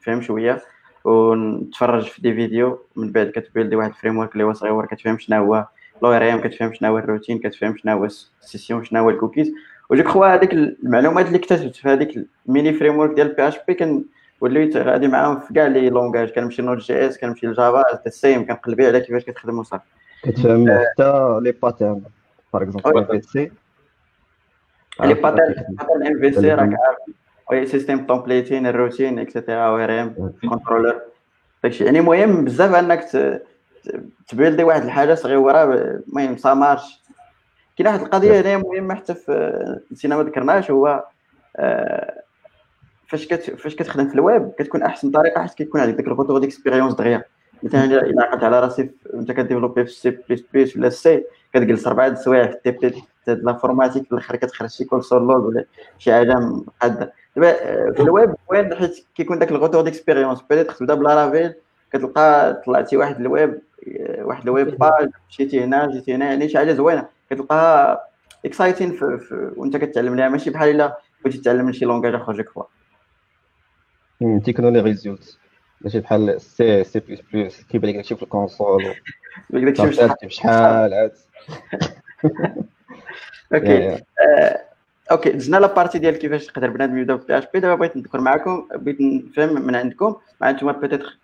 نفهم 0.00 0.20
شوية 0.20 0.62
ونتفرج 1.04 2.02
في 2.02 2.22
des 2.22 2.34
vidéos. 2.34 2.78
من 2.96 3.12
بعد 3.12 3.26
كت 3.26 3.38
build 3.38 3.70
ي 3.70 3.76
واحد 3.76 3.90
ال 3.90 4.18
framework 4.18 4.32
اللي 4.32 4.44
هو 4.44 4.52
صغير 4.52 4.86
كتفهم 4.86 5.18
شنو 5.18 5.44
هو 5.44 5.66
l'ORM 6.02 6.40
كتفهم 6.40 6.72
شنو 6.72 6.88
هو 6.88 6.98
ال 6.98 7.03
routing 7.03 7.38
كتفهم 7.38 7.76
شنو 7.76 7.92
هو 7.92 8.04
ال 8.04 8.14
session 8.14 8.84
شنو 8.84 9.00
هو 9.00 9.10
الكوكيز. 9.10 9.52
و 9.90 9.94
je 9.94 10.02
crois 10.02 10.34
هذيك 10.34 10.52
المعلومات 10.52 11.26
اللي 11.26 11.38
اكتسبت 11.38 11.76
في 11.76 11.88
هذيك 11.88 12.26
ال 12.48 12.72
mini 12.72 12.98
framework 12.98 13.14
ديال 13.14 13.28
PHP 13.28 13.74
كان 13.74 14.04
وليت 14.42 14.76
غادي 14.76 15.08
معاهم 15.08 15.40
في 15.40 15.54
كاع 15.54 15.66
les 15.66 15.90
langages 15.90 16.30
كنمشي 16.30 16.62
Node.js 16.62 17.18
كنمشي 17.18 17.46
ل 17.46 17.58
Java 17.58 18.08
سيم 18.08 18.46
كنقلبي 18.46 18.86
على 18.86 19.00
كيفاش 19.00 19.24
كتخدم 19.24 19.58
وصافي 19.58 19.84
كتفهم 20.22 20.70
حتى 20.70 21.38
les 21.42 21.52
patterns 21.52 22.02
par 22.54 22.62
exemple 22.62 22.98
MVC. 22.98 23.52
les 25.00 25.14
patterns 25.14 25.54
pattern 25.68 26.06
MVC 26.06 26.54
راك 26.54 26.68
عارف. 26.68 26.98
oui 27.50 27.66
système 27.66 28.06
templating 28.06 28.66
ال 28.66 29.18
routing 29.18 29.66
et 29.66 29.76
cetera 29.76 30.00
ORM 30.00 30.32
controller 30.48 31.00
داكشي. 31.62 31.84
يعني 31.84 32.00
مهم 32.00 32.44
بزاف 32.44 32.74
أنك 32.74 33.08
ت 34.28 34.33
build 34.33 34.59
ي 34.59 34.64
واحد 34.64 34.82
الحاجة 34.82 35.14
صغيرة 35.14 35.64
المهم 35.64 36.36
ça 36.36 36.54
marche 36.54 37.02
كاين 37.76 37.88
واحد 37.88 38.00
القضية 38.00 38.40
هنايا 38.40 38.56
مهمة 38.56 38.94
حتى 38.94 39.14
في 39.14 39.80
نسينا 39.92 40.16
ما 40.16 40.22
ذكرناش 40.22 40.70
هو 40.70 41.04
فاش 43.12 43.26
كت 43.26 43.50
فاش 43.50 43.76
كتخدم 43.76 44.08
في 44.08 44.14
الويب 44.14 44.50
كتكون 44.58 44.82
أحسن 44.82 45.10
طريقة 45.10 45.42
حيت 45.42 45.54
كيكون 45.54 45.80
عندك 45.80 45.94
ديك 45.96 46.06
ال 46.06 46.11
retour 46.11 46.38
d'expérience 46.38 46.94
دغيا. 46.94 47.24
مثلا 47.62 47.84
الا 47.84 48.22
عقلت 48.22 48.44
على 48.44 48.60
راسي 48.60 48.90
أنت 49.14 49.32
ك 49.32 49.37
développer 49.37 49.84
في 49.84 49.92
C++ 49.92 50.76
ولا 50.76 50.88
C 50.88 51.24
كتجلس 51.54 51.86
أربعة 51.86 52.06
السوايع 52.06 52.46
في 52.46 52.56
ال 52.68 52.72
TP 52.72 53.02
l'informatique 53.26 54.04
في 54.04 54.12
الآخر 54.12 54.36
كتخرج 54.36 54.68
شي 54.70 54.84
console 54.84 55.22
log 55.22 55.44
ولا 55.44 55.64
شي 55.98 56.12
حاجة 56.12 56.34
مقاده 56.34 57.12
دابا 57.36 57.48
آه، 57.50 57.90
في 57.90 58.02
الويب 58.02 58.34
وين 58.50 58.74
حيت 58.74 59.06
كيكون 59.14 59.38
داك 59.38 59.50
ال 59.50 59.55
retour 59.55 59.82
d'expérience 59.82 60.42
peut-être 60.50 60.70
تبدأ 60.70 60.94
ب 60.94 61.24
Laravel 61.24 61.54
كتلقى 61.92 62.62
طلعتي 62.66 62.96
واحد 62.96 63.20
الويب 63.20 63.60
آه، 64.00 64.24
واحد 64.24 64.42
ال 64.42 64.51
web 64.51 64.78
page 64.78 65.10
مشيتي 65.28 65.64
هنا 65.64 65.86
جيتي 65.86 66.14
هنا 66.14 66.24
يعني 66.24 66.48
شي 66.48 66.58
حاجة 66.58 66.72
زوينة. 66.72 67.06
كتلقاها 67.30 68.00
exciting 68.44 68.98
وأنت 69.56 69.76
كتعلم 69.76 70.16
ليها. 70.16 70.28
ماشي 70.28 70.50
بحال 70.50 70.68
إلا 70.70 70.98
بغيتي 71.24 71.38
تعلم 71.38 71.72
شي 71.72 71.84
langage 71.84 72.14
آخر 72.14 72.32
جوك 72.32 72.68
vois 74.22 74.38
technologie 74.38 74.80
result. 74.80 75.38
ماشي 75.80 76.00
بحال 76.00 76.40
سي 76.40 76.84
سي 76.84 77.00
بلس 77.00 77.20
بلس 77.32 77.62
كيبان 77.62 77.90
لك 77.90 77.96
داكشي 77.96 78.16
في 78.16 78.22
ال 78.22 78.31
console 78.31 78.94
بشحال 80.24 80.94
عاد. 80.94 81.12
أوكي. 83.54 84.02
أوكي 85.10 85.30
دزنا 85.30 85.56
la 85.56 85.66
partie 85.66 85.98
ديال 85.98 86.18
كيفاش 86.18 86.46
تقدر 86.46 86.70
بنادم 86.70 86.98
يبدأ 86.98 87.16
في 87.16 87.26
PHP 87.26 87.60
دابا 87.60 87.74
بغيت 87.74 87.96
نذكر 87.96 88.20
معكم 88.20 88.68
بغيت 88.74 89.00
نفهم 89.00 89.66
من 89.66 89.74
عندكم. 89.74 90.16
مع 90.40 90.50
أنتم 90.50 90.72
peut-être 90.72 91.18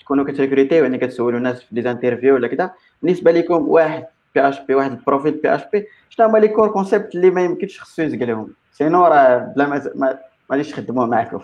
تكونوا 0.00 0.24
كت 0.24 0.35
recruter 0.35 0.77
و 0.77 0.82
يعني 0.82 0.98
كتسولوا 0.98 1.38
الناس 1.38 1.62
في 1.62 1.74
des 1.74 1.90
interviews 1.90 2.34
ولا 2.34 2.48
كذا 2.48 2.70
بالنسبة 3.02 3.30
لكم 3.32 3.68
واحد 3.68 4.06
PHP 4.34 4.74
واحد 4.74 4.90
ال 4.90 4.96
profil 4.96 5.32
PHP 5.32 5.86
شنو 6.08 6.26
هما 6.26 6.38
les 6.38 6.48
core 6.48 6.68
concepts 6.68 7.14
اللي 7.14 7.30
ما 7.30 7.44
يمكنش 7.44 7.80
خصو 7.80 8.02
يزق 8.02 8.18
لهم 8.18 8.52
sinon 8.72 9.06
راه 9.06 9.38
بلا 9.56 9.92
ما 9.94 10.18
غاديش 10.52 10.70
تخدموه 10.70 11.06
معكم 11.06 11.40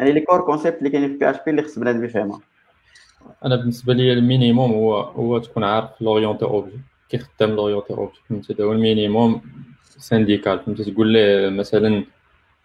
يعني 0.00 0.12
les 0.12 0.20
core 0.20 0.40
concepts 0.40 0.78
اللي 0.78 0.90
كاينين 0.90 1.12
في 1.12 1.18
PHP 1.18 1.50
اللي 1.50 1.62
خص 1.62 1.78
بنادم 1.78 2.04
يفهمها. 2.04 2.40
أنا 3.44 3.56
بالنسبة 3.56 3.94
لي 3.94 4.12
ال 4.12 4.19
minimum 4.19 4.72
هو 4.72 5.00
هو 5.00 5.38
تكون 5.38 5.64
عارف 5.64 5.90
l'orienté 6.00 6.44
objet. 6.44 6.80
كيخدم 7.08 7.50
l'orienté 7.50 7.92
objet 7.92 8.18
فهمتي؟ 8.28 8.54
هذا 8.54 8.64
هو 8.64 8.72
ال 8.72 8.81
minimum 8.81 9.42
syndical 9.98 10.60
فهمتي؟ 10.60 10.84
تقول 10.84 11.08
ليه 11.08 11.48
مثلا 11.48 12.04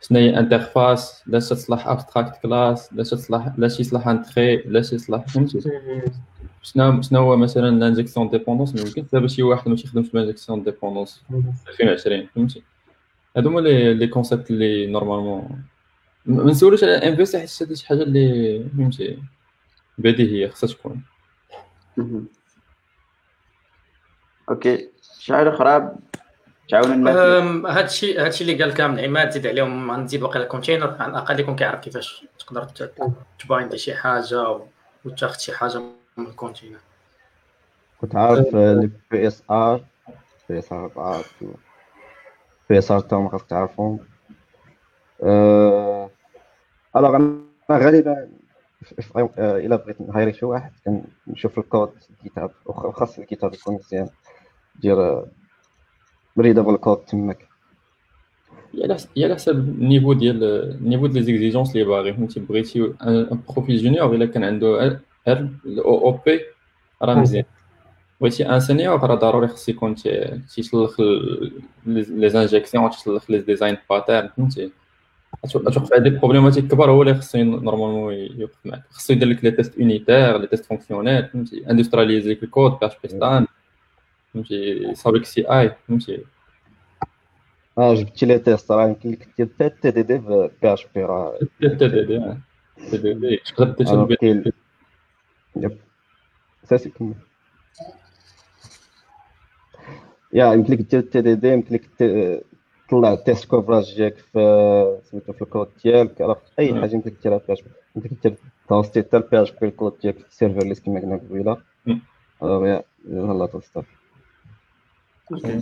شنو 0.01 0.19
هي 0.19 0.39
interface 0.39 1.23
لاش 1.27 1.49
تصلح 1.49 1.87
abstract 1.87 2.41
class 2.41 2.93
لاش 2.93 3.09
تصلح 3.09 3.53
لاش 3.57 3.79
يصلح 3.79 4.07
un 4.07 4.23
trait 4.23 4.55
لاش 4.55 4.93
يصلح 4.93 5.27
فهمتي؟ 5.27 5.59
شنو 6.61 7.01
شنو 7.01 7.19
هو 7.19 7.37
مثلا 7.37 7.79
l'injection 7.79 8.29
dépendances 8.29 8.85
ممكن. 8.85 9.05
دابا 9.13 9.27
شي 9.27 9.43
واحد 9.43 9.69
ما 9.69 9.73
يخدمش 9.73 10.11
ب 10.11 10.15
l'injection 10.15 10.63
dépendances 10.63 11.23
2020 11.67 12.27
فهمتي؟ 12.35 12.63
هادو 13.37 13.49
هما 13.49 13.59
les 13.59 14.07
concepts 14.07 14.51
اللي 14.51 14.87
normalement 14.87 15.63
ما 16.25 16.43
نسولوش 16.43 16.83
على 16.83 16.95
انفيستي 16.95 17.39
حيت 17.39 17.63
هذه 17.63 17.73
شي 17.73 17.87
حاجة 17.87 18.03
اللي 18.03 18.65
فهمتي. 18.77 19.19
بديهيه 19.97 20.47
خصها 20.49 20.67
تكون. 20.67 21.03
أوكي. 24.49 24.89
شي 25.19 25.33
حاجة 25.33 25.49
أخرى؟ 25.49 25.95
تعاون 26.69 26.91
الناس. 26.91 27.15
هذا 27.75 27.85
الشيء 27.85 28.19
هذا 28.19 28.27
الشيء 28.27 28.51
اللي 28.51 28.63
قال 28.63 28.73
كامل 28.73 28.99
عماد 29.05 29.29
زيد 29.29 29.47
عليهم 29.47 29.91
نزيد 30.01 30.23
واقيلا 30.23 30.43
ال 30.43 30.48
container 30.48 30.95
على 30.99 31.11
الأقل 31.11 31.39
يكون 31.39 31.55
كيعرف 31.55 31.79
كيفاش 31.79 32.25
تقدر 32.39 32.67
ت 33.39 33.46
bind 33.46 33.75
شي 33.75 33.95
حاجة 33.95 34.59
وتاخذ 35.05 35.39
شي 35.39 35.53
حاجة 35.53 35.81
من 36.17 36.25
ال 36.25 36.31
container 36.31 36.79
كنت 38.01 38.15
عارف 38.15 38.55
لي 38.55 38.89
بي 39.11 39.27
اس 39.27 39.43
ار 39.51 39.83
بي 40.49 40.59
اس 40.59 40.73
ار 40.73 40.85
4 40.85 41.23
بي 42.69 42.77
اس 42.77 42.91
ار 42.91 42.99
تاعهم 42.99 43.29
خاصك 43.29 43.45
تعرفهم. 43.47 43.99
alors 46.95 47.15
أنا 47.15 47.41
غالبا 47.69 48.29
إلا 49.37 49.75
بغيت 49.75 50.01
ن 50.01 50.06
hire 50.06 50.28
ي 50.28 50.33
شي 50.33 50.45
واحد 50.45 50.71
كنشوف 51.25 51.59
الكود 51.59 51.89
الكتاب 52.09 52.51
وخاص 52.65 53.19
الكتاب 53.19 53.53
يكون 53.53 53.75
مزيان 53.75 54.07
دير 54.75 55.25
readable 56.39 56.75
code 56.77 56.97
تماك. 56.97 57.47
هي 59.17 59.23
على 59.23 59.35
حسب 59.35 59.55
ال 59.55 59.63
niveau 59.63 60.13
ديال 60.13 60.43
ال 60.43 60.52
niveau 60.52 61.07
ديال 61.07 61.15
les 61.15 61.29
exigences 61.29 61.71
اللي 61.71 61.83
باغي. 61.83 62.13
فهمتي 62.13 62.39
بغيتي 62.39 62.93
un 63.01 63.39
profil 63.49 63.77
junior 63.77 64.15
إلا 64.15 64.25
كان 64.25 64.43
عنده 64.43 64.99
ار 65.27 65.49
OOP 65.67 66.41
راه 67.01 67.15
مزيان. 67.15 67.45
بغيتي 68.21 68.49
un 68.49 68.59
senior 68.59 68.99
راه 68.99 69.15
ضروري 69.15 69.47
خص 69.47 69.69
يكون 69.69 69.95
تيسلخ 70.55 71.01
les 71.85 72.29
injections 72.29 72.89
تيسلخ 72.89 73.31
les 73.31 73.37
design 73.37 73.77
patterns 73.89 74.29
فهمتي؟ 74.37 74.71
أتوقع 75.43 75.71
في 75.71 75.95
هذه 75.95 76.07
ال 76.07 76.11
problématique 76.11 76.67
كبار 76.67 76.91
هو 76.91 77.01
اللي 77.01 77.13
خصو 77.15 77.37
normalement 77.37 78.13
يوقف 78.13 78.57
معك 78.65 78.83
خصو 78.89 79.13
يدير 79.13 79.27
لك 79.27 79.43
les 79.43 79.51
tests 79.51 79.77
unitaires 79.77 80.37
les 80.37 80.47
tests 80.47 80.65
fonctionnels 80.65 81.27
فهمتي 81.27 81.69
industrialiser 81.69 82.31
لك 82.31 82.43
الكود 82.43 82.71
PHPStan 82.71 83.47
فهمتي 84.33 84.55
يصاوبك 84.55 85.25
CI 85.25 85.75
فهمتي 85.87 86.23
آه 87.77 87.93
جبتي 87.93 88.25
les 88.25 88.39
tests 88.39 88.71
راه 88.71 88.87
يمكن 88.87 89.11
لك 89.11 89.27
دير 89.37 89.47
حتى 89.55 89.69
تي 89.69 89.91
دي 89.91 90.03
دي 90.03 90.19
في 90.19 90.49
بي 90.61 90.73
اش 90.73 90.87
بي 90.95 91.03
راه 91.03 91.39
تي 91.61 91.77
دي 91.77 92.03
دي 92.03 92.23
تي 92.91 92.97
دي 92.97 93.13
دي 93.13 93.35
تقدر 93.57 94.15
دير 94.21 94.53
يب 95.55 95.77
اساسي 96.63 96.89
كمل 96.89 97.13
يا 100.33 100.53
يمكن 100.53 100.73
لك 100.73 100.79
دير 100.79 101.01
تي 101.01 101.21
دي 101.21 101.35
دي 101.35 101.47
يمكن 101.47 101.75
لك 101.75 101.89
تطلع 102.87 103.13
التيست 103.13 103.45
كوفراج 103.45 103.95
ديالك 103.95 104.17
في 104.17 104.99
سميتو 105.03 105.33
في 105.33 105.41
الكود 105.41 105.67
ديالك 105.83 106.21
راه 106.21 106.37
اي 106.59 106.81
حاجة 106.81 106.93
يمكن 106.93 107.09
لك 107.09 107.15
ديرها 107.23 107.39
في 107.39 107.53
اش 107.53 107.61
بي 107.61 107.69
يمكن 107.95 108.09
لك 108.09 108.17
دير 108.23 108.35
تونستي 108.69 109.01
حتى 109.01 109.17
البي 109.17 109.41
اش 109.41 109.51
بي 109.51 109.67
الكود 109.67 109.93
ديالك 110.01 110.19
في 110.19 110.27
السيرفر 110.27 110.61
اللي 110.61 110.75
كيما 110.75 110.99
قلنا 110.99 111.15
قبيله 111.15 111.57
الوغ 112.43 112.83
يلا 113.07 113.45
توستار 113.45 113.85
أوكي 115.31 115.61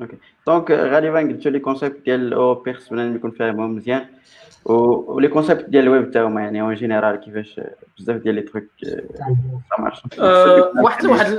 أوكي 0.00 0.16
دونك 0.46 0.70
غالبا 0.70 1.18
قلتو 1.18 1.50
لي 1.50 1.58
كونسيبت 1.58 2.04
ديال 2.04 2.34
أو 2.34 2.54
بيرس 2.54 2.88
بنادم 2.88 3.16
يكون 3.16 3.30
فاهمهم 3.30 3.76
مزيان 3.76 4.06
و 4.64 4.80
les 4.80 5.28
concepts 5.28 5.64
ديال 5.64 5.84
الويب 5.84 6.10
تاعهم 6.10 6.38
يعني 6.38 6.60
en 6.60 6.74
général 6.74 7.16
كيفاش 7.16 7.60
بزاف 7.98 8.16
ديال 8.16 8.34
les 8.34 8.42
trucs 8.42 8.64
marchent 9.78 10.02
واحد 10.82 11.06
واحد 11.06 11.38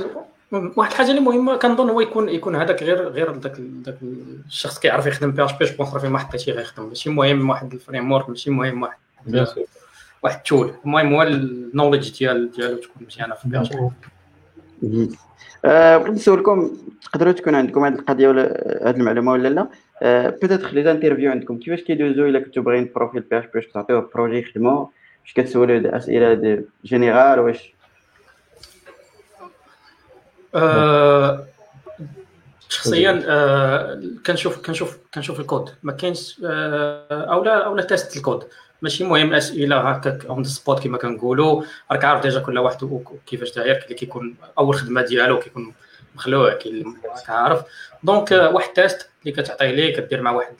واحد 0.51 0.91
الحاجة 0.91 1.09
اللي 1.09 1.21
مهمة 1.21 1.57
كنظن 1.57 1.89
هو 1.89 2.01
يكون 2.01 2.29
يكون 2.29 2.55
هذاك 2.55 2.83
غير 2.83 3.07
غير 3.09 3.31
داك 3.31 3.55
داك 3.59 3.97
الشخص 4.47 4.79
كيعرف 4.79 5.05
يخدم 5.05 5.31
PHP 5.31 5.65
جو 5.65 5.83
راه 5.83 5.99
فين 5.99 6.09
ما 6.09 6.19
حطيتيه 6.19 6.51
غيخدم 6.51 6.87
ماشي 6.87 7.09
مهم 7.09 7.49
واحد 7.49 7.73
ال 7.73 8.11
framework 8.11 8.29
ماشي 8.29 8.51
مهم 8.51 8.81
واحد 8.81 8.97
واحد 10.23 10.37
ال 10.37 10.43
tool. 10.43 10.73
المهم 10.85 11.13
هو 11.13 11.23
ال 11.23 11.33
knowledge 11.33 12.17
ديال 12.17 12.51
ديالو 12.51 12.77
تكون 12.77 13.07
مزيانة 13.07 13.35
في 13.35 13.49
PH 13.49 13.69
P 14.81 15.09
بغيت 15.63 16.09
نسولكم 16.09 16.71
تقدروا 17.03 17.31
تكون 17.31 17.55
عندكم 17.55 17.85
هذه 17.85 17.93
القضية 17.93 18.27
ولا 18.27 18.43
هذه 18.89 18.95
المعلومة 18.95 19.31
ولا 19.31 19.47
لا؟ 19.47 19.67
peut-être 20.29 20.69
les 20.73 20.91
interviews 20.91 21.31
عندكم. 21.31 21.57
كيفاش 21.57 21.81
كيدوزو 21.81 22.25
إلا 22.25 22.39
كنتو 22.39 22.61
باغيين 22.61 22.91
profil 22.95 23.21
PHP 23.21 23.51
واش 23.55 23.67
كتعطيوه 23.67 24.09
projet 24.15 24.39
يخدموا 24.39 24.85
واش 25.23 25.33
كتسولوا 25.33 25.97
اسئله 25.97 26.33
des 26.33 26.61
générales 26.85 27.39
واش 27.39 27.73
آه، 30.55 31.45
شخصيا 32.69 33.23
آه، 33.27 34.01
كنشوف 34.25 34.65
كنشوف 34.65 34.97
كنشوف 35.13 35.39
الكود. 35.39 35.69
ما 35.83 35.91
كاينش 35.91 36.41
آه، 36.45 37.25
اولا 37.33 37.65
اولا 37.65 37.83
test 37.83 38.17
الكود. 38.17 38.47
ماشي 38.81 39.03
مهم 39.03 39.33
اسئله 39.33 39.79
هكاك 39.79 40.25
on 40.25 40.43
spot 40.43 40.83
كما 40.83 40.97
كنقولوا. 40.97 41.63
راك 41.91 42.05
عارف 42.05 42.21
déjà 42.21 42.39
كل 42.39 42.59
واحد 42.59 43.03
كيفاش 43.25 43.55
داير 43.55 43.83
اللي 43.83 43.95
كيكون 43.95 44.35
أول 44.59 44.75
خدمة 44.75 45.01
ديالو 45.01 45.39
كيكون 45.39 45.73
مخلوع 46.15 46.53
كاين 46.53 46.97
عارف. 47.29 47.61
donc 48.03 48.31
واحد 48.31 48.73
test 48.73 49.09
اللي 49.21 49.31
كتعطيه 49.31 49.71
ليه 49.71 49.95
كدير 49.95 50.21
مع 50.21 50.31
واحد 50.31 50.53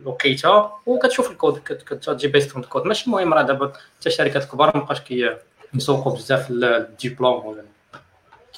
الوقيته 0.00 0.70
وكتشوف 0.86 1.30
الكود 1.30 1.58
كتجي 1.58 2.28
based 2.28 2.56
الكود 2.56 2.84
ماشي 2.84 3.10
مهم 3.10 3.34
راه 3.34 3.42
دابا 3.42 3.72
حتى 3.98 4.08
الشركات 4.08 4.42
الكبار 4.42 4.76
مابقاش 4.76 5.00
كيسوقوا 5.00 6.14
بزاف 6.14 6.50
الدبلوم 6.50 7.46
ولا 7.46 7.64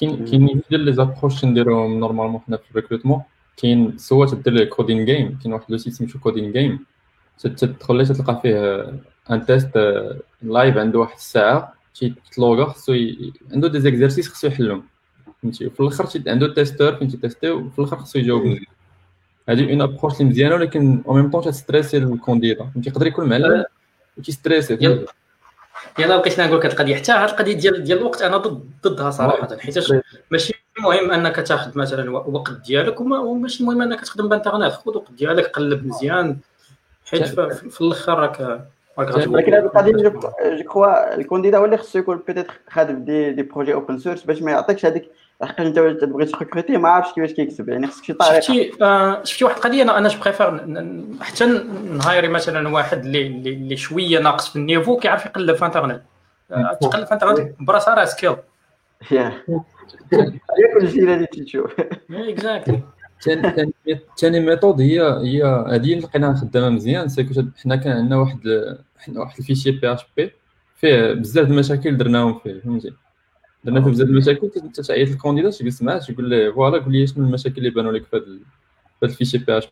كاين 0.01 0.25
كاين 0.25 0.61
ديال 0.69 0.81
les 0.81 0.93
approches 0.93 1.45
نديروهم 1.45 1.99
normalement 1.99 2.41
حنا 2.47 2.57
في 2.57 2.71
ال 2.71 2.75
recrutement. 2.75 3.21
كاين 3.57 3.97
soit 3.97 4.25
تدير 4.25 4.65
CodinGame 4.65 5.39
كاين 5.43 5.53
واحد 5.53 5.65
le 5.69 5.77
site 5.77 5.93
سميتو 5.93 6.19
CodinGame 6.19 6.79
تدخل 7.39 7.95
ليه 7.95 8.03
تلقى 8.03 8.39
فيه 8.41 8.81
un 9.31 9.45
test 9.45 9.71
live 10.41 10.77
عنده 10.77 10.99
واحد 10.99 11.15
الساعة 11.15 11.73
تيتلوغا 11.95 12.65
خصو 12.65 12.95
عنده 13.53 13.67
des 13.67 13.79
exercices 13.79 14.29
خصو 14.29 14.47
يحلهم. 14.47 14.83
فهمتي؟ 15.43 15.67
وفي 15.67 15.79
الآخر 15.79 16.07
عنده 16.27 16.53
testeur 16.53 16.95
فين 16.95 17.07
تيتيستي 17.07 17.49
وفي 17.49 17.79
الآخر 17.79 17.97
خصو 17.97 18.19
يجاوب. 18.19 18.57
هذه 19.49 19.69
une 19.71 19.81
approche 19.81 20.13
اللي 20.13 20.29
مزيانة 20.29 20.55
ولكن 20.55 21.03
au 21.07 21.13
même 21.13 21.29
temps 21.31 21.41
تستريسي 21.41 21.97
ال 21.97 22.05
candidat 22.05 22.65
فهمتي؟ 22.65 22.89
يقدر 22.89 23.07
يكون 23.07 23.29
معلم 23.29 23.65
وتيستريسي 24.17 24.73
يلا 25.99 26.17
بقيت 26.17 26.39
نقول 26.39 26.59
لك 26.59 26.65
القضية. 26.65 26.95
حتى 26.95 27.11
هذه 27.11 27.25
القضية 27.25 27.53
ديال 27.53 27.83
ديال 27.83 27.97
الوقت 27.97 28.21
أنا 28.21 28.37
ضد 28.37 28.69
ضدها 28.83 29.11
صراحة. 29.11 29.57
حيت 29.57 29.77
ماشي 30.31 30.53
مهم 30.79 31.11
أنك 31.11 31.35
تاخذ 31.35 31.77
مثلا 31.77 32.03
الوقت 32.03 32.51
ديالك 32.51 33.01
وماشي 33.01 33.63
مهم 33.63 33.81
أنك 33.81 34.01
تخدم 34.01 34.29
بانترنت. 34.29 34.73
خذ 34.73 34.91
الوقت 34.91 35.11
ديالك 35.11 35.47
قلب 35.47 35.85
مزيان. 35.85 36.37
حيت 37.05 37.23
في 37.69 37.81
الأخر 37.81 38.19
راك 38.19 38.67
ولكن 38.97 39.53
هذه 39.53 39.65
القضية 39.65 39.91
je 39.91 40.19
crois 40.63 41.15
ال 41.15 41.20
candidat 41.20 41.57
هو 41.57 41.65
اللي 41.65 41.77
خصو 41.77 41.99
يكون 41.99 42.23
peut-être 42.27 42.53
خادم 42.69 43.05
des 43.05 43.31
des 43.31 43.43
projets 43.43 43.73
open 43.73 43.99
source 43.99 44.23
باش 44.23 44.41
ما 44.41 44.51
يعطيكش 44.51 44.85
هذيك 44.85 45.11
لحقاش 45.41 45.67
انت 45.67 45.75
تبغي 45.75 46.25
تريكروتي 46.25 46.77
ما 46.77 46.89
عارفش 46.89 47.13
كيفاش 47.13 47.33
كيكتب 47.33 47.69
يعني 47.69 47.87
خصك 47.87 48.03
شي 48.03 48.13
طريقه 48.13 48.39
شفتي 48.39 48.71
آه 48.83 49.23
شفتي 49.23 49.45
واحد 49.45 49.55
القضية 49.55 49.83
أنا 49.83 49.97
أنا 49.97 50.09
préfère 50.23 50.57
حتى 51.21 51.45
نهايري 51.91 52.27
مثلا 52.27 52.69
واحد 52.69 53.05
اللي 53.05 53.27
اللي 53.27 53.77
شوية 53.77 54.19
ناقص 54.19 54.49
في 54.49 54.55
ال 54.55 54.61
niveau 54.61 54.97
كيعرف 54.97 55.25
يقلب 55.25 55.55
في 55.55 55.65
انترنت 55.65 56.01
آه، 56.51 56.77
تقلب 56.81 57.05
في 57.05 57.13
انترنت 57.13 57.55
براسها 57.59 57.93
راه 57.93 58.05
skill 58.05 58.35
هي 59.07 59.31
كل 60.79 60.91
شيء 60.91 61.03
اللي 61.03 61.27
تشوف 61.27 61.75
exactly 62.11 62.81
ثاني 64.17 64.39
méthode 64.39 64.81
هي 64.81 65.01
هي 65.01 65.43
هذه 65.43 65.75
اللي 65.75 65.99
لقيناها 65.99 66.33
خدامه 66.33 66.69
مزيان 66.69 67.07
c'est 67.07 67.30
que 67.30 67.43
حنا 67.63 67.75
كان 67.75 67.97
عندنا 67.97 68.17
واحد 68.17 68.39
حنا 68.97 69.19
واحد 69.19 69.37
ال 69.39 69.71
fichier 69.71 70.01
PHP 70.17 70.31
فيه 70.75 71.13
بزاف 71.13 71.45
د 71.45 71.51
المشاكل 71.51 71.97
درناهم 71.97 72.39
فيه 72.39 72.59
فهمتي 72.59 72.93
درنا 73.63 73.81
فيه 73.81 73.89
بزاف 73.89 74.07
المشاكل 74.07 74.49
تعيط 74.87 75.09
لل 75.09 75.17
candidat 75.17 75.49
تجلس 75.49 75.81
معاه 75.81 75.97
تقول 75.97 76.29
له 76.29 76.51
voilà 76.51 76.83
قول 76.83 76.91
لي 76.91 77.07
شنو 77.07 77.25
المشاكل 77.25 77.57
اللي 77.57 77.69
بانوا 77.69 77.91
لك 77.91 78.05
في 78.05 78.17
هذا 78.17 78.25
ال 79.03 79.37
fichier 79.37 79.65
PHP 79.65 79.71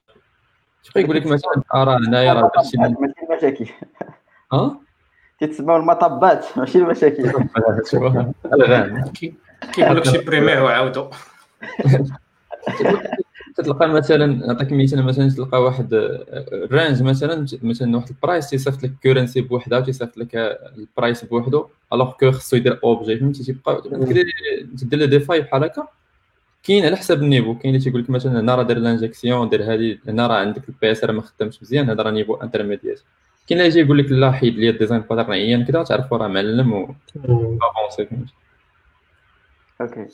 تبقى 0.84 1.02
يقول 1.02 1.16
لك 1.16 1.26
مثلا؟ 1.26 1.64
آه 1.74 1.84
راه 1.84 1.98
هنايا 1.98 2.34
راه 2.34 2.52
درتي 2.56 2.78
ماشي 2.78 2.96
المشاكل 3.30 3.66
ها؟ 4.54 4.80
تتسموا 5.40 5.78
المطبات 5.78 6.46
ماشي 6.58 6.78
المشاكل 6.78 7.24
كيقول 9.74 9.98
لك 9.98 10.06
supprimer 10.06 10.60
وعاودوا 10.60 11.10
تلقى 13.56 13.90
مثلا 13.90 14.26
نعطيك 14.26 14.72
مثال 14.72 15.04
مثلا 15.04 15.30
تلقى 15.30 15.64
واحد 15.64 15.94
range 16.72 17.04
مثلا 17.04 17.46
مثلا 17.64 17.96
واحد 17.96 18.10
ال 18.10 18.16
price 18.16 18.50
تيصيفط 18.50 18.84
لك 18.84 18.92
currency 19.04 19.42
بوحدها 19.42 19.80
وتيصيفط 19.80 20.18
لك 20.18 20.36
ال 20.78 20.86
price 20.86 21.26
بوحدو 21.26 21.68
alors 21.94 22.12
que 22.12 22.32
خصو 22.32 22.56
يدير 22.58 22.80
objet 22.84 23.18
فهمتي؟ 23.18 23.44
تيبقى 23.44 23.82
تدير 24.78 25.06
des 25.06 25.20
failles 25.20 25.42
بحال 25.42 25.64
هكا. 25.64 25.88
كاين 26.64 26.86
على 26.86 26.96
حساب 26.98 27.24
ال 27.24 27.28
niveau 27.28 27.56
كاين 27.56 27.76
اللي 27.76 27.86
تيقول 27.86 28.02
لك 28.02 28.10
مثلا 28.10 28.40
هنا 28.40 28.56
راه 28.56 28.64
دير 28.64 28.78
l'injection 28.78 29.50
دير 29.50 29.74
هذه 29.74 29.98
هنا 30.08 30.28
راه 30.28 30.36
عندك 30.36 30.70
ال 30.70 30.92
PSR 30.92 31.12
ما 31.12 31.22
خدامش 31.22 31.62
مزيان 31.64 31.90
هذا 31.90 32.04
راه 32.04 32.12
niveau 32.12 32.36
intermédiaire 32.36 33.02
كاين 33.48 33.60
اللي 33.62 33.70
يجي 33.72 33.80
يقول 33.80 33.98
لك 33.98 34.12
لا 34.12 34.32
حيد 34.32 34.56
لي 34.56 34.70
ال 34.70 34.74
design 34.74 35.02
pattern 35.02 35.32
عيان 35.32 35.66
كذا 35.66 35.84
تعرفوا 35.84 36.18
راه 36.18 36.28
معلم 36.28 36.74
و 36.74 36.96
أوكي. 39.82 40.08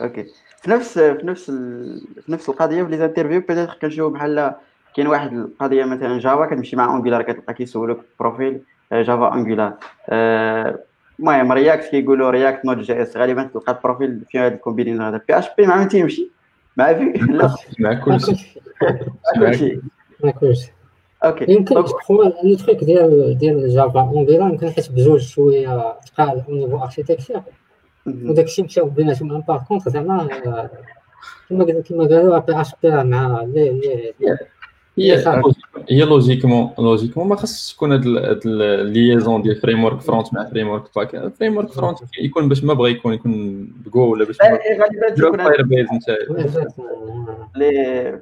أوكي. 0.00 0.26
في 0.68 0.74
نفس 0.74 0.98
في 0.98 1.26
نفس 1.26 1.48
ال... 1.48 2.00
في 2.22 2.32
نفس 2.32 2.48
القضية 2.48 2.82
في 2.82 2.90
les 2.90 2.98
interviews 2.98 3.40
peut-être 3.40 3.78
كنشوف 3.82 4.12
بحال 4.12 4.54
كاين 4.96 5.06
واحد 5.06 5.32
القضية 5.32 5.84
مثلا 5.84 6.18
Java 6.18 6.46
كتمشي 6.46 6.76
مع 6.76 6.96
Angular 6.96 7.22
كتلقى 7.22 7.54
كيسولوك 7.54 8.00
profil 8.20 8.60
Java 8.92 9.34
Angular 9.34 9.72
المهم 11.20 11.52
React 11.52 11.90
كيقولوا 11.90 12.30
React 12.30 12.64
Node.js 12.64 13.16
غالبا 13.16 13.42
تلقى 13.42 13.72
ال 13.72 13.79
profil 13.79 14.20
في 14.30 14.38
هذا 14.38 14.54
ال 14.54 14.58
combinaison 14.58 15.02
هذا. 15.02 15.20
PHP 15.28 15.66
مع 15.66 15.76
من 15.76 15.88
تيمشي؟ 15.88 16.30
مع 16.76 16.92
Vue؟ 16.92 17.04
لا. 17.32 17.54
مع 17.80 17.94
كلشي. 17.94 19.80
مع 20.24 20.30
كلشي. 20.30 20.72
OK. 21.24 21.52
يمكن 21.52 21.74
le 21.74 22.54
truc 22.54 22.84
ديال 22.84 23.38
ديال 23.38 23.68
Java 23.68 24.00
Angular 24.00 24.50
يمكن 24.50 24.70
حيت 24.70 24.92
بجوج 24.92 25.20
شوية 25.20 25.96
تقال 26.06 26.42
au 26.48 26.54
niveau 26.54 26.82
architecture 26.82 27.42
وداك 28.06 28.44
الشيء 28.44 28.64
مشاو 28.64 28.88
بيناتهم 28.88 29.40
باغ 29.40 29.64
كونتر 29.68 29.90
زعما 29.90 30.26
كما 31.48 31.64
كما 31.64 32.06
قالوا 32.06 32.38
بي 32.38 32.60
اش 32.60 32.74
بي 32.82 32.90
مع 32.90 33.42
لي 33.42 34.12
هي 34.98 35.24
هي 35.90 36.04
لوجيكمون 36.04 36.70
لوجيكمون 36.78 37.28
ما 37.28 37.36
خاصش 37.36 37.74
تكون 37.74 37.92
هاد 37.92 38.40
الليزون 38.46 39.42
ديال 39.42 39.56
فريم 39.56 39.84
ورك 39.84 40.00
فرونت 40.00 40.34
مع 40.34 40.44
فريم 40.44 40.68
ورك 40.68 40.82
باك 40.96 41.32
فريم 41.34 41.56
ورك 41.56 41.72
فرونت 41.72 41.98
يكون 42.18 42.48
باش 42.48 42.64
ما 42.64 42.74
بغى 42.74 42.90
يكون 42.90 43.14
يكون 43.14 43.64
بجو 43.86 44.12
ولا 44.12 44.24
باش 44.24 44.38
غالبا 44.42 45.10
تكون 45.16 45.36
فاير 45.36 45.62
بيز 45.62 45.88
لي 47.56 48.20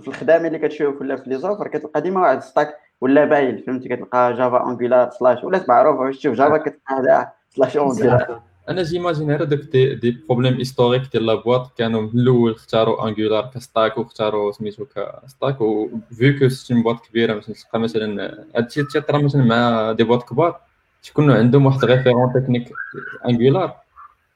في 0.00 0.08
الخدامه 0.08 0.46
اللي 0.46 0.58
كتشوف 0.58 1.00
ولا 1.00 1.16
في 1.16 1.30
لي 1.30 1.38
زوفر 1.38 1.68
كتلقى 1.68 2.00
ديما 2.00 2.20
واحد 2.20 2.42
ستاك 2.42 2.76
ولا 3.00 3.24
باين 3.24 3.58
فهمتي 3.66 3.88
كتلقى 3.88 4.34
جافا 4.34 4.66
انجولار 4.66 5.10
سلاش 5.10 5.44
ولات 5.44 5.68
معروفه 5.68 6.00
واش 6.00 6.18
تشوف 6.18 6.34
جافا 6.34 6.56
كتلقى 6.56 6.78
هذا 6.88 7.28
سلاش 7.50 7.76
انجولار 7.76 8.40
أنا 8.68 8.82
j'imagine 8.82 9.30
هذا 9.30 9.44
دوك 9.44 9.60
des, 9.60 9.94
des 9.94 10.10
problèmes 10.28 10.54
historiques 10.54 11.02
ديال 11.12 11.26
la 11.26 11.34
boîte 11.34 11.78
كانوا 11.78 12.00
من 12.00 12.20
الأول 12.20 12.52
اختاروا 12.52 13.08
Angular 13.08 13.50
ك 13.54 13.61
stack 13.61 13.98
واختاروا 13.98 14.52
سميتو 14.52 14.84
ك 14.84 14.97
stack 14.97 15.60
و 15.60 15.88
vu 16.12 16.38
que 16.38 16.48
cette 16.48 16.76
boîte 16.76 17.06
كبيره 17.06 17.34
مثلا 17.34 17.54
تلقى 17.54 17.80
مثلا 17.80 18.38
هادشي 18.56 18.82
تيطرا 18.82 19.18
مثلا 19.18 19.44
مع 19.44 19.92
des 19.92 20.04
boîtes 20.04 20.28
كبار 20.28 20.60
تيكونوا 21.02 21.34
عندهم 21.34 21.66
واحد 21.66 21.84
référent 21.84 22.32
technique 22.34 22.72
Angular 23.28 23.81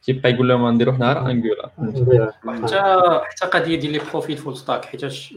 تيبقى 0.03 0.31
يقول 0.31 0.49
لهم 0.49 0.71
نديرو 0.71 0.93
حنا 0.93 1.13
راه 1.13 1.31
Angular 1.31 1.71
حتى 2.47 3.21
حتى 3.25 3.47
قضية 3.59 3.81
ديال 3.81 3.93
les 3.93 4.01
profils 4.13 4.37
full 4.37 4.57
stack 4.57 4.85
حيتاش 4.85 5.35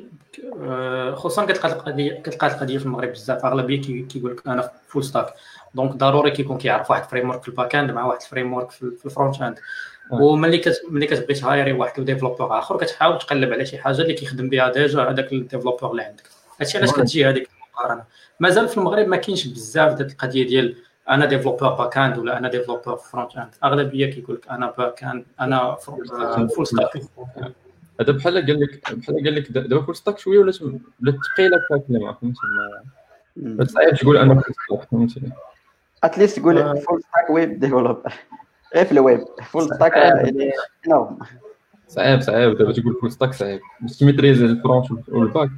خصوصا 1.13 1.45
كتلقى 1.45 1.67
القضية 1.73 2.21
كتلقى 2.21 2.47
القضية 2.47 2.77
في 2.77 2.85
المغرب 2.85 3.09
بزاف. 3.09 3.45
أغلبية 3.45 4.07
كيقول 4.07 4.31
لك 4.31 4.47
أنا 4.47 4.71
full 4.87 5.03
stack 5.03 5.33
donc 5.75 5.91
ضروري 5.91 6.31
كيكون 6.31 6.57
كيعرف 6.57 6.89
واحد 6.91 7.03
framework 7.03 7.41
في 7.41 7.47
ال 7.47 7.53
back 7.53 7.75
end 7.75 7.91
مع 7.91 8.05
واحد 8.05 8.21
ال 8.21 8.53
framework 8.53 8.71
في 8.71 9.05
ال 9.05 9.11
front 9.11 9.41
end 9.41 9.59
وملي 10.11 10.57
كت... 10.57 10.81
ملي 10.89 11.05
كتبغي 11.05 11.33
تهايري 11.33 11.71
واحد 11.73 12.01
développeur 12.01 12.59
آخر 12.59 12.77
كتحاول 12.77 13.17
تقلب 13.17 13.53
على 13.53 13.65
شي 13.65 13.77
حاجة 13.77 14.01
اللي 14.01 14.13
كيخدم 14.13 14.49
بها 14.49 14.71
déjà 14.71 15.01
هذاك 15.01 15.33
ال 15.33 15.38
développeur 15.38 15.91
اللي 15.91 16.03
عندك. 16.03 16.23
هادشي 16.59 16.77
علاش 16.77 16.91
كتجي 16.91 17.25
هذيك 17.25 17.49
المقارنة. 17.55 18.03
مازال 18.39 18.67
في 18.67 18.77
المغرب 18.77 19.07
ما 19.07 19.17
كاينش 19.17 19.47
بزاف 19.47 19.93
ديال 19.93 20.11
القضية 20.11 20.47
ديال 20.47 20.75
أنا 21.09 21.25
développeur 21.25 21.69
back 21.69 21.97
end 21.97 22.17
ولا 22.17 22.37
أنا 22.37 22.49
développeur 22.49 22.95
front 22.97 23.37
end 23.37 23.49
أغلبية 23.63 24.11
كيقول 24.11 24.35
لك 24.35 24.49
أنا 24.49 24.73
back 24.77 25.03
end 25.03 25.25
أنا 25.41 25.75
full 25.75 26.67
stack 26.67 27.01
هذا 28.01 28.11
بحال 28.11 28.45
قال 28.45 28.59
لك 28.59 28.93
بحال 28.97 29.15
قال 29.15 29.35
لك 29.35 29.51
دابا 29.51 29.81
full 29.81 29.95
stack 29.95 30.17
شوية 30.19 30.39
ولات 30.39 30.61
ولات 30.61 31.15
ثقيله 31.33 31.57
في 31.67 31.75
الكلمة 31.75 32.13
فهمتي 32.13 33.71
صعيب 33.71 33.95
تقول 33.95 34.17
أنا 34.17 34.33
full 34.33 34.53
stack 34.53 34.89
فهمتي 34.91 35.21
at 36.03 36.14
least 36.14 36.39
تقول 36.39 36.77
full 36.77 37.01
stack 37.01 37.29
web 37.29 37.59
developer 37.59 38.13
غير 38.75 38.85
في 38.85 38.91
ال 38.91 38.98
web 38.98 39.19
full 39.43 39.63
stack 39.63 39.93
non 40.87 41.19
صعيب 41.87 42.21
صعيب. 42.21 42.57
دابا 42.57 42.71
تقول 42.71 42.93
full 43.01 43.11
stack 43.11 43.33
صعيب. 43.33 43.59
باش 43.81 43.97
تميتريز 43.97 44.41
الفرونت 44.41 44.85
والباك 45.07 45.49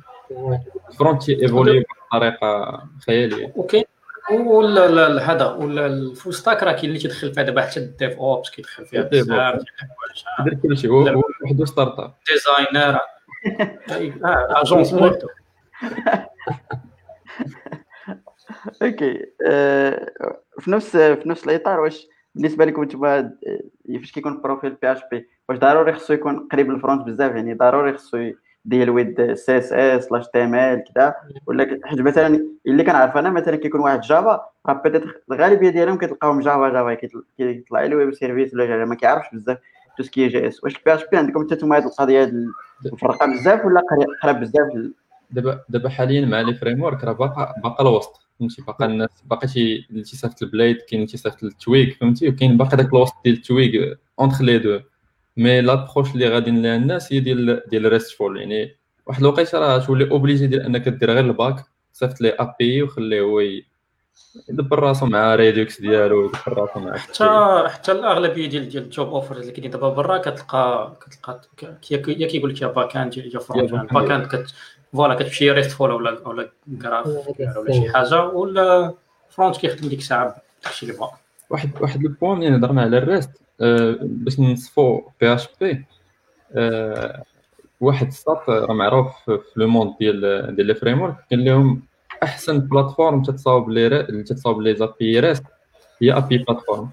الفرونت 0.89 1.29
ايفولي 1.29 1.83
بطريقة 2.11 2.81
خيالية. 3.05 3.53
OK. 3.57 3.85
ولا 4.31 5.31
هذا 5.31 5.45
ولا 5.45 5.85
ال 5.85 5.95
full 5.95 6.33
stack 6.33 6.63
راه 6.63 6.71
كاين 6.71 6.85
اللي 6.85 6.99
تيدخل 6.99 7.33
فيها 7.33 7.43
دابا 7.43 7.61
حتى 7.61 7.79
ال 7.79 8.17
DevOps 8.17 8.49
كيدخل 8.49 8.85
فيها 8.85 9.01
بزاف 9.01 9.61
يدير 10.39 10.53
كلشي 10.63 10.87
هو 10.87 11.21
وحده 11.45 11.65
startup. 11.65 12.13
ديزاينر. 12.27 12.99
آجونس 14.61 14.91
بورتو. 14.93 15.27
أوكي 18.81 19.25
في 20.59 20.71
نفس 20.71 20.97
في 20.97 21.21
نفس 21.25 21.45
الإطار 21.45 21.79
واش 21.79 22.07
بالنسبة 22.35 22.65
لكم 22.65 22.81
أنتم 22.81 23.01
فاش 23.01 24.11
كيكون 24.11 24.31
البروفيل 24.31 24.77
بي 24.81 24.91
اش 24.91 24.99
بي 25.11 25.29
واش 25.49 25.57
ضروري 25.57 25.93
خصو 25.93 26.13
يكون 26.13 26.47
قريب 26.51 26.71
للفرونت 26.71 27.07
بزاف؟ 27.07 27.35
يعني 27.35 27.53
ضروري 27.53 27.93
خصو 27.93 28.31
ديال 28.65 28.89
ويد 28.89 29.33
سي 29.33 29.57
إس 29.57 29.73
إس 29.73 30.03
سلاش 30.05 30.27
تي 30.27 30.43
إم 30.43 30.55
إل 30.55 30.83
كذا 30.95 31.15
ولا 31.45 31.79
حيت 31.83 31.99
مثلا 31.99 32.47
اللي 32.67 32.83
كنعرف 32.83 33.17
أنا 33.17 33.29
مثلا 33.29 33.55
كيكون 33.55 33.81
واحد 33.81 34.01
جافا 34.01 34.45
راه 34.65 34.73
بيتيت 34.73 35.03
الغالبية 35.31 35.69
ديالهم 35.69 35.97
كتلقاهم 35.97 36.39
جافا 36.39 36.69
جافا 36.69 36.93
كيطلع 37.37 37.85
له 37.85 37.95
web 37.95 38.13
service 38.13 38.53
ولا 38.53 38.85
ما 38.85 38.95
كيعرفش 38.95 39.27
بزاف 39.33 39.57
tout 39.97 40.03
ce 40.03 40.27
qui 40.27 40.47
JS. 40.47 40.63
واش 40.63 40.77
ال 40.77 40.93
PHP 40.93 41.17
عندكم؟ 41.17 41.45
حتى 41.45 41.55
نتوما 41.55 41.77
هذه 41.77 41.85
القضية 41.85 42.33
مفرقه 42.93 43.25
بزاف 43.25 43.65
ولا 43.65 43.81
قريب 44.23 44.39
بزاف 44.39 44.67
دابا 45.31 45.59
دابا 45.69 45.89
حاليا 45.89 46.25
مع 46.25 46.41
les 46.41 46.53
frameworks 46.53 47.03
راه 47.03 47.11
باقا 47.11 47.53
باقا 47.63 47.83
الوسط 47.83 48.27
فهمتي؟ 48.39 48.61
باقا 48.61 48.85
الناس 48.85 49.09
باقا 49.25 49.47
شي 49.47 49.87
اللي 49.89 50.03
تيصيفط 50.03 50.43
ال 50.43 50.49
Blade 50.49 50.77
كاين 50.77 51.01
اللي 51.01 51.11
تيصيفط 51.11 51.43
ال 51.43 51.53
Twig 51.53 51.93
فهمتي؟ 51.93 52.29
وكاين 52.29 52.57
باقي 52.57 52.77
داك 52.77 52.93
الوسط 52.93 53.13
ديال 53.23 53.35
ال 53.35 53.48
Twig 53.48 53.99
entre 54.19 54.43
les 54.43 54.57
deux 54.57 54.79
mais 55.41 55.61
l'approche 55.61 56.11
اللي 56.11 56.27
غاديين 56.27 56.63
لها 56.63 56.75
الناس 56.75 57.13
هي 57.13 57.19
ديال 57.19 57.61
ديال 57.67 57.91
RESTful 57.91 58.39
يعني 58.39 58.75
واحد 59.05 59.19
الوقيته 59.19 59.59
راه 59.59 59.77
تولي 59.77 60.11
obligé 60.11 60.47
ديال 60.47 60.61
انك 60.61 60.89
دير 60.89 61.11
غير 61.11 61.25
ال 61.25 61.31
back 61.31 61.55
صيفط 61.93 62.21
les 62.21 62.29
API 62.29 62.83
وخليه 62.83 63.21
هو 63.21 63.39
يدبر 64.49 64.79
راسو 64.79 65.05
مع 65.05 65.35
Redux 65.35 65.81
ديالو 65.81 66.25
يدبر 66.25 66.53
راسو 66.53 66.79
مع 66.79 66.97
حتى 66.97 67.63
حتى 67.67 67.91
الأغلبية 67.91 68.49
ديال 68.49 68.69
ديال 68.69 68.83
ال 68.83 68.89
job 68.89 69.07
offer 69.07 69.37
اللي 69.37 69.51
كاينين 69.51 69.71
دابا 69.71 69.89
برا 69.89 70.17
كتلقى 70.17 70.93
كتلقى 71.01 71.41
يا 71.91 71.97
كيقول 72.27 72.49
لك 72.53 72.61
يا 72.61 72.67
back 72.67 72.97
end 72.97 73.17
يا 73.17 73.39
front 73.39 73.73
end 73.73 73.89
back 73.93 74.11
end 74.11 74.47
voilà 74.93 75.13
كتمشي 75.13 75.51
RESTful 75.51 75.91
ولا 75.91 76.27
ولا 76.27 76.49
graph 76.67 77.07
ولا 77.57 77.73
شي 77.73 77.93
حاجة 77.93 78.25
ولا 78.25 78.93
front 79.29 79.57
كيخدم 79.57 79.89
ديك 79.89 79.99
الساعة 79.99 80.35
داكشي 80.63 80.85
اللي 80.85 80.97
بغا 80.97 81.20
واحد 81.51 81.71
واحد 81.81 82.05
ال 82.05 82.11
point 82.11 82.37
ملي 82.37 82.55
هضرنا 82.55 82.81
على 82.81 82.97
ال 82.97 83.04
REST 83.04 83.31
أه 83.61 83.97
باش 84.01 84.39
نصفو 84.39 85.01
PHP 85.21 85.85
واحد 87.79 88.07
الساط 88.07 88.49
راه 88.49 88.73
معروف 88.73 89.07
في 89.25 89.39
le 89.55 89.67
monde 89.67 89.93
ديال 89.99 90.55
ديال 90.55 90.67
les 90.67 90.75
frameworks 90.75 91.15
كان 91.29 91.45
لهم 91.45 91.81
أحسن 92.23 92.59
plateforme 92.59 93.23
تتصاوب 93.23 93.69
les 93.69 94.03
تتصاوب 94.03 94.61
les 94.61 94.75
API 94.75 95.19
REST 95.19 95.43
هي 96.01 96.17
API 96.17 96.37
Platform. 96.37 96.89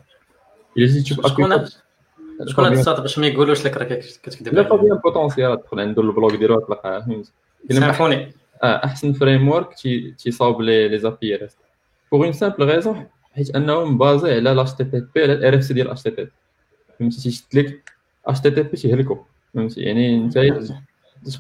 إلا 0.76 0.86
جيتي 0.86 1.02
تشوف 1.02 1.18
API 1.18 1.28
شكون 2.46 2.64
هاد 2.64 2.72
الساط 2.72 3.00
باش 3.00 3.18
ما 3.18 3.26
يقولوش 3.26 3.66
لك 3.66 3.76
راك 3.76 3.98
كتكذب 3.98 4.54
لا. 4.54 4.62
Fabien 4.62 4.96
Potencier 4.96 5.60
تدخل 5.60 5.80
عنده 5.80 6.02
ال 6.02 6.09
blog 6.09 6.34
ديالو 6.34 6.60
تلقاه 6.60 7.06
ما 7.08 7.22
سامحوني. 7.70 8.32
آه 8.62 8.84
أحسن 8.84 9.12
framework 9.12 9.74
تي 9.74 10.14
تيصاوب 10.18 10.60
les 10.60 10.88
les 10.88 10.98
API 10.98 11.34
REST. 11.34 11.58
pour 12.12 12.24
une 12.24 12.32
simple 12.32 12.64
raison 12.64 13.06
حيت 13.38 13.56
انهم 13.56 13.98
بازي 13.98 14.32
على 14.32 14.50
لاش 14.54 14.74
تي 14.74 14.84
تي 14.84 15.00
بي 15.14 15.22
على 15.22 15.32
الار 15.32 15.54
اف 15.54 15.64
سي 15.64 15.74
ديال 15.74 15.90
اش 15.90 16.02
تي 16.02 16.10
تي 16.10 16.28
فهمتي؟ 16.98 17.20
تيشد 17.22 17.44
لك 17.54 17.92
HTTP 18.26 18.76
تيهلكو 18.76 19.18
فهمتي؟ 19.54 19.80
يعني 19.80 20.16
أنت 20.16 20.38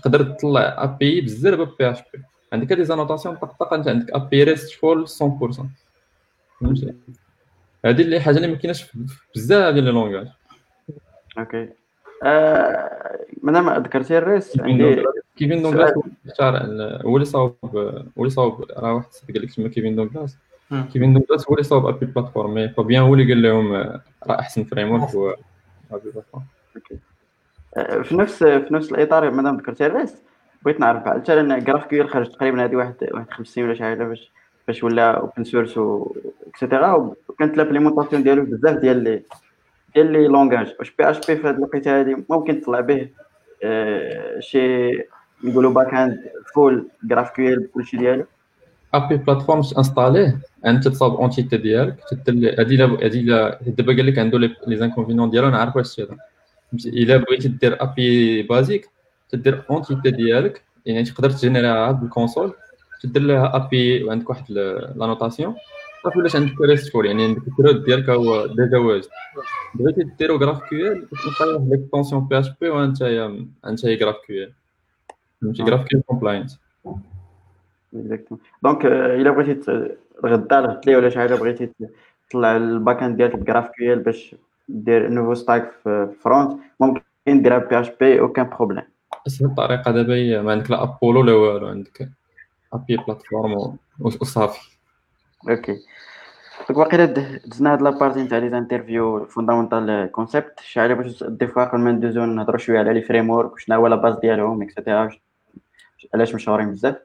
تقدر 0.02 0.22
تطلع 0.22 0.74
API 0.84 1.20
بزاف 1.20 1.68
PHP 1.78 2.22
عندك 2.52 2.72
des 2.72 2.84
annotations 2.84 3.36
طق 3.36 3.52
طق 3.64 3.72
أنت 3.74 3.88
عندك 3.88 4.10
API 4.14 4.44
RESTful 4.44 5.06
100% 5.08 5.10
فهمتي؟ 6.60 6.94
هذه 7.84 8.02
اللي 8.02 8.20
حاجة 8.20 8.36
اللي 8.36 8.46
ما 8.48 8.54
كايناش 8.56 8.86
بزاف 9.34 9.74
ديال 9.74 9.84
les 9.84 9.90
langages. 9.90 10.28
OK. 11.38 11.68
آه 12.24 13.18
مادام 13.42 13.82
ذكرتي 13.82 14.18
ال 14.18 14.27
REST 14.27 14.60
عندي 14.60 15.02
Kévin 15.36 15.62
Dunglas 15.62 15.92
هو 15.94 16.00
اللي 16.02 16.12
اختار 16.32 16.56
ال- 16.56 17.02
هو 17.06 17.16
اللي 17.16 17.24
صاوب 17.24 17.56
هو 17.64 18.02
اللي 18.18 18.30
صاوب 18.30 18.64
راه 18.70 18.94
واحد 18.94 19.06
قال 19.34 19.42
لك 19.42 19.54
تما 19.54 19.68
Kévin 19.68 19.96
Dunglas 19.96 20.36
Kévin 20.92 21.12
Dunglas 21.12 21.48
هو 21.48 21.54
اللي 21.54 21.62
صاوب 21.62 21.86
API 21.86 22.06
Platform. 22.06 22.54
mais 22.54 22.68
Fabien 22.68 23.02
هو 23.02 23.14
اللي 23.14 23.32
قال 23.32 23.42
لهم 23.42 23.72
راه 24.26 24.40
أحسن 24.40 24.64
framework 24.64 25.10
هو 25.10 25.36
API 25.92 26.10
Platform. 26.10 26.44
آه، 27.76 28.02
في 28.02 28.16
نفس 28.16 28.44
في 28.44 28.68
نفس 28.70 28.92
الإطار 28.92 29.30
مادام 29.30 29.56
ذكرتي 29.56 29.86
ال 29.86 29.92
REST 29.92 30.14
بغيت 30.62 30.80
نعرف 30.80 31.02
بحال 31.02 31.22
حتى 31.22 31.60
GraphQL 31.60 32.06
خرج 32.06 32.30
تقريبا 32.30 32.64
هذه 32.64 32.76
واحد 32.76 32.94
واحد 33.12 33.30
خمس 33.30 33.46
سنين 33.46 33.66
ولا 33.66 33.76
شي 33.76 33.82
حاجة 33.82 34.04
باش 34.04 34.32
باش 34.66 34.84
ولا 34.84 35.10
open 35.10 35.44
source 35.44 35.78
و 35.78 36.12
et 36.46 36.63
cetera 36.63 37.14
وكانت 37.28 37.56
l'implémentation 37.56 38.22
ديالو 38.22 38.44
بزاف 38.44 38.76
ديال 38.76 39.04
les 39.04 39.22
ديال 39.94 40.12
les 40.12 40.28
langages 40.28 40.74
واش 40.78 40.90
PHP 40.90 41.36
في 41.36 41.48
هذه 41.48 41.54
الوقيته 41.54 42.00
هذه 42.00 42.24
ممكن 42.30 42.60
تطلع 42.60 42.80
به 42.80 43.08
آه، 43.64 44.40
شي 44.40 44.92
نقولوا 45.44 45.70
back-end 45.70 46.18
full 46.54 46.88
GraphQL 47.04 47.60
بكلشي 47.60 47.96
ديالو. 47.96 48.24
API 48.94 49.16
Platform 49.16 49.62
installer 49.78 50.40
انت 50.66 50.88
تصاوب 50.88 51.14
entité 51.20 51.56
ديالك 51.56 51.96
لا- 52.28 52.60
هذه 52.60 53.22
لا- 53.22 53.58
دابا 53.66 53.92
قال 53.96 54.06
لك 54.06 54.18
عنده 54.18 54.38
les 54.38 54.76
inconvénients 54.76 55.30
ديالو 55.30 55.48
نعرف 55.50 55.76
واش 55.76 56.00
هذا 56.00 56.16
الا 56.86 57.16
بغيتي 57.16 57.48
دير 57.48 57.82
API 57.82 58.42
basique 58.42 58.88
تدير 59.30 59.62
entité 59.70 60.10
ديالك 60.10 60.62
يعني 60.86 61.04
تقدر 61.04 61.30
تجينيريها 61.30 61.92
بال 61.92 62.06
console 62.06 62.52
تدير 63.02 63.22
لها 63.22 63.56
API 63.56 64.04
وعندك 64.04 64.30
واحد 64.30 64.44
ال- 64.50 64.98
l'annotation 64.98 65.54
صافي 66.04 66.18
ولاش 66.18 66.36
عندك 66.36 66.60
RESTful 66.60 67.06
يعني 67.06 67.24
عندك 67.24 67.42
الكود 67.48 67.84
ديالك 67.84 68.10
هو 68.10 68.46
déjà 68.46 68.78
واجد 68.78 69.08
بغيتي 69.74 70.02
ديرو 70.18 70.38
GraphQL 70.38 71.08
تلقى 71.10 71.52
واحد 71.54 71.68
l'extension 71.70 72.28
PHP 72.28 72.68
وانت 72.68 73.02
انت 73.66 73.86
GraphQL 73.86 74.52
فهمتي 75.42 75.62
GraphQL 75.62 76.02
compliant 76.02 76.50
exactement 78.00 78.42
donc 78.62 78.86
آه، 78.86 79.14
إلا 79.14 79.30
بغيتي 79.30 79.96
الغدا 80.24 80.58
الغدلي 80.58 80.96
ولا 80.96 81.08
شي 81.08 81.18
حاجة 81.18 81.34
بغيتي 81.34 81.70
تطلع 82.28 82.56
ال 82.56 83.02
back-end 83.02 83.16
ديالك 83.16 83.36
ب 83.36 83.70
GraphQL 83.70 83.98
باش 83.98 84.36
دير 84.68 85.08
nouveau 85.08 85.34
stack 85.34 85.72
في 85.82 86.08
front 86.20 86.60
ممكن 86.80 87.02
ديرها 87.26 87.58
PHP 87.58 87.80
aucun 87.80 88.48
problème 88.48 88.84
اسهل 89.26 89.54
طريقه 89.54 89.90
دابا 89.90 90.14
هي 90.14 90.42
ما 90.42 90.52
عندك 90.52 90.70
لا 90.70 90.82
ابولو 90.82 91.22
لا 91.22 91.32
والو 91.32 91.66
عندك 91.66 92.08
API 92.72 92.96
Platform 92.96 93.76
وصافي 94.00 94.78
OK 95.50 95.76
donc 96.68 96.78
واقيلا 96.78 97.04
دزنا 97.46 97.72
هاد 97.72 97.82
la 97.82 97.92
partie 97.92 98.22
نتاع 98.22 98.38
les 98.38 98.58
interviews 98.58 99.26
fondamental 99.26 100.10
concepts 100.12 100.60
شي 100.60 100.80
حاجة 100.80 100.94
باش 100.94 101.24
voilà 101.54 101.64
قبل 101.64 101.80
ما 101.80 101.92
ندوزو 101.92 102.24
نهضرو 102.24 102.58
شوية 102.58 102.78
على 102.78 102.92
les 102.92 103.02
frameworks 103.02 103.52
وشنو 103.52 103.76
هو 103.76 103.86
la 103.86 103.96
base 103.96 104.14
ديالهم 104.18 104.62
et 104.62 104.74
cetera 104.74 105.10
علاش 106.14 106.34
مشهورين 106.34 106.70
بزاف. 106.70 106.96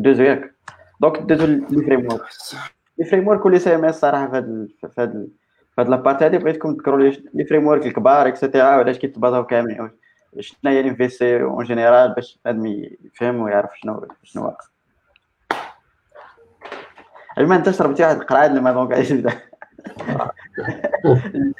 ندوزو 0.00 0.22
ياك. 0.22 0.54
donc 1.00 1.22
ندوزو 1.22 1.46
les 1.46 1.60
frameworks 1.86 2.20
les 2.98 3.04
frameworks 3.04 3.46
و 3.46 3.49
les 3.49 3.58
CMS 3.58 4.00
صراحة 4.00 4.26
في 4.30 4.36
هاد 4.36 4.68
في 4.80 4.88
هاد 5.00 5.14
ال- 5.14 5.28
في 5.74 5.80
هاد 5.80 5.88
la 5.88 5.97
partie 5.97 6.24
هادي 6.24 6.38
بغيتكم 6.38 6.74
تذكروا 6.74 6.98
les 7.00 7.22
les 7.34 7.44
frameworks 7.44 7.86
الكبار 7.86 8.28
et 8.28 8.40
cetera 8.40 8.76
وعلاش 8.76 8.98
كيتبازاو 8.98 9.46
كاملين 9.46 9.90
شنو 10.40 10.56
هي 10.70 10.80
ال 10.80 10.94
MVC 10.94 11.42
en 11.42 11.64
général 11.64 12.14
باش 12.14 12.38
بنادم 12.44 12.66
يفهم 13.04 13.40
ويعرف 13.40 13.70
شنو 13.78 14.06
شنو 14.22 14.44
واقع. 14.44 14.66
بما 17.38 17.56
انت 17.56 17.70
شربتي 17.70 18.02
واحد 18.02 18.16
القرعة 18.16 18.46
لما 18.46 18.72
donc 18.72 19.10
يبدا 19.10 19.32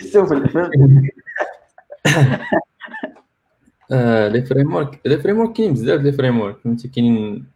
السفلي 0.01 0.48
فهمت 0.48 0.70
آه 3.92 4.28
لي 4.28 4.42
فريم 4.42 4.74
ورك 4.74 5.00
لي 5.06 5.18
فريم 5.18 5.38
ورك 5.38 5.52
كاين 5.52 5.72
بزاف 5.72 6.00
لي 6.00 6.12
فريم 6.12 6.40
ورك 6.40 6.56
فهمتي؟ 6.64 6.88
كاين 6.88 7.46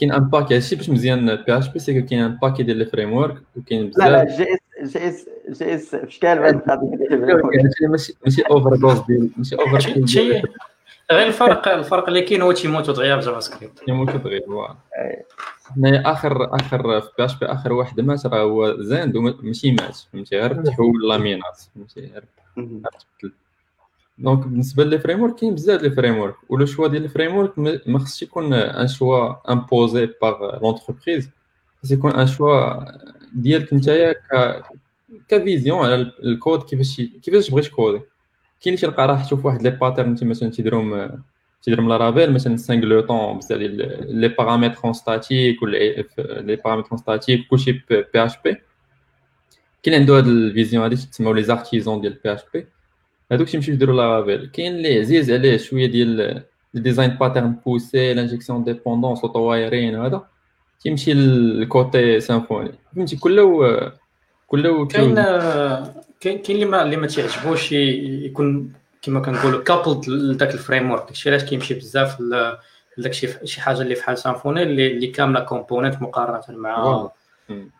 كاين 0.00 0.12
ان 0.12 0.24
باكي 0.24 0.54
هادشي 0.56 0.76
باش 0.76 0.90
مزيان 0.90 1.36
بي 1.36 1.58
اش 1.58 1.68
بي 1.68 1.78
سي 1.78 2.02
كاين 2.02 2.22
ان 2.22 2.36
باكي 2.42 2.62
ديال 2.62 2.76
لي 2.76 2.84
فريم 2.86 3.12
ورك 3.12 3.42
وكاين 3.56 3.90
لا 3.98 4.08
لا 4.10 4.24
بزاف. 4.24 4.38
جي 4.38 4.46
إس 4.82 4.96
جي 4.96 5.08
إس 5.08 5.26
جي 5.62 5.74
إس 5.74 5.94
في 5.96 6.10
شكال 6.12 6.38
القضية 6.38 7.88
ماشي 7.88 8.14
ماشي 8.24 8.42
اوفر 8.50 8.76
دوز 8.76 9.00
ديال 9.00 9.30
ماشي 9.36 9.54
اوفر 9.56 10.44
غير 11.12 11.26
الفرق 11.26 11.68
الفرق 11.68 12.08
اللي 12.08 12.22
كاين 12.22 12.42
هو 12.42 12.52
تيموت 12.52 12.90
دغيا 12.90 13.16
في 13.16 13.26
جافا 13.26 13.40
سكريبت 13.40 13.82
يموت 13.88 14.10
دغيا 14.10 14.40
فوالا 14.46 14.76
حنايا 15.76 16.02
آخر 16.12 16.54
آخر 16.54 17.00
في 17.00 17.08
بي 17.18 17.24
اش 17.24 17.38
بي 17.38 17.46
آخر 17.46 17.72
واحد 17.72 18.00
مات 18.00 18.26
راه 18.26 18.42
هو 18.42 18.82
زاند 18.82 19.16
وماشي 19.16 19.72
مات 19.72 19.96
فهمتي؟ 20.12 20.40
غير 20.40 20.62
تحول 20.62 21.08
لامينات 21.08 21.60
فهمتي؟ 21.74 22.00
غير 22.00 22.24
donc 24.20 24.46
بالنسبة 24.46 24.84
les 24.84 24.98
frameworks 24.98 25.34
كاين 25.34 25.54
بزاف 25.54 25.82
les 25.82 25.90
frameworks 25.90 26.18
و 26.18 26.34
le 26.48 26.66
choix 26.66 26.88
ديال 26.88 27.04
ال 27.04 27.36
framework 27.36 27.58
ما 27.58 27.80
ما 27.86 27.98
خصش 27.98 28.22
يكون 28.22 28.52
un 28.52 28.88
choix 28.88 29.52
imposé 29.52 30.08
par 30.22 30.58
l'entreprise 30.62 31.30
خص 31.82 31.90
يكون 31.90 32.10
un 32.12 32.26
choix 32.26 32.84
ديالك 33.32 33.74
نتايا 33.74 34.12
ك 34.12 34.62
ك 35.28 35.35
vision 35.35 35.78
على 35.78 35.94
ال- 35.94 36.28
الكود 36.28 36.62
كيفاش 36.62 36.98
ي- 36.98 37.06
كيفاش 37.22 37.50
بغيت 37.50 37.68
coder 37.68 38.00
كاين 38.62 38.74
اللي 38.74 38.86
تلقى 38.86 39.06
راه 39.08 39.22
تشوف 39.24 39.46
واحد 39.46 39.62
les 39.62 39.70
patterns 39.70 40.08
انت 40.08 40.24
مثلا 40.24 40.50
تيديرهم 40.50 41.10
تيديرهم 41.62 41.88
Laravel 41.88 42.32
مثلا 42.32 42.56
singleton 42.56 43.38
بزاف 43.38 43.58
ديال 43.58 44.16
les 44.20 44.28
paramètres 44.28 44.92
statiques 44.92 45.62
ولا 45.62 45.78
les 46.40 46.56
paramètres 46.56 46.96
statiques 46.96 47.46
كلشي 47.50 47.72
PHP 47.72 48.56
كاين 49.82 50.00
عنده 50.00 50.16
هاد 50.16 50.26
ال 50.26 50.34
vision 50.34 50.82
هادي 50.82 50.96
تسموا 50.96 51.34
les 51.34 51.42
artisans 51.42 52.00
ديال 52.00 52.18
PHP 52.24 52.66
هادوك 53.32 53.48
تيمشيو 53.48 53.74
يديروا 53.74 53.96
Laravel 53.96 54.46
كاين 54.46 54.72
اللي 54.76 54.98
عزيز 54.98 55.30
عليه 55.30 55.56
شوية 55.56 55.86
ديال 55.86 56.42
ال 56.74 57.10
design 57.10 57.56
patterns 57.66 58.14
poussés 58.14 58.64
l'injection 58.64 59.20
dépendances 59.20 59.38
autowiring 59.38 59.94
هذا 59.94 60.26
تيمشي 60.80 61.12
لل 61.12 61.48
côté 61.48 62.20
Symfony. 62.20 62.72
فهمتي؟ 62.96 63.16
كله 63.16 63.92
كله 64.46 64.86
كاين 64.86 65.14
كاين 66.20 66.38
كاين 66.38 66.56
اللي 66.56 66.64
ما 66.64 66.82
اللي 66.82 66.96
ما 66.96 67.06
تيعجبوش 67.06 67.72
يكون 67.72 68.72
كما 69.02 69.20
كنقولوا 69.20 69.62
coupled 69.62 70.08
لذاك 70.08 70.54
ال 70.54 70.90
framework 70.90 71.02
داكشي 71.06 71.30
علاش 71.30 71.44
كيمشي 71.44 71.74
بزاف 71.74 72.20
ل- 72.20 72.56
لداك 72.98 73.12
شي 73.12 73.28
شي 73.44 73.60
حاجة 73.60 73.80
اللي 73.82 73.94
فحال 73.94 74.18
Symfony 74.18 74.62
اللي, 74.62 74.86
اللي 74.92 75.06
كاملة 75.06 75.40
components 75.40 76.02
مقارنة 76.02 76.58
مع. 76.58 77.10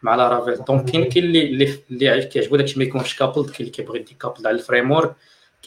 مع 0.02 0.14
Laravel 0.16 0.64
donc 0.68 0.90
كاين 0.90 1.04
كاين 1.04 1.24
اللي 1.24 1.74
اللي 1.90 2.22
كيعجبو 2.22 2.56
داكشي 2.56 2.78
ما 2.78 2.84
يكونش 2.84 3.18
coupled 3.18 3.46
كاين 3.46 3.56
اللي 3.60 3.70
كيبغي 3.70 4.00
يدي 4.00 4.16
coupled 4.20 4.46
على 4.46 4.56
ال 4.56 4.90
framework 4.90 5.12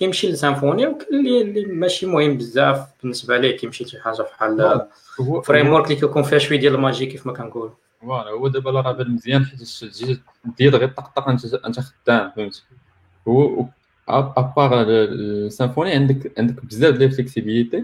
كيمشي 0.03 0.31
ل 0.31 0.38
Symfony 0.38 0.87
وكاين 0.87 1.19
اللي, 1.19 1.41
اللي 1.41 1.65
ماشي 1.65 2.05
مهم 2.05 2.37
بزاف 2.37 2.87
بالنسبة 3.01 3.37
ليه 3.37 3.57
كيمشي 3.57 3.85
شي 3.85 3.99
حاجة 3.99 4.21
بحال 4.21 4.87
framework 5.43 5.85
اللي 5.85 5.95
كيكون 5.95 6.23
فيها 6.23 6.39
شوية 6.39 6.59
ديال 6.59 6.75
ال 6.75 6.80
magie 6.80 7.05
كيف 7.05 7.27
ما 7.27 7.33
كنقول 7.33 7.71
voilà 8.01 8.29
هو 8.29 8.47
دابا 8.47 8.69
Laravel 8.69 9.11
مزيان 9.11 9.45
حيت 9.45 10.19
دير 10.57 10.75
غير 10.75 10.87
طقطق 10.89 11.29
انت 11.29 11.45
انت 11.53 11.79
خدام 11.79 12.31
فهمتي 12.35 12.63
هو 13.27 13.65
à 14.09 14.25
part 14.25 14.85
ال 14.89 15.02
Symfony 15.02 15.91
عندك 15.91 16.31
عندك 16.39 16.65
بزاف 16.65 16.95
ديال 16.95 17.09
ال 17.09 17.16
flexibilité 17.16 17.83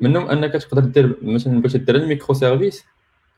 منهم 0.00 0.28
أنك 0.28 0.52
تقدر 0.52 0.84
دير 0.84 1.16
مثلا 1.22 1.60
باش 1.60 1.76
دير 1.76 1.96
ال 1.96 2.34
microservices 2.34 2.84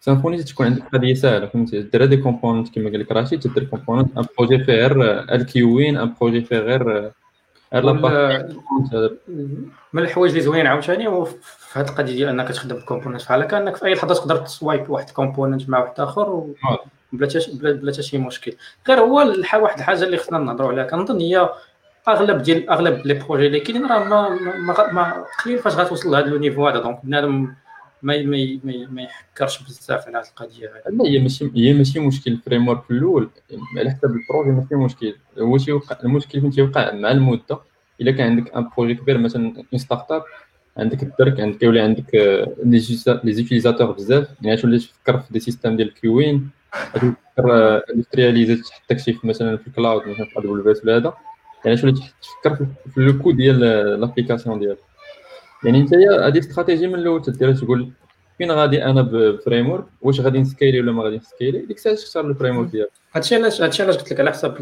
Symfony 0.01 0.43
تكون 0.43 0.67
عندك 0.67 0.83
قضية 0.93 1.15
سهله 1.15 1.47
فهمتي 1.47 1.83
دير 1.83 2.05
des 2.05 2.17
components 2.17 2.75
كما 2.75 2.91
قال 2.91 3.01
لك 3.01 3.13
راشد 3.13 3.39
تدير 3.41 3.65
component 3.65 4.19
un 4.19 4.25
projet 4.39 4.65
فيه 4.65 4.73
غير 4.73 5.21
ال 5.35 5.42
queuing 5.42 5.97
un 5.97 6.15
projet 6.21 6.41
فيه 6.41 6.59
غير 6.59 7.13
من 9.93 10.03
الحوايج 10.03 10.31
اللي 10.33 10.43
زوينين 10.45 10.67
عاوتاني 10.67 11.07
هو 11.09 11.25
في 11.25 11.79
هذه 11.79 11.89
القضية 11.89 12.13
ديال 12.13 12.29
إنك 12.29 12.49
تخدم 12.49 12.77
ب 12.77 12.81
component 12.81 13.23
بحال 13.23 13.43
هكا 13.43 13.59
إنك 13.59 13.77
في 13.77 13.87
أي 13.87 13.95
لحظة 13.95 14.15
تقدر 14.15 14.37
تسواپي 14.37 14.91
واحد 14.91 15.09
ال 15.09 15.15
component 15.15 15.69
مع 15.69 15.79
واحد 15.79 16.01
آخر 16.01 16.31
و-. 16.31 16.55
بلا 17.13 17.29
بلا 17.61 17.73
بلا 17.73 17.93
حتى 17.93 18.03
شي 18.03 18.19
مشكل 18.19 18.53
غير 18.89 19.01
هو 19.01 19.23
الح- 19.23 19.55
واحد 19.55 19.79
الحاجة 19.79 20.05
اللي 20.05 20.17
خصنا 20.17 20.39
نهضروا 20.39 20.69
عليها 20.71 20.85
كنظن 20.85 21.21
هي 21.21 21.49
أغلب 22.09 22.43
ديال 22.43 22.71
أغلب 22.71 23.07
les 23.07 23.15
projets 23.15 23.47
اللي 23.47 23.61
كاينين 23.61 23.87
راه 23.87 23.99
ما 24.05 24.29
ما, 24.29 24.57
ما, 24.59 24.93
ما 24.93 25.25
قليل 25.45 25.59
فاش 25.59 25.75
غتوصل 25.77 26.11
لهذا 26.11 26.27
le 26.27 26.39
niveau 26.39 26.69
هذا 26.69 26.79
donc 26.79 27.01
بنادم 27.05 27.55
ما 28.05 28.23
ما 28.23 28.89
ما, 28.91 29.03
يحكرش 29.03 29.63
بزاف 29.63 30.07
على 30.09 30.19
هذه 30.19 30.25
القضية 30.29 30.73
لا 30.91 31.05
هي 31.05 31.19
ماشي 31.19 31.51
هي 31.57 31.73
ماشي 31.73 32.01
مشكل 32.01 32.33
ال 32.33 32.69
framework 32.69 32.91
الأول. 32.91 33.31
على 33.79 33.91
حسب 33.91 34.05
ال 34.05 34.11
projet 34.11 34.51
ماشي 34.51 34.75
مشكل. 34.75 35.17
هو 35.39 35.59
تيوقع 35.59 35.97
المشكل 36.05 36.41
فين 36.41 36.51
تيوقع 36.51 36.93
مع 36.93 37.11
المدة. 37.11 37.59
إلا 38.01 38.13
كان 38.13 38.31
عندك 38.31 38.55
un 38.57 38.69
projet 38.77 38.95
كبير 38.95 39.19
مثلا 39.19 39.57
une 39.73 39.79
startup 39.79 40.23
عندك 40.77 41.03
الدرك 41.03 41.41
عندك 41.41 41.63
يولي 41.63 41.81
عندك 41.81 42.15
les 43.25 43.33
utilisateurs 43.33 43.93
بزاف. 43.93 44.29
يعني 44.43 44.57
تولي 44.57 44.79
تفكر 44.79 45.19
في 45.19 45.33
des 45.33 45.41
systèmes 45.41 45.77
ديال 45.77 45.95
queuing 45.95 46.51
تفكر 46.95 47.17
industrialiser 47.95 48.57
تحط 48.57 48.99
شي 48.99 49.19
مثلا 49.25 49.57
في 49.57 49.67
ال 49.67 49.74
cloud 49.74 50.09
مثلا 50.09 50.27
في 50.27 50.39
AWS 50.39 50.85
ولا 50.85 50.97
هذا. 50.97 51.15
يعني 51.65 51.77
تولي 51.77 51.93
تفكر 51.93 52.67
في 52.95 53.01
le 53.01 53.19
coût 53.19 53.31
ديال 53.31 53.61
l'application 54.01 54.59
ديالك 54.59 54.94
يعني 55.65 55.79
انت 55.79 55.95
هذه 55.95 56.39
استراتيجي 56.39 56.87
من 56.87 56.95
الأول 56.95 57.23
تدير 57.23 57.55
تقول 57.55 57.91
فين 58.39 58.53
غادي 58.53 58.85
أنا 58.85 59.03
ب 59.03 59.71
framework 59.71 59.85
واش 60.03 60.21
غادي 60.21 60.39
نسكيلي 60.39 60.81
ولا 60.81 60.93
ما 60.93 61.05
غادي 61.05 61.17
نسكيلي؟ 61.17 61.59
ديك 61.59 61.77
الساعة 61.77 61.95
تختار 61.95 62.27
ال 62.27 62.57
framework 62.57 62.69
ديالك. 62.69 62.91
هادشي 63.13 63.35
علاش 63.35 63.63
هادشي 63.63 63.83
علاش 63.83 63.97
قلت 63.97 64.13
لك 64.13 64.21
على 64.21 64.31
حسب 64.31 64.55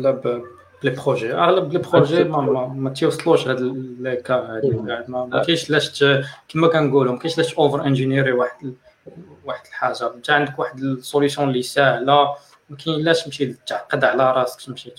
les 0.84 0.90
projets 0.90 1.34
أغلب 1.34 1.72
les 1.72 1.78
projets 1.78 2.24
ما, 2.24 2.40
ما, 2.40 2.66
ما 2.66 2.90
تيوصلوش 2.90 3.48
هاد 3.48 3.60
les 4.00 4.16
cas 4.16 4.34
هادي. 4.34 4.70
ما 5.08 5.42
كاينش 5.46 5.70
لاش 5.70 6.04
كما 6.48 6.68
كنقولوا 6.68 7.12
ما 7.12 7.18
كاينش 7.18 7.38
لاش 7.38 7.54
over-engineery 7.54 8.32
واحد 8.32 8.74
واحد 9.44 9.66
الحاجة. 9.66 10.14
أنت 10.14 10.30
عندك 10.30 10.58
واحد 10.58 10.78
ال 10.78 10.86
solution 10.86 11.48
اللي 11.48 11.62
ساهلة 11.62 12.34
ما 12.70 12.76
كاينلاش 12.76 13.24
تمشي 13.24 13.54
تعقد 13.66 14.04
على 14.04 14.32
راسك 14.32 14.66
تمشي 14.66 14.90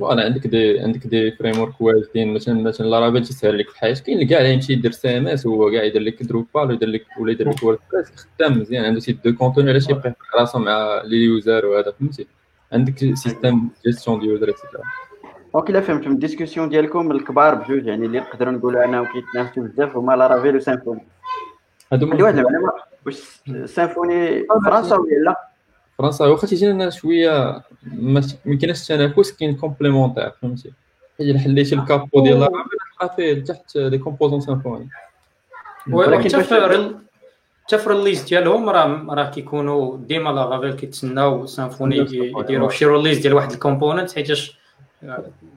voilà 0.00 0.24
عندك 0.24 0.46
des 0.46 0.80
عندك 0.80 1.06
des 1.06 1.30
frameworks 1.32 1.80
واجدين 1.80 2.34
مثلا 2.34 2.54
مثلا 2.62 2.86
Laravel 2.86 3.22
تسهل 3.26 3.58
لك 3.58 3.68
الحياة. 3.68 3.94
كاين 3.94 4.26
كاع 4.28 4.38
اللي 4.38 4.52
يمشي 4.54 4.72
يدير 4.72 4.90
CMS 4.90 5.46
هو 5.46 5.70
كاع 5.70 5.82
يدير 5.84 6.02
لك 6.02 6.22
Drupal 6.22 6.68
ويدير 6.68 6.88
لك 6.88 7.04
ولا 7.20 7.32
يدير 7.32 7.48
لك 7.48 7.62
WordPress 7.62 8.06
خدام 8.38 8.58
مزيان 8.58 8.84
عنده 8.84 9.00
site 9.00 9.24
de 9.24 9.34
contenu 9.34 9.70
علاش 9.70 9.88
يبقى 9.90 10.14
راسو 10.38 10.58
مع 10.58 11.02
les 11.04 11.16
users 11.16 11.66
وهذا 11.66 11.92
فهمتي؟ 12.00 12.26
عندك 12.72 12.98
سيستم 12.98 13.68
جيستيون 13.86 14.20
دي 14.20 14.26
يوزر 14.26 14.50
اكسيتيرا 14.50 14.82
donc 15.54 15.70
الا 15.70 15.80
فهمت. 15.80 16.06
من 16.06 16.12
ال 16.12 16.17
discussion 16.17 16.68
ديالكم 16.68 17.10
الكبار 17.10 17.54
بجوج 17.54 17.86
يعني 17.86 18.06
اللي 18.06 18.18
نقدروا 18.20 18.52
نقولوا 18.52 18.84
انهم 18.84 19.06
كيتنافسوا 19.12 19.62
بزاف 19.62 19.96
هما 19.96 20.12
Laravel 20.16 20.56
و 20.56 20.62
Symfony 20.62 21.00
هادو 21.92 22.06
واحد 22.24 22.38
المعلومه 22.38 22.72
واش 23.06 23.42
Symfony 23.64 24.46
فرنسا 24.64 24.96
ولا 24.96 25.10
لا؟ 25.24 25.53
فرنسا 25.98 26.26
واخا 26.26 26.46
تيجينا 26.46 26.90
شوية 26.90 27.62
ما 27.82 28.22
كاينش 28.44 28.90
التنافس 28.90 29.32
كاين 29.32 29.56
complémentaire 29.56 30.30
فهمتي؟ 30.42 30.72
الا 31.20 31.38
حليتي 31.38 31.74
ال 31.74 31.82
capot 31.82 32.22
ديال 32.22 32.40
Laravel 32.40 32.78
تلقى 33.00 33.16
فيه 33.16 33.32
لتحت 33.32 33.76
les 33.76 33.98
composants 33.98 34.40
Symfony 34.40 34.88
ولكن 35.90 36.22
حتى 36.22 36.44
في 36.44 36.94
حتى 37.64 37.78
في 37.78 37.86
ال 37.86 37.90
releases 37.90 38.22
ديالهم 38.22 38.68
راه 38.68 39.06
راه 39.08 39.30
كيكونوا 39.30 39.96
ديما 39.96 40.30
Laravel 40.30 40.72
كيتسناو 40.72 41.46
Symfony 41.46 41.96
يديروا 42.38 42.70
شي 42.70 42.84
ريليز 42.84 43.18
ديال 43.18 43.34
واحد 43.34 43.52
ال 43.52 43.58
component 43.58 44.12
حيتاش 44.12 44.58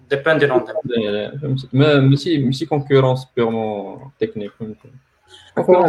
dépendant 0.10 0.52
en 0.52 0.66
ما 1.74 2.00
ماشي 2.00 2.38
ماشي 2.38 2.66
concurrence 2.66 3.28
purement 3.36 4.12
technique 4.20 4.52
فهمتي؟ 4.60 4.90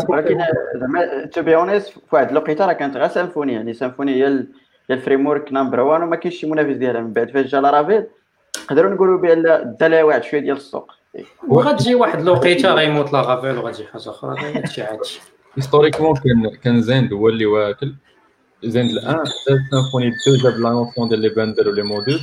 ولكن 0.09 0.45
زعما 0.75 1.25
to 1.25 1.43
be 1.43 1.57
honest 1.57 1.89
في 1.89 2.01
واحد 2.13 2.31
الوقيته 2.31 2.67
راه 2.67 2.73
كانت 2.73 2.97
غير 2.97 3.09
Symfony 3.09 3.53
يعني 3.53 3.73
Symfony 3.73 4.15
هي 4.15 4.27
هي 4.91 4.95
ال 4.95 5.27
framework 5.27 5.53
نمبر 5.53 5.81
1 5.81 6.03
وما 6.03 6.17
كاينش 6.17 6.37
شي 6.37 6.47
منافس 6.47 6.77
ديالها 6.77 7.01
من 7.01 7.13
بعد. 7.13 7.31
فاش 7.31 7.47
جا 7.47 7.61
Laravel 7.61 8.07
نقدروا 8.65 8.91
نقولوا 8.91 9.19
بأن 9.21 9.43
دا 9.81 10.03
واحد 10.03 10.23
شوية 10.23 10.41
ديال 10.41 10.57
السوق. 10.57 10.93
وغتجي 11.49 11.95
واحد 11.95 12.21
الوقيته 12.21 12.75
راه 12.75 12.83
يموت 12.83 13.13
Laravel 13.13 13.59
وغتجي 13.59 13.87
حاجة 13.87 14.11
أخرى 14.11 14.41
هادشي 14.41 14.83
عادي. 14.83 15.09
historiquement 15.57 16.15
كان 16.15 16.57
كان 16.63 16.83
Zend 16.83 17.13
هو 17.13 17.29
اللي 17.29 17.47
واكل. 17.47 17.95
Zend 18.65 18.91
الآن 18.91 19.25
Symfony 19.25 20.09
2 20.09 20.37
جاب 20.43 20.61
la 20.61 20.71
notion 20.71 21.09
ديال 21.09 21.21
les 21.21 21.29
bundles 21.29 21.69
و 21.69 21.72
les 21.72 21.83
modules. 21.83 22.21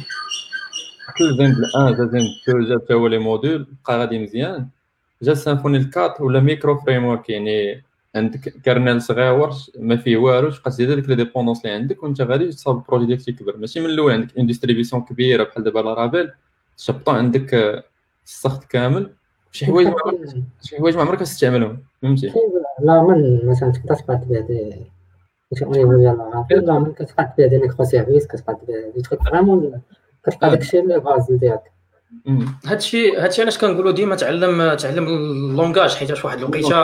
حتى 1.07 1.23
Zend 1.37 1.57
الآن 1.57 1.95
Zend 1.95 2.27
2 2.49 2.65
جاب 2.65 2.81
حتى 2.81 2.93
هو 2.93 3.07
les 3.07 3.17
modules 3.17 3.65
بقى 3.87 3.99
غادي 3.99 4.19
مزيان. 4.19 4.67
جا 5.21 5.33
Symfony 5.33 5.89
4 5.97 6.21
ولا 6.21 6.39
micro-framework 6.39 7.29
يعني 7.29 7.83
عندك 8.15 8.39
kernel 8.39 9.01
صغير 9.01 9.49
ما 9.79 9.97
فيه 9.97 10.17
والو 10.17 10.49
تبقى 10.49 10.71
تزيد 10.71 10.91
هذيك 10.91 11.09
les 11.09 11.15
dépendances 11.15 11.65
اللي 11.65 11.75
عندك 11.75 12.03
وانت 12.03 12.21
غادي 12.21 12.49
تصاوب 12.49 12.77
ال 12.77 12.81
projet 12.81 13.05
ديالك 13.05 13.21
تيكبر. 13.21 13.57
ماشي 13.57 13.79
من 13.79 13.85
الأول 13.85 14.11
عندك 14.11 14.37
une 14.37 14.47
distribution 14.47 15.01
كبيرة 15.01 15.43
بحال 15.43 15.63
دابا 15.63 15.79
Laravel 15.79 16.31
تشبطو 16.77 17.11
عندك 17.11 17.83
السخط 18.25 18.63
كامل 18.63 19.09
شي 19.51 19.65
حوايج 19.65 19.93
شي 20.63 20.77
حوايج 20.77 20.95
ما 20.95 21.01
عمرك 21.01 21.19
تستعملهم 21.19 21.79
فهمتي؟ 22.01 22.33
لا 22.79 23.03
من 23.03 23.45
مثلا 23.45 23.71
تقدر 23.71 24.15
ديال 24.15 24.85
Laravel 26.17 26.65
لا 26.65 26.79
من 26.79 26.93
كتبقى 26.93 27.33
تبيع 27.33 27.47
des 27.47 27.57
microservices 27.57 28.27
كتبقى 28.27 28.55
تبيع 28.55 28.77
des 28.95 29.01
trucs 29.01 29.23
vraiment 29.23 29.81
كتبقى 30.25 30.49
داكشي 30.49 30.79
les 30.79 30.99
bases 30.99 31.31
ديالك. 31.31 31.71
هادشي 32.65 33.17
هادشي 33.17 33.41
علاش 33.41 33.57
كنقولوا 33.57 33.91
ديما 33.91 34.15
تعلم 34.15 34.73
تعلم 34.73 35.07
ال 35.07 35.18
langage 35.18 35.95
حيت 35.95 36.25
واحد 36.25 36.37
الوقيته 36.37 36.77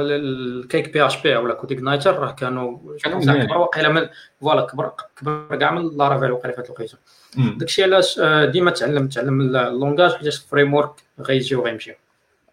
ال 0.00 0.92
CakePHP 0.92 1.36
ولا 1.36 1.54
CodeIgniter 1.54 2.18
راه 2.18 2.30
كانوا 2.30 2.78
كانوا 3.04 3.56
واقيلا 3.56 3.88
من 3.88 4.08
voilà 4.40 4.60
كبر 4.60 4.92
كبر 5.20 5.56
كاع 5.56 5.70
من 5.70 5.96
Laravel 5.96 6.30
وقيلا 6.30 6.54
في 6.54 6.60
هاد 6.60 6.64
الوقيته. 6.64 6.98
داكشي 7.36 7.82
علاش 7.82 8.20
ديما 8.52 8.70
تعلم 8.70 9.08
تعلم 9.08 9.40
ال 9.40 9.49
langage 9.49 10.12
حيت 10.12 10.26
ال 10.26 10.74
framework 10.74 10.90
غيجي 11.20 11.54
وغيمشي. 11.54 11.98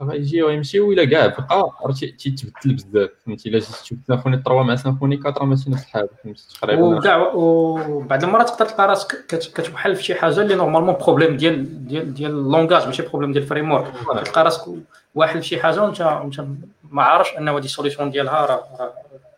غيجي 0.02 0.44
ويمشيو 0.44 0.92
الا 0.92 1.06
كاع 1.06 1.28
بقى 1.28 1.72
راه 1.86 1.92
تيتبدل 1.94 2.74
بزاف. 2.76 3.10
فهمتي؟ 3.26 3.50
إلا 3.50 3.60
جيت 3.60 3.68
تشوف 3.70 3.98
Symfony 4.08 4.36
3 4.46 4.64
مع 4.64 4.76
Symfony 4.76 5.20
4 5.26 5.46
ماشي 5.46 5.70
نفس 5.72 5.84
الحاجة 5.84 6.10
فهمتي؟ 6.24 6.44
تقريبا 6.62 6.82
وكاع 6.84 7.32
وبعض 7.34 8.24
المرات 8.24 8.50
تقدر 8.50 8.66
تلقى 8.66 8.88
راسك 8.88 9.26
كتوحل 9.28 9.96
في 9.96 10.04
شي 10.04 10.16
حاجة 10.16 10.42
اللي 10.42 10.56
normalement 10.56 10.96
problème 10.96 11.38
ديال 11.38 11.88
ديال 11.88 12.14
ديال 12.14 12.32
ال 12.32 12.39
langage 12.39 12.86
ماشي 12.86 13.04
problème 13.04 13.32
ديال 13.32 13.44
ال 13.44 13.72
framework 13.72 13.94
تلقى 14.26 14.44
راسك 14.44 14.62
واحل 15.16 15.42
في 15.42 15.48
شي 15.48 15.60
حاجة 15.60 15.82
وانت 15.84 16.02
وانت 16.02 16.46
ما 16.92 17.04
عارفش 17.04 17.38
ان 17.38 17.50
هذه 17.50 17.58
ال 17.58 17.64
solution 17.64 18.12
ديالها 18.12 18.46
راه 18.46 18.94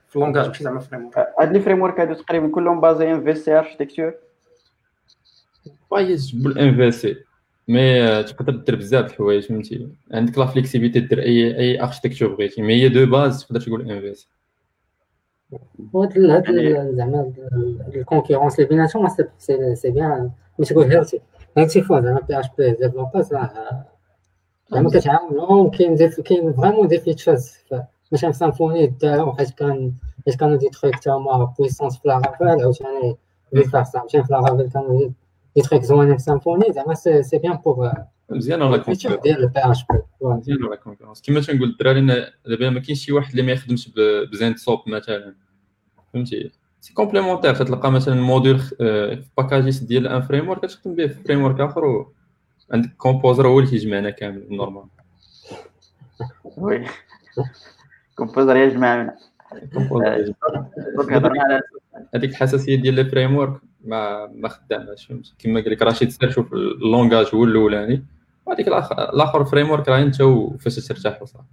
في 0.09 0.15
اللونغاج 0.15 0.47
ماشي 0.47 0.63
زعما 0.63 0.79
في 0.79 0.85
الفريم 0.85 1.05
ورك 1.07 1.35
هاد 1.39 1.53
les 1.53 1.59
frameworks 1.59 1.99
هادو 1.99 2.13
تقريبا 2.13 2.47
كلهم 2.47 2.81
basés 2.81 3.23
في 3.23 3.35
ces 3.35 3.59
architectures 3.59 4.13
بايز 5.91 6.31
بالان 6.31 6.75
في 6.75 6.91
سي 6.91 7.26
مي 7.68 8.23
تقدر 8.23 8.56
دير 8.56 8.76
بزاف 8.76 9.11
الحوايج 9.11 9.44
فهمتي؟ 9.44 9.88
عندك 10.11 10.38
la 10.38 10.45
flexibilité 10.45 10.99
دير 10.99 11.22
أي 11.22 11.60
أي 11.60 11.81
architecture 11.81 12.35
بغيتي 12.35 12.61
mais 12.61 12.73
هي 12.73 12.89
de 12.89 13.05
base 13.05 13.45
تقدر 13.45 13.61
تقول 13.61 13.81
ان 13.81 14.14
في 16.10 16.27
هاد 16.27 16.95
زعما 16.95 17.34
ال 17.95 18.00
concurrence 18.00 18.55
اللي 18.60 18.69
بيناتهم 18.69 19.07
c'est 19.73 19.91
bien 19.91 20.31
ماشي 20.60 20.73
تقول 20.73 20.85
غير 20.85 21.06
غير 21.57 21.84
voilà 21.84 22.01
زعما 22.02 22.19
PHP 22.19 22.39
developers 22.39 23.34
راه 23.34 23.85
زعما 24.72 24.89
كتعاونهم 24.89 25.69
كاين 25.69 25.95
كاين 25.98 26.53
vraiment 26.53 26.88
des 26.88 26.99
features 26.99 27.53
مثلا 28.11 28.31
Symfony 28.31 28.88
داروا 28.88 29.34
حيت 29.34 29.49
كان 29.49 29.94
حيت 30.26 30.35
كانوا 30.35 30.56
des 30.55 30.69
trucs 30.69 30.99
تا 30.99 31.11
هما 31.11 31.53
puissants 31.59 31.97
في 31.98 32.07
Laravel 32.07 32.47
عاوتاني 32.48 33.18
vice 33.53 33.71
versa 33.71 34.03
مشان 34.06 34.23
في 34.23 34.34
Laravel 34.34 34.69
كانوا 34.69 35.10
des 35.57 35.63
trucs 35.63 35.84
زوينين 35.84 36.17
في 36.17 36.23
Symfony 36.23 36.73
زعما 36.73 36.93
c'est 36.93 37.38
bien 37.38 37.53
pour 37.53 37.89
مزيان 38.29 38.59
la 38.59 38.77
concurrence 38.77 39.21
ديال 39.23 39.43
البي 39.43 39.59
اش 39.59 39.85
بي 39.91 39.99
مزيان 40.21 40.57
لا 40.57 40.75
كونكورونس 40.75 41.21
كيما 41.21 41.41
تنقول 41.41 41.69
الدراري 41.69 42.05
دابا 42.45 42.69
ما 42.69 42.79
كاينش 42.79 43.05
شي 43.05 43.11
واحد 43.11 43.29
اللي 43.29 43.41
ما 43.41 43.51
يخدمش 43.51 43.91
بزين 44.31 44.55
سوب 44.55 44.79
مثلا 44.88 45.35
فهمتي 46.13 46.51
c'est 46.81 46.93
complémentaire 46.93 47.55
تلقى 47.55 47.91
مثلا 47.91 48.15
module 48.15 48.59
في 48.59 49.23
packages 49.38 49.79
ديال 49.79 50.07
un 50.07 50.21
framework 50.21 50.61
كتخدم 50.61 50.95
به 50.95 51.07
في 51.07 51.23
framework 51.23 51.59
اخر 51.59 52.05
عندك 52.73 52.89
Composer 52.97 53.47
هو 53.47 53.59
اللي 53.59 53.69
كيجمعنا 53.69 54.09
كامل 54.09 54.47
normal 54.49 54.85
oui 56.57 56.85
Composer 58.15 58.57
يجمعنا 58.57 59.17
هذيك 62.15 62.29
الحساسيه 62.29 62.75
ديال 62.75 62.93
les 62.93 63.05
frameworks 63.05 63.61
ما 63.88 64.31
ما 64.35 64.49
خداماش 64.49 65.05
فهمتي 65.05 65.34
كما 65.39 65.61
قال 65.61 65.72
لك 65.72 65.81
رشيد 65.81 66.09
سير 66.09 66.30
شوف 66.30 66.53
ال 66.53 66.63
langage 66.63 67.29
هو 67.34 67.43
الاولاني 67.43 68.03
وهذيك 68.45 68.68
الآخر 68.68 69.45
framework 69.45 69.89
راه 69.89 70.01
انت 70.01 70.22
وفاش 70.22 70.88
ترتاح 70.88 71.22
وصافي. 71.22 71.45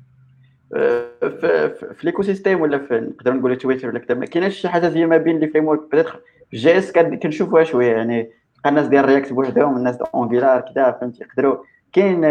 في, 1.20 1.74
في 1.94 2.00
l'écosystème 2.04 2.60
ولا 2.60 2.78
في 2.78 3.00
نقدر 3.00 3.32
نقول 3.32 3.56
تويتر 3.58 3.88
ولا 3.88 3.98
كذا 3.98 4.18
ما 4.18 4.26
كايناش 4.26 4.56
شي 4.56 4.68
حاجة 4.68 5.06
ما 5.06 5.16
بين 5.16 5.38
les 5.38 5.48
frameworks 5.48 5.80
peut-être 5.90 6.20
JS 6.54 6.92
كنشوفوها 6.92 7.64
شوية 7.64 7.92
يعني 7.92 8.30
الناس 8.66 8.86
ديال 8.86 9.04
React 9.04 9.32
بوحدهم 9.32 9.76
الناس 9.76 9.96
ديال 9.96 10.08
Angular 10.14 10.60
كذا 10.60 10.98
فهمتي 11.00 11.24
يقدروا. 11.24 11.56
كاين 11.92 12.24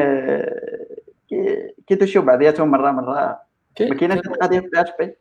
كي 1.87 1.95
touchيو 1.95 2.21
بعضياتهم 2.21 2.71
مرة 2.71 2.91
مرة. 2.91 3.39
ما 3.79 3.95
كايناش 3.95 4.19
القضية 4.19 4.59
في 4.59 4.69
بي 4.99 5.15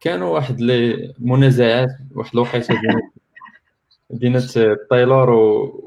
كانوا 0.00 0.34
واحد 0.34 0.60
لي 0.60 1.14
منازعات 1.18 1.88
واحد 2.14 2.30
الوقيته 2.34 2.74
دينات 4.10 4.58
Taylor 4.90 5.30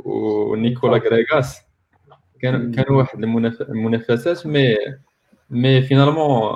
و 0.06 0.17
Nicolas 0.17 0.98
Grekas. 0.98 1.62
كانوا 2.42 2.72
كانوا 2.76 2.98
واحد 2.98 3.24
المنافسات 3.70 4.48
mais 4.48 4.76
mais 5.50 5.82
finalement 5.82 6.52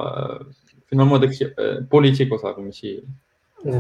finalement 0.88 1.19
داكشي 1.19 1.53
politique 1.91 2.31
وصافي 2.33 2.61
ماشي. 2.61 3.03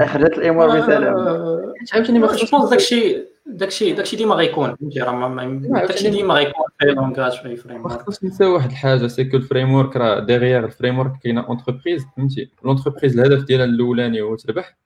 خرجت 0.05 0.37
الأمور 0.37 0.67
بسلام 0.79 1.17
آه، 1.17 1.73
عاوتاني 1.93 2.19
ما 2.19 2.27
جو 2.27 2.33
خصوش 2.33 2.51
بونس 2.51 2.69
داكشي 2.69 3.17
داكشي 3.45 3.93
داكشي 3.93 4.15
ديما 4.15 4.35
غيكون 4.35 4.75
فهمتي؟ 4.75 4.99
راه 4.99 5.11
ما- 5.11 5.27
ما- 5.45 5.85
داكشي 5.85 6.09
ديما 6.09 6.33
غيكون 6.33 6.63
في 6.79 6.85
langage 6.85 7.31
في 7.41 7.55
frame 7.55 7.83
ما 7.83 7.89
خصناش 7.89 8.23
ننساو 8.23 8.53
واحد 8.53 8.69
الحاجة 8.69 9.07
c'est 9.07 9.23
que 9.23 9.37
ال 9.37 9.73
framework 9.73 9.95
راه 9.97 10.19
derrière 10.19 10.65
ال 10.65 10.99
framework 10.99 11.11
كاينة 11.23 11.47
entreprise 11.47 12.05
فهمتي؟ 12.17 12.49
l'entreprise 12.65 13.19
الهدف 13.19 13.43
ديالها 13.43 13.65
الأولاني 13.65 14.21
هو 14.21 14.35
تربح. 14.35 14.77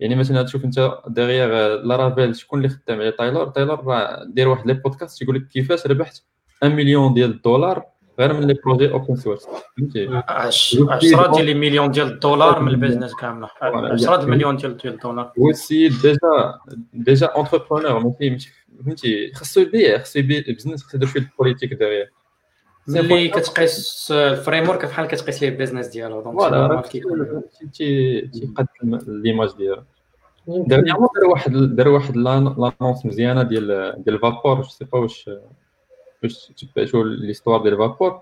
يعني 0.00 0.14
مثلا 0.14 0.42
تشوف 0.42 0.64
انت 0.64 0.98
derrière 1.08 1.48
Laravel 1.82 2.36
شكون 2.36 2.58
اللي 2.58 2.68
خدام 2.68 3.00
عليه؟ 3.00 3.10
Taylor. 3.10 3.46
Taylor 3.46 3.84
راه 3.84 4.24
داير 4.24 4.48
واحد 4.48 4.66
les 4.66 4.72
podcasts 4.72 5.22
يقول 5.22 5.36
لك 5.36 5.48
كيفاش 5.48 5.86
ربحت 5.86 6.22
1 6.62 6.74
مليون 6.74 7.14
ديال 7.14 7.30
الدولار 7.30 7.84
غير 8.18 8.32
من 8.32 8.46
les 8.46 8.54
projets 8.54 8.90
open 8.90 9.16
source 9.16 9.46
فهمتي؟ 9.78 10.22
10 10.28 11.30
ديال 11.30 11.46
لي 11.46 11.54
مليون 11.54 11.90
ديال 11.90 12.06
الدولار 12.06 12.62
من 12.62 12.68
ال 12.68 12.73
business 12.73 13.14
كامله 13.14 13.48
10 13.62 14.22
المليون 14.22 14.56
ديال 14.56 14.76
ديال 14.76 14.94
الدولار. 14.94 15.32
هو 15.38 15.50
السيد 15.50 15.92
déjà 16.02 16.58
déjà 16.92 17.26
entrepreneur 17.26 18.12
فهمتي؟ 18.84 19.32
خاصو 19.34 19.60
يبيع 19.60 19.98
خاصو 19.98 20.18
يبيع 20.18 20.42
ال 20.48 20.52
business 20.52 20.82
خاصو 20.82 20.96
يدير 20.96 21.08
فيه 21.08 21.20
ال 21.20 21.25
politique 21.25 21.74
derrière 21.74 22.06
ملي 22.88 23.28
كتقيس 23.28 24.08
ال 24.10 24.68
framework 24.68 24.84
بحال 24.84 25.06
كتقيس 25.06 25.42
ليه 25.42 25.48
ال 25.48 25.52
business 25.52 25.86
ديالو. 25.86 26.20
donc 26.20 26.86
تيقدم 28.32 28.98
ليماج 29.06 29.48
ديالو 29.58 29.82
ديرنيامون 30.48 31.08
دار 31.16 31.30
واحد 31.30 31.52
دار 31.52 31.88
واحد 31.88 32.16
لانونس 32.16 33.06
مزيانه 33.06 33.42
ديال 33.42 33.94
ديال 34.04 34.14
الفابور 34.14 34.56
جو 34.56 34.68
سي 34.68 34.84
با 34.84 34.98
واش 34.98 35.30
واش 36.22 36.52
تبعتوا 36.74 37.04
ليستوار 37.04 37.62
ديال 37.62 37.72
الفابور 37.72 38.20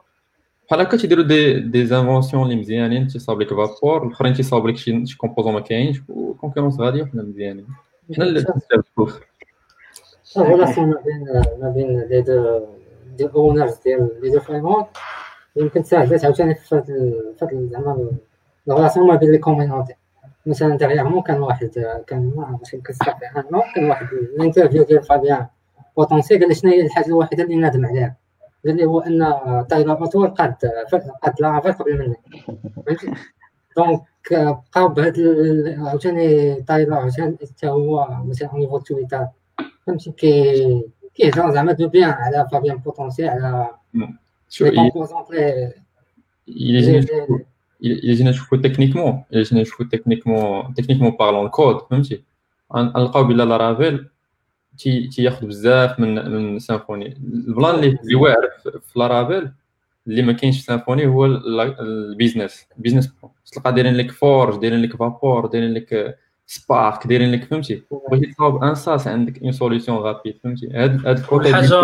بحال 0.69 0.81
هكا 0.81 0.97
تيديروا 0.97 1.25
دي 1.25 1.61
دي 1.61 1.87
زانفونسيون 1.87 2.43
اللي 2.43 2.57
مزيانين 2.57 3.07
تيصاوب 3.07 3.41
لك 3.41 3.49
فابور 3.49 4.07
الاخرين 4.07 4.35
تيصاوب 4.35 4.67
لك 4.67 4.77
شي 4.77 5.17
كومبوزون 5.17 5.53
ما 5.53 5.61
كاينش 5.61 6.01
وكونكورونس 6.09 6.81
غاديه 6.81 7.03
وحنا 7.03 7.23
مزيانين 7.23 7.67
حنا 8.17 8.25
اللي 8.25 8.43
تنستافدوا 8.43 9.09
الريلاسيون 10.37 10.89
ما 10.89 11.01
بين 11.05 11.43
ما 11.61 11.69
بين 11.77 12.01
لي 12.01 12.21
دو 12.21 12.61
دي 13.17 13.29
اونرز 13.35 13.79
ديال 13.85 14.11
لي 14.23 14.31
دو 14.31 14.85
يمكن 15.57 15.83
تساعدت 15.83 16.25
عاوتاني 16.25 16.55
في 16.55 16.75
هاد 17.43 17.69
زعما 17.73 18.11
الريلاسيون 18.69 19.07
ما 19.07 19.15
بين 19.15 19.33
لي 19.33 19.39
كومينونتي. 19.39 19.95
مثلا 20.47 20.77
ديغيغمون 20.77 21.23
كان 21.23 21.41
واحد 21.41 21.71
كان 22.07 22.33
ما 22.37 22.59
ماشي 22.61 22.77
كنستافد 22.77 23.25
عنه 23.25 23.63
كان 23.75 23.91
واحد 23.91 24.07
الانترفيو 24.13 24.83
ديال 24.83 25.03
فابيان 25.03 25.47
بوتونسي 25.97 26.39
قال 26.39 26.49
لي 26.49 26.55
شنو 26.55 26.71
هي 26.71 26.81
الحاجة 26.81 27.07
الوحيدة 27.07 27.43
اللي 27.45 27.57
نادم 27.57 27.87
عليها. 27.87 28.17
قال 28.67 28.77
لي 28.77 28.85
هو 28.85 29.01
أن 29.01 29.37
تايلر 29.69 29.99
اوتور 30.01 30.29
قاد 30.29 30.55
قاد 31.23 31.35
لافير 31.41 31.73
قبل 31.73 31.99
مني. 31.99 32.17
فهمتي؟ 32.87 33.13
دونك 33.77 34.03
بقاو 34.31 34.89
بهاد 34.89 35.15
عاوتاني 35.79 36.55
تايلر 36.55 36.95
عاوتاني 36.95 37.37
حتى 37.37 37.69
هو 37.69 38.09
مثلا 38.25 38.49
أو 38.49 38.59
نيفو 38.59 38.79
تويتر. 38.79 39.27
فهمتي؟ 39.87 40.11
كي 40.11 40.83
كيهضر 41.17 41.51
زعما 41.51 41.73
دو 41.73 41.89
بيان 41.89 42.11
على 42.11 42.49
فابيان 42.53 42.77
بوتونسي 42.77 43.29
على 43.29 43.69
شو 44.51 44.65
لي 44.65 44.71
إلا 44.71 44.91
كومبوزونت 44.91 45.31
لي 46.49 46.81
جينا 46.81 46.99
نشوفوا 46.99 47.39
الا 47.85 48.13
جينا 48.15 48.31
نشوفوا 48.31 48.59
تكنيكمون 48.59 49.23
الا 49.33 49.43
جينا 49.43 49.61
نشوفوا 49.63 49.87
تكنيكمون 49.93 50.75
تكنيكمون 50.75 51.11
بارلون 51.11 51.47
الكود 51.47 51.79
فهمتي 51.91 52.23
غن- 52.77 52.89
غنلقاو 52.89 53.25
بلا 53.25 53.43
لارافيل 53.43 54.09
تي 54.79 55.07
تياخذ 55.09 55.47
بزاف 55.47 56.01
من 56.01 56.31
من 56.31 56.59
سيمفوني 56.59 57.07
البلان 57.17 57.75
اللي 57.75 57.99
اللي 58.03 58.15
واعر 58.15 58.49
في- 58.63 58.81
في 58.93 58.99
لارافيل 58.99 59.51
اللي 60.07 60.23
ما 60.23 60.33
كاينش 60.33 60.57
في 60.59 60.63
سيمفوني 60.65 61.07
هو 61.07 61.27
ال- 61.27 61.61
البيزنس 61.81 62.67
البيزنس 62.77 63.13
تلقى 63.53 63.73
دايرين 63.73 63.95
لك 63.95 64.11
فورج 64.11 64.61
دايرين 64.61 64.83
لك 64.83 64.97
فابور 64.97 65.47
دايرين 65.47 65.75
لك 65.75 66.19
سبارك 66.47 67.07
دايرين 67.07 67.33
لك 67.33 67.45
فهمتي 67.45 67.83
بغيتي 68.11 68.27
تصاوب 68.27 68.65
ان 68.65 68.75
ساس 68.75 69.09
عندك 69.09 69.43
اون 69.43 69.53
سوليسيون 69.53 69.99
رابيد 69.99 70.39
فهمتي 70.45 70.71
هاد 70.75 71.07
هاد 71.07 71.19
الكوتي 71.19 71.49
الحاجة 71.49 71.81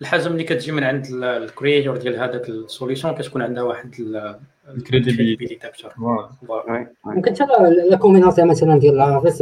الحاجة 0.00 0.28
ملي 0.28 0.44
كتجي 0.44 0.72
من 0.72 0.84
عند 0.84 1.06
الكرييتور 1.22 1.96
ديال 1.96 2.20
هذاك 2.20 2.48
السوليسيون 2.48 3.14
كتكون 3.14 3.42
عندها 3.42 3.62
واحد 3.62 3.94
الكريديبيليتي 4.68 5.58
أكثر. 5.66 5.92
ممكن 7.04 7.32
حتى 7.32 7.44
لا 7.90 7.96
كومينونسي 7.96 8.44
مثلا 8.44 8.78
ديال 8.78 8.96
لافيس 8.96 9.38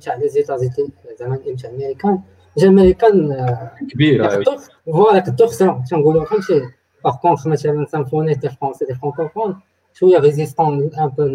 تاع 0.00 0.14
لي 0.14 0.28
زيتازيتي 0.28 0.88
زعما 1.20 1.36
تاع 1.36 1.70
الامريكان 1.70 2.18
جا 2.58 2.68
الامريكان 2.68 3.32
آه، 3.32 3.70
كبيره 3.90 4.36
كدور 4.36 4.58
فوالا 4.86 5.18
كدور 5.18 5.48
خسروا 5.48 5.82
تنقولوا 5.90 6.24
فهمتي 6.24 6.62
باغ 7.04 7.16
كونتخ 7.16 7.46
مثلا 7.46 7.86
سامفوني 7.86 8.34
دي 8.34 8.48
فرونسي 8.48 8.84
دي 8.84 8.94
فرانكوفون 8.94 9.60
شوية 9.94 10.18
ريزيستون 10.18 10.66
ان 10.96 11.08
بو 11.08 11.26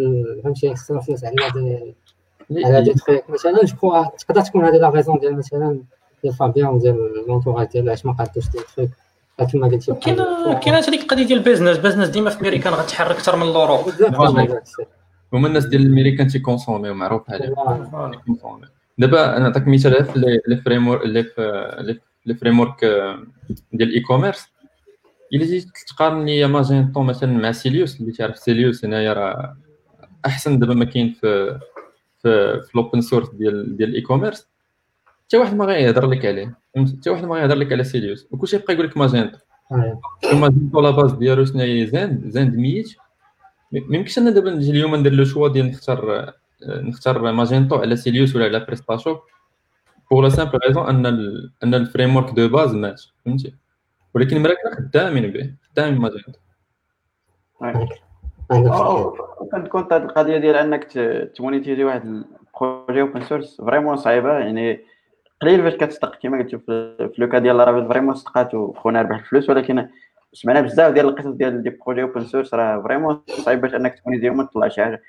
فهمتي 0.43 0.75
خسروا 0.75 1.01
فلوس 1.01 1.23
على 1.23 1.35
على 2.65 2.81
دي 2.81 2.93
تخيك 2.93 3.29
مثلا 3.29 3.59
جو 3.65 4.05
تقدر 4.19 4.41
تكون 4.41 4.65
هذه 4.65 4.75
لا 4.77 4.89
ريزون 4.89 5.19
ديال 5.19 5.37
مثلا 5.37 5.79
ديال 6.23 6.33
فابيان 6.33 6.67
وديال 6.67 7.25
لونتوراج 7.27 7.67
ديال 7.67 7.87
علاش 7.89 8.05
ما 8.05 8.11
قادوش 8.13 8.49
دي 8.49 8.59
تخيك 8.59 8.89
كما 9.51 9.67
قلتي 9.67 9.93
كاين 9.93 10.15
كاين 10.59 10.75
هذيك 10.75 11.01
القضية 11.01 11.25
ديال 11.25 11.37
البيزنس 11.39 11.77
بيزنس 11.77 12.09
ديما 12.09 12.29
في 12.29 12.41
امريكان 12.41 12.73
غتحرك 12.73 13.11
أكثر 13.11 13.35
من 13.35 13.43
الاوروب 13.43 13.79
هما 15.33 15.47
الناس 15.47 15.65
ديال 15.65 15.81
الامريكان 15.81 16.27
تيكونسوميو 16.27 16.93
معروف 16.93 17.29
هذا 17.31 17.53
كونسومي 18.25 18.67
دابا 18.97 19.37
أنا 19.37 19.39
نعطيك 19.39 19.67
مثال 19.67 20.05
في 20.05 20.19
لي- 20.47 20.61
فريمور 20.65 21.05
لي 22.25 22.33
فريمورك 22.35 22.83
ديال 23.73 23.89
ال 23.89 23.99
e-commerce 24.01 24.47
إلا 25.33 25.45
جيت 25.45 25.67
تقارن 25.87 26.25
لي 26.25 26.47
Magento 26.47 27.03
مثلا 27.03 27.31
مع 27.31 27.51
Sylius 27.51 28.01
اللي 28.01 28.11
تعرف 28.11 28.37
Sylius 28.37 28.85
هنايا 28.85 29.13
راه 29.13 29.57
أحسن 30.25 30.59
دابا 30.59 30.73
ما 30.73 30.85
كاين 30.85 31.13
في 31.13 31.59
في 32.21 32.61
في 32.61 32.75
ال 32.75 32.81
open 32.81 33.01
source 33.01 33.29
ديال 33.29 33.77
ديال 33.77 33.89
ال 33.89 34.01
e-commerce 34.01 34.47
حتى 35.25 35.37
واحد 35.37 35.55
ما 35.55 35.65
غيهضر 35.65 36.05
لك 36.09 36.25
عليه؟ 36.25 36.57
حتى 36.77 37.09
واحد 37.09 37.25
ما 37.25 37.35
غيهضر 37.35 37.55
لك 37.55 37.71
على 37.71 37.83
Sylius. 37.83 38.27
وكلشي 38.31 38.55
يبقى 38.55 38.73
يقول 38.73 38.85
لك 38.85 38.97
Magento 38.97 39.37
Magento 40.33 40.81
la 40.81 40.89
base 40.89 41.11
ديالو 41.11 41.45
شنو 41.45 41.59
هي؟ 41.59 41.85
Zend 41.87 42.29
Zend 42.29 42.55
mort. 42.55 42.95
ما 43.71 43.97
يمكنش 43.97 44.17
أنا 44.17 44.29
دابا 44.29 44.51
نجي 44.51 44.71
اليوم 44.71 44.95
ندير 44.95 45.13
le 45.13 45.23
choix 45.25 45.47
ديال 45.47 45.67
نختار 45.67 46.33
نختار 46.65 47.31
Magento 47.31 47.75
على 47.75 47.95
Sylius 47.95 48.35
ولا 48.35 48.45
على 48.45 48.59
PrestaShop 48.59 49.19
pour 50.11 50.23
la 50.23 50.29
simple 50.29 50.59
raison 50.67 50.87
أن 50.87 51.05
ال 51.05 51.51
أن 51.63 51.73
ال 51.73 52.15
framework 52.15 52.31
de 52.33 52.47
base 52.47 52.73
مات 52.73 53.01
فهمتي؟ 53.25 53.53
ولكن 54.13 54.41
مراكنا 54.43 54.75
خدامين 54.75 55.31
به 55.31 55.53
خدامين 55.75 56.01
أو- 58.53 59.19
كتكون 59.53 59.87
هاد 59.91 60.03
القضية 60.03 60.37
ديال 60.37 60.55
أنك 60.55 60.83
ت- 60.83 61.31
تمونيتيزي 61.35 61.83
واحد 61.83 62.05
ال 62.05 62.19
projet 62.19 63.01
open 63.01 63.21
source 63.21 63.61
vraiment 63.61 63.95
صعيبة 63.95 64.39
يعني 64.39 64.79
قليل 65.41 65.63
فاش 65.63 65.73
كتصدق 65.75 66.15
كما 66.15 66.37
قلت 66.37 66.55
في 66.55 66.95
في 66.97 67.13
le 67.21 67.29
cas 67.29 67.39
ديال 67.39 67.57
Laravel 67.57 67.87
vraiment 67.87 68.13
صدقات 68.15 68.53
وخونا 68.55 69.01
ربح 69.01 69.17
الفلوس 69.19 69.49
ولكن 69.49 69.87
سمعنا 70.33 70.61
بزاف 70.61 70.93
ديال 70.93 71.05
القصص 71.07 71.27
ديال 71.27 71.63
des 71.63 71.69
projets 71.69 72.01
open 72.01 72.25
source 72.25 72.53
راه 72.53 72.81
vraiment 72.81 73.21
صعيب 73.29 73.61
باش 73.61 73.73
أنك 73.73 73.99
تمونيتيزي 73.99 74.29
وما 74.29 74.43
تطلع 74.43 74.67
شي 74.67 74.83
حاجة 74.83 75.01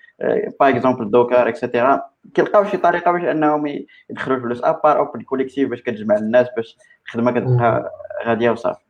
par 0.61 0.69
exemple 0.69 1.11
Docker 1.11 1.49
et 1.49 1.62
cetera 1.62 2.03
كيلقاو 2.35 2.65
شي 2.65 2.77
طريقة 2.77 3.13
باش 3.13 3.23
أنهم 3.23 3.67
يدخلوا 4.11 4.37
الفلوس 4.37 4.65
à 4.65 4.71
part 4.71 4.99
Open 4.99 5.21
Collective 5.23 5.71
باش 5.71 5.83
كتجمع 5.83 6.17
الناس 6.17 6.47
باش 6.57 6.77
الخدمة 7.07 7.31
كتبقى 7.31 7.93
غادية 8.27 8.51
وصافي. 8.51 8.81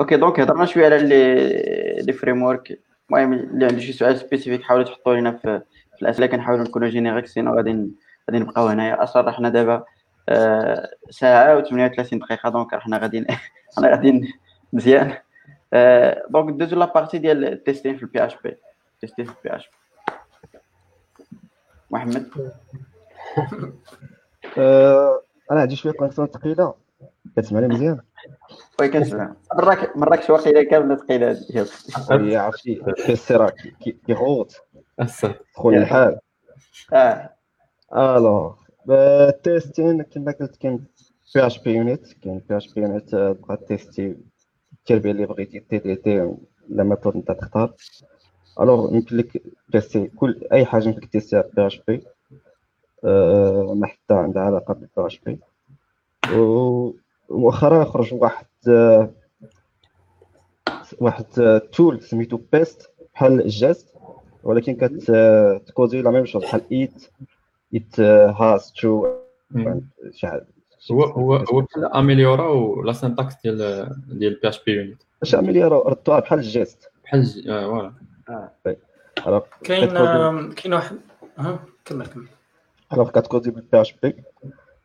okay 0.00 0.16
donc 0.16 0.40
هضرنا 0.40 0.64
شوية 0.66 0.84
على 0.84 0.98
les 0.98 2.02
les 2.02 2.12
framework 2.12 2.80
المهم 3.10 3.32
اللي 3.32 3.66
عنده 3.66 3.78
شي 3.78 3.92
سؤال 3.92 4.18
spécifique 4.18 4.62
حاولوا 4.62 4.84
تحطوا 4.84 5.14
لنا 5.14 5.32
في, 5.32 5.62
في 5.96 6.02
الاسئله 6.02 6.26
كنحاولوا 6.26 6.64
نكونوا 6.64 6.88
génériques 6.88 7.26
sinon 7.26 7.56
غادي 7.56 7.70
غادي 8.30 8.44
نبقاو 8.44 8.66
هنايا 8.66 9.02
أصلا 9.02 9.32
حنا 9.32 9.48
دابا 9.48 9.84
ساعه 11.10 11.56
و 11.56 11.60
38 11.60 12.18
دقيقه 12.18 12.48
donc 12.48 12.74
حنا 12.74 12.98
غادي 12.98 13.26
حنا 13.76 13.90
غادي 13.90 14.34
مزيان 14.72 15.14
دونك 16.30 16.54
ندوزو 16.54 16.76
لا 16.76 16.92
بارتي 16.94 17.18
ديال 17.18 17.44
التيستين 17.44 17.96
في 17.96 18.02
البي 18.02 18.26
اش 18.26 18.36
بي 18.44 18.56
تيستين 19.00 19.24
في 19.24 19.32
البي 19.38 19.56
اش 19.56 19.70
بي 19.70 19.76
محمد 21.90 22.30
أنا 25.50 25.60
عندي 25.60 25.76
شوية 25.76 25.92
كونيكسيون 25.92 26.28
ثقيله 26.28 26.74
كتسمعني 27.36 27.68
مزيان. 27.68 28.00
وي 28.80 28.88
كنسمع. 28.88 29.34
مراك 29.54 29.96
مراكش 29.96 30.30
واقيلا 30.30 30.62
كامله 30.62 30.96
ثقيله 30.96 31.30
هذه 32.10 32.30
هي 32.30 32.36
عرفتي 32.36 32.82
كيسي 33.06 33.34
راه 33.34 33.50
كي- 33.50 33.74
كي- 33.80 33.98
كيغوت 34.06 34.56
أسا. 35.00 35.34
خويا 35.54 35.78
الحال. 35.78 36.18
آه. 36.92 37.30
ألوغ. 37.96 38.54
التيستين 38.90 40.02
كما 40.02 40.32
قلت 40.40 40.56
كاين 40.56 40.76
بي 41.34 41.46
اش 41.46 41.58
بي 41.58 41.74
يونيت 41.74 42.12
كاين 42.22 42.42
بي 42.48 42.56
اش 42.56 42.74
بي 42.74 42.80
يونيت 42.80 43.08
تبقى 43.10 43.56
تيستي 43.68 44.16
التربيه 44.72 45.10
اللي 45.10 45.26
بغيتي 45.26 45.60
تي 45.60 45.78
تي 45.78 45.94
تي 45.96 46.34
لا 46.68 46.84
ميثود 46.84 47.14
انت 47.14 47.30
تختار. 47.32 47.74
ألوغ 48.60 48.94
يمكن 48.94 49.16
لك 49.16 49.42
تيستي 49.72 50.06
كل 50.06 50.40
أي 50.52 50.64
حاجة 50.64 50.84
يمكن 50.84 51.10
تيستيها 51.10 51.44
بي 51.56 51.66
اش 51.66 51.80
بي 51.88 52.02
ما 53.74 53.86
حتى 53.86 54.14
عندها 54.14 54.42
علاقة 54.42 54.74
بالبي 54.74 54.90
اش 54.98 55.18
بي 55.20 55.38
ومؤخرا 56.30 57.84
خرج 57.84 58.14
واحد 58.14 58.46
آه، 58.68 59.10
واحد 61.00 61.24
تول 61.72 62.02
سميتو 62.02 62.40
بيست 62.52 62.90
بحال 63.14 63.40
الجيست 63.40 63.94
ولكن 64.42 64.76
كتكوزي 64.76 66.02
لا 66.02 66.10
ميم 66.10 66.24
شوز 66.24 66.42
بحال 66.42 66.62
إيت 66.72 67.10
إيت 67.74 68.00
هاز 68.00 68.72
تو 68.72 69.06
شي 70.10 70.26
حاجة. 70.26 70.46
هو 70.92 71.02
هو 71.04 71.36
هو 71.36 71.60
بحال 71.60 71.84
اميليوراو 71.84 72.82
لا 72.82 72.92
سينتاكس 72.92 73.34
ديال 73.44 73.88
ديال 74.08 74.40
بي 74.42 74.48
اش 74.48 74.64
بي 74.64 74.72
يونيت 74.72 75.02
باش 75.20 75.34
اميليوراو 75.34 75.88
ردوها 75.88 76.20
بحال 76.20 76.38
الجيست 76.38 76.90
بحال 77.04 77.26
فوالا. 77.46 77.92
كاين 79.64 79.88
كاين 80.54 80.74
واحد 80.74 80.96
كمل 81.84 82.06
كمل. 82.06 82.26
الوغ 82.92 83.10
كتكودي 83.10 83.50
بالبي 83.50 83.80
اش 83.80 83.94
بي 84.02 84.24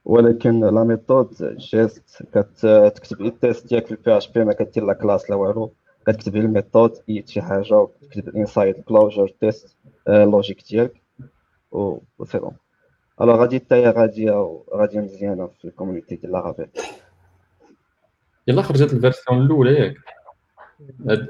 ولكن 0.07 0.59
لا 0.59 0.83
ميثود 0.83 1.33
جيست 1.57 2.23
كتكتب 2.33 3.21
التيست 3.21 3.67
ديالك 3.67 3.85
في 3.85 3.91
البي 3.91 4.17
اش 4.17 4.31
بي 4.31 4.45
ما 4.45 4.53
كدير 4.53 4.85
لا 4.85 4.93
كلاس 4.93 5.29
لا 5.29 5.35
والو. 5.35 5.73
كتكتب 6.07 6.35
الميثود 6.35 6.91
ايت 7.09 7.29
شي 7.29 7.41
حاجة 7.41 7.73
وكتكتب 7.75 8.27
الانسايد 8.27 8.75
كلوجر 8.81 9.27
تيست 9.41 9.77
logique 10.07 10.63
ديالك. 10.69 11.01
و 11.71 11.99
c'est 12.25 12.39
bon 12.39 12.55
alors 13.21 13.35
غادي 13.35 13.59
حتى 13.59 13.75
هي 13.75 13.89
غاديه 13.89 14.61
غاديه 14.73 14.99
مزيانة 14.99 15.47
في 15.47 15.65
ال 15.65 15.70
community 15.70 16.15
ديال 16.15 16.31
Laravel 16.31 16.67
يلا 18.47 18.61
خرجت 18.61 18.93
ال 18.93 18.99
version 18.99 19.41
الأولى 19.41 19.73
ياك. 19.79 19.95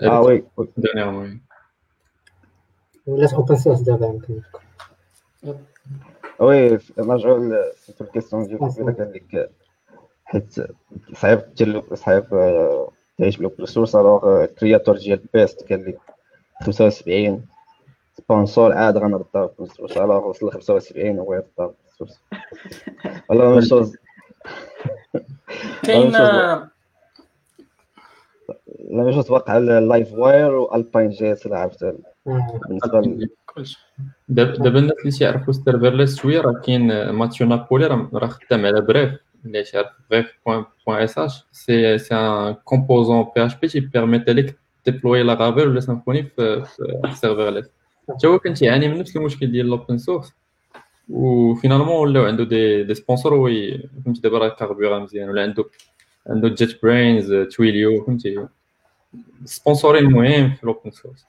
آه 0.03 0.21
oui. 0.21 0.45
dernièrement 0.77 1.41
ولات 3.07 3.33
open 3.33 3.55
source 3.55 3.79
دابا 3.81 4.05
يمكن 4.07 4.41
oui 6.39 6.79
نرجعو 6.97 7.39
في 7.75 8.01
ال 8.01 8.06
question 8.06 8.47
ديال 8.47 8.59
قبيله 8.59 8.93
قال 8.93 9.11
لك 9.13 9.51
حيت 10.25 10.55
صعيب 11.13 11.41
دير 11.57 11.95
صعيب 11.95 12.23
تعيش 13.17 13.37
بال 13.37 13.47
open 13.47 13.65
source 13.65 13.95
alors 13.95 14.43
ال 14.43 14.49
créateur 14.49 14.97
ديال 14.97 15.19
Pest 15.33 15.69
قال 15.69 15.85
لك 15.85 15.99
75 16.63 17.45
sponsor 18.17 18.73
عاد 18.73 18.97
غنردها 18.97 19.41
open 19.41 19.65
source 19.65 19.97
alors 19.97 20.27
وصل 20.27 20.51
75 20.51 21.19
هو 21.19 21.33
يردها 21.33 21.47
open 21.59 21.75
source 21.97 22.19
ولا 23.29 23.49
ميم 23.49 23.61
شوز 23.61 23.97
كاين 25.83 26.11
لا 26.11 26.69
ميم 28.89 29.11
شوز 29.11 29.31
واقع 29.31 29.57
ال 29.57 30.13
Livewire 30.13 30.51
و 30.51 31.09
Alpine 31.09 31.31
JS 31.31 31.45
اللي 31.45 31.57
عرفتها 31.57 31.93
بالنسبة 32.25 33.27
دابا 34.29 34.79
الناس 34.79 34.93
اللي 34.99 35.11
تيعرفوا 35.11 35.53
serverless 35.53 36.19
شوية 36.21 36.41
راه 36.41 36.61
كاين 36.65 37.09
ماتيو 37.09 37.47
نابولي 37.47 37.87
راه 37.87 38.27
خدام 38.27 38.65
على 38.65 38.81
Bref 38.81 39.13
اللي 39.45 39.63
تعرف 39.63 39.87
Bref 40.11 40.25
point 40.45 40.65
point 40.87 41.01
sh 41.01 41.17
c'est 41.17 41.43
c'est 41.51 42.15
un 42.15 42.53
composant 42.53 43.45
PHP 43.45 43.67
te 43.67 43.79
permet 43.79 44.29
لك 44.29 44.57
déployer 44.85 45.23
Laravel 45.23 45.67
ولا 45.69 45.79
Symfony 45.79 46.23
في 46.23 46.65
serverless 47.13 47.65
حتى 48.09 48.27
هو 48.27 48.39
كان 48.39 48.53
تيعاني 48.53 48.87
من 48.87 48.99
نفس 48.99 49.17
المشكل 49.17 49.51
ديال 49.51 49.65
ال 49.65 49.72
open 49.72 49.97
source 49.97 50.33
و 51.09 51.18
finalement 51.18 52.09
ولاو 52.09 52.25
عنده 52.25 52.43
des 52.43 52.83
des 52.83 52.93
sponsors 52.95 53.33
oui 53.33 53.89
فهمتي 54.05 54.21
دابا 54.21 54.37
راه 54.37 54.49
كاربيغا 54.49 54.99
مزيان 54.99 55.29
ولا 55.29 55.41
عنده 55.41 55.65
عنده 56.29 56.49
JetBrains 56.49 57.33
Twilio 57.33 58.05
فهمتي 58.05 58.47
sponsoring 59.45 60.05
مهم 60.05 60.53
في 60.53 60.63
الاوبن 60.63 60.91
سورس 60.91 61.25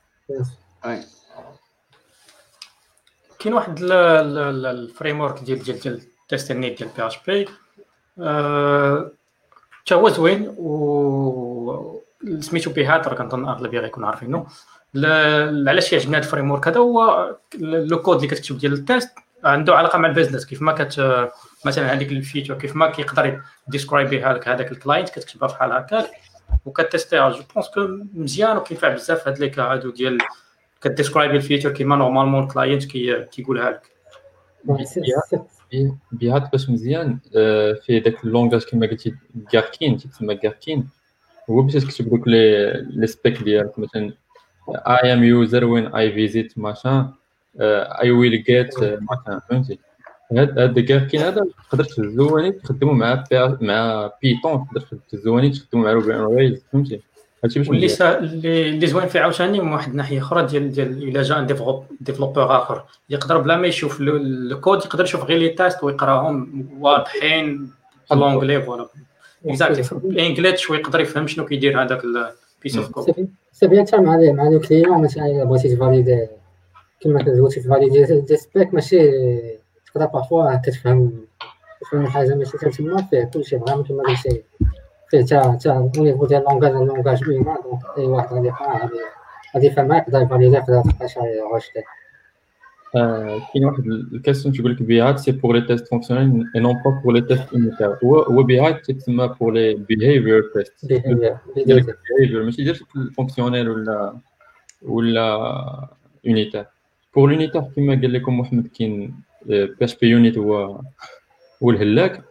كاين 3.39 3.55
واحد 3.55 3.79
ال 3.83 5.21
framework 5.21 5.41
ديال 5.41 5.63
ديال 5.63 5.79
ديال 5.79 6.03
test 6.29 6.51
unit 6.51 6.79
ديال 6.79 6.91
PHP 6.97 7.49
حتى 9.81 9.95
هو 9.95 10.09
زوين 10.09 10.55
و 10.59 12.01
سميتو 12.41 12.71
Behat 12.71 13.09
راه 13.09 13.15
كنظن 13.15 13.49
أغلبية 13.49 13.81
غيكونوا 13.81 14.09
عارفينه 14.09 14.47
علاش 15.69 15.93
يعجبني 15.93 16.17
هذا 16.17 16.25
ال 16.25 16.51
framework 16.51 16.69
هذا 16.69 16.81
هو 16.81 17.29
le 17.61 18.03
code 18.03 18.17
اللي 18.17 18.29
كتكتب 18.29 18.59
ديال 18.59 18.73
ال 18.73 18.80
test 18.80 19.11
عنده 19.45 19.75
علاقة 19.75 19.99
مع 19.99 20.09
ال 20.09 20.13
business 20.13 20.47
كيف 20.47 20.63
ما 20.63 20.73
كت 20.73 21.29
مثلا 21.65 21.93
هذيك 21.93 22.13
ال 22.13 22.18
feature 22.18 22.55
كيف 22.55 22.77
ما 22.77 22.91
كيقدر 22.91 23.43
describe 23.69 24.20
يها 24.20 24.33
لك 24.33 24.49
هذاك 24.49 24.73
ال 24.73 24.78
client 24.78 25.09
كتكتبها 25.09 25.49
بحال 25.49 25.73
هكاك. 25.73 26.11
وكت 26.65 26.89
teste 26.90 27.31
يها 27.31 27.37
je 27.37 27.43
pense 27.55 27.69
que 27.69 27.89
مزيان 28.15 28.57
وكينفع 28.57 28.89
بزاف 28.89 29.29
هاد 29.29 29.39
لي 29.39 29.49
كا 29.49 29.63
هادو 29.63 29.91
ديال 29.91 30.19
ك 30.83 30.89
describe 30.89 31.37
ي 31.37 31.41
ال 31.41 31.44
feature 31.44 31.71
كيما 31.73 31.97
normalement 31.97 32.43
ال 32.43 32.49
client 32.49 32.85
كيقولها 33.31 33.71
لك 33.71 33.83
Behat 36.13 36.53
باش 36.53 36.71
مزيان 36.71 37.19
في 37.87 38.01
داك 38.05 38.25
ال 38.25 38.29
langage 38.30 38.63
كما 38.65 38.87
قلتي 38.87 39.15
Gherkin 39.53 39.97
تسمى 39.97 40.35
Gherkin 40.35 40.89
هو 41.51 41.63
باش 41.63 41.73
تكتب 41.73 42.11
دوك 42.11 42.29
les 42.29 42.73
les 42.91 43.07
specs 43.07 43.43
ديالك 43.43 43.79
مثلا 43.79 44.13
I 44.69 45.13
am 45.13 45.25
user 45.25 45.65
when 45.65 45.95
I 45.95 46.13
visit 46.13 46.59
machin 46.59 47.11
I 47.61 48.11
will 48.11 48.43
get 48.43 48.79
machin 48.79 49.41
فهمتي 49.51 49.79
هاد 50.33 50.81
Gherkin 50.81 51.21
هذا 51.21 51.47
تقدر 51.71 51.85
تهزو 51.85 52.51
تخدمو 52.51 52.93
مع 52.93 53.25
مع 53.61 54.11
Python 54.23 54.67
تقدر 54.67 54.99
تهزو 55.11 55.49
تخدمو 55.49 55.85
مع 55.85 55.93
Ruby 55.93 56.15
on 56.15 56.37
Rails 56.37 56.65
فهمتي 56.73 57.01
هادشي 57.45 57.59
باش 57.59 57.69
اللي 57.69 57.89
سا... 57.89 58.19
اللي 58.19 58.87
زوين 58.87 59.07
فيه 59.07 59.21
عاوتاني 59.21 59.61
من 59.61 59.73
واحد 59.73 59.91
الناحيه 59.91 60.19
أخرى 60.19 60.47
ديال 60.47 60.73
ديال 60.73 61.03
إلا 61.09 61.23
جا 61.23 61.41
dévelop 61.41 61.85
développeur 62.01 62.57
آخر. 62.57 62.85
يقدر 63.11 63.39
بلا 63.39 63.57
ما 63.57 63.67
يشوف 63.67 64.01
الكود 64.01 64.79
يقدر 64.79 65.05
يشوف 65.05 65.25
غير 65.25 65.39
les 65.39 65.49
tests 65.49 65.85
ويقراهم 65.85 66.69
واضحين 66.81 67.71
ب 68.11 68.16
l'anglais 68.16 68.63
voilà 68.63 68.89
exactly 69.47 69.99
ب 70.03 70.10
English 70.10 70.61
شوي 70.61 70.79
يقدر 70.79 71.01
يفهم 71.01 71.27
شنو 71.27 71.45
كيدير 71.45 71.83
هذاك 71.83 72.05
البيس 72.05 72.77
اوف 72.77 72.91
كود 72.91 73.29
سي 73.53 73.67
بيان 73.67 73.87
حتى 73.87 73.97
مع 73.97 74.17
مع 74.17 74.49
le 74.49 74.61
client 74.61 75.03
مثلا 75.03 75.27
الا 75.27 75.45
بغيتي 75.45 75.77
ت 75.77 75.83
valider 75.83 76.27
كما 77.01 77.23
كتقول 77.23 77.53
ت 77.53 77.61
valider 77.61 78.21
des 78.21 78.37
specs 78.37 78.75
ماشي 78.75 79.11
تقدر 79.87 80.07
parfois 80.07 80.57
كتفهم 80.57 81.13
تفهم 81.81 82.07
حاجة 82.07 82.35
ماشي 82.35 82.59
تما 82.59 83.03
فيه 83.03 83.31
كلشي 83.35 83.59
vraiment 83.59 83.85
كما 83.85 84.03
قلتي. 84.03 84.43
فيه 85.11 85.21
تا 85.21 85.59
تا 85.63 85.91
niveau 85.97 86.27
ديال 86.27 86.43
langage 86.43 86.73
langage 86.73 87.25
humain 87.25 87.57
donc 87.65 87.83
اي 87.99 88.05
واحد 88.05 88.35
غادي 88.35 88.49
يقرا 88.49 88.91
غادي 89.55 89.67
يفهم 89.67 89.93
يقدر 89.93 90.23
ي 90.23 90.27
valider 90.27 90.57
يقدر 90.57 90.73
يلقى 90.75 91.09
شي 91.09 91.21
غوشتي 91.53 91.83
كاين 93.53 93.65
واحد 93.65 93.87
ال 94.13 94.17
question 94.17 94.55
تقول 94.55 94.73
لك 94.73 94.83
Behat 94.83 95.19
c'est 95.19 95.33
pour 95.33 95.55
les 95.55 95.61
tests 95.61 95.89
fonctionnels 95.89 96.51
et 96.57 96.61
non 96.61 96.75
pas 96.85 97.01
pour 97.05 97.15
les 97.15 97.21
tests 97.21 97.53
unitaires 97.53 97.97
هو 98.05 98.21
هو 98.21 98.43
Behat 98.43 98.87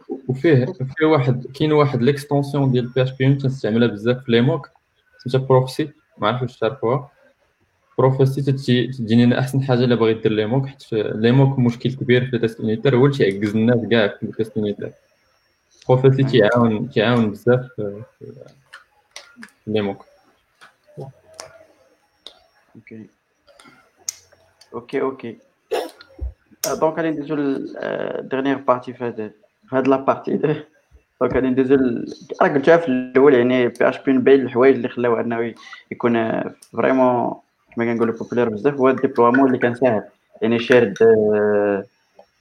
test 0.07 0.29
وفيه 0.29 0.65
فيه 0.65 1.05
واحد 1.05 1.47
كاين 1.47 1.71
واحد 1.71 2.01
l'extension 2.01 2.71
ديال 2.71 2.87
PHPUnit 2.87 3.41
تنستعملها 3.41 3.87
بزاف 3.87 4.23
في 4.23 4.31
les 4.31 4.41
mocks 4.41 4.69
سميتها 5.17 5.47
Prophecy 5.47 5.91
ما 6.17 6.27
عرفتش 6.27 6.41
واش 6.41 6.59
تعرفوها 6.59 7.09
Prophecy 7.97 8.41
تجيني 8.91 9.23
أنا 9.23 9.39
أحسن 9.39 9.63
حاجة 9.63 9.79
إلا 9.79 9.95
باغي 9.95 10.13
دير 10.13 10.31
les 10.31 10.45
mocks 10.45 10.65
حيت 10.65 10.83
les 10.93 11.31
mocks 11.31 11.59
مشكل 11.59 11.95
كبير 11.95 12.25
في 12.25 12.35
ال 12.35 12.40
test 12.40 12.59
unitaire 12.59 12.95
هو 12.95 13.05
اللي 13.05 13.17
تيعكز 13.17 13.55
الناس 13.55 13.79
كاع 13.91 14.07
في 14.07 14.23
ال 14.23 14.30
test 14.30 14.57
unitaire 14.57 14.91
Prophecy 15.89 16.23
تيعاون 16.23 16.89
تيعاون 16.89 17.31
بزاف 17.31 17.65
في 17.75 18.03
les 19.67 19.81
mocks 19.81 20.05
okay 22.75 23.09
okay 24.73 25.01
okay 25.01 25.37
donc 26.79 26.97
غادي 26.97 27.09
ندوزو 27.09 27.35
ل 27.35 27.47
la 27.47 27.69
dernière 27.69 28.57
partie 28.57 28.93
في 28.93 29.03
هاد 29.03 29.33
هاد 29.73 29.87
la 29.87 29.95
partie 29.95 30.37
donc 31.21 31.33
غادي 31.33 31.47
ندوزو 31.47 31.75
راه 32.41 32.47
قلتها 32.47 32.77
في 32.77 32.87
الأول 32.87 33.33
يعني 33.33 33.67
PHP 33.67 34.13
من 34.13 34.21
بين 34.21 34.41
الحوايج 34.41 34.75
اللي 34.75 34.89
خلاو 34.89 35.19
أنه 35.19 35.53
يكون 35.91 36.43
vraiment 36.73 37.35
كما 37.75 37.85
كنقولوا 37.85 38.15
populaire 38.15 38.49
بزاف 38.49 38.73
هو 38.73 38.89
ال 38.89 38.94
déploiement 38.94 39.47
اللي 39.47 39.57
كان 39.57 39.75
ساهل 39.75 40.03
يعني 40.41 40.59
shared 40.59 40.93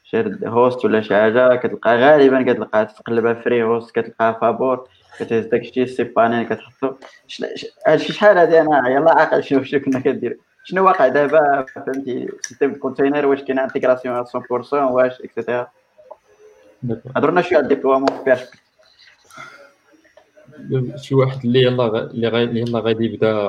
shared 0.05 0.45
host 0.45 0.85
ولا 0.85 1.01
شي 1.01 1.15
حاجة 1.15 1.57
كتلقى 1.57 1.97
غالبا 1.97 2.43
كتلقى 2.43 2.87
تقلبها 2.87 3.35
free 3.35 3.63
host 3.63 3.91
كتلقاها 3.99 4.33
فابور 4.33 4.89
كتهز 5.19 5.47
داكشي 5.47 5.87
cPanel 5.87 6.47
كتحطو. 6.47 6.93
هادشي 7.87 8.13
شحال 8.13 8.39
هادي 8.39 8.61
أنا؟ 8.61 8.89
يلاه 8.89 9.13
عاقل 9.13 9.45
شنو 9.45 9.63
شنو 9.63 9.81
كنا 9.81 10.01
كندير 10.01 10.39
شنو 10.65 10.85
واقع 10.85 11.09
دابا؟ 11.09 11.67
فهمتي 11.75 12.29
système 12.41 12.75
container 12.75 13.27
واش 13.27 13.43
كاين 13.43 13.59
intégration 13.59 14.25
100% 14.25 14.73
واش 14.73 15.21
et 15.21 15.32
cetera 15.32 15.67
هضرنا 17.17 17.43
شوية 17.43 17.59
على 17.59 17.65
ال 17.65 17.68
déploiement 17.68 18.07
في 18.07 18.25
بي 18.25 18.33
اش 18.33 18.41
بي 20.59 20.99
شي 20.99 21.15
واحد 21.15 21.45
اللي 21.45 21.63
يلا 21.63 22.11
اللي 22.11 22.61
يلا 22.61 22.81
غادي 22.81 23.05
يبدا 23.05 23.49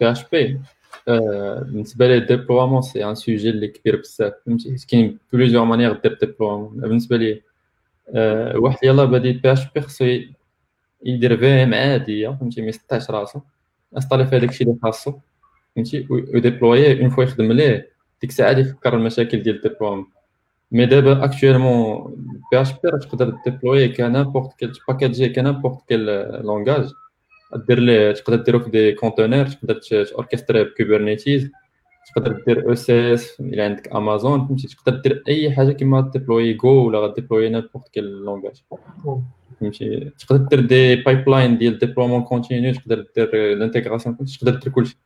PHP 0.00 0.60
بالنسبة 1.06 2.06
لي 2.06 2.16
ال 2.16 2.22
déploiement 2.22 2.82
c'est 2.82 3.04
un 3.04 3.14
sujet 3.14 3.50
اللي 3.50 3.68
كبير 3.68 3.96
بزاف 3.96 4.32
فهمتي 4.46 4.76
كاين 4.88 5.18
plusieurs 5.32 5.64
manières 5.64 5.92
دير 5.92 6.18
déploiement 6.20 6.68
بالنسبة 6.80 7.16
لي 7.16 7.42
واحد 8.54 8.78
يلا 8.82 9.04
بادي 9.04 9.32
PHP 9.32 9.80
خصو 9.80 10.18
يدير 11.04 11.36
VM 11.36 11.74
عاديه 11.74 12.28
فهمتي 12.28 12.62
ما 12.62 12.68
يسطعش 12.68 13.10
راسو 13.10 13.40
installer 13.96 14.26
فيها 14.26 14.38
داكشي 14.38 14.64
اللي 14.64 14.76
خاصو 14.82 15.12
فهمتي 15.76 16.06
و 16.10 16.20
déployer 16.20 17.00
une 17.02 17.10
fois 17.10 17.24
يخدم 17.24 17.52
ليه 17.52 17.92
ديك 18.20 18.30
الساعة 18.30 18.50
يفكر 18.50 18.94
المشاكل 18.94 19.42
ديال 19.42 19.56
ال 19.56 19.60
déploiement 19.60 20.06
mais 20.72 20.86
دابا 20.86 21.24
actuellement 21.24 22.60
PHP 22.60 22.78
تقدر 22.90 23.36
déployer 23.44 23.88
comme 23.88 24.13
n'importe 24.13 24.58
quel 24.58 24.72
package 24.88 25.28
comme 25.28 25.49
n'importe 25.49 25.88
quel 25.88 26.06
langage 26.42 26.90
دير 27.68 27.78
ليه 27.78 28.12
تقدر 28.12 28.36
ديرو 28.36 28.58
في 28.60 28.70
des 28.70 28.92
containers 28.92 29.46
تقدر 29.46 29.80
ت 30.04 30.10
orchestrer 30.10 30.64
ب 30.64 30.72
Kubernetes 30.72 31.50
تقدر 32.14 32.42
دير 32.46 32.68
ECS 32.68 33.40
الا 33.40 33.64
عندك 33.64 33.94
امازون 33.94 34.46
فهمتي 34.46 34.68
تقدر 34.68 35.00
دير 35.00 35.22
اي 35.28 35.52
حاجة 35.52 35.72
كيما 35.72 36.00
déployer 36.00 36.52
Go 36.54 36.88
ولا 36.88 36.98
غ 36.98 37.04
déployer 37.04 37.48
n'importe 37.48 37.88
quel 37.88 38.04
langage 38.04 38.62
فهمتي 39.60 40.12
تقدر 40.18 40.46
دير 40.46 40.60
des 40.60 40.96
pipelines 40.96 41.58
ديال 41.58 41.78
déploiement 41.78 42.22
continu 42.22 42.74
تقدر 42.74 43.06
دير 43.16 43.52
ال 43.52 43.57
intégration 43.57 44.16
تقدر 44.16 44.54
دير 44.54 44.72
كلشي 44.72 44.98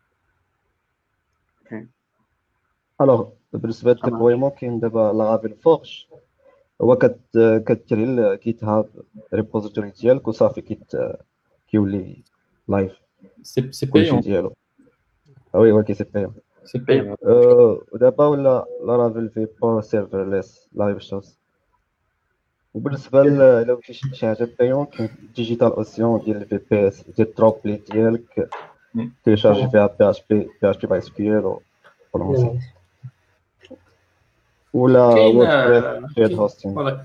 الوغ 3.01 3.29
بالنسبة 3.53 3.91
للديبلويمون 3.93 4.51
كاين 4.51 4.81
دابا 4.81 5.13
لافيل 5.13 5.55
فورش 5.57 6.09
هو 6.83 6.97
كت 6.97 7.19
كتري 7.67 8.05
الكيت 8.05 8.65
هاب 8.65 8.87
ريبوزيتوري 9.35 9.91
ديالك 9.91 10.29
وصافي 10.29 10.61
كيت 10.61 10.93
كيولي 11.71 12.23
لايف 12.69 12.93
سي 13.43 13.73
سي 13.73 13.87
كلشي 13.87 14.11
بيون 14.11 14.21
ديالو. 14.21 14.53
وي 15.55 15.73
ولكن 15.73 15.95
سي 15.95 16.05
بيون 16.05 16.35
سي 16.65 16.79
بيون 16.79 17.17
ودابا 17.93 18.27
ولا 18.27 18.65
لارافيل 18.87 19.29
في 19.29 19.49
بور 19.61 19.81
سيرفرليس 19.81 20.69
لايف 20.73 20.99
شوز 20.99 21.39
وبالنسبة 22.75 23.23
ل- 23.23 23.41
الا 23.43 23.75
بغيتي 23.75 23.93
شي 23.93 24.15
شي 24.15 24.27
حاجة 24.27 24.49
بايون 24.59 24.87
كاين 24.87 25.09
ديجيتال 25.37 25.73
اوسيون 25.73 26.21
ديال 26.25 26.37
الفي 26.37 26.61
بي 26.71 26.89
اس 26.89 27.03
ديال 27.11 27.29
الدروبلي 27.29 27.77
ديالك 27.77 28.51
مم. 28.95 29.13
تي 29.25 29.35
charger 29.35 29.69
فيها 29.71 29.87
بي 29.87 30.11
اش 30.11 30.23
بي 30.31 30.39
بي 30.63 30.71
اش 30.71 30.77
بي 30.77 30.87
باي 30.87 30.99
اس 30.99 31.11
كيو 31.11 31.39
ال 31.39 31.59
ولونسي 32.13 32.59
ولا 34.77 35.15
كاين 36.17 36.35
hosting 36.35 36.75
voilà. 36.75 37.05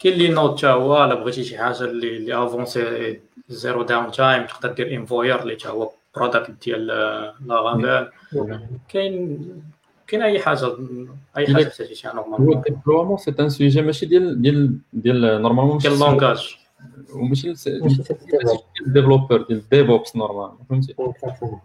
كاين. 0.00 0.14
اللي 0.14 0.28
نوت 0.28 0.60
تا 0.60 0.70
هو 0.70 1.04
الا 1.04 1.14
بغيتي 1.14 1.44
شي 1.44 1.58
حاجة 1.58 1.84
اللي 1.84 2.16
اللي 2.16 2.44
avancé 2.44 3.20
zero 3.48 3.82
downtime 3.82 4.46
تقدر 4.46 4.72
دير 4.72 4.94
Envoyer 4.94 5.42
اللي 5.42 5.56
تا 5.56 5.68
هو 5.68 5.90
product 6.16 6.50
ديال 6.64 6.86
Laravel 7.46 8.08
كاين 8.88 9.38
كاين 10.06 10.22
أي 10.22 10.40
حاجة 10.40 10.66
أي 11.36 11.46
حاجة 11.46 11.68
احتاجيتيها 11.68 12.10
هو 12.10 12.16
normalement 12.16 12.56
الديبلومون 12.56 13.16
سي 13.16 13.34
ان 13.40 13.48
سوجي 13.48 13.82
ماشي 13.82 14.06
ديال 14.06 14.42
ديال 14.42 14.78
ديال 14.92 15.42
نورمالمون 15.42 15.74
ماشي 15.74 15.88
ديال 15.88 16.02
ال 16.02 16.09
langage 16.09 16.56
وماشي 17.14 17.52
développeur 18.86 19.42
ديال 19.42 19.68
DevOps 19.70 20.16
normal 20.16 20.50
فهمتي؟ 20.70 20.94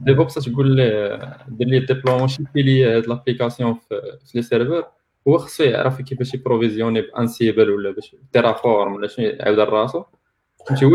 DevOps 0.01 0.33
تقول 0.33 0.75
ليه 0.75 1.19
دير 1.47 1.67
لي 1.67 1.79
déploiement 1.79 2.27
شي 2.27 2.43
لي 2.55 2.85
هاد 2.85 3.07
l'application 3.07 3.73
في 3.73 4.01
في 4.25 4.37
les 4.37 4.41
serveurs 4.41 4.85
هو 5.27 5.37
خصو 5.37 5.63
يعرف 5.63 6.01
كيفاش 6.01 6.33
يprovisionner 6.33 7.01
ب 7.01 7.10
Ansible 7.10 7.69
ولا 7.69 7.91
باش 7.91 8.15
Terraform 8.33 8.93
ولا 8.93 9.07
شنو 9.07 9.25
يعاود 9.25 9.59
راسو. 9.59 10.03
فهمتي؟ 10.67 10.85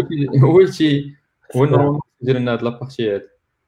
هو 0.43 0.65
تي- 0.67 1.15
هو 1.57 1.65
normalement 1.65 2.01
يدير 2.23 2.39
لنا 2.39 2.53
هاد 2.53 2.63
la 2.63 2.76
partie 2.76 3.15
هادي 3.15 3.25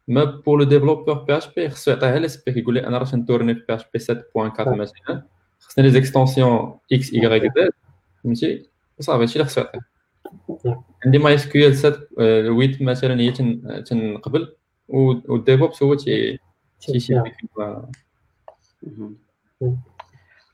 mais 0.09 0.25
pour 0.25 0.59
le 0.59 0.65
développeur 0.65 1.15
PHP 1.15 1.69
خصو 1.71 1.91
يعطيها 1.91 2.19
les 2.19 2.29
specs 2.29 2.57
يقول 2.57 2.75
لي 2.75 2.87
أنا 2.87 2.99
راه 2.99 3.17
نtourner 3.17 3.55
في 3.55 3.61
PHP 3.69 3.99
7.4 3.99 4.61
مثلا 4.69 5.23
خصني 5.61 5.85
les 5.85 5.91
extensions 5.91 6.79
X 6.93 7.15
Y 7.15 7.43
Z 7.59 7.71
فهمتي؟ 8.25 8.69
وصافي 8.99 9.23
هادشي 9.23 9.35
اللي 9.35 9.45
خصو 9.45 9.61
يعطيه 9.61 9.81
عندي 11.07 11.19
MySQL 11.19 11.75
7 11.77 12.01
8 12.17 12.77
مثلا 12.81 13.21
هي 13.21 13.31
تن- 13.33 13.85
تنقبل 13.85 14.55
وال 14.89 15.12
DevOps 15.12 15.83
هو 15.83 15.95
تي 15.95 16.39
تيشي. 16.93 17.15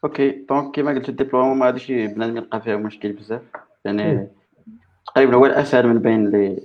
OK 0.05 0.30
donc 0.48 0.74
كيما 0.74 0.90
قلت 0.93 1.09
ال 1.09 1.12
déploiement 1.12 1.56
ما 1.59 1.66
غاديش 1.66 1.90
بنادم 1.93 2.36
يلقى 2.36 2.60
فيها 2.60 2.77
مشكل 2.77 3.12
بزاف. 3.12 3.43
يعني 3.85 4.28
تقريبا 5.06 5.35
هو 5.36 5.47
الأسهل 5.47 5.86
من 5.86 5.98
بين 5.98 6.31
les 6.30 6.62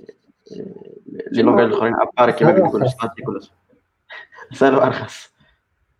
les 1.32 1.42
langages 1.42 1.66
الأخرين 1.66 1.94
à 1.94 2.01
part 2.01 2.30
كيما 2.30 2.50
وأرخص. 2.60 2.90
statique 2.92 3.28
ولا 3.28 3.40
سهل 4.52 4.74
وارخص 4.74 5.32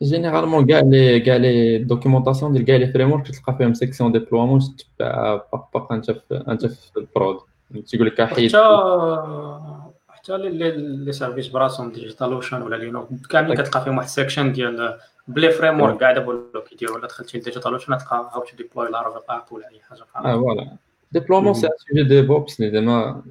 généralement 0.03 0.66
كاع 0.67 0.81
les 0.81 1.20
كاع 1.21 1.37
les 1.37 1.79
documentations 1.79 2.53
ديال 2.53 2.65
كاع 2.65 2.77
les 2.77 2.87
frameworks 2.93 3.27
تلقى 3.29 3.57
فيهم 3.59 3.75
section 3.74 4.12
déploiement 4.12 4.61
تتبع 4.61 5.35
pas 5.53 5.69
à 5.74 5.79
pas 5.79 5.93
أنت 5.93 6.11
في 6.11 6.45
أنت 6.49 6.67
في 6.67 6.97
ال 6.97 7.04
prod. 7.04 7.39
تيقول 7.87 8.07
لك 8.07 8.23
حيد. 8.23 8.49
حتى 8.49 9.83
حتى 10.09 10.39
les- 10.39 11.12
services 11.12 11.49
براسهم 11.49 11.93
DigitalOcean 11.93 12.62
ولا 12.63 12.77
Linode 12.77 13.09
كاملين 13.31 13.55
كتلقى 13.57 13.85
فيهم 13.85 13.97
واحد 13.97 14.07
ال 14.09 14.14
section 14.14 14.53
ديال 14.53 14.99
ب 15.29 15.51
les 15.51 15.81
frameworks 15.81 15.99
كاع 15.99 16.12
دابا 16.12 16.28
ولاو 16.28 16.62
كيديروا 16.62 16.99
الا 16.99 17.07
دخلتي 17.07 17.39
ل 17.39 17.73
DigitalOcean 17.73 17.99
تلقى 17.99 18.31
how 18.35 18.45
to 18.45 18.57
deploy 18.57 18.91
Laravel 18.91 19.23
app 19.29 19.45
ولا 19.51 19.69
اي 19.69 19.81
حاجة 19.81 20.01
آه 20.01 20.05
بحال 20.05 20.32
voilà 20.33 20.77
déploiement 21.12 21.55
c'est 21.55 21.69
sujet 21.77 22.03
DevOps 22.03 22.61
اللي 22.61 22.73
زعما 22.73 23.23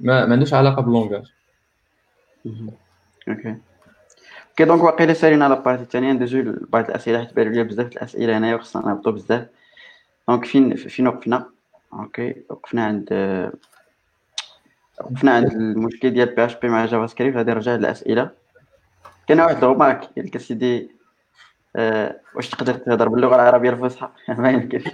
ما 0.00 0.26
ما 0.26 0.32
عندوش 0.32 0.54
علاقة 0.54 0.82
بال 0.82 0.93
langage 0.93 1.32
OK. 3.28 3.56
OK 4.50 4.64
donc 4.64 4.82
واقيلا 4.82 5.12
سالينا 5.12 5.44
على 5.44 5.56
ال 5.56 5.60
partie 5.60 5.82
الثانية. 5.82 6.12
ندوزو 6.12 6.38
لبعض 6.38 6.84
الأسئلة 6.84 7.18
حيت 7.18 7.34
بانوا 7.34 7.52
لي 7.52 7.64
بزاف 7.64 7.92
الأسئلة 7.92 8.38
هنايا 8.38 8.54
وخصنا 8.54 8.86
نهبطوا 8.86 9.12
بزاف. 9.12 9.46
دونك 10.28 10.44
فين 10.44 10.76
فين 10.76 11.08
وقفنا؟ 11.08 11.50
أوكي 11.92 12.42
وقفنا 12.50 12.84
عند 12.84 13.12
وقفنا 15.00 15.32
عند 15.32 15.52
المشكل 15.52 16.10
ديال 16.10 16.34
بي 16.34 16.44
اش 16.44 16.54
بي 16.54 16.68
مع 16.68 16.86
جافا 16.86 17.06
سكريبت 17.06 17.36
غادي 17.36 17.50
نرجع 17.50 17.74
للأسئلة. 17.74 18.30
كاين 19.26 19.40
واحد 19.40 19.56
الغومارك 19.56 20.00
قال 20.16 20.26
لك 20.26 20.38
سيدي 20.38 20.90
آه، 21.76 22.20
واش 22.34 22.48
تقدر 22.48 22.74
تهضر 22.74 23.08
باللغة 23.08 23.34
العربية 23.34 23.70
الفصحى؟ 23.70 24.08
ما 24.38 24.50
يمكنش. 24.50 24.84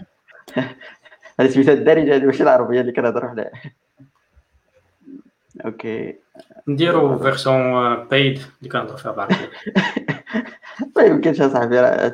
هذه 1.41 1.49
سميتها 1.49 1.75
الدارجة 1.75 2.17
هذه 2.17 2.25
ماشي 2.25 2.43
العربية 2.43 2.81
اللي 2.81 2.93
كنهضروا 2.93 3.31
عليها 3.31 3.51
أوكي. 5.65 6.17
نديرو 6.69 7.19
فيرسيون 7.19 7.95
بايد 8.05 8.43
اللي 8.59 8.71
كنهضر 8.71 8.97
فيها 8.97 9.13
بالعربيه 9.13 9.51
ما 10.97 11.03
يمكنش 11.03 11.41
أصاحبي 11.41 11.81
راه 11.81 12.13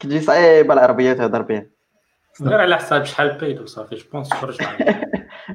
كتجي 0.00 0.20
صعيبة 0.20 0.74
العربية 0.74 1.12
تهضر 1.12 1.42
بها. 1.42 1.66
غير 2.42 2.60
على 2.60 2.76
حساب 2.76 3.04
شحال 3.04 3.38
بايد 3.38 3.60
وصافي 3.60 3.94
جو 3.94 4.04
بونس 4.12 4.32
خرج 4.32 4.58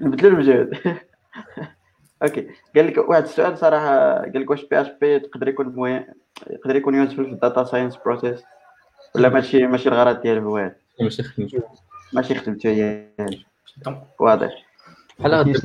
نبدلو 0.02 0.30
المجهود 0.30 1.00
أوكي. 2.24 2.48
قال 2.76 2.88
لك 2.88 3.10
واحد 3.10 3.24
السؤال 3.24 3.58
صراحة 3.58 4.16
قال 4.16 4.42
لك 4.42 4.50
واش 4.50 4.66
بي 4.66 4.82
اش 4.82 4.88
بي 5.02 5.14
يقدر 5.14 5.48
يكون 5.48 5.68
موي... 5.68 6.06
يقدر 6.50 6.76
يكون 6.76 6.96
يوزفل 6.96 7.26
في 7.26 7.32
الداتا 7.32 7.64
ساينس 7.64 7.98
بروسيس 8.06 8.44
ولا 9.16 9.30
ماشي 9.30 9.68
ماشي 9.68 9.90
الغرض 9.90 10.22
ديالو 10.22 10.50
هو؟ 10.50 10.58
هذا 10.58 10.76
ماشي 11.02 11.24
خدمت 11.24 11.64
ماشي 12.14 12.36
خدمته 12.36 12.70
هي. 12.70 13.06
واضح. 14.20 14.66
بحال 15.20 15.34
هاد 15.34 15.50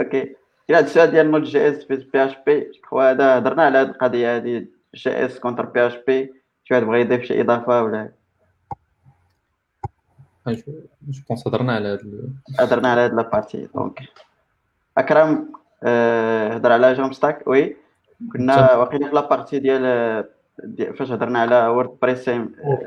OK. 0.00 0.34
هذا 0.70 0.80
السؤال 0.80 1.10
ديال 1.10 1.30
Node 1.30 1.42
JS 1.42 1.84
في 1.84 1.96
PHP 1.96 2.72
هو 2.92 3.00
هذا 3.00 3.38
هضرنا 3.38 3.62
على 3.62 3.78
هذه 3.78 3.88
القضية 3.88 4.36
هذه 4.36 4.66
JS 4.94 5.38
contre 5.38 5.66
PHP 5.66 6.32
شي 6.64 6.74
واحد 6.74 6.86
بغى 6.86 7.00
يضيف 7.00 7.24
شي 7.24 7.40
إضافة 7.40 7.82
ولا 7.82 8.12
je 10.48 10.62
pense 11.28 11.48
هضرنا 11.48 11.72
على 11.74 11.88
هاد 11.88 12.30
هضرنا 12.60 12.88
على 12.92 13.00
هاد 13.00 13.14
la 13.14 13.27
partie 13.27 13.68
donc 13.74 14.00
اكرم 14.98 15.52
هضر 16.52 16.72
على 16.72 16.92
Jamstack 16.94 17.46
oui 17.46 17.76
كنا 18.32 18.74
واقيلا 18.74 19.08
في 19.08 19.14
la 19.14 19.25
partie 19.25 19.58
ديال 19.58 20.24
دي- 20.64 20.92
فاش 20.92 21.10
هضرنا 21.10 21.38
على 21.38 21.66
WordPress 21.66 22.30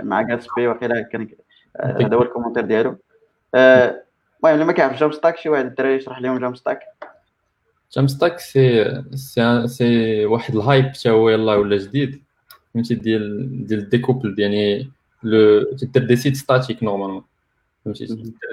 مع 0.03 0.21
Gatsby 0.22 0.68
واقيلا 0.67 1.01
كان 1.01 1.27
هذا 1.81 2.15
هو 2.15 2.21
ال 2.22 2.25
commentaire 2.25 2.65
ديالو. 2.65 2.95
آه، 3.55 4.03
المهم 4.39 4.53
اللي 4.53 4.65
ما 4.65 4.71
كيعرفش 4.73 4.99
Jamstack 4.99 5.38
شي 5.38 5.49
واحد 5.49 5.65
الدراري 5.65 5.95
يشرح 5.95 6.21
لهم 6.21 6.39
Jamstack 6.40 6.80
stack 8.07 8.40
c'est 8.40 8.85
c'est 9.15 9.68
c'est 9.68 10.26
واحد 10.25 10.55
ال 10.56 10.61
hype 10.61 10.85
حتى 10.85 11.09
هو 11.09 11.30
يلاه 11.30 11.57
ولا 11.57 11.77
جديد. 11.77 12.23
فهمتي؟ 12.73 12.95
ديال 12.95 13.67
ديال 13.67 13.80
ال 13.80 13.86
découple 13.86 14.35
يعني 14.39 14.91
لو 15.23 15.63
تدير 15.63 16.03
des 16.06 16.15
sites 16.15 16.35
statiques 16.35 16.84
normalement 16.84 17.23
فهمتي 17.85 18.07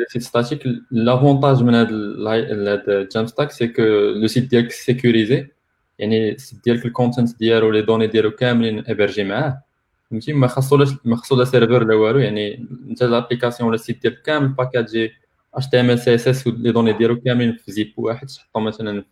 site 0.08 0.22
statique 0.22 0.62
l'avantage 0.90 1.62
من 1.62 1.74
هاد 1.74 3.08
Jamstack 3.14 3.50
c'est 3.50 3.68
que 3.68 3.82
le 3.82 4.26
site 4.26 4.44
ديالك 4.44 4.70
sécurisé 4.70 5.48
يعني 5.98 6.32
ال 6.32 6.39
site 6.39 6.64
ديالك 6.64 6.86
ال 6.86 6.93
content 6.93 7.38
ديالو 7.38 7.70
les 7.70 7.82
données 7.82 8.06
ديالو 8.06 8.30
كاملين 8.30 8.84
hébergé 8.88 9.24
معاه 9.24 9.62
فهمتي 10.10 10.32
ما 10.32 10.46
خاصو 10.46 10.84
ما 11.04 11.16
خاصو 11.16 11.36
لا 11.36 11.44
serveur 11.44 11.84
لا 11.84 11.94
والو 11.94 12.18
يعني 12.18 12.68
انت 12.88 13.02
l'application 13.02 13.68
ولا 13.68 13.74
ال 13.74 13.80
site 13.80 14.02
ديالك 14.02 14.22
كامل 14.22 14.48
باكاجي 14.48 15.12
اتش 15.54 15.68
تي 15.68 15.80
ام 15.80 15.90
ال 15.90 15.98
سي 15.98 16.14
اس 16.14 16.28
اس 16.28 16.46
لي 16.46 16.72
دوني 16.72 16.92
ديالو 16.92 17.20
كاملين 17.20 17.56
في 17.56 17.72
zip 17.72 17.92
واحد 17.96 18.26
تحطو 18.26 18.60
مثلا 18.60 19.04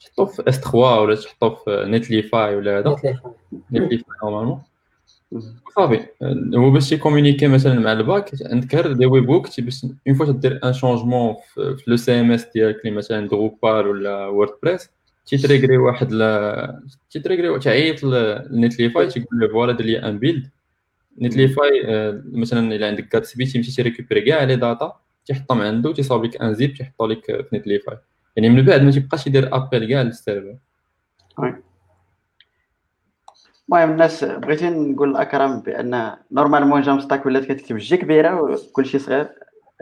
تحطو 0.00 0.26
في 0.26 0.48
S3 0.48 0.78
ولا 0.78 1.14
تحطو 1.14 1.50
في 1.50 1.84
Netlify 1.88 2.56
ولا 2.56 2.78
هذا 2.78 2.96
Netlify 3.72 4.14
normalement 4.24 4.62
صافي. 5.76 6.06
هو 6.54 6.70
باش 6.70 6.92
يcommuniquer 6.92 7.48
مثلا 7.48 7.80
مع 7.80 7.92
ال 7.92 8.00
back 8.00 8.30
عندك 8.44 8.74
غير 8.74 8.92
des 8.92 9.06
webhooks 9.06 9.60
باش 9.60 9.86
une 10.08 10.14
fois 10.16 10.26
تدير 10.26 10.60
un 10.64 10.72
changement 10.72 11.34
في 11.54 11.84
le 11.86 11.96
CMS 11.96 12.46
ديالك 12.54 12.80
اللي 12.80 12.96
مثلا 12.96 13.28
Drupal 13.28 13.86
ولا 13.86 14.26
WordPress 14.26 14.90
تيtrigger 15.26 15.76
واحد 15.76 16.12
ل... 16.12 16.22
تيtrigger 17.10 17.58
تعيط 17.58 18.04
ل 18.04 18.17
Netlify 18.17 19.06
تيقول 19.06 19.40
له 19.40 19.48
voilà 19.48 19.72
دير 19.72 19.86
لي 19.86 19.98
un 19.98 20.18
build 20.18 20.50
Netlify 21.18 21.70
مثلا 22.32 22.74
إلا 22.74 22.86
عندك 22.86 23.08
Gatsby 23.08 23.46
تيمشي 23.46 23.72
تيrécupérer 23.72 24.20
كاع 24.20 24.44
les 24.44 24.56
data 24.56 25.00
تيحطهم 25.26 25.60
عنده 25.60 25.92
تيصاوب 25.92 26.24
لك 26.24 26.42
un 26.42 26.54
zip 26.54 26.74
تيحطو 26.74 27.06
لك 27.06 27.24
في 27.26 27.48
Netlify 27.52 27.96
يعني 28.36 28.48
من 28.48 28.62
بعد 28.64 28.82
ما 28.82 28.90
تيبقاش 28.90 29.26
يدير 29.26 29.56
appel 29.56 29.88
كاع 29.88 30.02
لل 30.02 30.13
serveur. 30.13 30.56
المهم 33.68 33.90
الناس 33.90 34.24
بغيتي 34.24 34.70
نقول 34.70 35.12
لاكرم 35.12 35.60
بأن 35.60 36.16
normalement 36.32 36.82
Jamstack 36.82 37.26
ولات 37.26 37.44
كتكتب 37.44 37.76
J 37.76 37.96
كبيرة 37.96 38.40
وكلشي 38.40 38.98
صغير 38.98 39.28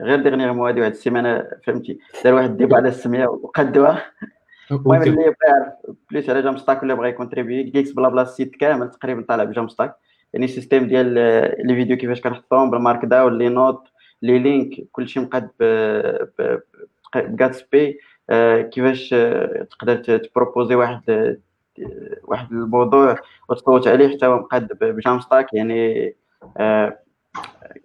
غير 0.00 0.22
dernièrement 0.22 0.68
هادي 0.68 0.80
واحد 0.80 0.92
السيمانة 0.92 1.48
فهمتي؟ 1.66 1.98
دار 2.24 2.34
واحد 2.34 2.50
ال 2.50 2.56
dip 2.56 2.74
على 2.74 2.88
السمية 2.88 3.26
وقدوها. 3.26 4.02
المهم 4.70 5.02
اللي 5.02 5.14
بغى 5.14 5.34
يعرف 5.48 5.72
بليس 6.10 6.30
على 6.30 6.42
جام 6.42 6.56
ستاك 6.56 6.82
ولا 6.82 6.94
بغى 6.94 7.08
يكونتريبي 7.08 7.62
جيكس 7.62 7.92
بلا 7.92 8.08
بلا 8.08 8.22
السيت 8.22 8.56
كامل 8.56 8.90
تقريبا 8.90 9.22
طالع 9.28 9.44
بجام 9.44 9.68
ستاك 9.68 9.96
يعني 10.32 10.44
السيستيم 10.44 10.88
ديال 10.88 11.06
لي 11.66 11.74
فيديو 11.74 11.96
كيفاش 11.96 12.20
كنحطهم 12.20 12.70
بالمارك 12.70 13.04
داون 13.04 13.38
لي 13.38 13.48
نوت 13.48 13.88
لي 14.22 14.38
لينك 14.38 14.88
كلشي 14.92 15.20
مقاد 15.20 15.50
بغاتسبي 17.14 17.98
كيفاش 18.72 19.10
تقدر 19.70 19.96
تبروبوزي 19.96 20.74
واحد 20.74 21.36
واحد 22.24 22.52
الموضوع 22.52 23.16
وتصوت 23.48 23.88
عليه 23.88 24.16
حتى 24.16 24.26
هو 24.26 24.38
مقاد 24.38 24.68
بجام 24.80 25.20
ستاك 25.20 25.54
يعني 25.54 26.14
آه، 26.56 26.98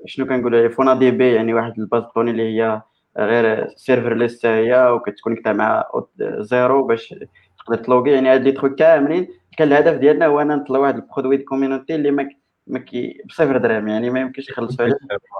شنو 0.05 0.25
كنقول 0.25 0.71
فونا 0.71 0.93
دي 0.93 1.11
بي 1.11 1.33
يعني 1.33 1.53
واحد 1.53 1.79
الباز 1.79 2.03
طوني 2.03 2.31
اللي 2.31 2.43
هي 2.43 2.81
غير 3.17 3.67
سيرفر 3.75 4.13
ليست 4.13 4.45
هي 4.45 4.89
وكتكونيكتا 4.91 5.53
مع 5.53 5.85
زيرو 6.19 6.87
باش 6.87 7.15
تقدر 7.59 7.83
تلوغي 7.83 8.11
يعني 8.11 8.29
هاد 8.29 8.43
لي 8.43 8.51
تخوك 8.51 8.75
كاملين 8.75 9.27
كان 9.57 9.67
الهدف 9.67 9.97
ديالنا 9.97 10.25
هو 10.25 10.41
أنا 10.41 10.55
نطلع 10.55 10.79
واحد 10.79 10.95
البرودوي 10.95 11.37
دي 11.37 11.43
كوميونيتي 11.43 11.95
اللي 11.95 12.11
ما 12.11 12.29
ما 12.67 12.79
كي 12.79 13.21
بصفر 13.25 13.57
درهم 13.57 13.87
يعني 13.87 14.09
ما 14.09 14.19
يمكنش 14.19 14.49
يخلصوا 14.49 14.85
عليه. 14.85 14.95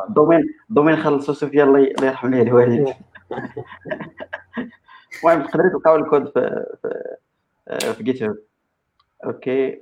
الدومين 0.10 0.44
الدومين 0.69 0.95
خلصوا 0.95 1.34
سفيان 1.34 1.68
الله 1.68 1.80
يرحم 1.80 2.30
ليه 2.30 2.41
الوالد. 2.41 2.88
المهم 5.24 5.41
تقدروا 5.48 5.69
تلقاو 5.69 5.95
الكود 5.95 6.26
في 6.26 6.65
في, 6.82 7.15
في 7.68 8.03
جيت 8.03 8.23
هاب 8.23 8.38
أوكي. 9.26 9.81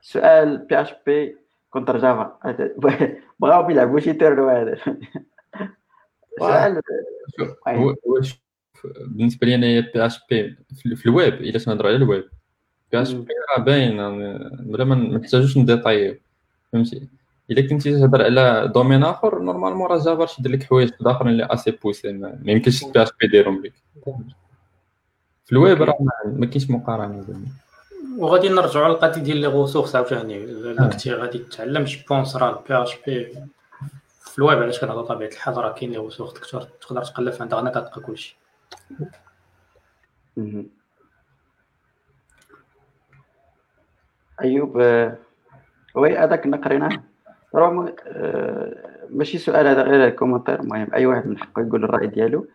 سؤال 0.00 0.58
بي 0.58 0.80
اش 0.80 0.94
بي 1.06 1.36
contre 1.70 1.98
Java. 1.98 2.38
بغاو 3.40 3.70
يلعبوا 3.70 4.00
شي 4.00 4.12
تيرنو 4.12 4.48
هذا 4.48 4.78
سؤال. 6.38 6.80
بالنسبة 9.06 9.46
لي 9.46 9.54
انايا 9.54 9.80
PHP 9.94 10.56
في 10.96 11.06
الويب 11.06 11.34
إلا 11.34 11.58
تنهضر 11.58 11.86
على 11.86 11.96
الويب. 11.96 12.24
PHP 12.92 13.32
راه 13.56 13.64
باين 13.64 13.96
بلا 14.70 14.84
ما 14.84 14.94
نحتاجوش 14.94 15.58
نdétailler 15.58 16.16
فهمتي؟ 16.72 17.08
إلا 17.50 17.68
كنتي 17.68 18.00
تهضر 18.00 18.22
على 18.24 18.72
domaine 18.74 19.02
آخر 19.02 19.42
normalement 19.42 19.86
راه 19.86 19.98
Java 19.98 20.26
يدير 20.40 20.52
لك 20.52 20.62
حوايج 20.62 20.90
آخرين 21.00 21.32
اللي 21.32 21.48
aussi 21.50 21.70
possible 21.70 22.12
ما 22.12 22.38
يمكنش 22.44 22.84
PHP 22.84 23.26
يديرهم 23.26 23.64
لك. 23.64 23.72
في 25.50 25.56
الويب 25.56 25.82
راه 25.82 25.96
ما 26.24 26.46
كاينش 26.46 26.70
مقارنة 26.70 27.24
وغادي 28.18 28.48
نرجعوا 28.48 28.88
للقضيه 28.88 29.22
ديال 29.22 29.36
les 29.36 29.46
ressources 29.46 29.96
عاوتاني. 29.96 30.44
الا 30.44 30.88
كنتي 30.88 31.12
غادي 31.12 31.38
تتعلم 31.38 31.84
je 31.84 31.98
pense 32.08 32.36
راه 32.36 32.58
ال 32.58 32.82
PHP 32.82 33.34
في 34.20 34.38
الويب 34.38 34.58
علاش 34.58 34.80
كنهضر 34.80 35.02
طبيعة 35.02 35.28
الحال؟ 35.28 35.56
راه 35.56 35.72
كاين 35.72 35.90
les 35.92 35.98
ressources 35.98 36.32
تقدر 36.32 36.62
تقدر 36.62 37.04
تقلب 37.04 37.32
في 37.32 37.42
انترنت 37.42 37.78
كتلقى 37.78 38.00
كلشي. 38.00 38.36
أيوب 44.42 44.76
oui 45.94 46.18
هذاك 46.18 46.44
كنا 46.44 46.56
قريناه. 46.56 47.02
راه 47.54 47.94
آه، 48.06 49.06
ماشي 49.10 49.38
سؤال 49.38 49.66
هذا 49.66 49.82
غير 49.82 50.10
commentaire. 50.10 50.60
المهم 50.60 50.94
أي 50.94 51.06
واحد 51.06 51.26
من 51.26 51.38
حقه 51.38 51.62
يقول 51.62 51.84
الرأي 51.84 52.06
ديالو. 52.06 52.46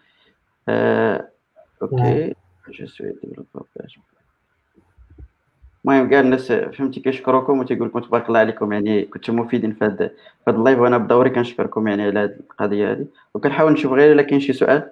آه، 0.70 1.30
OK. 1.82 2.36
المهم 5.86 6.10
كاع 6.10 6.20
الناس 6.20 6.52
فهمتي؟ 6.52 7.00
كيشكروكم 7.00 7.60
وتيقول 7.60 7.88
لكم 7.88 8.00
تبارك 8.00 8.28
الله 8.28 8.40
عليكم 8.40 8.74
يعني 8.74 9.06
كنتو 9.06 9.34
مفيدين 9.34 9.74
في 9.74 9.86
هذا 9.86 10.08
في 10.08 10.50
هذا 10.50 10.58
ال 10.58 10.62
live 10.62 10.80
وأنا 10.80 10.98
بدوري 10.98 11.30
كنشكركم 11.30 11.88
يعني 11.88 12.04
على 12.04 12.20
هذه 12.20 12.36
القضية 12.40 12.92
هذه 12.92 13.06
وكنحاول 13.34 13.74
نشوف 13.74 13.94
غير 13.94 14.12
إلا 14.12 14.22
كاين 14.22 14.40
شي 14.40 14.54
سؤال. 14.54 14.92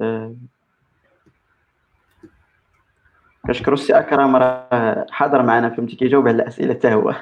أه... 0.00 0.34
كنشكرو 3.46 3.74
السي 3.74 3.98
أكرم 3.98 4.36
راه 4.36 5.06
حاضر 5.10 5.42
معنا 5.42 5.70
فهمتي؟ 5.70 5.96
كيجاوب 5.96 6.28
على 6.28 6.42
الأسئلة 6.42 6.74
حتى 6.74 6.94
هو. 6.94 7.14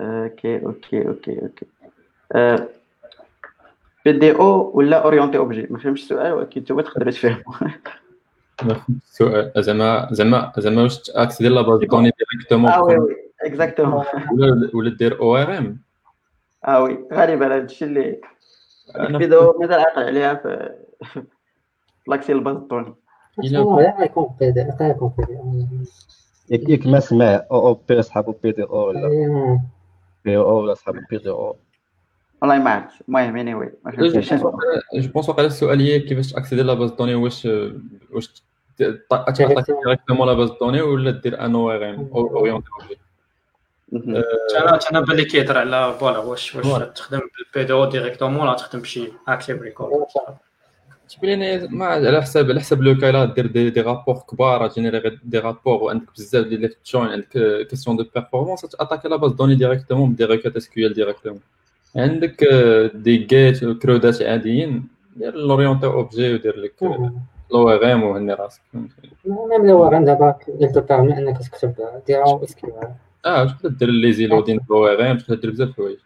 OK 0.00 0.64
OK 0.64 1.08
OK 1.08 1.42
OK. 1.42 1.66
أه... 2.32 2.68
PDO 4.04 4.70
ولا 4.74 5.04
orienté 5.04 5.38
objet؟ 5.38 5.66
ما 5.70 5.78
فهمتش 5.78 6.02
السؤال 6.02 6.32
ولكن 6.32 6.60
انت 6.60 6.68
تقدر 6.86 7.10
تفهمه 7.10 7.42
سؤال 9.04 9.52
زعما 9.56 10.08
زعما 10.10 10.52
زعما 10.58 10.82
واش 10.82 10.98
ت 11.02 11.08
accéder 11.08 11.48
la 11.50 11.62
base 11.62 11.80
données 11.80 12.12
directement 12.18 12.70
آه 12.70 12.82
oui 12.82 13.16
exactement 13.42 14.04
ولا 14.74 14.96
دير 14.96 15.20
ORM. 15.20 15.78
آه 16.66 16.82
oui 16.82 16.98
غالبا 17.12 17.46
هذا 17.46 17.64
الشيء 17.64 17.88
اللي 17.88 18.20
الفيديو 18.96 19.58
مازال 19.60 19.80
عاقل 19.80 20.02
عليها 20.02 20.34
في 20.34 20.74
l'accès 22.08 22.32
ال 22.32 22.37
base 22.37 22.56
données 22.56 22.94
ياك 26.50 26.86
ما 26.86 27.00
سمع 27.00 27.46
أو 27.50 27.68
أو 27.68 27.74
بي 27.74 28.02
صحاب 28.02 28.34
بي 28.42 28.52
دي 28.52 28.62
أو 28.62 28.88
ولا؟ 28.88 29.08
بي 30.24 30.36
أو 30.36 30.58
ولا 30.58 30.74
صحاب 30.74 30.94
بي 31.10 31.18
دي 31.18 31.30
أو. 31.30 31.56
والله 32.42 32.58
ما 32.58 32.70
عرفت 32.70 33.02
المهم 33.08 33.36
اني 33.36 33.54
واي 33.54 33.72
جو 33.86 34.52
بونس 34.92 35.28
واقع 35.28 35.44
السؤال 35.44 35.80
هي 35.80 36.00
كيفاش 36.00 36.32
تاكسيدي 36.32 36.62
لا 36.62 36.74
باز 36.74 36.90
دوني 36.90 37.14
واش 37.14 37.48
واش 38.10 38.42
تعطيك 39.10 39.48
ديريكتومون 39.84 40.26
لا 40.26 40.32
باز 40.32 40.50
دوني 40.60 40.82
ولا 40.82 41.10
دير 41.10 41.44
ان 41.44 41.54
أو 41.54 41.70
ار 41.70 41.90
ام 41.90 42.08
اورينتي 42.14 42.68
أنا 43.92 44.78
أنا 44.90 45.00
بالي 45.00 45.24
كيهضر 45.24 45.58
على 45.58 45.94
فوالا 46.00 46.18
واش 46.18 46.56
واش 46.56 46.82
تخدم 46.94 47.20
بالبي 47.54 47.66
دي 47.66 47.72
أو 47.72 47.84
ديريكتومون 47.84 48.40
ولا 48.40 48.54
تخدم 48.54 48.80
بشي 48.80 49.12
اكتيف 49.28 49.62
ريكورد 49.62 50.06
تبين 51.08 51.40
لي 51.40 51.68
ما 51.68 51.86
على 51.86 52.22
حساب 52.22 52.50
على 52.50 52.60
حساب 52.60 52.82
لو 52.82 52.96
كايلا 52.96 53.24
دير 53.24 53.46
دي, 53.46 53.70
دي 53.70 53.80
رابور 53.80 54.14
كبار 54.30 54.68
جينيري 54.68 55.18
دي 55.24 55.38
رابور 55.38 55.82
وعندك 55.82 56.12
بزاف 56.16 56.46
ديال 56.46 56.60
لي 56.60 56.70
جوين 56.86 57.06
عندك 57.06 57.66
كيسيون 57.70 57.96
دو 57.96 58.04
بيرفورمانس 58.14 58.60
تاتاكي 58.60 59.08
لا 59.08 59.16
باز 59.16 59.32
دوني 59.32 59.54
ديريكتومون 59.54 60.12
بدي 60.12 60.24
ريكوت 60.24 60.56
اس 60.56 60.68
كيو 60.68 60.86
ال 60.86 60.94
ديريكتومون 60.94 61.40
عندك 61.96 62.44
دي 62.94 63.16
جيت 63.16 63.64
كرودات 63.64 64.22
عاديين 64.22 64.88
دير 65.16 65.34
لورينتي 65.34 65.86
اوبجي 65.86 66.34
ودير 66.34 66.56
لك 66.56 66.82
لو 67.52 67.68
ار 67.68 67.92
ام 67.92 68.02
وهني 68.02 68.34
راسك 68.34 68.62
ميم 69.24 69.66
لو 69.66 69.86
ار 69.86 69.96
ام 69.96 70.04
دابا 70.04 70.38
يقدر 70.48 70.80
تعمل 70.80 71.12
انك 71.12 71.38
تكتب 71.38 71.74
دي 72.06 72.16
أو 72.16 72.44
اس 72.44 72.54
كيو 72.54 72.80
آه 73.26 73.44
تقدر 73.44 73.68
دير 73.68 73.88
لي 73.88 74.12
زيلودين 74.12 74.60
لو 74.70 74.86
ار 74.86 75.10
ام 75.10 75.18
تقدر 75.18 75.34
دير 75.34 75.50
بزاف 75.50 75.68
الحوايج 75.68 75.98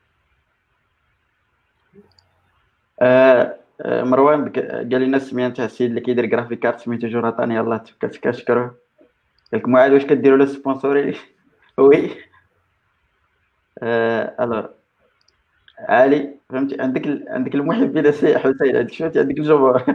مروان 3.83 4.53
قال 4.53 5.01
لنا 5.01 5.17
السميه 5.17 5.49
تاع 5.49 5.65
السيد 5.65 5.89
اللي 5.89 6.01
كيدير 6.01 6.27
جرافيك 6.27 6.59
كارت 6.59 6.81
سميتو 6.81 7.09
جوراتان 7.09 7.51
يلاه 7.51 7.85
كنشكروه 8.25 8.67
قال 8.67 8.75
لك 9.53 9.69
معاد 9.69 9.93
واش 9.93 10.05
كديروا 10.05 10.39
له 10.39 10.47
سبونسوري 10.47 11.17
oui 11.79 12.11
alors 13.83 14.67
علي 15.89 16.35
فهمتي؟ 16.51 16.81
عندك 16.81 17.07
ال... 17.07 17.25
عندك 17.29 17.55
المحبين 17.55 18.13
سي 18.13 18.39
حسين 18.39 18.77
عندك 18.77 18.93
شو 18.93 19.05
عندك 19.05 19.39
الجمهور 19.39 19.85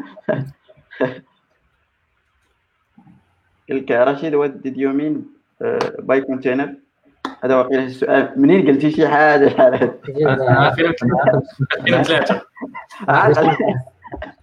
قال 3.70 4.08
رشيد 4.08 4.36
what 4.36 4.66
do 4.66 4.82
you 4.82 5.01
mean 5.01 5.26
by 6.00 6.22
container. 6.22 6.76
هذا 7.44 7.56
واقيلا 7.56 7.84
السؤال. 7.84 8.34
منين 8.36 8.68
قلتي 8.68 8.92
شي 8.92 9.08
حاجة؟ 9.08 9.50
حالات 9.50 10.00
فين 10.76 12.04
ثلاثة 12.04 12.42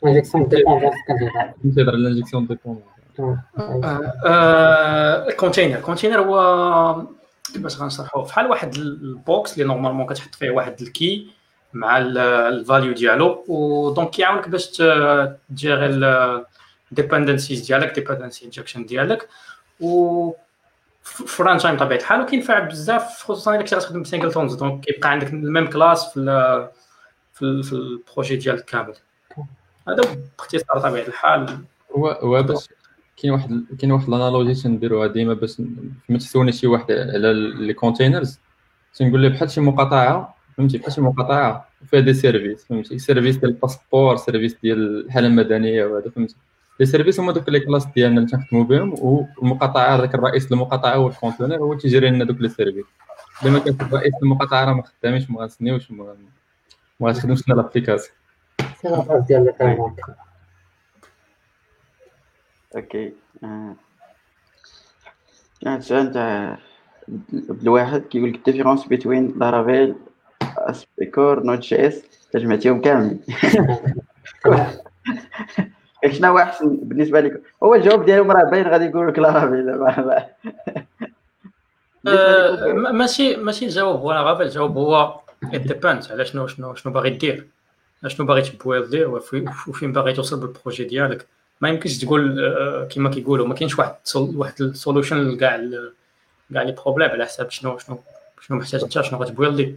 injection 0.07 0.49
dépendances 0.49 0.95
كنهضر 1.09 1.91
على 1.91 1.99
ال 1.99 2.03
injection 2.03 2.47
dépendances 2.47 2.87
container 5.37 5.81
container 5.81 6.21
هو 6.21 7.07
كيفاش 7.53 7.81
غنشرحوه؟ 7.81 8.25
فحال 8.25 8.47
واحد 8.47 8.75
ال 8.75 8.95
box 8.95 9.55
اللي 9.55 9.65
normalement 9.65 10.07
كتحط 10.07 10.35
فيه 10.35 10.51
واحد 10.51 10.81
ال 10.83 10.96
key 10.96 11.36
مع 11.77 11.99
ال 11.99 12.14
value 12.14 12.93
ديالو 12.93 13.45
و 13.49 13.61
donc 13.61 14.11
كيعاونك 14.11 14.49
باش 14.49 14.71
ت 14.71 14.90
gérer 14.90 15.87
ال 16.93 16.98
dependencies 16.98 17.67
ديالك 17.67 17.95
dependency 17.95 18.45
injection 18.45 18.87
ديالك. 18.87 19.29
و 19.81 20.33
في 21.03 21.43
runtime 21.43 21.77
طبيعه 21.77 21.99
الحال 21.99 22.21
وكينفع 22.21 22.59
بزاف 22.59 23.23
خصوصا 23.23 23.51
إلا 23.55 23.61
كنتي 23.61 23.77
غتخدم 23.77 24.03
ب 24.03 24.07
singletons 24.07 24.55
donc 24.55 24.85
كيبقى 24.85 25.11
عندك 25.11 25.33
ال 25.33 25.39
même 25.39 25.67
classe 25.67 26.13
في 26.13 26.21
ال 26.21 26.69
في, 27.33 27.43
ال 27.43 27.65
في 27.65 27.73
ال 27.73 27.82
projet 27.82 28.37
ديالك 28.37 28.65
كامل. 28.65 28.95
هذا 29.89 30.03
باختصار 30.39 30.81
طبيعة 30.81 31.07
الحال. 31.07 31.59
هو 31.97 32.09
هو 32.09 32.43
باش 32.43 32.69
كاين 33.17 33.33
واحد 33.33 33.65
كاين 33.79 33.93
واحد 33.93 34.09
ال 34.09 34.14
analogie 34.14 34.55
تنديروها 34.55 35.07
ديما 35.07 35.35
باش 35.35 35.55
فما 36.09 36.19
تسولني 36.19 36.53
شي 36.53 36.67
واحد 36.67 36.93
على 36.93 37.33
les 37.33 37.75
containers 37.75 38.39
تنقول 38.95 39.23
له 39.23 39.29
بحال 39.29 39.51
شي 39.51 39.61
مقاطعة 39.61 40.37
فهمتي؟ 40.57 40.79
بحال 40.79 40.93
شي 40.93 41.01
مقاطعة. 41.01 41.66
فيها 41.85 42.01
des 42.01 42.15
services 42.15 42.65
فهمتي 42.65 42.99
service 42.99 43.37
ديال 43.37 43.51
ال 43.51 43.57
passeport 43.57 44.17
service 44.17 44.57
ديال 44.63 45.07
الحاله 45.07 45.27
المدنيه 45.27 45.85
وهذا 45.85 46.11
فهمتي 46.11 46.37
les 46.81 46.87
services 46.87 47.21
هما 47.21 47.33
دوك 47.33 47.49
les 47.49 47.61
classes 47.61 47.87
ديالنا 47.87 48.21
اللي 48.21 48.31
تنخدموا 48.31 48.65
بهم 48.65 48.95
والمقاطعه 48.99 49.97
هذاك 49.97 50.15
الرئيس 50.15 50.53
المقاطعه 50.53 50.95
هو 50.95 51.09
ال 51.09 51.13
container 51.13 51.57
هو 51.57 51.75
تي 51.75 51.85
gérer 51.85 52.11
لنا 52.11 52.25
دوك 52.25 52.41
les 52.41 52.49
services 52.49 52.85
لما 53.45 53.59
كان 53.59 53.77
الرئيس 53.81 54.15
المقاطعه 54.23 54.65
راه 54.65 54.73
ما 54.73 54.83
خدامينش 54.83 55.31
ما 55.31 55.41
غنسنيوش 55.41 55.91
ما 55.91 56.17
غتخدمش 57.03 57.49
لنا 57.49 57.57
l'application 57.57 58.17
c'est 58.83 58.89
la 58.89 59.25
ديال 59.29 59.49
ال 59.49 59.54
framework 59.54 60.01
OK 62.77 63.13
آه. 63.45 63.77
كان 65.63 65.81
سؤال 65.81 66.13
تاع 66.13 66.59
الواحد 67.51 68.01
كيقول 68.01 68.29
لك 68.29 68.37
ال 68.37 68.41
différence 68.41 68.87
بين 68.87 69.35
Laravel 69.39 69.95
اسبيكور 70.59 71.43
Node 71.43 71.59
JS 71.59 72.03
تجمعتيهم 72.33 72.81
كاملين. 72.81 73.21
شنو 76.11 76.29
هو 76.29 76.39
احسن 76.39 76.77
بالنسبة 76.83 77.21
لك. 77.21 77.43
هو 77.63 77.75
الجواب 77.75 78.05
ديالهم 78.05 78.31
راه 78.31 78.51
باين 78.51 78.69
غادي 78.69 78.85
يقول 78.85 79.09
لك 79.09 79.19
Laravel 79.19 79.71
آه، 82.09 82.73
ماشي 82.73 83.37
ماشي 83.37 83.65
الجواب 83.65 84.01
هو 84.01 84.13
Laravel 84.13 84.47
الجواب 84.47 84.77
هو 84.77 85.21
dépend 85.43 86.11
على 86.11 86.25
شنو 86.25 86.47
شنو 86.47 86.75
شنو 86.75 86.93
باغي 86.93 87.11
دير. 87.11 87.47
شنو 88.07 88.27
باغي 88.27 88.43
ت 88.43 88.50
builder 88.50 89.05
وفين 89.05 89.93
باغي 89.93 90.13
توصل 90.13 90.41
ب 90.41 90.46
ال 90.46 90.52
projet 90.52 90.85
ديالك. 90.85 91.27
ما 91.61 91.69
يمكنش 91.69 91.99
تقول 91.99 92.45
آه، 92.45 92.89
كما 92.95 93.11
كيقولوا 93.11 93.47
ما 93.47 93.55
كاينش 93.55 93.79
واحد 93.79 93.95
واحد 94.17 94.55
ال 94.61 94.68
solution 94.68 95.29
لكاع 95.29 95.57
كاع 96.53 96.63
les 96.63 96.73
problèmes 96.73 97.11
على 97.11 97.25
حساب 97.25 97.51
شنو 97.51 97.79
شنو 97.79 97.99
شنو 98.41 98.59
محتاج 98.59 98.83
انت 98.83 99.01
شنو 99.01 99.19
غت 99.19 99.31
builder 99.31 99.77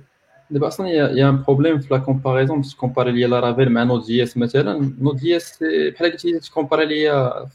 دابا 0.51 0.67
أصلا 0.67 0.87
y 0.87 1.29
a 1.29 1.34
un 1.34 1.43
problème 1.43 1.79
في 1.79 1.93
la 1.93 1.99
comparaison 1.99 2.57
باش 2.61 2.73
ت 2.75 2.79
comparer 2.79 3.11
ليا 3.11 3.27
Laravel 3.27 3.69
مع 3.69 3.83
Node 3.83 4.05
JS 4.05 4.37
مثلا. 4.37 4.93
Node 5.01 5.15
JS 5.15 5.63
بحال 5.63 6.11
قلتي 6.11 6.39
ت 6.39 6.44
comparer 6.44 6.85
ليا 6.85 7.45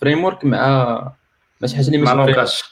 framework 0.00 0.44
مع 0.44 1.12
مع 1.60 1.68
شي 1.68 1.76
حاجة 1.76 1.86
اللي 1.86 1.98
مع 1.98 2.12
langage 2.12 2.62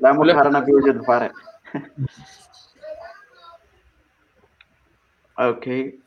لا 0.00 0.12
مقارنة 0.12 0.60
بوجود 0.60 0.96
الفارق. 0.96 1.32
OK. 5.40 5.98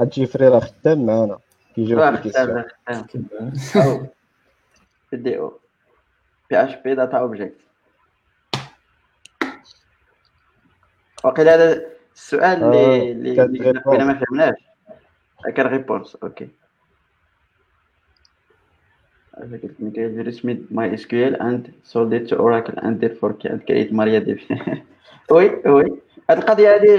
هاد 0.00 0.10
جيفري 0.10 0.48
راه 0.48 0.60
خدام 0.60 1.06
معانا. 1.06 1.38
كيجاوب 1.74 2.16
في 2.16 2.30
خدام 2.32 2.64
خدام. 3.14 4.08
DO. 5.12 5.38
PHP 5.38 6.64
data 6.64 7.18
object 7.18 7.61
وقيل 11.24 11.48
هذا 11.48 11.86
السؤال 12.14 12.62
اللي 12.62 13.12
اللي 13.12 14.04
ما 14.04 14.14
فهمناش. 14.14 14.54
كان 15.54 15.66
ريبونس 15.66 16.16
أوكي. 16.16 16.48
قلت 19.36 19.74
Miguel 19.80 20.26
resmid 20.26 20.60
MySQL 20.70 21.34
and 21.40 21.72
sold 21.84 22.12
it 22.12 22.28
to 22.28 22.36
Oracle 22.36 22.78
and 22.82 23.00
therefore 23.00 23.32
can 23.32 23.60
create 23.66 23.90
MariaDB 23.90 24.40
وي 25.32 25.62
وي. 25.66 26.02
هاد 26.30 26.38
القضية 26.38 26.74
هادي 26.74 26.98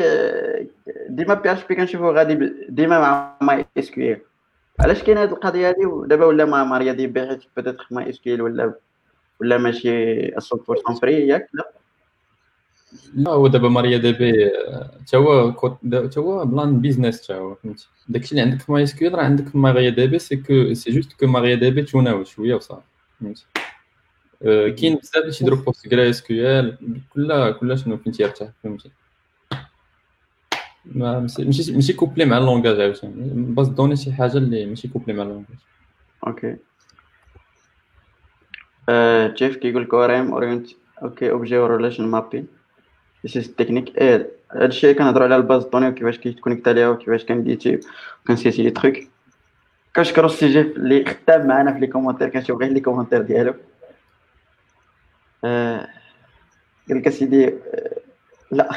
ديما 1.09 1.33
بي 1.33 1.51
اش 1.51 1.63
بي 1.63 1.75
كنشوفو 1.75 2.11
غادي 2.11 2.53
ديما 2.69 2.99
مع 2.99 3.37
ماي 3.41 3.65
اس 3.77 3.91
كيو 3.91 4.17
علاش 4.79 5.03
كاين 5.03 5.17
هاد 5.17 5.31
القضية 5.31 5.69
هادي 5.69 5.85
ودابا 5.85 6.25
ولا 6.25 6.45
مع 6.45 6.63
ماريا 6.63 6.93
دي 6.93 7.07
بي 7.07 7.27
حيت 7.27 7.43
بدات 7.57 7.77
ماي 7.91 8.09
اس 8.09 8.19
كيو 8.19 8.45
ولا 8.45 8.73
ولا 9.39 9.57
ماشي 9.57 10.27
100% 10.27 10.99
free 11.01 11.27
ياك؟ 11.27 11.49
لا. 11.53 11.71
لا 13.13 13.31
هو 13.31 13.47
دابا 13.47 13.69
MariaDB 13.69 14.51
تا 15.07 15.17
هو 15.17 15.51
تا 15.81 16.21
هو 16.21 16.45
plan 16.45 16.81
business 16.81 17.27
تا 17.27 17.35
هو 17.35 17.55
فهمتي 17.55 17.87
داكشي 18.09 18.31
اللي 18.31 18.41
عندك 18.41 18.61
في 18.61 18.71
MyS 18.71 19.03
راه 19.03 19.21
عندك 19.21 19.47
في 19.47 19.57
ماريا 19.57 19.89
دي 19.89 20.07
بي 20.07 20.19
سي 20.19 20.35
كو 20.35 20.73
سي 20.73 20.91
جوست 20.91 21.13
كو 21.13 21.27
ماريا 21.27 21.55
دي 21.55 21.71
بي 21.71 21.81
توناو 21.81 22.23
شوية 22.23 22.55
وصافي 22.55 22.81
فهمتي 23.21 23.45
كاين 24.75 24.95
بزاف 24.95 25.17
اللي 25.17 25.31
تيديروا 25.31 25.57
PostgreSQL 25.57 26.73
كل 27.13 27.51
كل 27.51 27.77
شنو 27.77 27.97
فين 27.97 28.13
تيرتاح 28.13 28.49
فهمتي. 28.63 28.91
ماشي 30.85 31.73
ماشي 31.73 31.93
couplé 31.93 32.25
مع 32.25 32.37
ال 32.37 32.43
langage 32.43 32.81
عاوتاني. 32.81 33.13
base 33.33 33.67
données 33.67 33.95
شي 33.95 34.13
حاجة 34.13 34.37
اللي 34.37 34.65
ماشي 34.65 34.87
couplé 34.87 35.13
مع 35.13 35.23
ال 35.23 35.27
langage 35.28 35.57
أوكي 36.27 36.57
جيف 39.37 39.57
كيقول 39.57 39.83
لك 39.83 39.93
ORM 39.93 40.67
OK 41.03 41.31
object 41.31 41.57
relation 41.57 42.03
mapping 42.03 42.47
is 43.25 43.55
technique 43.57 43.97
إيه 43.97 44.29
هادشي 44.51 44.93
كنهضروا 44.93 45.25
على 45.25 45.35
ال 45.35 45.41
base 45.41 45.65
de 45.65 45.70
données 45.70 45.87
وكيفاش 45.87 46.17
كيتكونيكت 46.17 46.67
عليها 46.67 46.89
وكيفاش 46.89 47.25
كنديتي 47.25 47.79
وكنسيتي 48.25 48.63
les 48.63 48.69
trucs 48.69 48.95
كنشكرو 49.95 50.25
السي 50.25 50.47
جيف 50.47 50.77
اللي 50.77 51.05
خدام 51.05 51.47
معنا 51.47 51.73
في 51.73 51.79
les 51.79 51.87
commentaires 51.87 52.29
كنشوف 52.29 52.61
غير 52.61 52.71
les 52.71 52.79
commentaires 52.79 53.21
ديالو 53.21 53.53
قال 55.43 55.87
لك 56.89 57.07
اسيدي 57.07 57.53
لا 58.51 58.69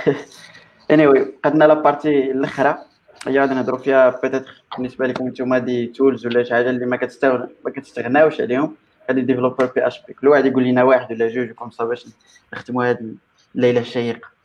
اني 0.91 1.07
anyway, 1.07 1.27
قدنا 1.45 1.65
la 1.65 1.75
partie 1.75 2.31
الاخرى 2.31 2.79
هي 3.27 3.41
غادي 3.41 3.55
نهضروا 3.55 3.79
فيها 3.79 4.21
peut-être 4.23 4.63
بالنسبة 4.77 5.07
لكم 5.07 5.29
نتوما 5.29 5.59
des 5.59 5.87
tools 5.87 6.27
ولا 6.27 6.43
شي 6.43 6.55
حاجة 6.55 6.71
اللي 6.71 6.87
ما 6.87 6.97
كتستغل 6.97 7.49
ما 7.65 7.71
كتستغناوش 7.71 8.41
عليهم 8.41 8.77
هادي 9.09 9.21
developer 9.21 9.67
PHP 9.67 10.13
كل 10.13 10.29
واحد 10.29 10.47
يقول 10.47 10.65
لنا 10.65 10.83
واحد 10.83 11.13
ولا 11.13 11.29
جوج 11.29 11.51
صا 11.71 11.85
باش 11.85 12.07
نختموا 12.55 12.89
هاد 12.89 13.17
الليلة 13.55 13.81
الشيقه 13.81 14.36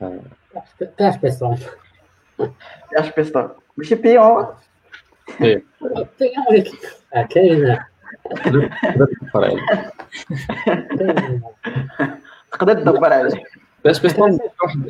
PHPStorm 0.00 1.56
PHPStorm 2.38 3.24
ستور 3.24 3.56
ماشي 3.76 3.94
بيون 3.94 4.46
إيه 5.40 5.62
كاين 7.30 7.78
تقدر 12.52 12.74
تدبر 12.74 13.12
عليه 13.12 13.44
باش 13.84 14.00
باش 14.00 14.18
واحد 14.18 14.38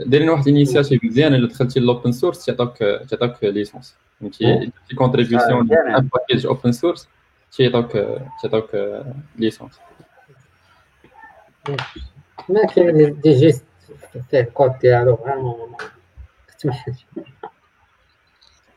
دايرين 0.06 0.28
واحد 0.28 0.48
الانيسياتيف 0.48 1.04
مزيانه 1.04 1.36
الا 1.36 1.48
دخلتي 1.48 1.80
لوبن 1.80 2.12
سورس 2.12 2.44
تعطوك 2.44 2.78
تعطوك 2.78 3.44
ليسونس 3.44 3.96
فهمتي 4.20 4.72
في 4.88 4.96
كونتريبيسيون 4.96 5.72
ان 5.72 6.08
باكيج 6.14 6.46
اوبن 6.46 6.72
سورس 6.72 7.08
تيعطوك 7.52 7.92
تيعطوك 8.42 8.70
ليسونس 9.38 9.80
ما 12.48 12.66
كاين 12.74 13.20
دي 13.20 13.32
جيست 13.32 13.64
فيه 14.30 14.40
الكود 14.40 14.78
ديالو 14.80 15.16
فريمون 15.16 15.76
تمحل 16.58 16.94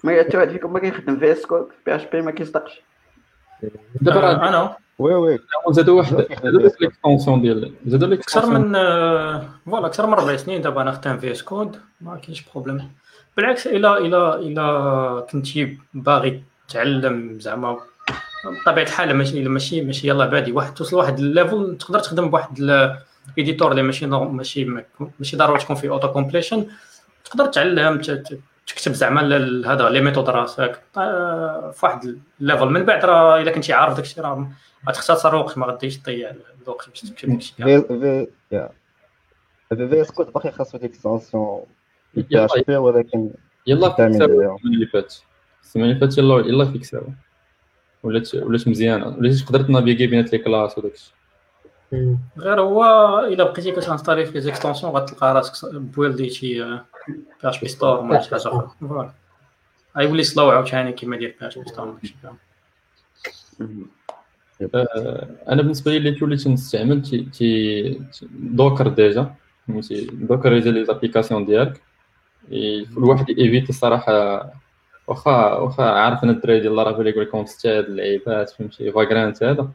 ما 0.03 0.14
يتوعد 0.14 0.49
فيكم 0.49 0.73
ما 0.73 0.80
كيخدم 0.80 1.19
في 1.19 1.31
اس 1.31 1.45
كود 1.45 1.68
بي 1.85 1.95
إش 1.95 2.06
بي 2.06 2.22
ما 2.22 2.31
كيصدقش. 2.31 2.81
دابا 4.02 4.49
أنا. 4.49 4.76
oui 4.99 5.14
oui. 5.14 5.40
زادوا 5.69 5.98
واحد. 5.98 6.27
زادوا 6.44 6.69
l'extension 6.82 7.41
ديال 7.41 7.73
زادوا 7.85 8.14
أكثر 8.14 8.45
من 8.45 8.73
voilà 9.65 9.86
أكثر 9.88 10.07
من 10.07 10.14
ربع 10.14 10.35
سنين 10.35 10.61
دابا 10.61 10.81
أنا 10.81 10.91
خدام 10.91 11.18
VS 11.18 11.44
Code 11.44 11.80
ما 12.02 12.18
كاينش 12.18 12.44
problème. 12.52 12.91
بالعكس 13.38 13.68
الا 13.68 13.98
الا 13.98 14.35
إلا 14.35 15.27
كنتي 15.31 15.77
باغي 15.94 16.44
تعلم 16.68 17.40
زعما 17.40 17.77
بطبيعة 18.61 18.85
الحال 18.85 19.14
ماشي 19.14 19.44
ماشي 19.49 19.81
ماشي 19.81 20.07
يلاه 20.07 20.26
بادي 20.26 20.52
واحد 20.52 20.73
توصل 20.73 20.95
لواحد 20.95 21.19
ال 21.20 21.29
level 21.29 21.78
تقدر 21.77 21.99
تخدم 21.99 22.30
بواحد 22.30 22.60
ال 23.32 23.37
editor 23.37 23.72
اللي 23.72 23.84
ماشي 23.84 24.06
ماشي 24.08 24.66
ماشي 25.20 25.38
ضروري 25.38 25.60
تكون 25.60 25.76
فيه 25.76 25.90
auto 25.90 26.07
completion 26.07 26.65
تقدر 27.26 27.45
تعلم 27.45 28.02
تكتب 28.68 28.94
زعما 28.94 29.22
هذا 29.68 29.90
les 29.90 30.02
méthodes 30.02 30.30
راسك 30.30 30.82
في 30.94 31.80
واحد 31.84 32.18
ال 32.41 32.45
level 32.45 32.65
من 32.66 32.84
بعد 32.84 33.06
راه 33.06 33.41
الا 33.41 33.52
كنتي 33.52 33.74
عارف 33.74 33.95
داكشي 33.95 34.22
راه 34.22 34.52
غتختصر 34.90 35.36
وقت 35.36 35.58
ما 35.58 35.66
غاديش 35.66 35.98
تضيع 35.98 36.32
الوقت 36.64 36.90
باش 36.90 37.02
تكتب 37.02 37.30
داكشي 37.30 37.54
VS 39.70 40.11
Code 40.11 40.34
باقي 40.34 40.52
خاصو 40.52 40.78
PHP 42.14 42.78
ولكن 42.78 43.30
يلا 43.68 43.90
فيكساو 43.90 44.26
السيمانه 44.26 44.58
اللي 44.66 44.88
فاتت 44.88 45.24
السيمانه 45.64 45.91
اللي 45.91 46.02
فاتت 46.02 46.18
يلا 46.18 46.40
يلا 46.40 46.66
فيكساو 46.66 47.04
ولات 48.04 48.36
ولات 48.36 48.68
مزيانه 48.68 49.08
ولات 49.08 49.34
تقدر 49.34 49.62
تنافيغي 49.62 50.08
بين 50.08 50.26
les 50.26 50.38
classes 50.38 50.78
وداكشي 50.78 51.14
غير 52.38 52.61
هو 52.61 52.84
إلا 53.20 53.44
بقيتي 53.44 53.72
كتانستالي 53.72 54.26
في 54.26 54.32
les 54.32 54.46
extensions 54.46 54.94
غتلقى 54.94 55.34
راسك 55.34 55.76
بويلدي 55.76 56.30
شي 56.30 56.64
P 56.64 56.82
اش 57.44 57.60
بي 57.60 57.68
ستور 57.68 57.99
ولا 57.99 58.22
شي 58.22 58.30
حاجة 58.30 58.48
أخرى. 58.48 58.70
فوالا. 58.80 59.11
غيولي 59.98 60.24
سلو 60.24 60.49
عاوتاني 60.49 60.91
كيما 60.91 61.18
دير 61.18 61.36
بي 61.41 61.48
اش 61.48 61.57
بي 61.57 61.65
ستور 61.65 61.98
أنا 65.49 65.61
بالنسبة 65.61 65.91
لي 65.91 65.98
اللي 65.98 66.11
توليت 66.11 66.48
نستعمل 66.48 67.02
تي 67.32 68.02
دوكر 68.32 68.88
ديجا. 68.88 69.36
فهمتي؟ 69.68 70.06
دوكريزي 70.06 70.72
لي 70.72 70.86
زابليكاسيون 70.86 71.45
ديالك. 71.45 71.82
الواحد 72.98 73.30
ايفيتي 73.30 73.70
الصراحة. 73.70 74.45
واخا 75.07 75.53
واخا 75.53 75.84
عارف 75.84 76.24
أنا 76.24 76.32
الدراري 76.32 76.60
ديال 76.60 76.76
لارافيل 76.76 77.07
يقول 77.07 77.26
لكم 77.26 77.44
تستعد 77.44 77.84
اللعيبات 77.84 78.49
فهمتي؟ 78.49 78.91
فاغرانت 78.91 79.44
هذا. 79.44 79.70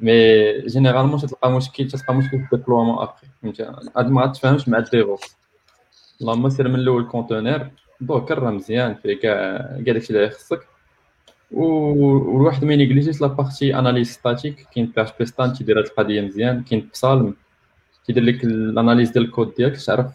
مي 0.00 0.60
جينيرالمون 0.60 1.20
تلقى 1.20 1.50
مشكل 1.50 1.88
تلقى 1.88 2.14
مشكل 2.14 2.38
في 2.38 2.52
الديبلومون 2.52 2.98
ابخي 2.98 3.26
فهمتي 3.42 3.62
هاد 3.96 4.10
ما 4.10 4.22
غاتفهمش 4.22 4.68
مع 4.68 4.78
ال 4.78 4.86
DevOps 4.86 5.36
اللهم 6.20 6.48
سير 6.48 6.68
من 6.68 6.74
الأول 6.74 7.08
container 7.08 7.70
Docker 8.00 8.38
راه 8.38 8.50
مزيان 8.50 8.94
فيه 8.94 9.20
كاع 9.20 9.56
كاع 9.84 9.94
داكشي 9.94 10.12
اللي 10.12 10.30
خصك 10.30 10.66
والواحد 11.50 12.64
ما 12.64 12.72
ينيجليجيش 12.72 13.20
la 13.20 13.34
partie 13.34 13.78
analyse 13.78 14.10
statique 14.10 14.66
كاين 14.74 14.92
PHPStan 14.96 15.52
تيدير 15.52 15.78
هاد 15.78 15.84
القضية 15.84 16.20
مزيان 16.20 16.62
كاين 16.62 16.88
Psalm 16.92 17.34
تيدير 18.06 18.22
لك 18.22 18.44
ال 18.44 18.52
analyse 18.52 19.10
ديال 19.10 19.24
الكود 19.24 19.54
ديالك 19.54 19.76
تعرف 19.76 20.06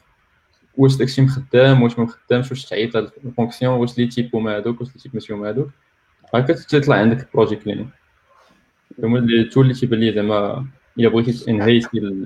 واش 0.78 0.96
داكشي 0.96 1.22
مخدام 1.22 1.82
واش 1.82 2.00
ما 2.00 2.04
مخدامش 2.06 2.52
واش 2.52 2.66
تعيط 2.66 2.96
هاد 2.96 3.10
ال 3.26 3.31
fonction 3.31 3.74
واش 3.74 3.98
les 3.98 4.08
types 4.08 4.36
هما 4.36 4.56
هادوك 4.56 4.82
واش 4.82 4.90
les 4.96 5.02
types 5.02 5.12
ماشي 5.14 5.34
هما 5.34 5.50
هادوك 5.50 5.70
هكا 6.34 6.54
تطلع 6.54 6.96
عندك 6.96 7.20
ال 7.20 7.25
projet 7.25 7.56
clean 7.56 7.90
هما 9.04 9.20
اللي 9.20 9.44
تولي 9.44 9.74
تيبان 9.74 10.00
لي 10.00 10.14
زعما 10.14 10.66
إلا 11.00 11.10
بغيتي 11.10 11.32
تنهيتي 11.32 12.24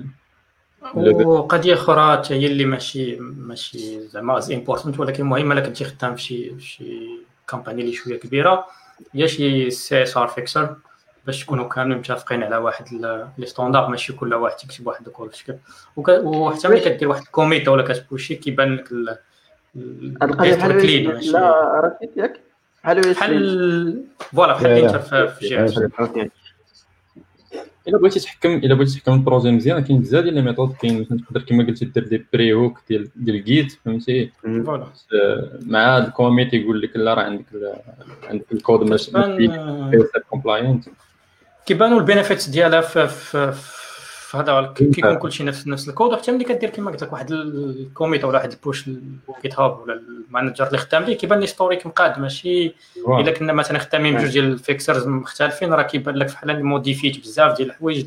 وقضية 0.94 1.74
أخرى 1.74 2.16
حتى 2.16 2.34
هي 2.34 2.46
اللي 2.46 2.64
ماشي 2.64 3.16
ماشي 3.20 4.00
زعما 4.00 4.38
as 4.38 4.52
important 4.52 5.00
ولكن 5.00 5.24
مهمه 5.24 5.54
الا 5.54 5.60
كنتي 5.60 5.84
خدام 5.84 6.14
في 6.14 6.22
شي 6.22 6.60
شي 6.60 7.08
company 7.48 7.82
اللي 7.82 7.92
شوية 7.92 8.18
كبيرة. 8.18 8.64
هي 9.14 9.28
شي 9.28 9.70
CS 9.70 10.16
Fixer 10.16 10.76
باش 11.26 11.44
تكونوا 11.44 11.68
كاملين 11.68 11.98
متفقين 11.98 12.42
على 12.42 12.56
واحد 12.56 12.84
les 13.38 13.46
standards 13.46 13.88
ماشي 13.88 14.12
كل 14.12 14.34
واحد 14.34 14.56
يكتب 14.64 14.86
واحد 14.86 15.06
الكود 15.06 15.30
في 15.30 15.38
شكل 15.38 15.56
وحتى 15.96 16.68
ملي 16.68 16.80
كدير 16.80 17.08
واحد 17.08 17.22
ال 17.22 17.29
commit 17.29 17.68
ولا 17.68 17.82
كتبوشي 17.82 18.34
كيبان 18.34 18.76
لك 18.76 18.92
القضية 20.22 20.54
بحال 20.54 21.32
لا 21.32 21.98
ياك؟ 22.16 22.40
بحال 22.84 23.00
بحال 23.00 24.04
voilà 24.18 24.52
بحال 24.52 24.66
انت 24.66 24.96
في 24.96 25.48
جهه 25.48 26.30
إلا 27.88 27.98
بغيتي 27.98 28.20
تحكم 28.20 28.50
إلا 28.50 28.74
بغيتي 28.74 28.94
تحكم 28.94 29.12
ال 29.12 29.17
projet 29.17 29.50
مزيان 29.50 29.84
كاين 29.84 30.00
بزاف 30.00 30.24
ديال 30.24 30.34
les 30.34 30.42
méthodes 30.42 30.72
كاين 30.72 31.00
مثلا 31.00 31.18
تقدر 31.18 31.42
كما 31.42 31.64
قلتي 31.64 31.84
دير 31.84 32.08
des 32.08 32.26
pre-hooks 32.32 32.80
ديال 32.88 33.08
ديال 33.16 33.44
Git 33.44 33.72
فهمتي؟ 33.84 34.30
Voilà. 34.42 34.86
مع 35.66 35.96
هذا 35.96 36.06
ال 36.06 36.13
commit 36.13 36.54
يقول 36.54 36.82
لك 36.82 36.96
لا 36.96 37.14
راه 37.14 37.22
عندك 37.22 37.44
عندك 38.24 38.52
الكود 38.52 38.90
ماشي 38.90 39.10
compliant 40.30 40.84
كيبانوا 41.66 41.98
ال 41.98 42.04
benefits 42.04 42.48
ديالها 42.48 42.80
في, 42.80 43.06
في, 44.36 44.92
في 44.92 45.02
هذا 45.02 45.12
كيكون 45.12 45.18
كلشي 45.18 45.44
نفس 45.44 45.66
نفس 45.66 45.88
الكود. 45.88 46.12
وحتى 46.12 46.32
ملي 46.32 46.44
كدير 46.44 46.70
كما 46.70 46.90
قلت 46.90 47.02
لك 47.02 47.12
واحد 47.12 47.30
ال 47.32 47.45
commit 47.45 48.24
ولا 48.24 48.38
واحد 48.38 48.52
ال 48.52 48.57
push 48.57 48.78
لل 48.78 48.88
GitHub 48.88 49.80
ولا 49.80 49.94
ال 49.94 50.03
manager 50.03 50.66
اللي 50.66 50.78
خدام 50.78 51.02
ليه 51.02 51.16
كيبان 51.18 51.40
l'historique 51.40 51.86
مقاد 51.86 52.18
ماشي 52.18 52.74
إلا 53.08 53.32
كنا 53.32 53.52
مثلا 53.52 53.78
خدامين 53.78 54.16
بجوج 54.16 54.32
ديال 54.32 54.44
ال 54.44 54.53
fixers 54.53 55.06
مختلفين 55.06 55.72
راه 55.72 55.82
كيبان 55.82 56.14
لك 56.14 56.26
بحال 56.26 56.64
موديفيت 56.64 57.20
بزاف 57.20 57.56
ديال 57.56 57.68
الحوايج 57.68 58.06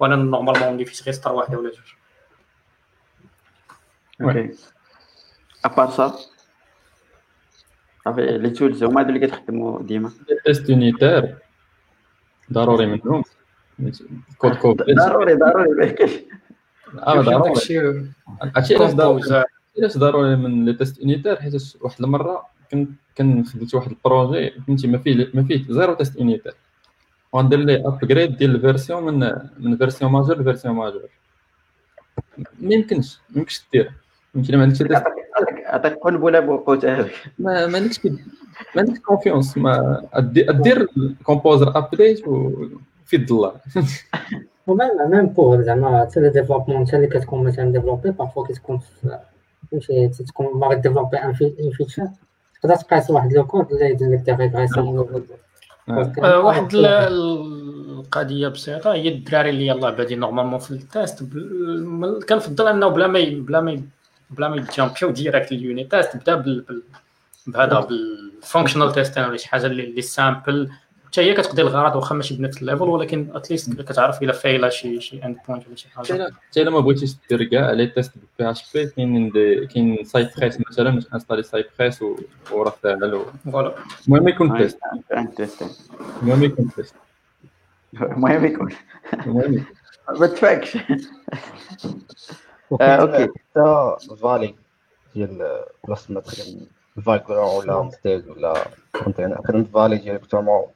وأنا 0.00 0.16
normalement 0.16 0.68
موديفيت 0.68 1.02
غير 1.02 1.14
سطر 1.14 1.32
واحدة 1.32 1.58
ولا 1.58 1.70
جوج. 1.70 1.78
OK. 4.22 4.50
à 5.64 5.69
part 5.69 5.90
ça 5.90 6.14
صافي 8.04 8.38
les 8.38 8.50
tools 8.50 8.84
هما 8.84 9.00
هادو 9.00 9.08
اللي 9.08 9.26
كتخدموا 9.26 9.82
ديما؟ 9.82 10.10
test 10.44 10.68
unitaire 10.68 11.36
ضروري 12.52 12.86
منهم. 12.86 13.24
code 14.38 14.54
code 14.54 14.76
ضروري 14.76 15.34
ضروري 15.34 15.68
ما 15.70 15.86
كاينش 15.86 16.12
آه 16.98 17.20
ضروري 17.20 17.50
هادشي 18.56 18.76
علاش 18.76 18.92
ضروري 18.92 19.44
علاش 19.78 19.98
ضروري 19.98 20.36
من 20.36 20.64
les 20.64 20.72
tests 20.72 21.00
unitaires 21.00 21.36
حيت 21.36 21.76
واحد 21.80 22.02
المره 22.04 22.46
كنت 22.70 22.90
كان 23.14 23.44
خدمت 23.44 23.74
واحد 23.74 23.90
ال 23.90 23.99
projet 23.99 24.50
فهمتي 24.66 24.86
ما 24.86 24.98
فيه 24.98 25.30
ما 25.34 25.42
فيه 25.44 25.64
zéro 25.68 25.94
test 25.94 26.16
unitaire 26.16 26.54
وندير 27.32 27.58
les 27.58 27.86
upgrades 27.86 28.36
ديال 28.36 28.54
ال 28.54 28.60
version 28.60 29.02
من 29.02 29.32
من 29.58 29.76
version 29.76 30.12
majeure 30.12 30.40
ل 30.40 30.44
version 30.44 30.74
majeure 30.74 31.08
ما 32.38 32.74
يمكنش 32.74 33.18
ما 33.30 33.38
يمكنش 33.38 33.62
دير 33.72 33.92
فهمتي 34.34 34.56
ما 34.56 34.62
عندكش 34.62 34.82
عطيك 35.66 35.94
قلب 35.94 36.22
ولا 36.22 36.40
بوقوت 36.40 36.86
ما 36.86 37.06
ما 37.38 37.78
عندكش 37.78 38.06
ما 38.06 38.18
عندكش 38.76 38.98
confiance 38.98 39.58
ما 39.58 40.02
دير 40.50 40.88
composer 41.22 41.78
update 41.78 42.22
وفي 43.06 43.16
الضلال 43.16 43.52
و 44.66 44.75
même 44.75 45.10
même 45.10 45.26
pour 45.26 45.62
زعما 45.62 46.00
حتى 46.00 46.20
les 46.20 46.30
développements 46.30 46.86
حتى 46.86 46.96
اللي 46.96 47.06
كتكون 47.06 47.44
مثلا 47.44 47.72
développer 47.72 48.10
parfois 48.10 48.46
كتكون 48.46 48.80
فهمتي 49.72 50.08
تكون 50.08 50.60
باغي 50.60 50.76
développer 50.76 51.16
un 51.16 51.32
feature 51.72 52.08
تقدر 52.62 52.76
تقيس 52.76 53.10
واحد 53.10 53.32
le 53.32 53.46
code 53.46 53.72
اللي 53.72 53.90
يدير 53.90 54.10
لك 54.10 54.18
des 54.18 54.32
régressions 54.32 55.06
واحد 56.18 56.68
القضية 56.74 58.48
بسيطه 58.48 58.92
هي 58.92 59.08
الدراري 59.08 59.50
اللي 59.50 59.66
يلاه 59.66 59.90
بادين 59.90 60.20
normalement 60.20 60.58
في 60.58 60.70
ال 60.70 60.80
test 60.80 61.22
كنفضل 62.28 62.68
انه 62.68 62.88
بلا 62.88 63.06
ما 63.06 63.20
بلا 63.24 63.60
ما 63.60 63.82
بلا 64.30 64.48
ما 64.48 64.56
يجامبيو 64.56 65.10
direct 65.10 65.52
ال 65.52 65.58
unit 65.58 65.84
test 65.84 66.16
بدا 66.16 66.64
بهذا 67.46 67.80
بال 67.80 67.99
functional 67.99 68.92
test 68.92 69.18
ولا 69.18 69.36
شي 69.36 69.48
حاجة 69.48 69.66
اللي 69.66 70.02
simple 70.02 70.70
حتى 71.06 71.20
هي 71.20 71.34
كتقضي 71.34 71.62
الغرض 71.62 71.96
واخا 71.96 72.14
ماشي 72.14 72.36
بنفس 72.36 72.62
ال 72.62 72.65
level 72.65 72.82
ولكن 72.82 73.28
at 73.34 73.47
least 73.47 73.80
كتعرف 73.82 74.22
إلا 74.22 74.32
فايله 74.32 74.68
شي 74.68 75.00
شي 75.00 75.24
endpoint 75.24 75.66
ولا 75.66 75.76
شي 75.76 75.88
حاجة. 75.88 76.32
حتى 76.50 76.62
الا 76.62 76.70
ما 76.70 76.80
بغيتيش 76.80 77.14
دير 77.30 77.44
كاع 77.44 77.70
les 77.70 77.86
tests 77.86 78.72
PHP 78.74 78.86
كاين 78.86 79.30
كاين 79.66 80.04
Cypress 80.04 80.60
مثلا 80.70 81.02
installer 81.14 81.42
Cypress 81.42 82.04
وراه 82.52 82.74
فاعل 82.82 83.24
voilà. 83.52 83.74
المهم 84.08 84.28
يكون 84.28 84.58
test 84.58 84.78
المهم 86.22 86.44
يكون 86.44 86.70
test 86.76 86.94
المهم 88.02 88.44
يكون. 88.44 88.72
المهم 89.26 89.64
ما 90.20 90.26
تفاكش 90.26 90.78
OK. 92.72 93.28
حتى 93.54 93.96
فالي 94.22 94.54
ديال 95.14 95.64
بلاصة 95.84 96.14
ما 96.14 96.20
تخدم 96.20 96.66
ف 97.06 97.11
Vagrant 97.11 97.44
ولا 97.44 97.90
Homestead 97.90 98.28
ولا 98.28 98.64
container 98.92 99.42
خدمت 99.48 99.66
Valet 99.74 99.96
directement 99.96 100.66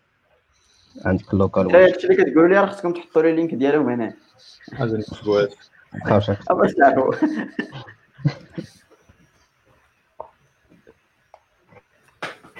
عندك 1.04 1.34
ال 1.34 1.41
local 1.41 1.76
هادشي 1.76 2.06
اللي 2.06 2.24
كتقولوا 2.24 2.48
les؟ 2.48 2.60
راه 2.60 2.66
خصكم 2.66 2.92
تحطوا 2.92 3.22
les 3.22 3.30
liens 3.30 3.54
ديالهم 3.54 3.88
هنا. 3.88 4.12
حاجة 4.72 4.88
اللي 4.88 5.02
كتبغيها 5.02 5.48
باش 6.50 6.72
تعرفوا 6.72 7.14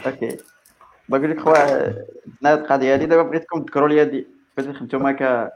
OK. 0.06 0.36
بقول 1.08 1.30
لك 1.30 1.40
خويا 1.40 2.06
هاد 2.44 2.58
القضية 2.58 2.94
هادي 2.94 3.06
دابا 3.06 3.22
بغيتكم 3.22 3.62
تذكروا 3.62 3.88
لي 3.88 4.00
هادي 4.00 4.26
فاش 4.56 4.76
خدمتوا 4.76 5.10
ك 5.12 5.52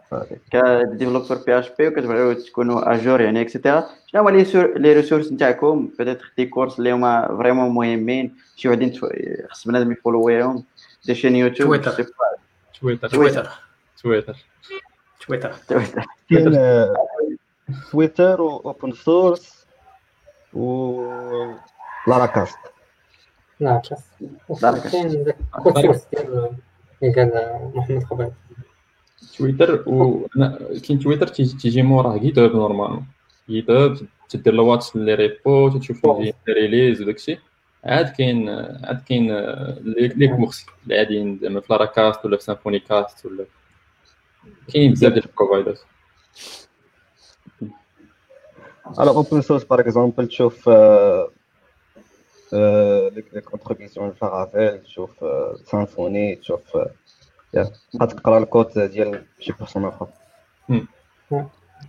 ك 0.52 0.56
développeur 0.84 1.34
PHP 1.46 1.88
وكتبغيو 1.88 2.32
تكونوا 2.32 2.94
à 2.94 3.00
jour 3.00 3.20
يعني 3.20 3.40
et 3.40 3.52
cetera 3.52 3.86
شنو 4.06 4.22
هما 4.22 4.30
les 4.30 4.92
ressources 4.92 5.32
نتاعكم؟ 5.32 5.90
peut-être 5.98 6.32
des 6.36 6.46
cours 6.46 6.78
اللي 6.78 6.92
هما 6.92 7.36
vraiment 7.38 7.70
مهمين 7.70 8.36
شي 8.56 8.68
وحدين 8.68 9.00
خص 9.50 9.68
بنادم 9.68 9.92
ي 9.92 9.99
follow 9.99 10.38
يهم. 10.38 10.64
des 11.04 11.14
chaînes 11.14 11.36
YouTube 11.36 11.76
Twitter 11.76 12.06
Twitter 12.80 13.08
Twitter 13.08 13.48
Twitter 14.02 14.36
Twitter 15.26 15.52
Twitter 15.52 16.04
كاين 16.30 16.94
تويتر 17.90 18.42
واوبن 18.42 18.92
سورس 18.92 19.66
و 20.52 21.02
open 22.06 22.17
source 22.17 22.32
و 22.32 22.35
Laracasts 22.35 22.58
Laracasts 23.60 24.04
كاين 24.92 25.32
code 25.62 25.78
source 25.82 26.06
ديال 26.12 26.50
اللي 27.02 27.14
قال 27.14 27.70
محمد 27.74 28.04
خبيب 28.04 28.32
تويتر 29.38 29.88
و 29.88 30.26
كاين 30.88 30.98
تويتر 30.98 31.26
تيجي 31.26 31.82
موراه 31.82 32.16
GitHub 32.16 32.56
normalement 32.56 33.06
GitHub 33.48 33.96
تدير 34.28 34.52
ال 34.52 34.60
watch 34.60 34.96
les 34.96 35.14
repos 35.14 35.78
تشوف 35.78 36.06
release 36.48 37.02
وداكشي 37.02 37.38
عاد 37.84 38.08
كاين 38.08 38.48
عاد 38.84 39.02
كاين 39.08 39.32
les 39.96 40.28
cours 40.36 40.66
العاديين 40.86 41.38
زعما 41.42 41.60
في 41.60 41.66
Laracasts 41.72 42.24
ولا 42.24 42.36
في 42.36 42.42
SymfonyCasts 42.42 43.26
ولا 43.26 43.44
كاين 44.72 44.92
بزاف 44.92 45.12
ديال 45.12 45.24
ال 45.24 45.30
providers 45.30 45.82
على 48.98 49.10
open 49.10 49.40
source 49.40 49.64
par 49.64 49.80
exemple 49.80 50.28
تشوف 50.28 50.68
les 52.52 53.40
contributions 53.50 54.14
Laravel 54.22 54.82
تشوف 54.82 55.10
Symfony 55.64 56.36
تشوف 56.36 56.78
تبقى 57.92 58.06
تقرا 58.06 58.38
الكود 58.38 58.78
ديال 58.78 59.24
شي 59.40 59.52
personne 59.52 59.84
اخر 59.84 60.08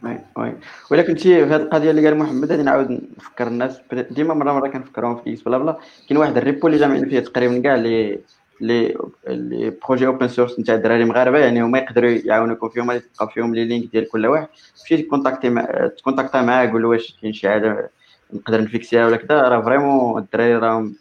oui 0.04 0.20
oui. 0.38 0.54
ولكن 0.92 1.18
شي 1.18 1.46
في 1.46 1.54
هذه 1.54 1.62
القضية 1.62 1.92
اللي 1.92 2.08
قال 2.08 2.18
محمد 2.18 2.52
غادي 2.52 2.64
نعاود 2.64 3.02
نفكر 3.18 3.48
الناس 3.48 3.82
ديما 4.12 4.34
مرة 4.34 4.54
مرة 4.54 4.68
كنفكرهم 4.68 5.16
في 5.16 5.34
X 5.34 5.42
بلا 5.42 5.58
بلا. 5.58 5.78
كاين 6.10 6.20
واحد 6.20 6.38
ال 6.38 6.44
repo 6.44 6.68
اللي 6.68 6.80
جامعين 6.80 7.10
فيه 7.10 7.20
تقريبا 7.20 7.60
كاع 7.60 7.76
les 7.76 8.20
les 8.62 8.98
les 9.28 9.74
projets 9.88 10.08
open 10.08 10.28
source 10.28 10.60
نتاع 10.60 10.76
الدراري 10.76 11.06
مغاربه 11.06 11.40
يعني 11.40 11.64
هما 11.64 11.80
يقدروا 11.80 12.10
يعاونوكم 12.10 12.70
فيهم 12.70 12.92
تلقى 12.92 13.30
فيهم 13.34 13.56
les 13.56 13.66
liens 13.66 13.92
ديال 13.92 14.10
كل 14.10 14.26
واحد. 14.28 14.48
تمشي 14.80 15.04
ت 15.04 15.08
contacter 15.08 15.50
مع 15.50 15.90
ت 15.98 16.02
contacter 16.02 16.42
معاه 16.42 16.68
قول 16.68 16.82
له 16.82 16.88
واش 16.88 17.18
كاين 17.22 17.34
شي 17.34 17.50
حاجة 17.50 17.90
نقدر 18.34 18.62
نفيكسيها 18.62 19.06
ولا 19.08 19.18
كذا 19.18 19.42
راه 19.42 19.62
vraiment 19.62 20.22
الدراري 20.22 20.56
راهم 20.56 20.96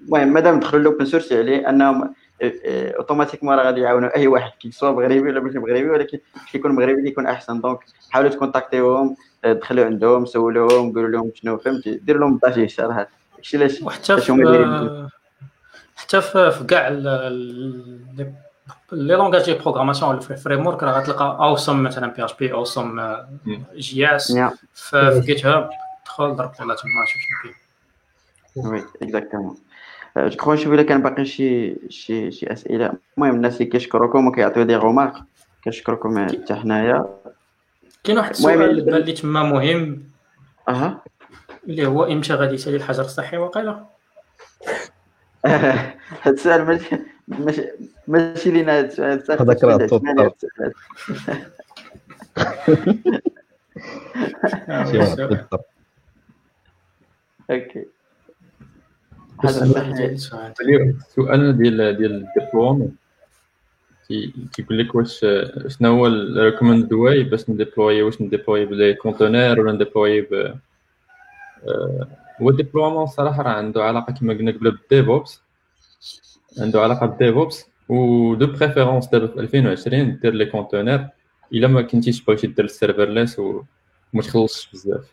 المهم 0.00 0.32
مادام 0.32 0.60
دخلوا 0.60 0.82
l'open 0.82 1.04
source 1.04 1.32
يعني 1.32 1.68
أنهم 1.68 2.14
automatiquement 2.42 3.54
راه 3.54 3.64
غادي 3.64 3.80
يعاونوا 3.80 4.16
أي 4.16 4.26
واحد 4.26 4.50
كي 4.60 4.70
سوا 4.70 4.90
مغربي 4.90 5.20
ولا 5.20 5.40
ماشي 5.40 5.58
مغربي 5.58 5.90
ولكن 5.90 6.18
كي 6.52 6.58
يكون 6.58 6.72
مغربي 6.72 7.08
يكون 7.08 7.26
أحسن. 7.26 7.60
donc 7.60 7.78
حاولوا 8.10 8.30
ت 8.30 8.37
contacter 8.37 8.96
وهم 8.96 9.16
دخلوا 9.44 9.84
عندهم 9.84 10.26
سولوهم 10.26 10.92
قولوا 10.92 11.08
لهم 11.08 11.32
شنو 11.34 11.58
فهمتي؟ 11.58 11.94
دير 11.94 12.18
لهم 12.18 12.34
الطاش 12.34 12.80
راه 12.80 13.06
هادشي 13.36 13.56
علاش 13.56 13.82
وحتى 13.82 14.16
في 14.20 15.08
حتى 15.96 16.20
في 16.20 16.64
كاع 16.68 16.88
les 18.92 19.14
langages 19.14 19.44
ديال 19.44 19.58
programmation 19.58 20.10
ولا 20.10 20.20
في 20.20 20.30
ال 20.30 20.66
framework 20.66 20.82
راه 20.82 21.00
غتلقى 21.00 21.38
awesome 21.40 21.82
مثلا 21.82 22.06
PHP 22.06 22.24
awesome 22.24 23.16
JS 23.74 24.38
في 24.74 25.22
GitHub 25.26 25.70
دخل 26.06 26.36
ضرب 26.36 26.52
لها 26.60 26.76
تما 26.76 27.04
شوف 27.06 27.22
شنو 27.22 27.36
كاين. 27.42 27.54
oui 28.56 28.84
exactement 29.02 29.56
je 30.16 30.52
نشوف 30.52 30.72
الا 30.72 30.82
كان 30.82 31.02
باقي 31.02 31.24
شي 31.24 31.76
شي 31.90 32.30
شي 32.30 32.52
أسئلة. 32.52 32.92
المهم 33.18 33.34
الناس 33.34 33.54
اللي 33.54 33.64
كيشكروكم 33.64 34.26
وكيعطيو 34.26 34.62
دي 34.62 34.76
رومارك 34.76 35.14
كنشكركم 35.64 36.26
حتى 36.28 36.54
حنايا 36.54 37.06
كاين 38.04 38.18
واحد 38.18 38.30
السؤال 38.30 38.84
بان 38.84 39.00
لي 39.00 39.12
تما 39.12 39.42
مهم. 39.42 40.02
أها. 40.68 41.02
اللي 41.66 41.86
هو 41.86 42.04
إمتى 42.04 42.34
غادي 42.34 42.54
يسالي 42.54 42.76
الحجر 42.76 43.04
الصحي 43.04 43.36
واقيلا 43.36 43.84
هاد 46.22 46.32
السؤال 46.32 46.64
ماشي 46.64 46.96
ماشي 47.28 47.68
ماشي 48.08 48.50
لينا 48.50 48.78
هاد 48.78 48.84
السؤال. 48.84 49.40
هذاك 49.40 49.64
راه 49.64 50.32
top 59.42 59.76
OK 59.76 60.04
السؤال 60.04 61.58
ديال 61.58 61.96
ديال 61.96 62.28
ال 62.36 62.41
déploiement 62.41 62.96
كيقول 64.52 64.78
لك 64.78 64.94
واش 64.94 65.26
شنو 65.68 65.96
هو 65.96 66.06
ال 66.06 66.13
recommended 66.13 66.92
way 66.92 67.22
باش 67.22 67.50
ن 67.50 67.55
déployer؟ 67.55 68.02
واش 68.02 68.22
ن 68.22 68.27
déployer 68.27 68.64
ب 68.64 68.72
les 68.72 68.94
containers 68.94 69.60
ولا 69.60 69.72
ن 69.72 69.77
déployer 69.77 70.20
ب 70.20 70.54
هو 72.40 72.50
ال 72.50 72.55
déploiement 72.55 73.06
صراحة 73.06 73.42
راه 73.42 73.50
عنده 73.50 73.84
علاقة 73.84 74.12
كما 74.12 74.34
قلنا 74.34 74.52
قبل 74.52 74.70
بال 74.70 74.86
DevOps. 74.86 75.42
عنده 76.58 76.80
علاقة 76.80 77.06
بال 77.06 77.19
DevOps. 77.19 77.66
و 77.88 78.34
de 78.34 78.46
préférence 78.46 79.06
دابا 79.06 79.26
في 79.26 79.40
2020 79.40 80.18
دير 80.20 80.34
les 80.34 80.46
containers 80.46 81.08
إلا 81.52 81.68
ما 81.68 81.82
كنتيش 81.82 82.24
بغيتي 82.24 82.46
دير 82.46 82.64
ال 82.64 82.71
serverless 82.71 83.38
وما 83.38 84.22
تخلصش 84.22 84.70
بزاف. 84.72 85.12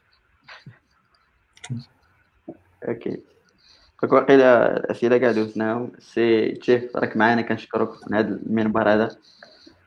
OK. 2.87 3.21
donc 4.05 4.13
واقيلا 4.13 4.77
الاسئله 4.77 5.17
كاع 5.17 5.31
دوزناهم 5.31 5.91
c'est 5.99 6.51
شيف 6.51 6.97
راك 6.97 7.17
معانا 7.17 7.41
كنشكرك 7.41 7.89
من 8.07 8.17
هذا 8.17 8.27
المنبر 8.27 8.93
هذا. 8.93 9.17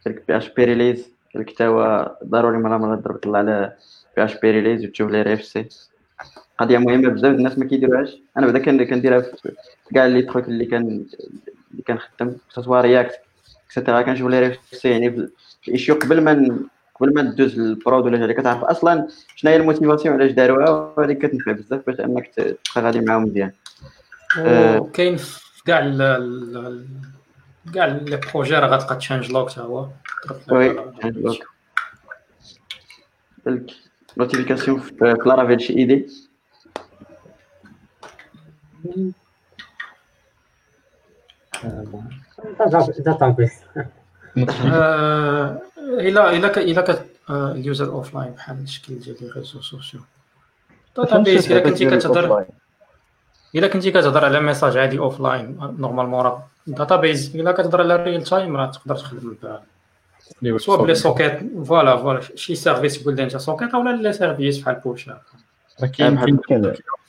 ديك 0.07 0.23
PHP 0.29 0.37
release. 0.37 1.09
قالك 1.35 1.51
حتى 1.51 1.67
هو 1.67 2.13
ضروري 2.25 2.59
مرة 2.59 2.77
مرة 2.77 2.97
تضرب 2.97 3.17
طلع 3.17 3.39
على 3.39 3.73
PHP 4.17 4.25
release 4.25 4.85
وتشوف 4.85 5.11
les 5.11 5.23
RFC. 5.23 5.69
قضية 6.59 6.79
مهمة 6.79 7.09
بزاف 7.09 7.35
الناس 7.35 7.59
ما 7.59 7.65
كيديروهاش. 7.65 8.19
أنا 8.37 8.47
بعدا 8.47 8.85
كنديرها 8.85 9.21
في 9.21 9.53
كاع 9.95 10.07
les 10.07 10.23
trucs 10.23 10.49
اللي 10.49 10.65
كان 10.65 11.05
اللي 11.71 11.83
كنخدم 11.87 12.37
سوا 12.51 12.81
React 12.81 13.21
et 13.67 13.76
cetera 13.76 14.03
كنشوف 14.03 14.29
les 14.31 14.41
RFC 14.41 14.91
يعني 14.91 15.11
في 15.11 15.29
ال 15.69 15.73
issue 15.73 15.95
قبل 15.95 16.21
ما 16.21 16.59
قبل 17.01 17.15
ما 17.15 17.23
دوز 17.23 17.59
ال 17.59 17.68
prod 17.68 18.05
ولا 18.05 18.19
حاجة 18.19 18.33
كتعرف 18.33 18.65
أصلا 18.65 19.09
شنو 19.37 19.51
هي 19.51 19.57
ال 19.57 19.62
motivation 19.62 20.15
علاش 20.15 20.31
داروها 20.33 20.71
وهذه 20.71 21.13
كتنفع 21.13 21.53
بزاف 21.53 21.87
باش 21.87 22.01
أنك 22.01 22.27
تبقى 22.37 22.83
غادي 22.83 23.01
معاهم 23.01 23.23
مزيان. 23.23 23.53
وكاين 24.39 25.17
في 25.17 25.63
كاع 25.67 25.81
كاع 27.75 27.87
les 27.87 28.21
projets 28.35 28.55
راه 28.55 28.69
غتلقى 28.69 28.97
changelog 28.97 29.51
حتى 29.51 29.61
هو. 29.61 29.89
oui 30.49 30.93
changelog. 30.99 31.39
notification 34.17 34.81
في 34.81 35.17
Laravel 35.27 35.61
شي 35.61 35.73
idée 35.73 36.07
database 42.99 43.53
الا 44.37 46.31
إلا 46.31 46.59
إلا 46.59 46.81
كت 46.81 47.07
ال 47.31 47.89
user 47.89 48.15
offline 48.15 48.33
بحال 48.33 48.63
الشكل 48.63 48.99
ديال 48.99 49.17
les 49.21 49.31
réseaux 49.31 49.61
sociaux 49.61 50.01
database 50.97 51.51
إلا 51.51 51.61
كنتي 51.61 51.91
كتهضر 51.91 52.47
الا 53.55 53.67
كنتي 53.67 53.91
كتهضر 53.91 54.25
على 54.25 54.41
message 54.41 54.77
عادي 54.77 54.99
offline 54.99 55.59
normalement 55.79 56.21
راه 56.21 56.47
database 56.67 57.37
الا 57.37 57.53
كتهضر 57.53 57.81
على 57.81 57.97
real 57.97 58.23
time 58.23 58.57
راه 58.57 58.67
تقدر 58.71 58.97
تخدم 58.97 59.37
سوا 60.59 60.77
ب 60.77 60.81
les 60.81 60.95
sockets. 60.95 61.39
voilà 61.65 61.97
voilà. 61.97 62.21
شي 62.35 62.55
service 62.55 63.03
يقول 63.03 63.17
لي 63.17 63.23
أنت 63.23 63.37
socket 63.37 63.75
ولا 63.75 63.97
les 63.97 64.13
services 64.13 64.59
بحال 64.59 64.75
Pusher 64.85 65.21
راه 65.83 65.87
كاين 65.87 66.39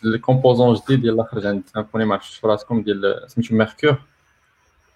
ال 0.06 0.13
composant 0.13 0.74
جديد 0.76 1.06
يلاه 1.06 1.24
خرج 1.24 1.46
عند 1.46 1.64
Symfony 1.74 2.06
ما 2.06 2.14
عرفتش 2.14 2.38
فراسكم 2.38 2.82
ديال 2.82 3.24
سميتو 3.28 3.56
Mercure 3.56 3.98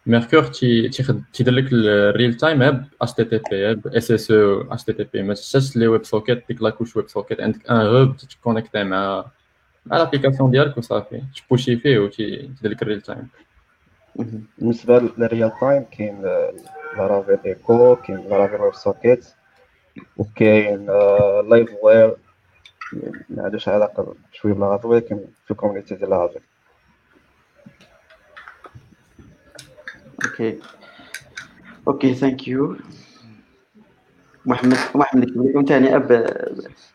Mercure 0.06 0.44
تيدير 0.44 1.54
لك 1.54 1.74
ال 1.74 1.86
real 1.86 2.34
time 2.34 2.62
اب 2.62 2.86
HTTP 3.02 3.76
ب 3.76 3.88
اس 3.88 4.12
اس 4.12 4.32
أو 4.32 4.74
اتش 4.74 4.84
تي 4.84 4.94
تي 4.94 5.08
بي 5.14 5.24
ما 5.24 5.34
تشتاش 5.34 5.78
les 5.78 5.88
WebSockets 5.88 6.44
ديك 6.48 6.62
la 6.62 6.96
couche 6.96 7.10
WebSocket 7.10 7.42
عندك 7.42 7.70
un 7.72 7.78
hub 7.78 8.18
تت 8.18 8.30
connecter 8.30 8.84
مع 8.84 9.26
مع 9.86 9.98
l'application 9.98 10.52
ديالك 10.52 10.78
وصافي 10.78 11.22
ت 11.36 11.42
pusher 11.42 11.78
فيه 11.78 12.00
وتيدير 12.00 12.72
لك 12.72 12.82
ال 12.82 12.86
real 12.86 13.02
time 13.02 13.28
بالنسبة 14.58 15.00
لل 15.00 15.17
real 15.17 15.52
time 15.60 15.84
كاين 15.84 16.22
Laravel 16.98 17.40
Echo 17.46 17.96
كاين 17.96 18.30
Laravel 18.30 18.62
WebSockets 18.62 19.26
وكاين 20.18 20.86
Livewire 21.50 22.16
ما 23.30 23.44
عندوش 23.44 23.70
علاقه 23.70 24.16
شوية 24.34 24.54
ب 24.54 24.58
Laravel 24.59 24.92
ولكن 24.92 25.20
في 25.46 25.52
الكوميونيتي 25.52 25.96
ديال 25.96 26.10
لارافيل 26.10 26.42
أوكي 30.26 30.60
أوكي 31.88 32.14
ثانك 32.14 32.48
يو 32.48 32.78
محمد 34.46 34.78
محمد 34.96 35.24
يكتب 35.24 35.46
لكم 35.48 35.66
تهنئه 35.66 35.98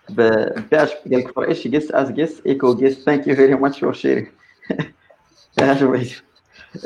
باش 0.08 0.92
قال 0.92 1.18
لك 1.18 1.32
فور 1.32 1.48
إيش 1.48 1.68
جيست 1.68 1.90
از 1.90 2.10
جيست 2.10 2.46
ايكو 2.46 2.88
ثانك 2.88 3.26
يو 3.26 3.36
فيري 3.36 3.54
ماتش 3.54 3.80
فور 3.80 3.92
شيرينغ 3.92 4.28
اش 5.58 5.82
بغيت 5.82 6.22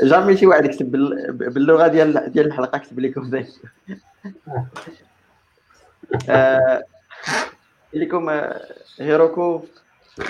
جامي 0.03 0.36
شي 0.36 0.47
واحد 0.47 0.65
يكتب 0.65 0.90
باللغة 1.36 1.89
ديال 1.89 2.32
ديال 2.32 2.47
الحلقة 2.47 2.78
كتب 2.78 3.01
لكم 3.05 3.31
ذاك 3.31 3.47
لكم 7.93 8.31
Heroku 8.99 9.62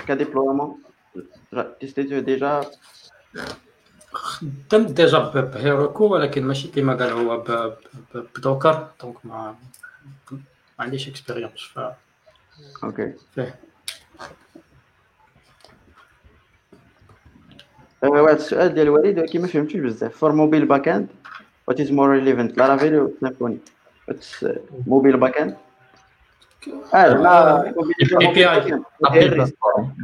ك 0.09 0.15
déploiement 0.15 0.83
تيستيتو 1.81 2.19
déjà؟ 2.19 2.71
خدمت 4.13 4.91
déjà 4.91 5.19
ب 5.19 5.31
Heroku 5.31 6.05
ولكن 6.05 6.45
ماشي 6.45 6.69
كيما 6.69 6.95
قال 6.95 7.11
هو 7.11 7.45
ب 8.15 8.24
Docker. 8.24 8.89
donc 9.03 9.27
ما 9.27 9.57
ما 10.31 10.41
عنديش 10.79 11.09
expérience 11.09 11.61
ف 11.61 11.79
OK 12.85 13.13
فيه 13.35 13.61
واحد 18.03 18.35
السؤال 18.35 18.75
ديال 18.75 18.87
الوليد 18.87 19.19
ولكن 19.19 19.41
ما 19.41 19.47
فهمتوش 19.47 19.81
بزاف 19.81 20.17
for 20.17 20.33
mobile 20.33 20.67
backend 20.67 21.09
what 21.67 21.81
is 21.81 21.93
more 21.93 22.11
relevant 22.11 22.59
Laravel 22.59 22.99
و 22.99 23.11
Symfony 23.21 23.59
موبيل 24.87 25.17
باك 25.17 25.37
اند 25.37 25.57
آه 26.95 27.09
لا 27.09 27.67
اي 27.67 28.33
بي 28.35 28.51
اي 28.51 28.81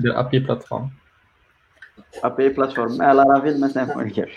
ابي 0.06 0.39
بلاتفورم 0.39 0.90
ابي 2.24 2.48
بلاتفورم 2.48 2.98
ما 2.98 3.14
لارافيل 3.14 3.60
ما 3.60 3.68
سيمفوني 3.68 4.10
كيف 4.10 4.28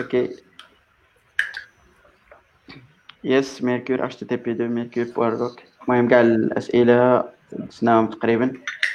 أوكي 0.00 0.36
يس 3.24 3.62
ميركور 3.62 4.04
اتش 4.04 4.16
تي 4.16 4.24
تي 4.24 4.36
بي 4.36 4.54
دو 4.54 4.66
ميركور 4.66 5.04
بوار 5.04 5.34
دوك 5.34 5.60
المهم 5.88 6.08
كاع 6.08 6.20
الأسئلة 6.20 7.24
دزناهم 7.52 8.06
تقريبا. 8.06 8.52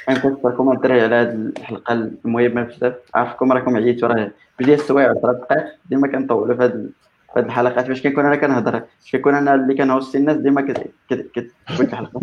المهم 0.09 0.21
كنشكركم 0.21 0.71
الدراري 0.71 1.01
على 1.01 1.15
هذه 1.15 1.33
الحلقة 1.33 1.93
المهمة 1.93 2.63
بزاف. 2.63 2.93
عارفكم 3.15 3.51
راكم 3.51 3.75
عييتوا 3.75 4.07
راه 4.09 4.31
بجي 4.59 4.73
السوايع 4.73 5.09
10 5.09 5.31
دقائق 5.31 5.65
ديما 5.89 6.07
كنطولوا 6.07 6.55
في 6.55 6.63
هذه 6.63 6.89
هذه 7.37 7.45
الحلقات. 7.45 7.87
باش 7.87 8.01
كنكون 8.01 8.25
أنا 8.25 8.35
كنهضر 8.35 8.71
باش 8.71 9.11
كنكون 9.11 9.35
أنا 9.35 9.55
اللي 9.55 9.75
كن 9.75 9.89
host 9.89 10.15
الناس 10.15 10.37
ديما 10.37 10.73
كتكون 11.09 11.85
الحلقة 11.85 12.21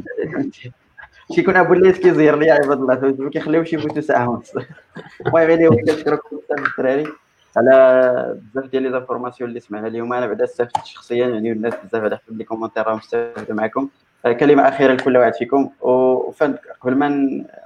شي 1.33 1.41
يكون 1.41 1.57
أبو 1.57 1.73
الليث 1.73 1.99
كيزير 1.99 2.39
لي 2.39 2.51
عباد 2.51 2.79
الله. 2.81 3.15
ما 3.19 3.31
كيخليوش 3.31 3.73
يفوتوا 3.73 4.01
ساعة 4.01 4.29
ونص. 4.29 4.53
المهم 5.27 5.51
يعني 5.51 5.69
كنشكركم 5.69 6.37
بزاف 6.37 6.69
الدراري 6.69 7.07
على 7.57 8.39
بزاف 8.55 8.71
ديال 8.71 8.83
les 8.83 8.91
informations 8.91 9.49
اللي 9.49 9.61
سمعنا 9.61 9.87
اليوم. 9.87 10.13
أنا 10.13 10.27
بعدا 10.27 10.45
استفدت 10.45 10.85
شخصيا 10.85 11.29
يعني 11.29 11.53
الناس 11.53 11.75
بزاف 11.85 12.03
على 12.03 12.17
حسب 12.17 12.39
les 12.39 12.45
commentaires 12.45 12.83
راهم 12.83 12.99
استفدوا 12.99 13.57
معكم. 13.57 13.89
كلمة 14.23 14.69
أخيرة 14.69 14.93
لكل 14.93 15.17
واحد 15.17 15.35
فيكم. 15.35 15.71
enfin 15.81 16.55
قبل 16.81 16.95
ما 16.95 17.09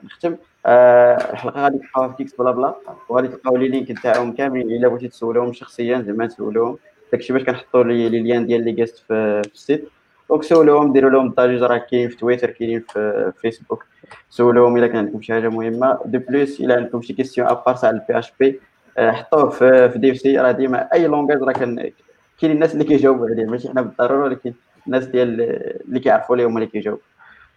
نختم 0.05 0.37
آه، 0.67 1.33
الحلقة 1.33 1.63
غادي 1.63 1.79
تلقاوها 1.79 2.09
في 2.09 2.17
Geeksblabla. 2.17 2.75
وغادي 3.09 3.29
تلقاو 3.29 3.57
les 3.57 3.69
links 3.69 3.91
نتاعهم 3.91 4.33
كاملين 4.33 4.71
إلا 4.71 4.89
بغيتي 4.89 5.09
تسولوهم 5.09 5.53
شخصيا 5.53 6.01
زعما 6.01 6.27
تسولوهم 6.27 6.79
داكشي 7.13 7.33
باش 7.33 7.43
كنحطوا 7.43 7.85
لي 7.85 8.09
لي 8.09 8.21
ليان 8.21 8.47
ديال 8.47 8.65
les 8.65 8.73
guests 8.73 8.99
في, 8.99 9.43
ال 9.55 9.60
site. 9.60 9.89
donc 10.31 10.43
سولوهم 10.43 10.93
ديروا 10.93 11.11
لهم 11.11 11.27
DM 11.27 11.63
راه 11.63 11.79
كاين 11.79 12.09
في 12.09 12.17
تويتر 12.17 12.51
كاينين 12.51 12.81
في 12.81 13.33
فيسبوك 13.41 13.85
سولوهم 14.31 14.77
إلا 14.77 14.87
كان 14.87 14.97
عندكم 14.97 15.23
شي 15.23 15.33
حاجة 15.33 15.49
مهمة. 15.49 15.99
de 16.05 16.19
plus 16.19 16.61
إلا 16.61 16.77
عندكم 16.77 17.03
شي 17.03 17.13
question 17.13 17.47
à 17.49 17.54
part 17.54 17.77
على 17.83 17.91
ال 17.97 18.19
PHP 18.19 18.61
حطوه 18.99 19.49
في 19.51 19.91
في 19.91 19.99
دي 19.99 20.15
سي 20.15 20.39
راه 20.39 20.53
ديما 20.53 20.89
أي 20.93 21.07
langage 21.07 21.43
راه 21.43 21.53
كاين 21.53 22.51
الناس 22.53 22.75
اللي 22.75 22.85
كيجاوبوا 22.85 23.29
عليه. 23.29 23.45
ماشي 23.45 23.69
حنا 23.69 23.83
بالضرورة 23.83 24.25
ولكن 24.25 24.53
الناس 24.87 25.05
ديال 25.05 25.41
اللي 25.87 26.01
كيعرفوا 26.01 26.37
ليه 26.37 26.47
هما 26.47 26.59
اللي 26.59 26.71
كيجاوبوا. 26.71 27.03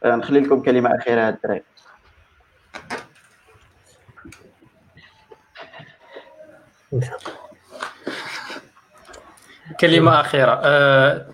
آه، 0.03 0.15
نخلي 0.15 0.39
لكم 0.39 0.61
كلمة 0.61 0.95
أخيرة 0.95 1.27
هاد 1.27 1.33
الدراري. 1.33 1.63
كلمة 9.79 10.19
أخيرة. 10.19 10.61
أه 10.63 11.27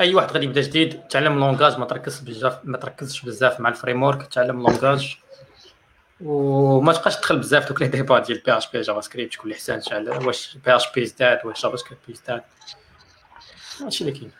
أي 0.00 0.14
واحد 0.14 0.32
غادي 0.32 0.44
يبدا 0.44 0.60
جديد 0.60 1.00
تعلم 1.08 1.38
langage 1.38 1.78
ما 1.78 1.86
تركزش 1.86 2.20
بزاف 2.20 2.58
ما 2.64 2.78
تركزش 2.78 3.22
بزاف 3.22 3.60
مع 3.60 3.68
ال 3.68 4.02
framework 4.02 4.26
تعلم 4.26 4.62
langage. 4.62 5.18
وما 6.20 6.92
تبقاش 6.92 7.16
تدخل 7.16 7.38
بزاف 7.38 7.68
donc 7.68 7.82
les 7.82 7.88
débats 7.88 8.18
ديال 8.18 8.38
PHP 8.38 8.56
JavaScript 8.56 9.32
شكون 9.32 9.52
اللي 9.52 9.82
شحال 9.82 10.26
واش 10.26 10.56
PHP 10.64 11.06
زداد 11.06 11.38
واش 11.44 11.62
JavaScript 11.62 12.16
زداد 12.16 12.42
هادشي 13.80 14.04
اللي 14.04 14.18
كاين. 14.18 14.30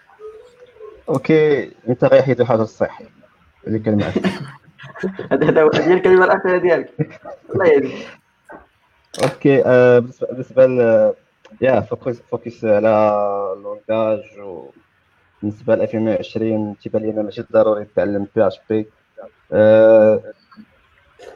OK 1.08 1.70
أنت 1.88 2.04
غير 2.04 2.22
حيد 2.22 2.40
الحجر 2.40 2.62
الصحي. 2.62 3.04
اللي 3.66 3.78
كلمه 3.78 4.12
هذا 5.32 5.62
هو 5.62 5.70
هي 5.74 5.94
الكلمة 5.94 6.24
الاخيره 6.24 6.58
ديالك. 6.58 6.90
الله 7.54 7.66
يهديك. 7.66 8.06
OK 9.22 9.64
آه، 9.64 9.98
بالنسبة 9.98 10.66
ل 10.66 11.12
يا 11.60 11.80
focus 11.80 12.20
focus 12.30 12.64
على 12.64 12.88
langage 13.62 14.20
بالنسبة 15.42 15.74
ل 15.74 15.80
2020 15.82 16.76
تيبان 16.78 17.02
لي 17.02 17.22
ماشي 17.22 17.42
ضروري 17.52 17.84
تتعلم 17.84 18.26
PHP 18.36 18.86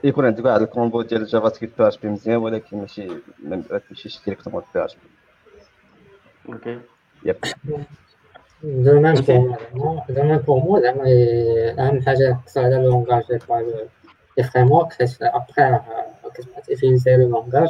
يكون 0.04 0.24
عندك 0.26 0.44
واحد 0.44 0.62
ال 0.62 0.69
combo 0.69 1.02
ديال 1.02 1.26
JavaScript 1.26 1.78
PHP 1.78 2.08
مزيان 2.08 2.36
ولكن 2.36 2.76
ماشي 2.78 3.08
ما 3.44 3.62
تمشيش 3.88 4.20
directement 4.24 4.62
PHP 4.74 4.84
OK. 4.84 6.80
yep. 7.24 7.36
même 8.62 9.14
pour 9.14 10.02
de 10.08 10.22
même 10.22 10.36
pour 10.36 10.58
moi 10.58 10.80
زعما 10.80 11.04
أهم 11.78 12.02
حاجة 12.02 12.38
تقصر 12.44 12.64
على 12.64 12.76
langage 12.76 13.22
لي 14.38 14.44
فريم 14.44 14.72
ورك 14.72 14.92
حيت 14.92 15.22
ابخي 15.22 15.78
كتبقى 16.34 16.62
تيفيزي 16.66 17.16
لو 17.16 17.28
لونغاج 17.28 17.68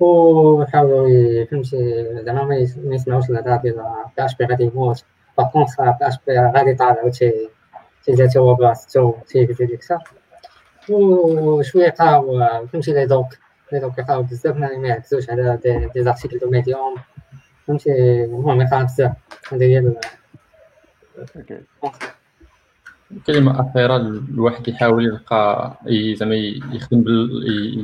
وحاولوا 0.00 1.44
فهمتي 1.44 2.04
زعما 2.24 2.44
ما 2.84 2.94
يسمعوش 2.94 3.30
الهضره 3.30 3.56
ديال 3.56 3.74
بي 4.16 4.24
اش 4.24 4.36
بي 4.36 4.44
غادي 4.44 4.64
يموت. 4.64 5.04
باغ 5.38 5.50
كونتخ 5.52 5.80
بي 5.80 6.06
اش 6.08 6.14
بي 6.26 6.38
غادي 6.38 6.74
طالع 6.74 7.04
و 7.04 7.10
تيزاد 8.04 8.38
هو 8.38 8.54
بلاصتو 8.54 9.14
تيزيد 9.28 9.70
يكثر 9.70 9.98
وشوية 10.90 11.84
يقراو 11.86 12.40
فهمتي 12.66 12.92
لي 12.92 13.06
دوك. 13.06 13.26
لي 13.72 13.78
دوك 13.78 13.98
يقراو 13.98 14.22
بزاف 14.22 14.56
ما 14.56 14.66
يعكسوش 14.66 15.30
على 15.30 15.58
دي 15.94 16.02
زارتيكل 16.02 16.38
دو 16.38 16.50
ميديوم 16.50 16.94
فهمتي 17.66 18.24
المهم 18.24 18.64
بزاف 18.64 19.12
هي 19.52 19.92
كلمة 23.26 23.70
أخيرة 23.70 23.96
الواحد 23.96 24.68
يحاول 24.68 25.04
يلقى 25.04 25.74
زعما 26.14 26.34
يخدم 26.72 27.04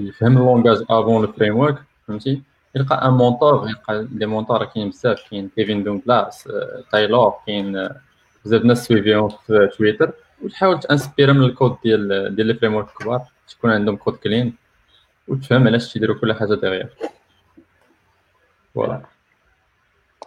يفهم 0.09 0.39
ال 0.39 0.44
langage 0.45 0.85
avant 0.91 1.19
ال 1.19 1.25
framework 1.25 1.79
فهمتي؟ 2.09 2.43
يلقى 2.75 3.09
un 3.09 3.11
mentor 3.11 3.69
يلقى 3.69 4.09
les 4.13 4.27
mentors 4.27 4.65
كاين 4.65 4.91
بزاف 4.91 5.31
كاين 5.31 5.51
كيفين 5.57 5.85
دونغلاس 5.85 6.49
Taylor 6.93 7.35
كاين 7.47 7.89
بزاف 8.45 8.65
ناس 8.65 8.87
سويفيهم 8.87 9.29
في 9.29 9.71
تويتر 9.79 10.13
وتحاول 10.43 10.81
تانسبيرا 10.81 11.33
من 11.33 11.43
الكود 11.45 11.77
ديال 11.85 12.37
ديال 12.37 12.47
les 12.47 12.55
frameworks 12.55 12.89
الكبار. 12.89 13.23
تكون 13.49 13.71
عندهم 13.71 13.97
code 13.97 14.17
clean 14.17 14.55
وتفهم 15.29 15.67
علاش 15.67 15.93
تيديروا 15.93 16.17
كل 16.17 16.33
حاجة 16.33 16.55
derrière 16.55 16.87
voilà 18.75 19.03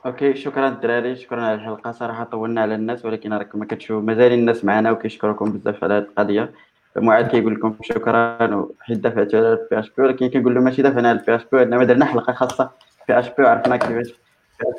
OK 0.06 0.36
شكرا 0.36 0.68
الدراري 0.68 1.16
شكرا 1.16 1.42
على 1.42 1.56
الحلقة. 1.56 1.92
صراحة 1.92 2.24
طولنا 2.24 2.62
على 2.62 2.76
الناس 2.76 3.06
ولكن 3.06 3.34
راكم 3.34 3.60
ما 3.60 3.66
كتشوفوا 3.66 4.02
مازال 4.02 4.34
الناس 4.34 4.66
معنا 4.66 4.92
وكيشكركم 4.92 5.52
بزاف 5.52 5.84
على 5.84 5.94
هذه 5.94 6.02
القضية. 6.04 6.52
معاذ 6.98 7.28
كيقول 7.28 7.56
لكم 7.56 7.76
شكرا 7.82 8.56
وحيت 8.56 8.98
دافعتوا 8.98 9.40
على 9.40 9.54
ال 9.54 9.80
PHP 9.80 10.04
ولكن 10.04 10.30
كنقول 10.30 10.56
له 10.56 10.62
ماشي 10.62 10.82
دافعنا 10.82 11.10
على 11.10 11.20
ال 11.20 11.36
PHP 11.36 11.64
إنما 11.64 11.84
درنا 11.84 12.06
حلقة 12.06 12.34
خاصة 12.34 12.70
PHP 13.08 13.44
وعرفنا 13.44 13.78
كيفاش 13.78 14.14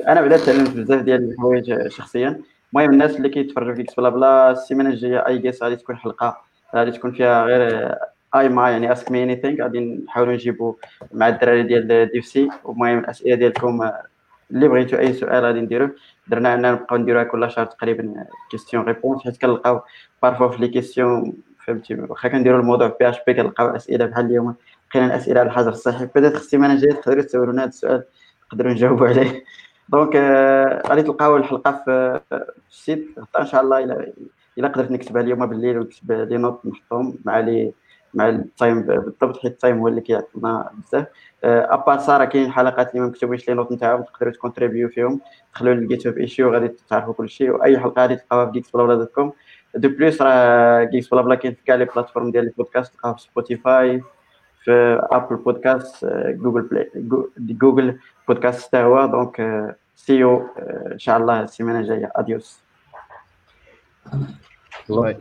أنا 0.09 0.21
بدأت 0.23 0.41
تعلمت 0.41 0.71
بزاف 0.77 1.03
ديال 1.03 1.31
الحوايج 1.31 1.89
شخصيا. 1.89 2.41
المهم 2.73 2.93
الناس 2.93 3.17
اللي 3.17 3.29
كيتفرجوا 3.29 3.75
في 3.75 3.95
Blabla 3.99 4.51
السيمانة 4.51 4.91
الجاية 4.91 5.27
I 5.27 5.39
guess 5.39 5.63
غادي 5.63 5.77
تكون 5.77 5.97
حلقة 5.97 6.37
غادي 6.77 6.91
تكون 6.91 7.13
فيها 7.13 7.45
غير 7.45 7.95
اي 8.37 8.49
ما 8.49 8.71
يعني 8.71 8.93
ask 8.93 9.11
me 9.11 9.23
anything 9.23 9.61
غادي 9.61 9.81
نحاولوا 9.81 10.33
نجيبوا 10.33 10.75
مع 11.13 11.29
الدراري 11.29 11.63
ديال 11.63 12.11
DevC 12.13 12.49
المهم 12.69 12.99
الأسئلة 12.99 13.35
ديالكم 13.35 13.91
اللي 14.51 14.69
بغيتوا 14.69 14.99
أي 14.99 15.13
سؤال 15.13 15.45
غادي 15.45 15.61
نديروه. 15.61 15.91
درنا 16.29 16.55
اننا 16.55 16.73
نبقاو 16.73 16.99
نديروها 16.99 17.25
كل 17.25 17.51
شهر 17.51 17.67
تقريبا 17.67 18.27
questions 18.51 18.85
réponses 18.85 19.25
حيت 19.25 19.37
كنلقاو 19.41 19.81
parfois 20.23 20.49
في 20.49 20.61
les 20.61 20.69
questions 20.69 21.33
فهمتي؟ 21.65 21.95
واخا 21.95 22.29
كنديروا 22.29 22.61
الموضوع 22.61 22.97
PHP 23.01 23.35
كنلقاو 23.35 23.69
أسئلة 23.69 24.07
بحال 24.07 24.27
اليوم. 24.27 24.55
لقينا 24.91 25.07
الأسئلة 25.07 25.41
على 25.41 25.47
الحجر 25.47 25.69
الصحي 25.69 26.07
بدات 26.15 26.35
السيمانه 26.35 26.75
الجايه 26.75 26.93
تقدروا 26.93 27.23
تسولونا 27.23 27.63
هذا 27.63 27.69
السؤال 27.69 28.05
نقدروا 28.47 28.73
نجاوبوا 28.73 29.09
عليه. 29.09 29.45
donc 29.89 30.17
غادي 30.87 31.03
تلقاو 31.03 31.37
الحلقة 31.37 31.83
في 31.85 32.21
ال 32.71 32.77
site. 32.77 33.09
إن 33.41 33.47
شاء 33.47 33.63
الله 33.63 33.85
إلى 33.85 34.13
إلا 34.59 34.69
قدرت 34.69 34.91
نكتبها 34.91 35.23
اليوم 35.23 35.47
بالليل 35.47 35.79
ونكتب 35.79 36.13
les 36.13 36.37
notes 36.37 36.61
نحطهم 36.67 37.19
مع 37.25 37.41
les 37.41 37.73
مع 38.17 38.29
ال 38.29 38.39
time 38.39 38.83
بالضبط 38.83 39.37
حيت 39.37 39.53
ال 39.53 39.58
time 39.58 39.79
هو 39.79 39.89
اللي 39.89 40.01
كيعطينا 40.01 40.71
بزاف. 40.75 41.07
à 41.45 41.55
part 41.55 41.99
ça 41.99 42.19
راه 42.19 42.25
كاين 42.25 42.53
حلقات 42.53 42.91
اللي 42.91 43.01
ما 43.01 43.07
مكتوبينش 43.07 43.49
les 43.49 43.55
notes 43.55 43.73
نتاعهم 43.73 44.03
تقدروا 44.03 44.33
تكونتريبيو 44.33 44.89
فيهم. 44.89 45.21
دخلوا 45.55 45.75
لل 45.75 46.07
GitHub 46.07 46.19
issue 46.19 46.53
غادي 46.53 46.69
تعرفوا 46.69 47.15
كل 47.15 47.29
شيء 47.29 47.51
وأي 47.51 47.79
حلقة 47.79 48.03
غادي 48.03 48.17
تلقاوها 48.17 48.47
في 48.47 48.53
Geeksblabla 48.53 48.95
dot 48.95 49.13
com 49.13 49.33
de 49.75 49.89
plus 49.89 50.23
راه 50.23 50.85
Geeksblabla 50.85 51.35
كاين 51.35 51.55
في 51.55 51.65
كاع 51.65 51.77
les 51.77 51.85
plateformes 51.85 52.31
ديال 52.31 52.45
البودكاست 52.45 52.95
تلقاوه 52.95 53.15
في 53.15 53.23
Spotify 53.23 54.03
في 54.65 55.01
Apple 55.13 55.37
Podcast 55.37 56.05
Google 56.29 56.63
Play 56.63 56.91
Google 57.39 57.99
Podcast 58.29 58.67
حتى 58.67 58.77
هو. 58.77 59.07
donc 59.07 59.77
see 59.97 60.22
you 60.22 60.47
ان 60.93 60.99
شاء 60.99 61.17
الله 61.17 61.41
السيمانة 61.41 61.81
الجاية. 61.81 62.13
adios 62.17 62.63
الله 64.91 65.17